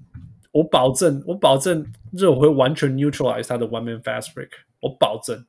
[0.53, 1.93] 我保证，我保证。
[2.13, 5.47] 热火会完全 neutralize 他的 one man fast break，我保证。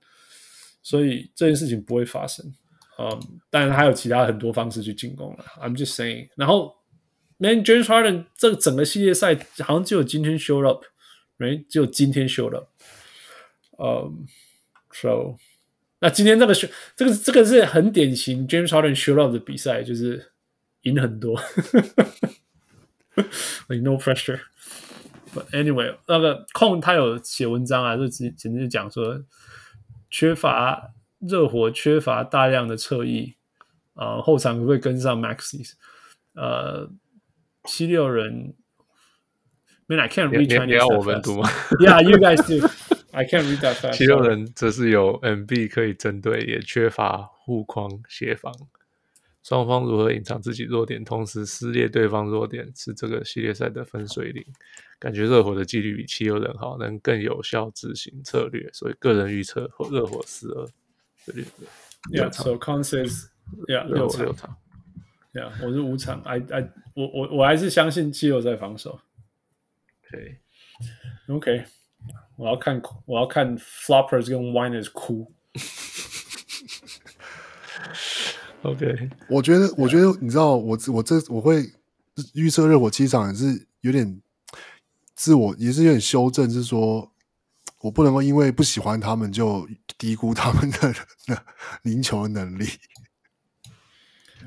[0.82, 2.54] 所以这件事情不会发生。
[2.98, 5.44] 嗯，当然还有其他很多方式去进攻了。
[5.60, 6.30] I'm just saying。
[6.38, 6.74] 然后，
[7.38, 10.64] Man James Harden 这整个系列赛好像只有今天 showed
[11.39, 12.69] 没，只有今天休了。
[13.79, 14.13] 呃
[14.91, 15.37] ，so，
[16.01, 20.33] 那今天这个是这个这个是很典型 James Harden show up 的比赛，就是
[20.83, 21.41] 赢很多。
[23.69, 24.41] No pressure。
[25.33, 29.23] But anyway，那个控他有写文章啊，就简直接讲说，
[30.11, 33.37] 缺乏热火缺乏大量的侧翼，
[33.95, 35.75] 啊，后场可不可以跟上 Maxis？
[36.35, 36.91] 呃，
[37.65, 38.55] 七六人。
[39.89, 40.67] ，Man I can't read Chinese。
[40.67, 41.49] 你要我们读吗
[41.81, 42.69] ？Yeah，you guys do。
[43.11, 43.97] I can't read that fast。
[43.97, 48.53] 七六人则是有 MB 可以针对，也缺乏护框协防。
[49.43, 54.45] 双方如何隐藏自己弱点，同时撕裂对方弱点，是这个系列赛的分水岭。
[54.99, 60.67] 感觉热火的纪律比七六人好，能更有效执行策略，所以个人预测热火四二。
[61.25, 64.57] 对对对，Yeah，so consensus，Yeah，六场，六场
[65.33, 69.01] ，Yeah，我是五场，I I，我我我还是相信七六在防守。
[70.09, 71.65] OK，OK，
[72.37, 75.33] 我要看我要看 Floppers 跟 Winers 哭。
[78.63, 81.65] OK，我觉得我觉得你知道我我这我会
[82.35, 84.21] 预测热火七场也是有点。
[85.21, 87.13] 自我也是有点修正，是说
[87.81, 90.95] 我不能够因为不喜欢他们就低估他们的
[91.83, 92.65] 赢球的能力。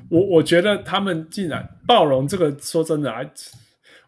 [0.08, 3.20] 我我觉得他们竟然暴龙这个，说真的啊，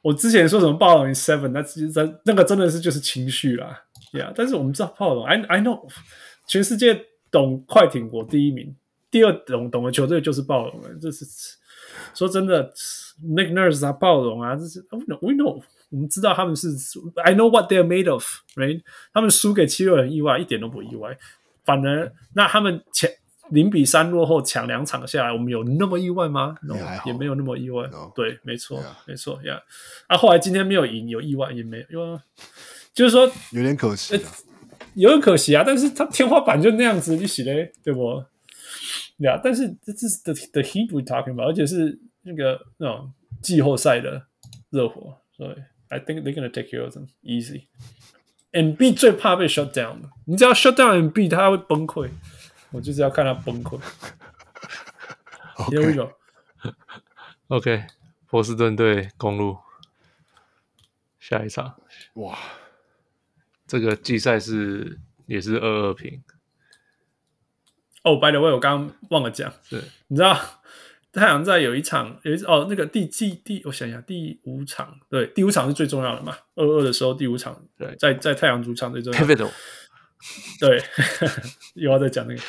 [0.04, 4.30] 我之前说什么暴龙 seven，那其实真那个真的是就是情绪啦，yeah。
[4.36, 5.88] 但是我们知道暴龙，I I know，
[6.46, 8.76] 全世界懂快艇国第一名，
[9.10, 10.90] 第二懂懂的球队就是暴龙了。
[11.00, 11.24] 这是
[12.14, 12.70] 说真的
[13.24, 15.62] ，Nick Nurse 啊，暴龙啊，这是 we know。
[15.88, 16.68] 我们知道他们是
[17.24, 18.82] ，I know what they're made of，right？
[19.14, 21.16] 他们输给七六人意外一点都不意外，
[21.64, 23.10] 反而那他们前
[23.50, 27.86] 零比三落后抢两场下来，我们有那么意外吗？No，也没有那么意外。
[27.88, 28.10] No.
[28.14, 29.60] 对，没错.没错呀。
[30.06, 32.20] 啊，后来今天没有赢，有意外也没有，因为
[32.94, 35.62] 就是说有点可惜、啊呃，有点可惜啊。
[35.66, 38.24] 但是他天花板就那样子，你洗嘞，对不？
[39.18, 44.26] 对啊，但是这是 the the Heat we talking about，而且是那个那种季后赛的
[44.70, 45.54] 热火，所以。
[45.90, 47.66] I think they're gonna take care of them easy.
[48.52, 52.08] MB 最怕被 shut down 的，你只要 shut down MB，他会崩溃。
[52.74, 53.80] 我就是要看他崩溃。
[55.70, 56.12] Here we go.
[57.46, 57.84] OK，
[58.26, 59.58] 波士顿对公路，
[61.20, 61.80] 下一场。
[62.14, 62.36] 哇，
[63.64, 66.24] 这个季赛是也是二二平。
[68.02, 70.36] 哦、oh,，by the way，我刚刚忘了讲，是你知道？
[71.12, 76.36] 太阳在有一场，有一次哦，那个第季第，我想想，第五场，对，第五场是最重要的嘛。
[76.56, 79.18] 二二的时候，第五场，对，在在太阳主场最重要。
[79.20, 79.48] Pivotal，
[80.60, 80.82] 对，
[81.74, 82.40] 又要再讲那个，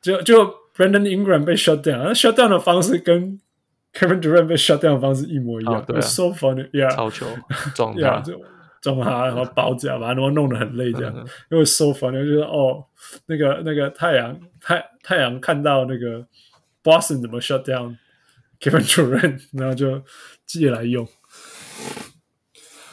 [0.00, 3.40] 就就 Brandon Ingram 被 shut down，shut down 的方式跟
[3.92, 7.26] Kevin Durant 被 shut down 的方式一模一样，对、啊、，so funny，yeah，超球
[7.74, 8.40] 撞他，就
[8.80, 11.14] 撞他，然后包夹，把他弄弄得很累，这样，
[11.50, 12.84] 因为 so funny，就是哦，
[13.26, 16.26] 那个那个太阳太太阳看到那个。
[16.84, 17.96] Boston 怎么 shut down
[18.58, 20.02] Kevin Durant，然后就
[20.44, 21.06] 借来用。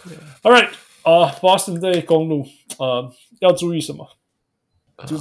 [0.05, 0.19] Yeah.
[0.43, 0.69] All right，
[1.01, 2.45] 啊、uh,，Boston 这公路，
[2.77, 4.07] 呃，要注意什么？
[5.07, 5.17] 就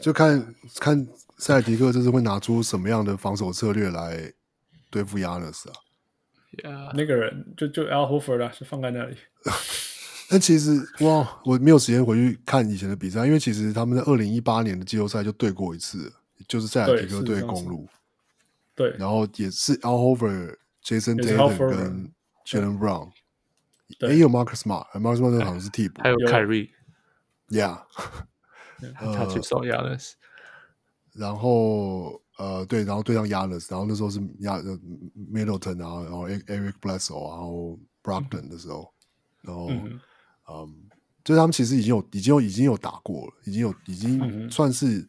[0.00, 1.06] 就看看
[1.38, 4.32] 塞尔提克这次会拿出什么样的防守策略来
[4.90, 5.72] 对付 Giannis 啊
[6.56, 6.92] ？Yeah.
[6.94, 9.16] 那个人就就 Al Horford 啦，就放在那里。
[10.28, 16.12] 但其实哇，我没有时间回去看以前的比赛，因为其实他们在二零一八年的季后赛就对过一次，
[16.48, 17.88] 就是塞尔提克对公路。
[18.74, 22.12] 对，然后也是 Al Horford、Jason Tatum 跟
[22.46, 23.10] Jaylen Brown，
[24.00, 26.16] 也有 Marcus Smart，Marcus Smart 好像是替补，还有
[27.52, 27.84] Kyrie，Yeah，
[29.14, 30.12] 他去守 Giannis，
[31.12, 34.58] 然后呃，对，然后对上 Giannis，然后那时候是亚
[35.32, 38.92] Middleton 啊，然后 Eric Bledsoe 然后 Brockton 的时候，
[39.42, 40.00] 然后嗯，
[40.48, 40.88] 嗯，
[41.22, 45.06] 就他们其实已经有已经有已经有打过了，已经有已经算是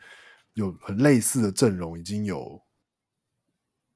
[0.53, 2.61] 有很类似的阵容，已经有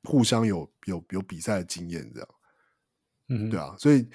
[0.03, 2.30] 互相有有有比赛的经验，这样，
[3.30, 4.08] 嗯，对啊，所以。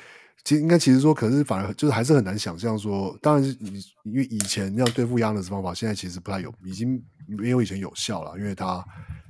[0.45, 8.37] 其实应该其实说，可是反而就是还是很难想象说，当然是你因为以前要对付亚勒斯方法，现在其实不太有，已经没有以前有效了。
[8.39, 8.85] 因为他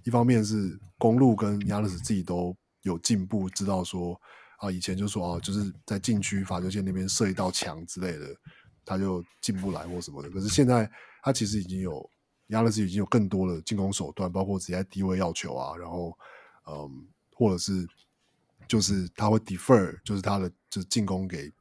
[0.05, 4.19] 一方面是公路跟亚勒斯自己都有进步，知道说
[4.59, 8.27] 啊，以前就说啊，就是在禁区罚球线那边设一道墙之类的，
[8.85, 10.31] 他就进不来或什么的。
[10.31, 10.91] 可是现在
[11.23, 12.09] 他其实已经有
[12.49, 16.17] 亚勒斯已经有更多的进攻手段，包括直接低位要球啊，然后
[16.67, 17.87] 嗯，或者是。
[18.69, 21.53] 就是他会 defer，就是他的就是进攻给，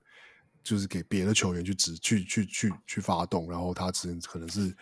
[0.63, 4.73] 就是给别的球员去指去去去去发动，然后他只可能是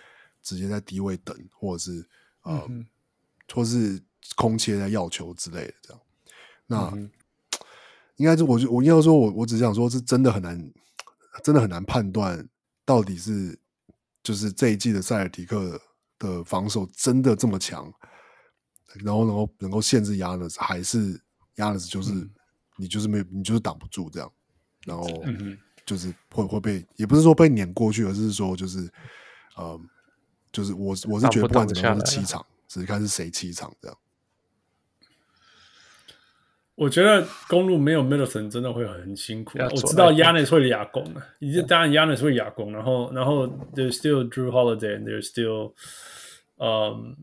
[0.43, 2.07] 直接在低位等，或者是
[2.43, 2.85] 呃，嗯、
[3.51, 3.99] 或是
[4.35, 6.01] 空切在要球之类的这样。
[6.67, 7.09] 那、嗯、
[8.17, 10.73] 应该是我我应该说我我只想说，是真的很难，
[11.43, 12.47] 真的很难判断
[12.85, 13.57] 到底是
[14.21, 15.81] 就是这一季的塞尔提克
[16.19, 17.91] 的防守真的这么强，
[19.03, 21.19] 然后能够能够限制亚尼斯还是。
[21.55, 22.29] 亚尼斯就是、嗯、
[22.79, 24.31] 你就是没有你就是挡不住这样，
[24.85, 25.05] 然后
[25.85, 28.89] 就是会会被也不是说被碾过去，而是说就是
[29.55, 29.79] 呃
[30.51, 33.97] 就是我我是觉得不管怎么样是七场，只是看是谁七场这样。
[36.75, 39.59] 我觉得公路没有 Middleton 真的会很辛苦。
[39.59, 45.73] 我知道 Yanis 会哑攻啊，已经当然 Yanis 会哑攻，然后然后 There's still Drew Holiday and there's still
[46.55, 47.17] um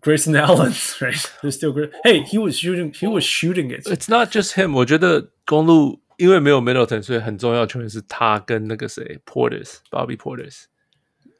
[0.00, 1.30] Grayson Allen, right?
[1.40, 1.90] They're still great.
[2.04, 2.92] Hey, he was shooting.
[2.92, 3.86] He was shooting it.
[3.86, 4.74] It's not just him.
[4.74, 10.64] 我觉得公鹿因为没有 Middleton，所以很重要的球员是他跟那个谁 Portis, Bobby Portis.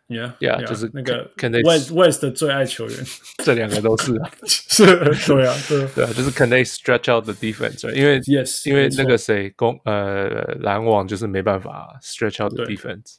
[0.07, 1.31] Yeah, yeah，就是那个
[1.65, 2.97] West West 的最爱球员。
[3.44, 7.91] 这两个都是啊，是，对啊，对啊，就是 Can they stretch out the defense？
[7.93, 10.28] 因为 Yes，因为那个谁公呃
[10.61, 13.17] 篮网就是没办法 stretch out the defense，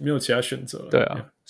[0.00, 0.88] 没有其他选择。
[0.90, 1.26] 对啊。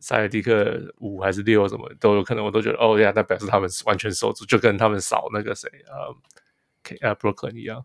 [0.00, 6.14] 塞尔蒂克五还是六什么都有可能，我都觉得哦呀，那表示他们完全守住，就跟他们扫那个谁呃
[6.82, 7.84] ，K 啊，Brooklyn 一样。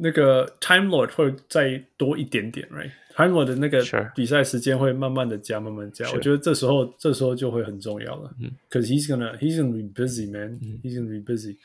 [0.00, 3.84] 那个 Time Lord 会再多一点点，right？Time Lord 的那个
[4.14, 6.08] 比赛时间会慢慢的加，慢慢加。
[6.12, 8.32] 我觉得这时候这时候就会很重要了。
[8.40, 10.60] 嗯，Cause he's gonna he's gonna be busy, man.
[10.82, 11.56] He's gonna be busy.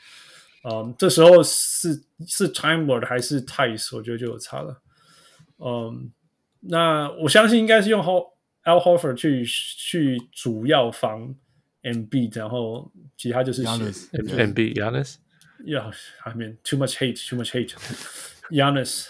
[0.64, 3.96] 嗯、um,，这时候是是 Time Lord 还是 Tice？
[3.96, 4.80] 我觉得就有差了。
[5.58, 6.06] 嗯、um,，
[6.60, 8.33] 那我相信应该是用后。
[8.64, 11.34] Al Horford 去去主要防
[11.82, 15.16] Embiid，然后其他就是 Embiid，Giannis。
[15.66, 19.08] Yeah，I mean too much hate，too much hate，Giannis。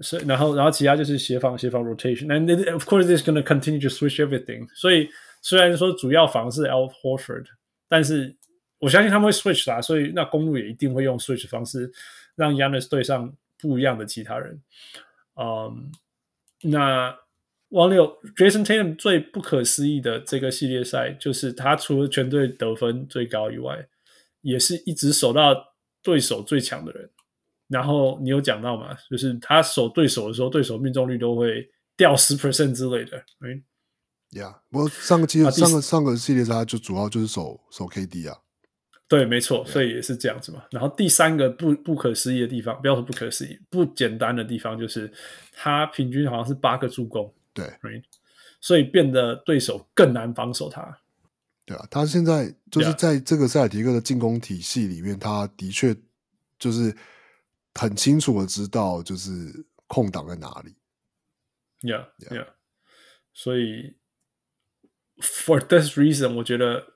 [0.00, 4.66] 所以然后然后其他就是协防协防 rotation，and of course this gonna continue to switch everything。
[4.74, 5.10] 所以
[5.42, 7.46] 虽然说主要防是 Al Horford，
[7.88, 8.34] 但是
[8.78, 11.92] 我相信他们会 switch 啦，所以那公路也一定会用 switch 方式
[12.36, 14.62] 让 Giannis 对上不一样的其他人。
[15.34, 15.92] 嗯，
[16.62, 17.14] 那。
[17.70, 23.86] 王六，Jason Tatum 最不可思议的这个系列赛，就是他除了全队得分最高以外，
[24.40, 25.54] 也是一直守到
[26.02, 27.10] 对手最强的人。
[27.68, 28.96] 然后你有讲到嘛？
[29.10, 33.18] 就是他守对手的时候，对手命中率都会掉十 percent 之类的。
[33.40, 33.62] 嗯
[34.30, 38.38] ，Yeah，不过上个季、啊、上个上个系列赛就主要就是守守 KD 啊。
[39.06, 40.64] 对，没错，所以也是这样子嘛。
[40.70, 45.12] 然后第三个不不可思议的地方，不要说不可思议，不简单的地方，就是
[45.52, 47.30] 他平均好像是八个助攻。
[47.58, 48.04] 对，right?
[48.60, 51.00] 所以变得对手更难防守他。
[51.64, 55.96] 对啊，他现在就是在这个塞尔提克的进攻体系里面，他的确
[56.58, 56.96] 就是
[57.74, 60.74] 很清楚的知道就是空档在哪里。
[61.82, 62.40] Yeah, yeah.
[62.40, 62.48] yeah.
[63.34, 63.96] 所以
[65.20, 66.94] ，for this reason，我觉得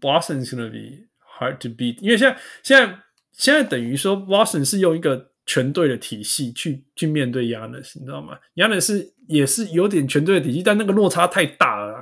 [0.00, 1.08] Boston is gonna be
[1.38, 5.29] hard to beat，因为现在现在现在等于说 Boston 是用一个。
[5.50, 12.00] 全队的体系去去面对 Giannis，你知道吗？Giannis 是也是有点全队的体系，但那个落差太大了。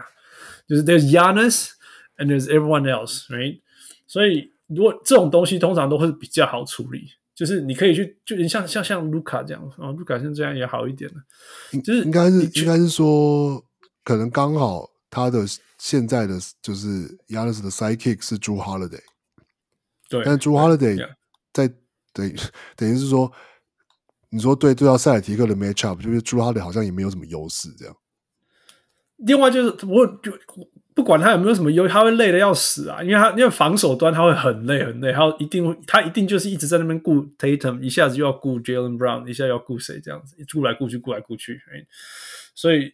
[0.69, 1.71] 就是 There's Giannis
[2.19, 3.63] and there's everyone else, right？
[4.07, 11.81] 所以如果这种东西通常都会比较好处理，就是你可以去，就你像像像卢卡这样啊，卢卡像这样也好一点的。
[11.81, 13.65] 就是应该是应该是说，
[14.05, 15.47] 可能刚好他的
[15.79, 16.87] 现在的就是
[17.29, 19.01] Giannis 的 sidekick 是 Jrue Holiday，
[20.11, 21.09] 对，但 Jrue Holiday
[21.55, 21.73] 在
[22.19, 22.35] 等
[22.77, 23.31] 等于是说，
[24.31, 27.97] 你说对对到塞尔提克的 matchup，就是 Jrue Holiday 好像也没有什么优势这样。
[29.19, 30.33] 另外就是我就
[30.95, 41.61] 不管他有没有什么优，他会累得要死啊，因为他因为防守端他会很累很累，他一定他一定就是一直在那边顾 Tatum，一下子又要顾 Jalen Brown，一下要顾谁这样子，顾来顾去顾来顾去
[42.55, 42.93] 所以。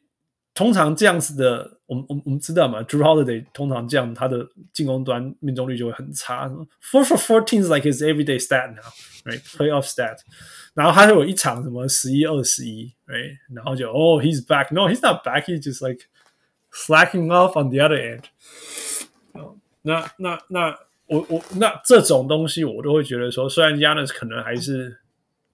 [0.55, 6.49] 通常这样子的，我们我们我们知道嘛，Jrue Holiday 通常这样，他的进攻端命中率就会很差。
[6.81, 10.19] Four for fourteen is like his everyday stat now，right？Playoff stat。
[10.73, 13.37] 然后他有一场什么十一二十一，right？
[13.53, 16.07] 然后就哦、oh,，he's back，no，he's not back，he's just like
[16.73, 18.23] slacking off on the other end。
[19.83, 25.01] 那那那我我那这种东西我都会觉得说，虽然 Giannis 可能还是。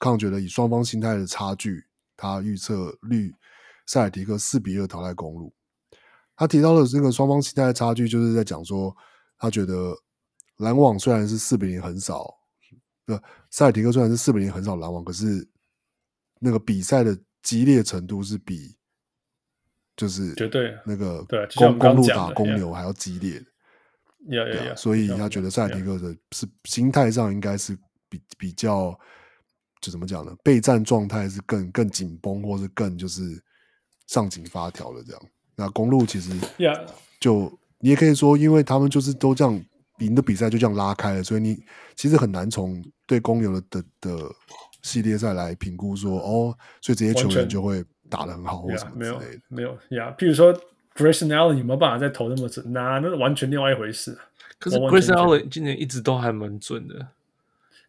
[0.00, 1.84] 康觉得以双方心态的差距，
[2.16, 3.32] 他预测率
[3.86, 5.52] 塞尔提克四比二淘汰公路。
[6.34, 8.96] 他提到的这个双方心态的差距，就是在讲说，
[9.38, 9.96] 他觉得
[10.56, 12.34] 篮网虽然是四比零横扫，
[13.06, 15.48] 呃，塞尔提克虽然是四比零很少篮网，可是。
[16.40, 18.76] 那个比赛的激烈程度是比，
[19.96, 23.46] 就是绝对那个对公公路打公牛还要激烈的，
[24.26, 28.98] 对啊，所以他觉得塞尔提克的是心态上应该是比比较，
[29.80, 30.34] 就怎么讲呢？
[30.42, 33.42] 备战状态是更更紧绷，或是更就是
[34.06, 35.22] 上紧发条的这样。
[35.56, 36.32] 那公路其实，
[37.20, 39.64] 就你也可以说，因为他们就是都这样
[39.98, 41.62] 赢的比赛就这样拉开了，所以你
[41.94, 44.34] 其实很难从对公牛的的的。
[44.84, 49.26] 系列再来评估说哦，所以这些球员就会打得很好，或什么之类的。
[49.26, 50.14] Yeah, 没有，没有呀。
[50.18, 50.54] 譬如说
[50.94, 52.70] ，Grayson Allen 有没有办法再投那么准？
[52.70, 54.16] 那那是完全另外一回事。
[54.58, 57.08] 可是 Grayson Allen 今年一直都还蛮准的。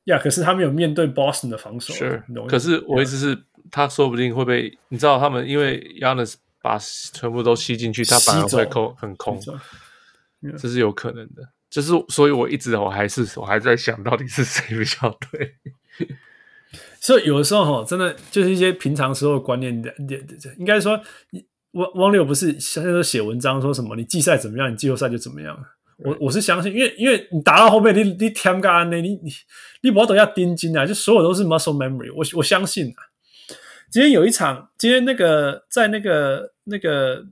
[0.06, 1.94] 呀，可是他没有面对 Boston 的防守。
[1.94, 3.38] 是，可是我意思是，
[3.70, 9.38] 他说不定会被你知道，他们因为 Giannis 把全部都吸进去，他反而会空很空，
[10.58, 11.50] 这是有可能的。
[11.70, 15.56] 就是，所以我一直我还是我还在想到底是谁比较对。
[17.06, 19.93] 所以有的时候哈，真的就是一些平常时候的观念的，
[20.58, 21.00] 应该说，
[21.74, 25.56] 汪汪六不是现在都写文章说什么，你季赛怎么样，你季后赛就怎么样。
[26.00, 29.32] 我我是相信，因为因为你打到后面，你你天干呢，你你
[29.84, 32.17] 你不要都要盯紧啊，就所有都是 muscle memory 我。
[32.17, 32.98] 我我相信啊，
[33.92, 37.24] 今天有一场，今天那个在那个那个，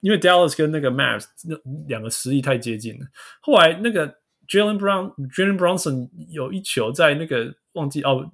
[0.00, 1.56] 因为 Dallas 跟那个 Mavs 那
[1.88, 3.06] 两个实力太接近了，
[3.40, 4.06] 后来那个
[4.46, 7.54] Jalen Brown Jalen Brownson 有一球在那个。
[7.74, 8.30] 忘记哦，嗯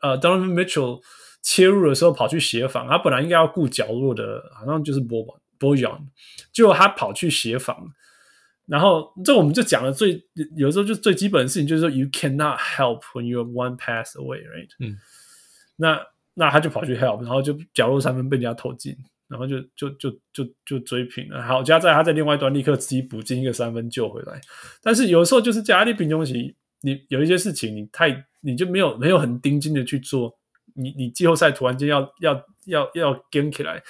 [0.00, 1.00] 呃，Donovan Mitchell
[1.42, 5.00] 切入的时候跑去协防，他本来应该要顾角落的，好像就是
[5.58, 5.98] Bojan，
[6.52, 7.92] 结果他跑去协防，
[8.66, 10.24] 然后这我们就讲了最
[10.56, 14.70] 有时候就最基本的事情，就是说 You cannot help when you're one pass away，right？
[14.78, 14.96] 嗯，
[15.76, 16.00] 那
[16.34, 18.96] 那他就跑去 help，然后就角落三分被人家投进，
[19.28, 21.42] 然后就就就就就追平了。
[21.42, 24.40] 好，加在他在另外一端立刻自己补进一个三分救回来，
[24.82, 26.56] 但是有时候就是加利平东西。
[26.84, 30.38] 你有一些事情，你太你就没有没有很盯紧的去做，
[30.74, 33.82] 你你季后赛突然间要要要要跟起来，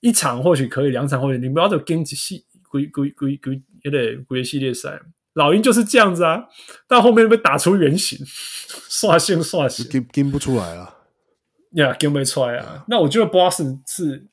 [0.00, 4.98] 一场或许可以，两场或许你不要就跟起系归归归归有点归系列赛，
[5.34, 6.46] 老鹰就是这样子啊，
[6.88, 10.96] 到后面被打出原形，刷 新刷新，跟跟不出来啊，
[11.72, 12.86] 呀，跟不出来啊。
[12.88, 14.26] 那我觉得 Boston 是，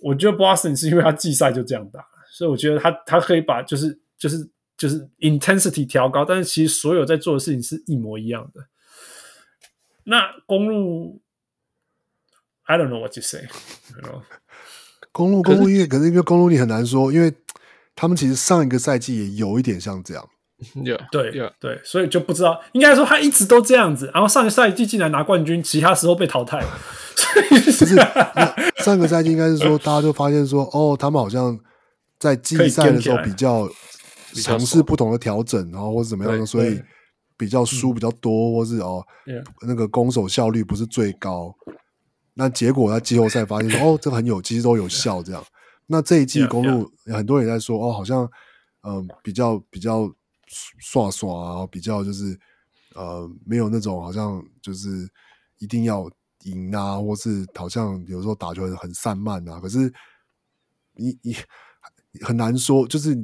[0.00, 4.50] 我觉得 Boston 是因为他季赛就这样打，所以我觉得他他可以把就是就是。
[4.78, 8.68] 就是 intensity 调高，但是其实所有在做的事情是一模一样的。
[10.04, 11.20] 那公路
[12.62, 13.48] ，I don't know what to say。
[15.12, 17.34] 公路，公路因为可是因为公路你很难说，因为
[17.96, 20.28] 他们其实上一个赛季也有一点像这样
[20.76, 21.52] ，Yeah, 对 yeah.
[21.58, 26.64] 对，所以就不知道，应该说他一直都这样子，然后上个赛季竟然拿冠军，其他时候被淘汰。
[27.50, 27.96] 不是
[28.84, 31.58] 上个赛季应该是说，大家就发现说，哦，他们好像
[32.18, 33.68] 在季赛的时候比较
[34.34, 36.80] 尝试不同的调整，然后或者怎么样，所以
[37.36, 39.04] 比较输比较多，或是哦
[39.62, 41.54] 那个攻守效率不是最高。
[42.34, 45.44] 那结果在季后赛发现说， 哦，这个很有，其实都有效这样。
[45.86, 48.30] 那这一季公路很多人在说，哦，好像
[48.82, 50.10] 嗯比较比较。
[50.78, 52.34] 刷刷啊，比较就是
[52.94, 55.06] 呃，没有那种好像就是
[55.58, 56.10] 一定要
[56.44, 59.60] 赢啊，或是好像有时候打球很散漫啊。
[59.60, 59.92] 可是
[60.94, 61.36] 你你
[62.22, 63.14] 很难说，就是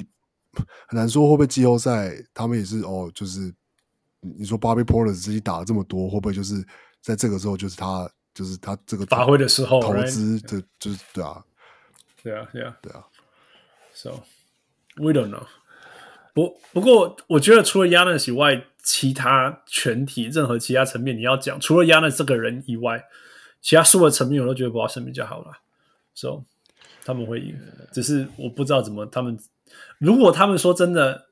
[0.88, 3.52] 很难说会不会季后赛他们也是哦，就是
[4.20, 6.64] 你说 Bobby Porter 自己打了这么多，会不会就是
[7.00, 10.62] 在这个时候就是他就是他这个发挥的时候，投资的?
[10.78, 11.44] 就是对啊，
[12.22, 13.04] 对啊，对啊，对啊。
[13.92, 14.22] So
[14.96, 15.46] we don't know.
[16.32, 23.04] 不不过，我觉得除了 Giannis 以外，其他全体任何其他层面，你要讲，除了 Giannis 这个人以外，
[23.60, 25.52] 其他所有的层面我都觉得 Boston 比较好了。
[26.14, 26.44] So
[27.04, 27.56] 他们会赢，
[27.92, 29.38] 只是我不知道怎么他们。
[29.98, 31.26] 如果他们说真的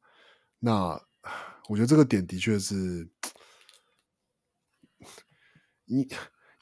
[0.59, 1.01] 那
[1.69, 3.07] 我觉得这个点的确是，
[5.85, 6.07] 你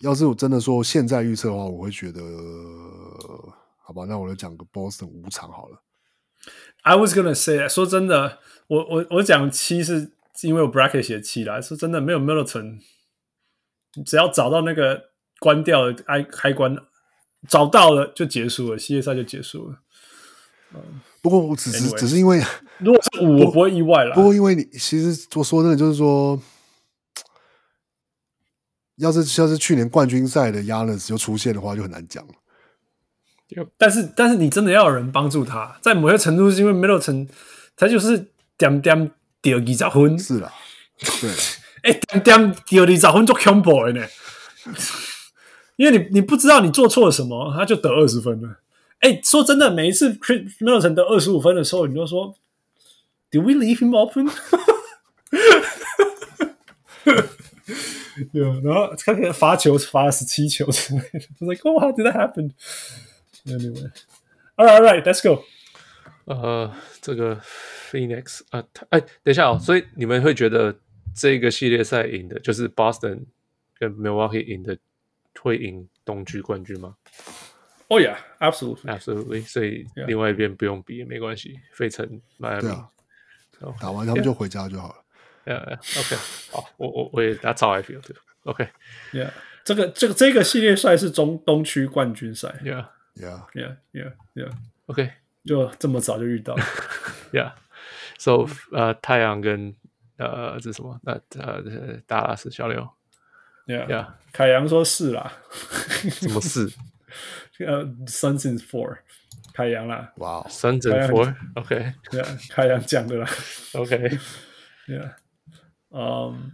[0.02, 2.22] 要是我真的说现在预测的话，我会觉得。
[3.84, 5.84] 好吧，那我就讲个 Boston 五场好了。
[6.84, 11.60] I was gonna say，说真的，我我我讲七是因为我 bracket 写七啦。
[11.60, 12.80] 说真的，没有 Middleton，
[14.06, 15.11] 只要找到那个
[15.42, 16.78] 关掉了开开关，
[17.50, 19.80] 找到了就结束了，系列赛就结束了。
[20.76, 22.40] 嗯，不过我只是 Anyway, 只是因为，
[22.78, 24.14] 如果是五，我不会意外啦。
[24.14, 26.40] 不过因为你其实我说真的，就是说，
[28.98, 32.34] 要是要是去年冠军赛的 Giannis 就出现的话，就很难讲了。
[33.78, 37.28] 但是，但是你真的要有人帮助他，在某些程度是因为 Middleton，
[37.76, 39.12] 他就是点点
[39.42, 40.54] 掉二十分，是啦，
[41.20, 41.30] 对，
[41.82, 44.08] 哎、 欸，点点掉二十分就 combo 呢，
[45.81, 48.61] 因为你你不知道你做错了什么，他就得二十分了。
[49.01, 52.35] 哎、欸，说真的，每一次 Middleton 得二十五分的时候，你就说，
[53.31, 54.27] Did we leave him open？
[58.33, 63.91] 对，然后他可能罚球罚了十七球之 类的，就 like oh how did that happen？Anyway,
[64.57, 65.45] all right, all right, let's go.
[66.25, 67.39] 呃，这个
[67.91, 70.75] Phoenix 啊，哎，等一下哦，所以你们会觉得
[71.15, 73.27] 这个系列赛赢的，就是 Boston
[73.79, 74.79] 跟 Milwaukee 赢的，
[75.40, 76.96] 会赢东区冠军吗
[77.88, 79.46] ？Oh yeah, absolutely, absolutely.
[79.46, 81.60] 所以另外一边不用比，没关系。
[81.74, 82.70] 费城、迈阿密，
[83.80, 84.96] 打完他们就回家就好了。
[85.46, 86.16] Yeah, OK，
[86.52, 88.16] 好，我我我也 That's how I feel too.
[88.44, 88.70] OK,
[89.12, 89.32] Yeah，
[89.64, 92.60] 这个这个这个系列赛是中东区冠军赛。
[92.64, 92.88] Yeah.
[93.14, 94.52] Yeah, yeah, yeah, yeah.
[94.86, 95.12] OK，
[95.44, 96.64] 就这么早就遇到了。
[97.34, 97.52] Yeah.
[98.18, 99.76] So，呃，太阳跟
[100.16, 100.98] 呃，这是什么？
[101.04, 101.62] 那呃，
[102.08, 102.90] 达拉斯小牛。
[103.72, 104.08] Yeah, yeah.
[104.34, 105.32] 凯阳说是啦。
[106.10, 106.70] 什么是？
[107.66, 108.98] 呃，Suns in four。
[109.54, 110.12] 凯阳啦。
[110.18, 111.36] 哇，Suns in four。
[111.56, 111.94] OK。
[112.12, 113.28] Yeah，凯阳讲的啦。
[113.74, 114.18] OK。
[114.88, 115.14] Yeah。
[115.92, 116.52] 嗯，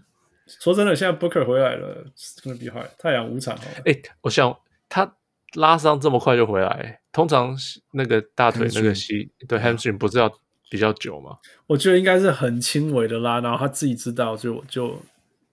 [0.47, 2.05] 说真的，现在 Booker 回来了，
[2.43, 2.83] 真的比好。
[2.97, 3.81] 太阳五场好了。
[3.85, 4.57] 哎，我想
[4.89, 5.15] 他。
[5.53, 7.55] 拉伤这么快就回来，通常
[7.93, 10.29] 那个大腿那个膝对 hamstring 不是要
[10.69, 11.37] 比较久吗？
[11.67, 15.01] 我觉得应该是很轻微的拉，然后他自己知道，就就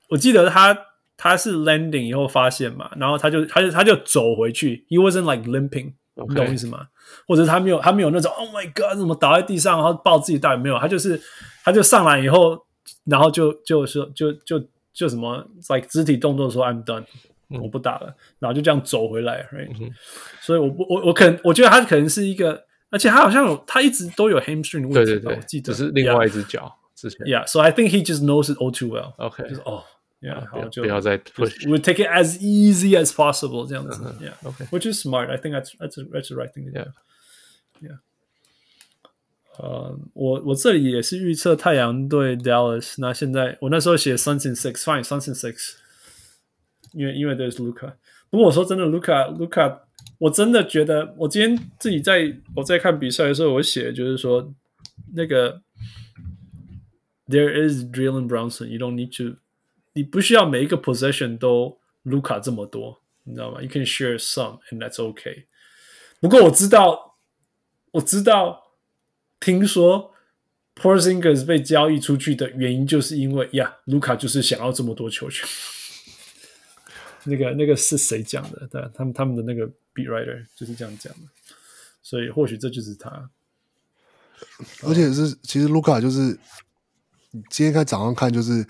[0.08, 0.76] 我记得他
[1.16, 5.92] 他是 landing 以后发现嘛，然后他就他就他就走回去，he wasn't like limping，
[6.28, 6.88] 你懂意思吗？
[7.26, 11.20] 或者他没有他没有那种 oh my god 怎么倒在地上，然后抱自己大腿没有，他就是
[11.64, 12.58] 他就上来以后，
[13.04, 14.58] 然后就就说就就
[14.92, 17.04] 就，什么 like 肢体动作说 I'm done，、
[17.50, 19.90] 嗯、我不打了，然后就这样走回来，right？、嗯、
[20.40, 22.64] 所以我不我我可能我觉得他可能是一个。
[22.90, 27.26] 而且他好像有，他一直都有 hamstring 问题，对对对，我记得只是另外一只脚之前。
[27.26, 29.14] Yeah，so I think he just knows it all too well.
[29.16, 29.82] OK，就是哦
[30.23, 34.01] ，Yeah，好就不要再 push。We take it as easy as possible，这样子。
[34.21, 35.29] Yeah，OK，which is smart.
[35.29, 36.91] I think that's that's that's the right thing to do.
[37.81, 37.99] Yeah，
[39.57, 42.95] 呃，我我这里也是预测太阳对 Dallas。
[42.97, 45.75] 那现在我那时候写 Suns in six，fine，Suns in six。
[46.93, 47.93] 因为因为 there's Luka。
[48.29, 49.81] 不过我说真的，Luka，Luka。
[50.17, 54.53] 我真的觉得，我今天自己在我在看比赛的时候，我写的就是说，
[55.13, 55.61] 那个
[57.27, 59.37] There is Jalen Brunson，you don't need to，
[59.94, 65.46] 你不需要每一个 possession 都卢卡这么多，你知道吗？You can share some and that's okay。
[66.20, 67.16] 不过我知道，
[67.92, 68.72] 我知道，
[69.40, 70.14] 听说
[70.74, 75.48] Porzingis 被交易出去的原因，就是因为呀，卢卡就是想要这么多球权。
[77.26, 78.66] 那个那个是谁讲的？
[78.66, 81.28] 对，他们他们的那个 beat writer 就是这样讲的，
[82.02, 83.30] 所以或许这就是他。
[84.82, 86.38] 而且是，其实卢卡就是
[87.30, 88.66] 你今天看早上看，就是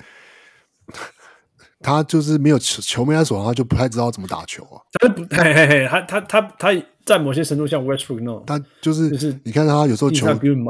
[1.85, 4.81] 他就是没有球球没在手上，他就不太知道怎么打球啊。
[5.01, 10.27] 他不，嘿嘿嘿，他他他他在某些程度像 Westbrook 那种，他就是就是你看他有时候球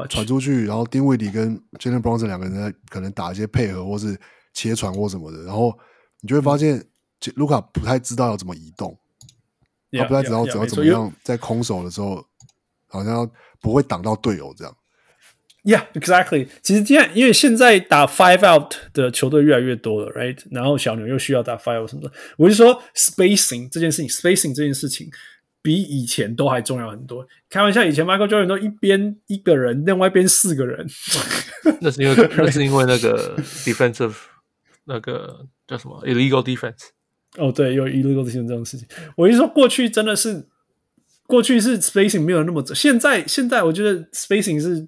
[0.08, 4.18] 传出去，然后丁威迪跟 Jalen Brunson 两个人在可能打一些配合，或是
[4.52, 5.72] 切传或什么的，然后
[6.20, 6.84] 你就会发现。
[7.36, 8.94] 卢卡不太知道要怎么移动
[9.92, 12.22] 他不太知道只要怎么样在空手的时候
[12.86, 13.26] 好像
[13.62, 14.76] 不会挡到队友这样。
[15.64, 16.46] Yeah，exactly。
[16.62, 20.38] 其实这样，因为现在打 five out 的球队越来越多了，right？
[20.50, 25.10] 然后小牛又需要打 five out 什么的，我就说 spacing 这件事情，spacing 这件事情
[25.62, 27.26] 比以前都还重要很多。
[27.48, 30.86] 开玩笑，以前 Michael Jordan 都一边一个人，另外一边四个人，
[31.80, 33.34] 那是因为 那是因为那个
[33.64, 34.14] defensive
[34.84, 36.88] 那个叫什么 illegal defense。
[37.38, 38.86] 哦，对，有 illegal 这种事情。
[39.16, 40.46] 我一说过去真的是，
[41.26, 42.74] 过去是 spacing 没有那么早。
[42.74, 44.86] 现在现在我觉得 spacing 是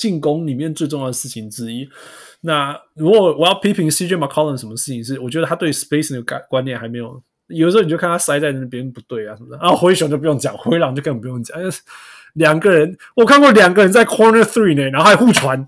[0.00, 1.86] 进攻里面最重要的事情之一。
[2.40, 7.22] 那如果我要批评 CJ McCollum 什么事情是，我觉得他对 spacing 的感观念还没有。
[7.48, 9.58] 有时候你就看他塞在那边不对啊什么的。
[9.58, 11.60] 然后灰熊就不用讲，灰狼就根本不用讲。
[11.60, 11.82] 就是
[12.34, 15.66] 两个人，我看过两个人在 corner three 呢，然后还互传。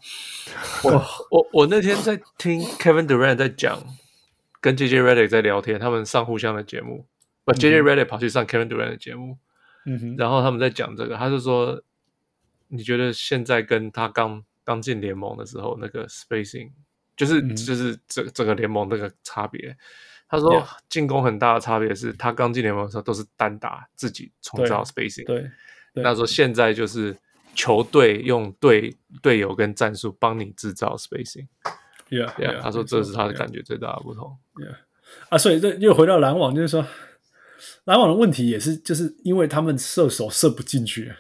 [0.85, 3.79] 我我我那天在听 Kevin Durant 在讲。
[4.63, 7.05] 跟 JJ Redick 在聊天，他们上互相的节目，
[7.45, 9.37] 把 JJ Redick 跑去上 Kevin Durant 的节目，
[9.87, 11.83] 嗯哼，然后他们在讲这个，他就说，
[12.73, 16.71] 你觉得现在跟他刚刚进联盟的时候那个 spacing，
[17.15, 19.77] 就是、嗯、就是整整个联盟那个差别，
[20.27, 25.43] 他说进攻很大的差别是他刚进联盟的时候都是单打自己创造 spacing，对，
[25.93, 27.15] 对，那说现在就是
[27.55, 31.47] 球队用队队友跟战术帮你制造 spacing。
[32.09, 34.37] Yeah, yeah, 他说这是他的感觉最大的不同。
[34.57, 34.77] Yeah.
[35.31, 36.87] 啊，所以这又回到篮网，就是说
[37.85, 41.13] 篮网的问题也是，就是因为他们射手射不进去，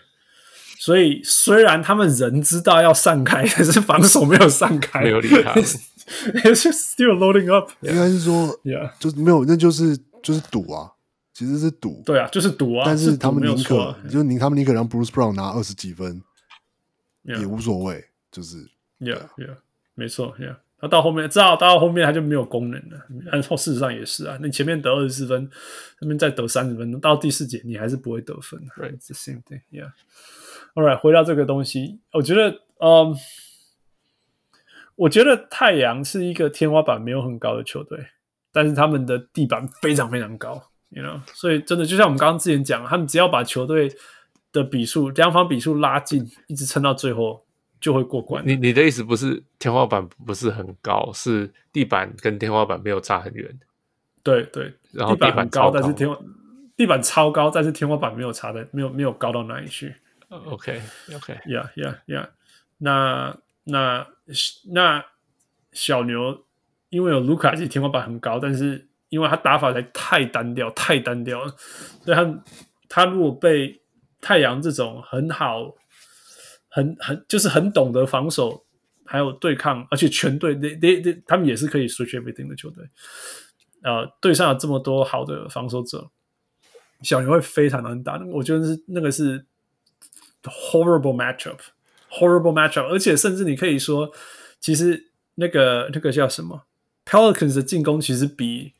[0.85, 5.63] 所以虽然他们人知道要散开， 但是防守没有散开，没有理他们。
[6.43, 7.71] It's just still loading up。
[7.83, 10.91] 应该是说，Yeah，就是没有，那就是就是赌啊，
[11.33, 12.03] 其实是赌。
[12.05, 12.83] 对啊，就是赌啊。
[12.85, 16.21] 但是他们宁可，就是宁他们宁可让 Bruce Brown 拿二十几分
[17.27, 17.39] ，yeah.
[17.39, 18.57] 也无所谓，就是
[18.99, 19.59] Yeah，Yeah，
[19.95, 20.57] 没错，Yeah。
[20.81, 23.07] 那到后面，知道到后面他就没有功能了。
[23.31, 25.49] 然后事实上也是啊，你前面得二十四分，
[26.01, 28.61] 后面再得三十分，到第四节你还是不会得分。
[28.77, 29.61] Right, it's the same thing.
[29.71, 29.93] Yeah.
[30.75, 33.15] All right，回到这个东西，我觉得，嗯，
[34.97, 37.99] 我觉得太阳是一个天花板没有很高的球队，
[38.53, 43.91] 但是他们的地板非常非常高，You know，所以真的就像我们刚刚之前讲，他们只要把球队
[44.53, 47.45] 的比数两方比数拉近，一直撑到最后。
[47.83, 48.47] 就会过关。
[48.47, 53.59] 你你的意思不是天花板不是很高，是地板跟天花板没有差很远。
[54.23, 56.17] 对对，然后地板很高，但是天花
[56.77, 59.93] 地板超高，但是天花板没有差的，没有没有高到哪里去。
[60.47, 60.83] OK
[61.15, 62.29] OK，Yeah Yeah Yeah。
[62.79, 64.07] 那那
[64.73, 65.05] 那
[65.73, 66.45] 小牛
[66.89, 71.55] 因为有卢卡，其实天花板很高，但是因为他打法才太单调，太单调了，
[72.05, 72.45] 所以他
[72.89, 73.83] 他如果被
[74.21, 75.75] 太阳这种很好。
[76.75, 78.65] 很很就是很懂得防守，
[79.05, 82.83] 还有对抗，而且全队，they they they 他们也是可以 switch everything 的球队。
[83.83, 86.11] 呃，队上有这么多好的防守者，
[87.03, 88.19] 小牛会非常难打。
[88.33, 89.45] 我觉得是那个是
[90.51, 94.13] horrible matchup，horrible matchup，而且甚至你可以说，
[94.61, 96.65] 其实那个那个叫什么
[97.05, 98.75] Pelicans 的进攻其实比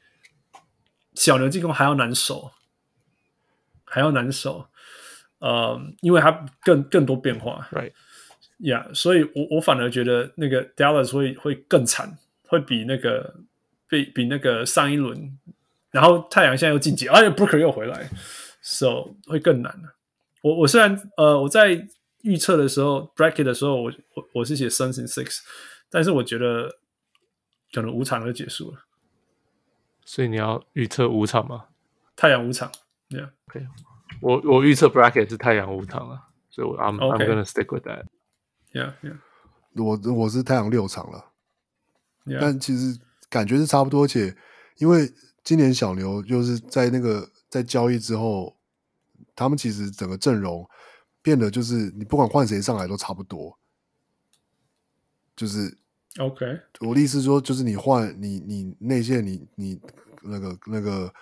[1.15, 2.53] 小牛进攻还要难守，
[3.85, 4.69] 还要难守。
[5.39, 12.17] 呃，因为它更更多变化，right，yeah，所以我我反而觉得那个 Dallas 会会更惨，
[12.47, 13.41] 会比那个
[13.89, 15.37] 比比那个上一轮，
[15.91, 18.09] 然后太阳现在又晋级，而且 Booker 又回来
[18.61, 19.83] ，so 会更难。
[20.43, 21.89] 我我虽然呃我在
[22.23, 25.39] 预测的时候 bracket 的时候，我我我是写 Suns in six，
[25.91, 26.79] 但是我觉得
[27.73, 28.79] 可能五场就结束了。
[30.05, 31.67] 所以你要预测五场吗？
[32.15, 32.71] 太阳五场
[33.09, 33.67] ，yeah，可以。
[34.21, 37.25] 我我预测 bracket 是太阳五场啊，所以我 I'm Okay.
[37.25, 38.05] I'm gonna stick with that.
[38.73, 39.19] Yeah, yeah.
[39.75, 41.33] 我我是太阳六场了
[42.27, 42.39] ，Yeah.
[42.41, 44.37] 但其实感觉是差不多，而且
[44.77, 45.13] 因为
[45.43, 48.57] 今年小牛就是在那个在交易之后，
[49.35, 50.69] 他们其实整个阵容
[51.23, 53.59] 变得就是你不管换谁上来都差不多，
[55.37, 55.79] 就是
[56.19, 56.47] OK。
[56.81, 59.81] 我的意思是说，就是你换你你内线你你
[60.23, 61.13] 那个那个。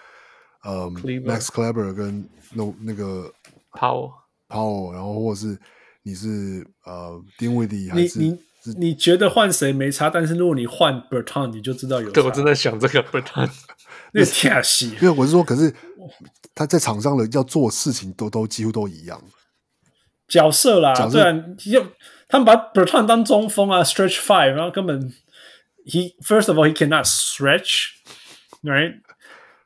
[0.63, 3.33] 呃、um,，Max Cleber 跟那那个
[3.73, 4.13] Powell
[4.47, 5.59] Powell，然后或者是
[6.03, 8.21] 你是呃 Dinwiddie 还是
[8.79, 10.11] 你觉得换谁没差？
[10.11, 12.13] 但是如果你换 Bertan，你就知道有差。
[12.13, 13.51] 对，我正在想这个 Bertan，
[14.13, 14.91] 那天戏。
[15.01, 15.75] 因为我是说，可是
[16.55, 19.23] 他在场上的要做事情都都几乎都一样。
[20.29, 21.87] 角色啦，虽然又
[22.29, 25.13] 他们把 Bertan 当中锋啊，Stretch Five，然后根本
[25.87, 29.01] He first of all he cannot stretch，right？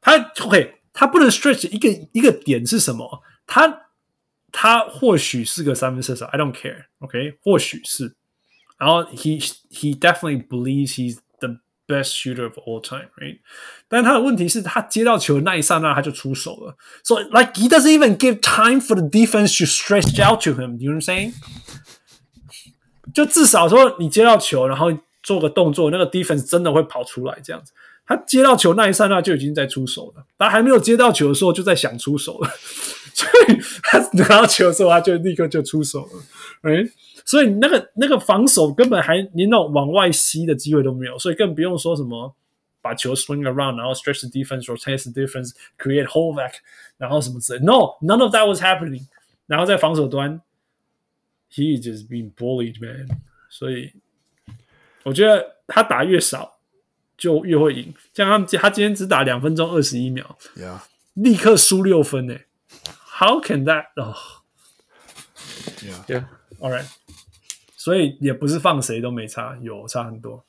[0.00, 0.80] 他 OK。
[0.96, 3.20] 他不能 stretch 一个一个点是什么？
[3.48, 3.88] 他
[4.52, 7.36] 他或许是个三分射手，I don't care，OK？、Okay?
[7.42, 8.14] 或许是，
[8.78, 13.38] 然后 he he definitely believes he's the best shooter of all time，right？
[13.88, 20.94] 但他的问题是他接到球的那一刹那他就出手了，so like he doesn't even give time for the defense to stretch out to him，you know
[20.94, 21.34] what I'm saying？
[23.12, 24.90] 就至少说你接到球，然后
[25.22, 27.72] 做个动作，那个 defense 真的会跑出来这样子。
[28.06, 32.50] 他接到球那一刹那就已经在出手了，他还没有接到球的时候就在想出手了，
[33.14, 36.10] 所以他拿到球的时候他就立刻就出手了
[36.62, 36.90] ，right？，
[37.25, 42.35] 所以那个那个防守根本还连那种往外吸的机会都没有，所以更不用说什么
[42.81, 46.53] 把球 swing around，然后 stretch the defense or rotate the defense，create holdback，
[46.97, 49.05] 然后什么之类，no，none of that was happening。
[49.47, 50.41] 然后在防守端，
[51.51, 53.07] he is just being bullied man，
[53.49, 53.93] 所以
[55.03, 56.55] 我觉得他打越少。
[57.19, 60.79] 就越会赢，像他们他今天只打两分钟二十一秒，Yeah.
[61.15, 62.45] 立刻输六分诶，
[63.19, 63.87] How can that？
[63.97, 64.15] 哦，
[65.81, 66.85] Yeah，Yeah，All right，
[67.84, 70.42] 所以也不是放谁都没差，有差很多，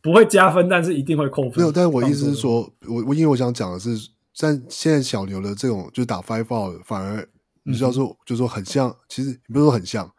[0.00, 1.58] 不会加分，但是一定会扣分。
[1.58, 3.90] 没有，但是我意思是说，我我因为我想讲的是，
[4.32, 7.28] 像现在小牛的这种就是打 five out，反而
[7.64, 10.10] 你知道说，嗯、就是说很像，其实你不是说很像，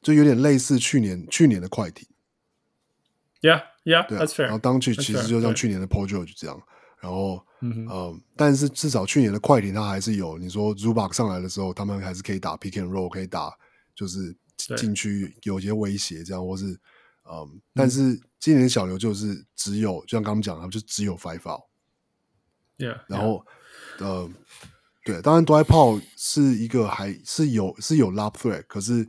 [0.00, 2.06] 就有点类似去年去年的快艇。
[3.40, 3.62] Yeah。
[3.84, 4.44] Yeah, 对 that's fair.
[4.44, 6.58] 然后当去其实就像去年的 Paul George 这样，
[7.00, 13.52] 然后嗯、呃、但是至少去年的快艇他还是有，你说 Zubac 上来的时候，他们还是可以打 pick and roll，可以打
[13.94, 14.34] 就是
[14.76, 16.66] 禁区有些威胁这样，或是
[17.24, 21.62] 嗯，嗯但是今年小牛就是只有，就像刚刚讲的，就只有 five out。
[22.78, 23.44] Yeah，然后.
[23.98, 24.28] 呃，
[25.04, 29.06] 对，当然 Powell 是一个还是有是有 lap threat，可是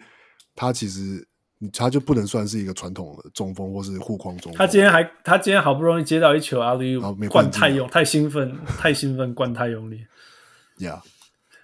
[0.55, 1.27] 他其实。
[1.73, 4.57] 他就不能算是一个传统的中锋，或是护框中锋。
[4.57, 6.97] 他今天还，他今天好不容易接到一球阿里，
[7.29, 10.05] 灌太用，太兴奋，太兴奋，灌太用力。
[10.77, 11.01] Yeah，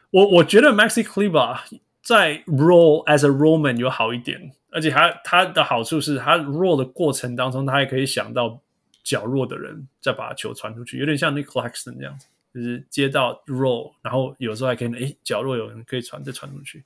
[0.10, 1.60] 我我觉得 Maxi Kleber
[2.02, 8.60] 在 roll as a Roman 有好一点，而且他他的好处是他 roll 的过程当中，他还可以想到
[9.04, 16.84] 较弱的人再把球传出去，有点像 Nick Claxton 这样子，就是接到 roll，然后有时候还可以诶角落有人可以传再传出去。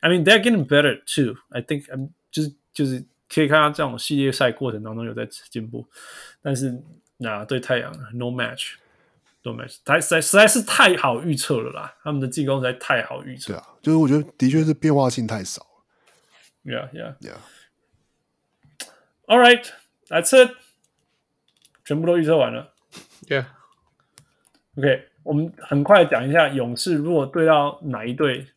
[0.00, 1.36] I mean they're getting better too.
[1.50, 5.86] I think I'm 就是就是可以看到这种系列赛过程当中有在进步，
[6.42, 6.82] 但是
[7.16, 8.74] 那对太阳 no match
[9.42, 13.52] match，no match，太实在实在是太好预测了啦，他们的进攻实在太好预测。
[13.52, 15.66] 对啊，就是我觉得的确是变化性太少。
[16.64, 17.38] Yeah, yeah, yeah.
[19.26, 19.64] All right,
[20.08, 20.52] that's it，
[21.84, 22.72] 全部都预测完了。
[23.26, 23.46] Yeah.
[24.76, 28.48] OK，我们很快讲一下勇士如果对到哪一队。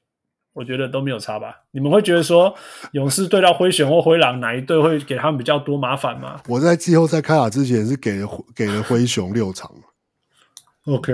[0.56, 1.64] 我觉得都没有差吧？
[1.72, 2.56] 你们会觉得说
[2.94, 6.42] 勇士对到灰熊或灰狼哪一队会给他们比较多麻烦吗？
[6.48, 9.70] 我在季后赛开打之前是给了给了灰熊六场。
[10.86, 11.14] OK，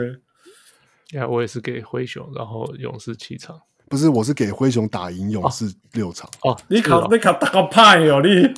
[1.11, 3.59] 呀，yeah, 我也是给灰熊，然后勇士七场。
[3.89, 6.29] 不是，我是给灰熊打赢勇士六场。
[6.43, 8.53] 哦，你考你考大个派哦，你。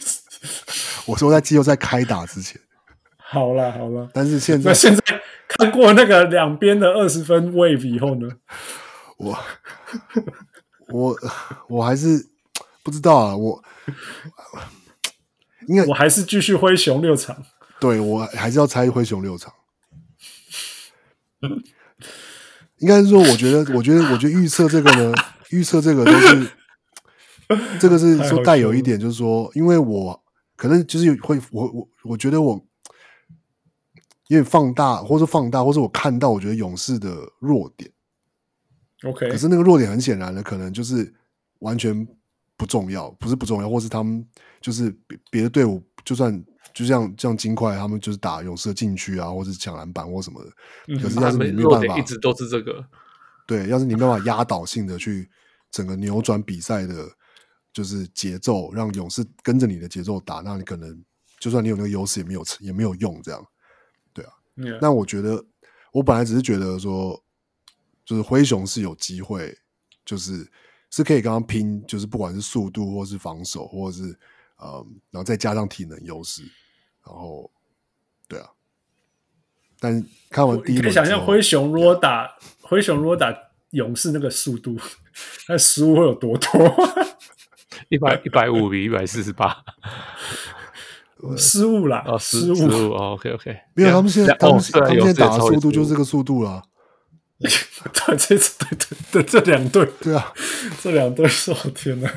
[1.08, 2.60] 我说在季后赛开打之前。
[3.18, 5.02] 好了好了，但是现在那现在
[5.48, 8.30] 看过那个两边的二十分 wave 以后呢？
[9.18, 9.38] 我。
[10.90, 11.16] 我
[11.70, 12.28] 我还是
[12.84, 13.64] 不知道啊，我
[15.68, 17.36] 应该我还是继续灰熊六场。
[17.80, 19.52] 对，我还是要猜灰熊六场。
[22.80, 25.14] 应该是说，我觉得，我觉得，我觉得预测这个呢，
[25.52, 26.50] 预测这个都是，
[27.80, 30.24] 这个是说带有一点，就是说，因为我
[30.56, 32.66] 可能就是会，我我我觉得我
[34.28, 37.90] 因为放大，或者放大，或者我看到，我觉得勇士的弱点。
[39.04, 41.14] OK，可是那个弱点很显然的，可能就是
[41.60, 42.08] 完全
[42.58, 44.26] 不重要，不是不重要，或是他们
[44.62, 46.44] 就是别别的队伍，就算
[46.74, 50.52] 就像像金块，他们就是打勇士的禁区啊，或者抢篮板或什么的。
[50.88, 52.86] 嗯、可是要是你没有办法，一直都是这个。
[53.46, 55.30] 对，要是你没办法压倒性的去
[55.72, 57.08] 整个扭转比赛的，
[57.72, 61.04] 就是节奏，让勇士跟着你的节奏打，那你可能
[61.40, 63.22] 就算你有那个优势，也没有也没有用。
[63.22, 63.46] 这样，
[64.14, 64.32] 对啊。
[64.82, 65.46] 那我觉得，
[65.92, 67.22] 我本来只是觉得说。
[68.06, 69.58] 就是灰熊是有机会，
[70.04, 70.46] 就是
[70.92, 74.04] 是可以跟他拼，就是不管是速度，或是防守，或者是
[74.62, 76.44] 嗯，然后再加上体能优势，
[77.06, 77.52] 然后
[78.28, 78.50] 对啊。
[79.80, 83.34] 但看完第一，你可以想象灰熊如果打灰熊如果打
[83.72, 84.78] 勇士那个速度，
[85.48, 86.76] 那失误会有多多？
[87.90, 89.64] 一百一百五比一百四十八，
[91.38, 96.64] 失误啦，哦，失误，失误，OK OK，没有，他们现在他们他们现在打的速度就是这个速度了。
[97.40, 100.34] 对，这次对对对，这两队，对啊，
[100.82, 102.10] 这两队，我天哪！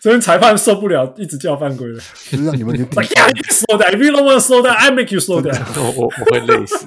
[0.00, 2.00] 这边裁判受不了，一直叫犯规了。
[2.30, 2.86] 就是让你们点。
[2.88, 5.58] slow down，if you don't want to slow down, I make you slow down。
[5.80, 6.86] 我我我会累死，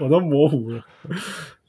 [0.00, 0.84] 我都模糊了。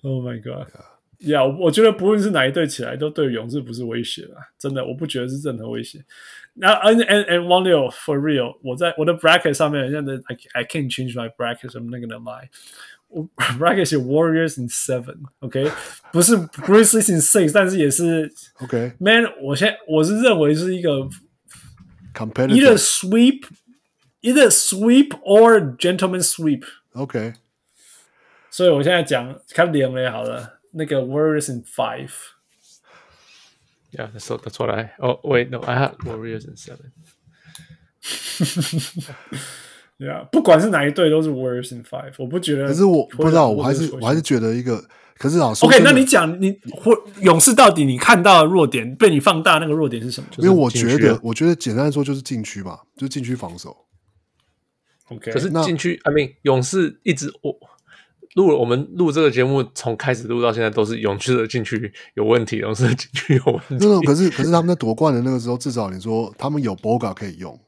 [0.04, 4.42] Oh my god！Yeah，，我觉得不论是哪一队起来，都对勇士不是威胁啊！
[4.58, 6.04] 真的，我不觉得是任何威胁。
[6.56, 11.90] 那 and and and one real for real，我在我的 bracket 上面，现在 I I can't change my bracket，I'm
[11.90, 12.50] not gonna lie。
[13.59, 15.73] bracket 是 Warriors in seven，OK，、okay?
[16.13, 21.09] 不是 Grizzlies in six，但是也是 OK。Man，我现在我是认为是一个
[22.13, 27.35] competitive，either sweep，either sweep or gentleman sweep。OK。
[28.51, 34.95] 所以我现在讲看脸了好了，那个 Warriors in five。Yeah, that's that's what I.
[34.99, 36.93] Oh wait, no, I have Warriors in seven.
[40.02, 42.68] 对啊，不管是哪一队都是 Warriors in five，我不觉得。
[42.68, 44.84] 可是我不知道，我还是我还是觉得一个。
[45.16, 50.28] 可是老师，OK，那你讲你或勇士到底你看到的弱点被你放大那个弱点是什么？
[50.40, 53.86] 因为我觉得，我觉得简单来说就是禁区吧，就是禁区防守。
[55.10, 57.56] OK，可是禁区，I mean，勇士一直我
[58.34, 63.86] 录了我们录这个节目从开始录到现在都是勇士的禁区有问题，勇士的禁区有问题。
[63.86, 67.60] 那个可是可是他们在夺冠的那个时候，至少你说他们有 Boga 可以用。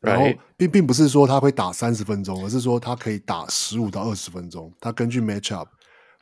[0.00, 0.26] 然后
[0.56, 4.72] 并并不是说他会打三十分钟，而是说他可以打十五到二十分钟。
[4.80, 5.66] 他根据 matchup，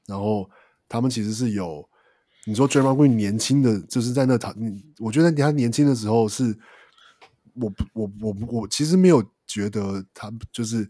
[0.06, 0.48] 然后
[0.88, 1.86] 他们其实是有
[2.46, 4.54] 你说 Draymond Green 年轻的，就是在那他，
[5.00, 6.56] 我觉得他年轻的时候是，
[7.54, 10.88] 我我我我其实没有觉得他就是，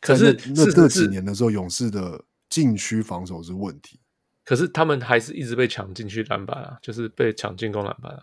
[0.00, 3.98] 可是那那几年的时候，勇士的禁区防守是问题。
[4.44, 8.20] 可是他们还是一直被抢进去篮板啊，就是被抢进攻篮板啊。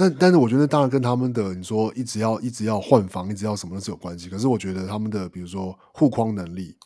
[0.00, 4.28] 但但是我觉得当然跟他们的你说一直要一直要换防，一直要什么都是有关系。
[4.28, 6.76] 可是我觉得他们的比如说护框能力，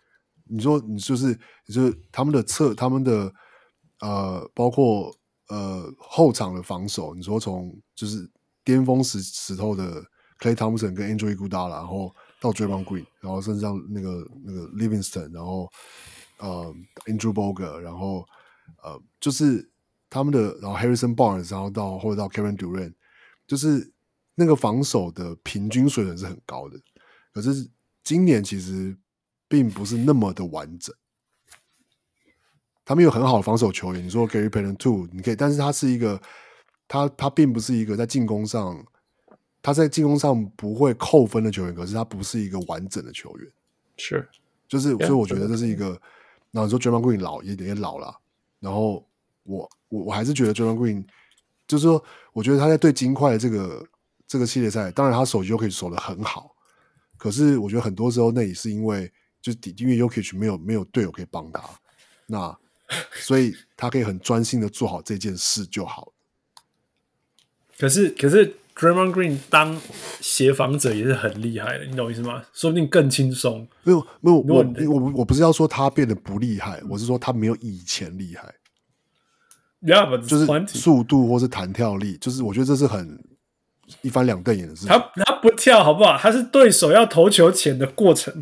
[0.48, 3.30] 你说你就是你说他们的侧他们的
[4.00, 5.14] 呃包括
[5.48, 8.26] 呃后场的防守，你说从就是
[8.64, 10.02] 巅峰时时候的
[10.40, 12.10] Klay Thompson 跟 Andre Iguodala，然后
[12.40, 15.68] 到 Draymond Green，然后甚至到那个那个 Livingston，然后
[16.38, 16.74] 呃
[17.04, 18.24] Andrew Bogut，然后
[18.82, 19.70] 呃就是
[20.08, 22.94] 他们的然后 Harrison Barnes，然后到或者到 Kevin Durant。
[23.46, 23.92] 就是
[24.34, 26.80] 那个防守的平均水准是很高的，
[27.32, 27.68] 可是
[28.02, 28.96] 今年其实
[29.48, 30.94] 并不是那么的完整。
[32.84, 36.20] 他们有很好的防守球员，你说 Gary Payton Two，你可以，但是他是一个，
[36.88, 38.84] 他他并不是一个在进攻上，
[39.60, 43.52] 他在进攻上不会扣分的球员，可是他不是一个完整的球员。
[43.98, 44.28] 是，
[44.66, 45.90] 就是所以我觉得这是一个，
[46.50, 48.18] 然后你说 Draymond Green 老也也老了，
[48.58, 49.06] 然后
[49.44, 51.04] 我我我还是觉得 Draymond Green。
[51.72, 53.82] 就是说，我觉得他在对金块的这个
[54.26, 56.54] 这个系列赛，当然他守球可以守得很好，
[57.16, 59.10] 可是我觉得很多时候那也是因为
[59.40, 61.62] 就是因为 Yokich 没有没有队友可以帮他，
[62.26, 62.54] 那
[63.22, 66.12] 所以他可以很专心的做好这件事就好。
[67.78, 69.80] 可是可是 Draymond Green 当
[70.20, 72.44] 协防者也是很厉害的，你懂我意思吗？
[72.52, 73.66] 说不定更轻松。
[73.82, 78.54] 没有没有，我我我不是要说他变得不厉害，我是说他没有以前厉害。
[79.84, 80.46] Yeah, 就是
[80.78, 83.18] 速度或是弹跳力，就是我觉得这是很
[84.00, 84.88] 一翻两瞪眼的事情。
[84.88, 86.16] 他他不跳好不好？
[86.16, 88.32] 他是对手要投球前的过程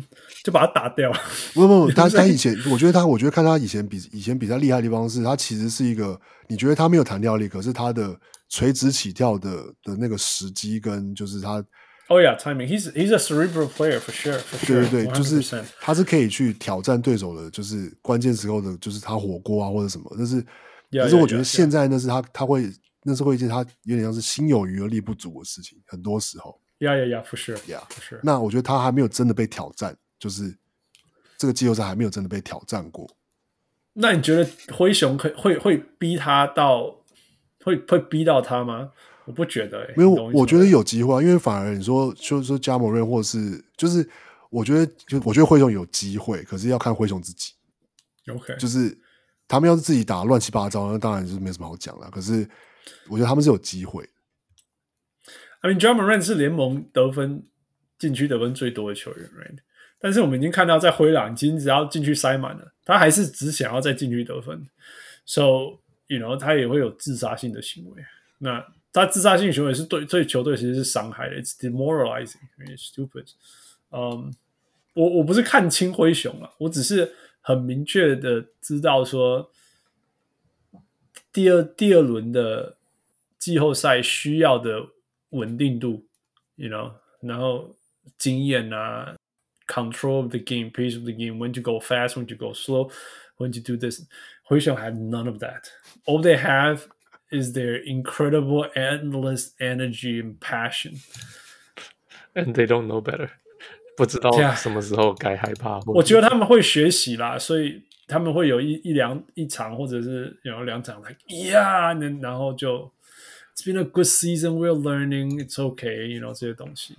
[0.43, 1.11] 就把他打掉。
[1.53, 8.15] 不 不不， 他他以前我觉得他，我觉得看他以前比以前比较厉害的地方是他其实是一个，你觉得他没有弹跳力，可是他的
[8.49, 9.49] 垂直起跳的
[9.83, 11.63] 的那个时机跟就是他。
[12.07, 12.67] Oh yeah, timing.
[12.67, 14.37] He's he's a cerebral player for sure.
[14.37, 14.67] For sure.
[14.67, 20.13] 对对对，就是他是可以去挑战对手的，就是关键时候的，就是他火锅啊或者什么。
[20.17, 20.45] 但是，
[20.91, 22.71] 可是我觉得现在那是他他会
[23.03, 26.59] 那是会一件他有点像是心有余而力不足的事情，很多时候。
[26.79, 27.57] Yeah, yeah, yeah, for sure.
[27.67, 28.19] Yeah, for sure.
[28.23, 30.57] 那我觉得他还没有真的被挑战，就是
[31.37, 33.07] 这个季后赛还没有真的被挑战过。
[33.93, 37.03] 那你觉得灰熊可会会逼他到
[37.63, 38.91] 会会逼到他吗？
[39.25, 44.09] 我不觉得、欸，没有，我觉得有机会，因为反而你说，就是说加莫瑞，或者是就是，
[44.49, 47.53] 我觉得，就我觉得灰熊有机会，可是要看灰熊自己。
[48.27, 48.97] OK，就是
[49.51, 52.09] 他们要是自己打乱七八糟，那当然就是没什么好讲了。
[52.09, 52.47] 可是
[53.09, 54.09] 我觉得他们是有机会。
[55.59, 57.43] I mean, Ja Morant 是联盟得分
[57.99, 59.57] 禁区得分最多的球员，right？
[59.99, 64.65] 但是我们已经看到，在灰狼，其实只要禁区塞满了，他还是只想要在禁区得分。
[65.25, 65.41] So,
[66.07, 68.01] you know，他也会有自杀性的行为。
[68.39, 73.27] 那他自杀性行为是对对球队其实是伤害的，it's demoralizing，it's stupid。
[73.91, 74.33] 嗯，
[74.93, 79.50] 我我不是看轻灰熊啊，我只是很明确的知道说，
[81.32, 82.76] 第二第二轮的
[83.38, 84.88] 季后赛需要的
[85.30, 86.06] 稳定度，
[86.56, 87.76] you know，然后
[88.18, 89.16] 经验啊，
[89.66, 94.02] control of the game，pace of the game，when to go fast，when to go slow，when to do this，
[94.42, 101.00] 灰熊 have none of that，all they have。is their incredible, endless energy and passion.
[102.36, 103.32] And they don't know better.
[103.97, 105.79] 不知道什么时候该害怕。
[105.87, 112.91] 我觉得他们会学习啦，所以他们会有一一两一场，或者是有两场，like yeah，然后就
[113.55, 114.57] It's been a good season.
[114.57, 115.39] We're learning.
[115.43, 116.07] It's okay.
[116.07, 116.95] You know 这些东西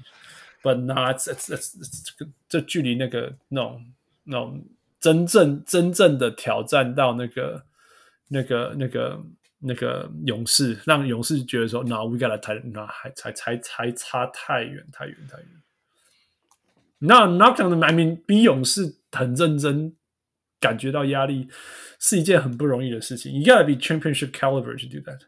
[0.63, 3.85] ，but not it's it's it's 这距离那个那种
[4.25, 4.65] 那种
[5.01, 7.65] 真正真正的挑战到那个
[8.29, 9.21] 那个那个。
[9.65, 15.47] 那个勇士让勇士觉得说，No, we gotta 太那还才才才差太远太远太远。
[17.03, 19.95] 那 Not gonna I mean 比勇士很认真，
[20.59, 21.49] 感觉到压力
[21.99, 23.33] 是一件很不容易的事情。
[23.33, 25.21] You gotta be championship caliber to do that.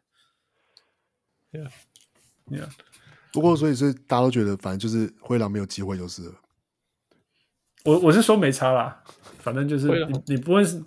[1.53, 1.71] Yeah,
[2.51, 2.69] yeah.
[3.33, 6.35] 不过所以是大家都觉得，反正就是灰狼没有机会就是了。
[7.85, 9.03] 我我是说没差啦，
[9.39, 10.83] 反正就是你你不会是。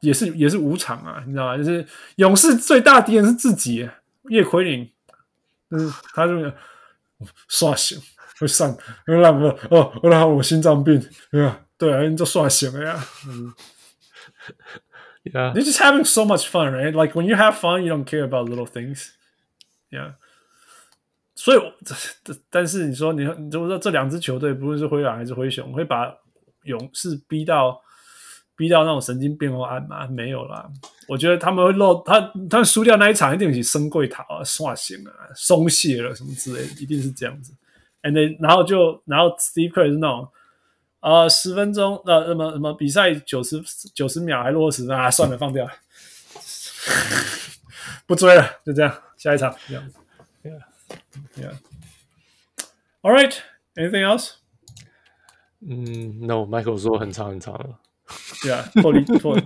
[0.00, 1.56] 也是也是无常啊，你知道吗？
[1.56, 1.86] 就是
[2.16, 3.88] 勇士最大敌人是自己，
[4.28, 4.92] 叶奎林，
[5.70, 6.54] 就是他这个
[7.48, 7.98] 刷新
[8.38, 11.60] 会上，让我哦，我让我心脏病，对啊？
[11.78, 13.04] 对啊，你就算行了呀。
[13.26, 13.52] 嗯，
[15.24, 16.92] Yeah, you just having so much fun, right?
[16.92, 19.08] Like when you have fun, you don't care about little things.
[19.90, 20.14] Yeah，
[21.34, 21.60] 所以
[22.24, 26.14] 这 但是你说你你就说这两支球队，不论是灰狼还是灰熊，会把
[26.64, 27.80] 勇士逼到。
[28.56, 30.06] 逼到那种神经病或案吗？
[30.06, 30.70] 没有啦，
[31.08, 37.52] 我觉得他们会漏他，他们输掉那一场一定是升柜塔啊、刷新啊、松懈了什么之类的，一定是这样子。
[38.03, 40.29] And then, 然后就然后 Steve Kerr 是那种
[41.01, 43.61] 呃十分钟呃什么什么比赛九十
[43.93, 45.71] 九十秒还落十分啊，算了，放掉了，
[48.05, 49.97] 不追了，就这样，下一场这样子。
[50.43, 50.61] Yeah,
[51.35, 51.53] yeah.
[53.01, 53.35] All right,
[53.75, 54.35] anything else?
[55.59, 57.79] 嗯，No，Michael 说很长很长了。
[58.45, 59.43] Yeah, totally, totally.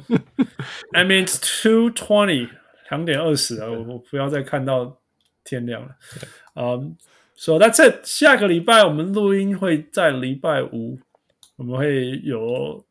[0.94, 2.50] I mean, it's two twenty，
[2.90, 3.68] 两点二十啊！
[3.68, 5.02] 我我不要再看到
[5.44, 5.96] 天亮了。
[6.54, 6.96] 嗯，
[7.41, 10.99] 所以那这下个礼拜我们录音会在礼拜五，
[11.55, 12.85] 我们会有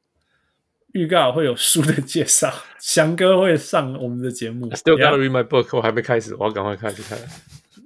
[0.94, 4.70] 预告，会有书的介绍，翔哥会上我们的节目。
[4.70, 7.20] I still gotta read my book，我还没开始，我要赶快开始看。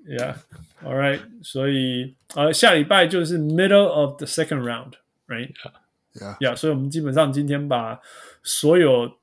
[0.07, 0.35] Yeah,
[0.83, 1.19] all right.
[1.41, 4.91] 所以呃，下礼拜就是 middle of the second round,
[5.27, 5.51] right?
[6.13, 6.37] Yeah.
[6.37, 7.99] yeah，所以我们基本上今天把
[8.43, 9.13] 所有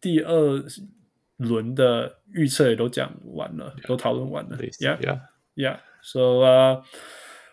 [0.00, 0.64] 第二
[1.36, 3.86] 轮的预测也都讲完了，yeah.
[3.86, 4.56] 都讨论完了。
[6.03, 6.83] Yeah，Yeah，So，呃，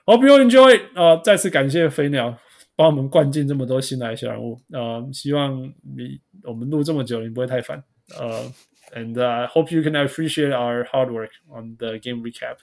[0.04, 0.80] Hope you enjoy。
[0.94, 2.38] 呃，再次感谢飞鸟
[2.74, 4.60] 帮我们灌进这么多新来的小人物。
[4.72, 5.60] 呃，希望
[5.96, 7.82] 你我们录这么久，你不会太烦。
[8.18, 8.52] 呃，
[8.94, 12.58] And I hope you can appreciate our hard work on the game recap。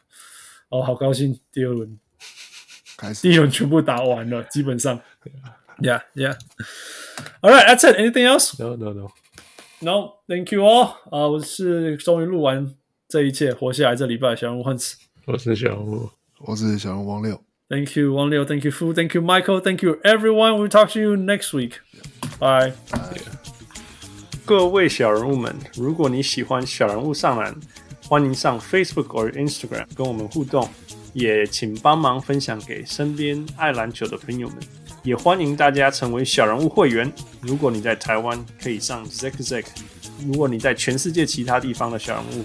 [0.70, 2.00] 哦，好高兴，第二轮
[2.98, 5.02] 开始，第一轮全部打完了，基本上。
[5.26, 5.64] Yeah.
[5.80, 6.38] Yeah, yeah.
[7.42, 7.98] All right, that's it.
[7.98, 8.56] Anything else?
[8.62, 9.10] No, no, no.
[9.82, 10.86] No, thank you all.
[11.10, 12.76] 啊、uh,，我是终于录完
[13.10, 14.94] 这一切，活下来这礼拜小人物 Hans。
[15.31, 16.09] 我是小人物，
[16.39, 17.39] 我是小人物王六。
[17.69, 18.47] Thank you, 王六。
[18.47, 18.95] Thank you, Fu.
[18.95, 19.61] Thank you, Michael.
[19.61, 20.55] Thank you, everyone.
[20.55, 21.73] We'll talk to you next week.
[22.41, 22.73] Bye.
[22.91, 23.21] Bye.
[24.47, 27.55] 各位小人物们，如果你喜欢小人物上篮，
[28.05, 30.67] 欢迎上 Facebook 或 Instagram 跟我们互动，
[31.13, 34.57] 也请帮忙分享给身边爱篮球的朋友们。
[35.03, 37.13] 也欢迎大家成为小人物会员。
[37.43, 39.67] 如果你在台湾，可以上 Zack Zack；
[40.27, 42.45] 如果你在全世界其他地方的小人物，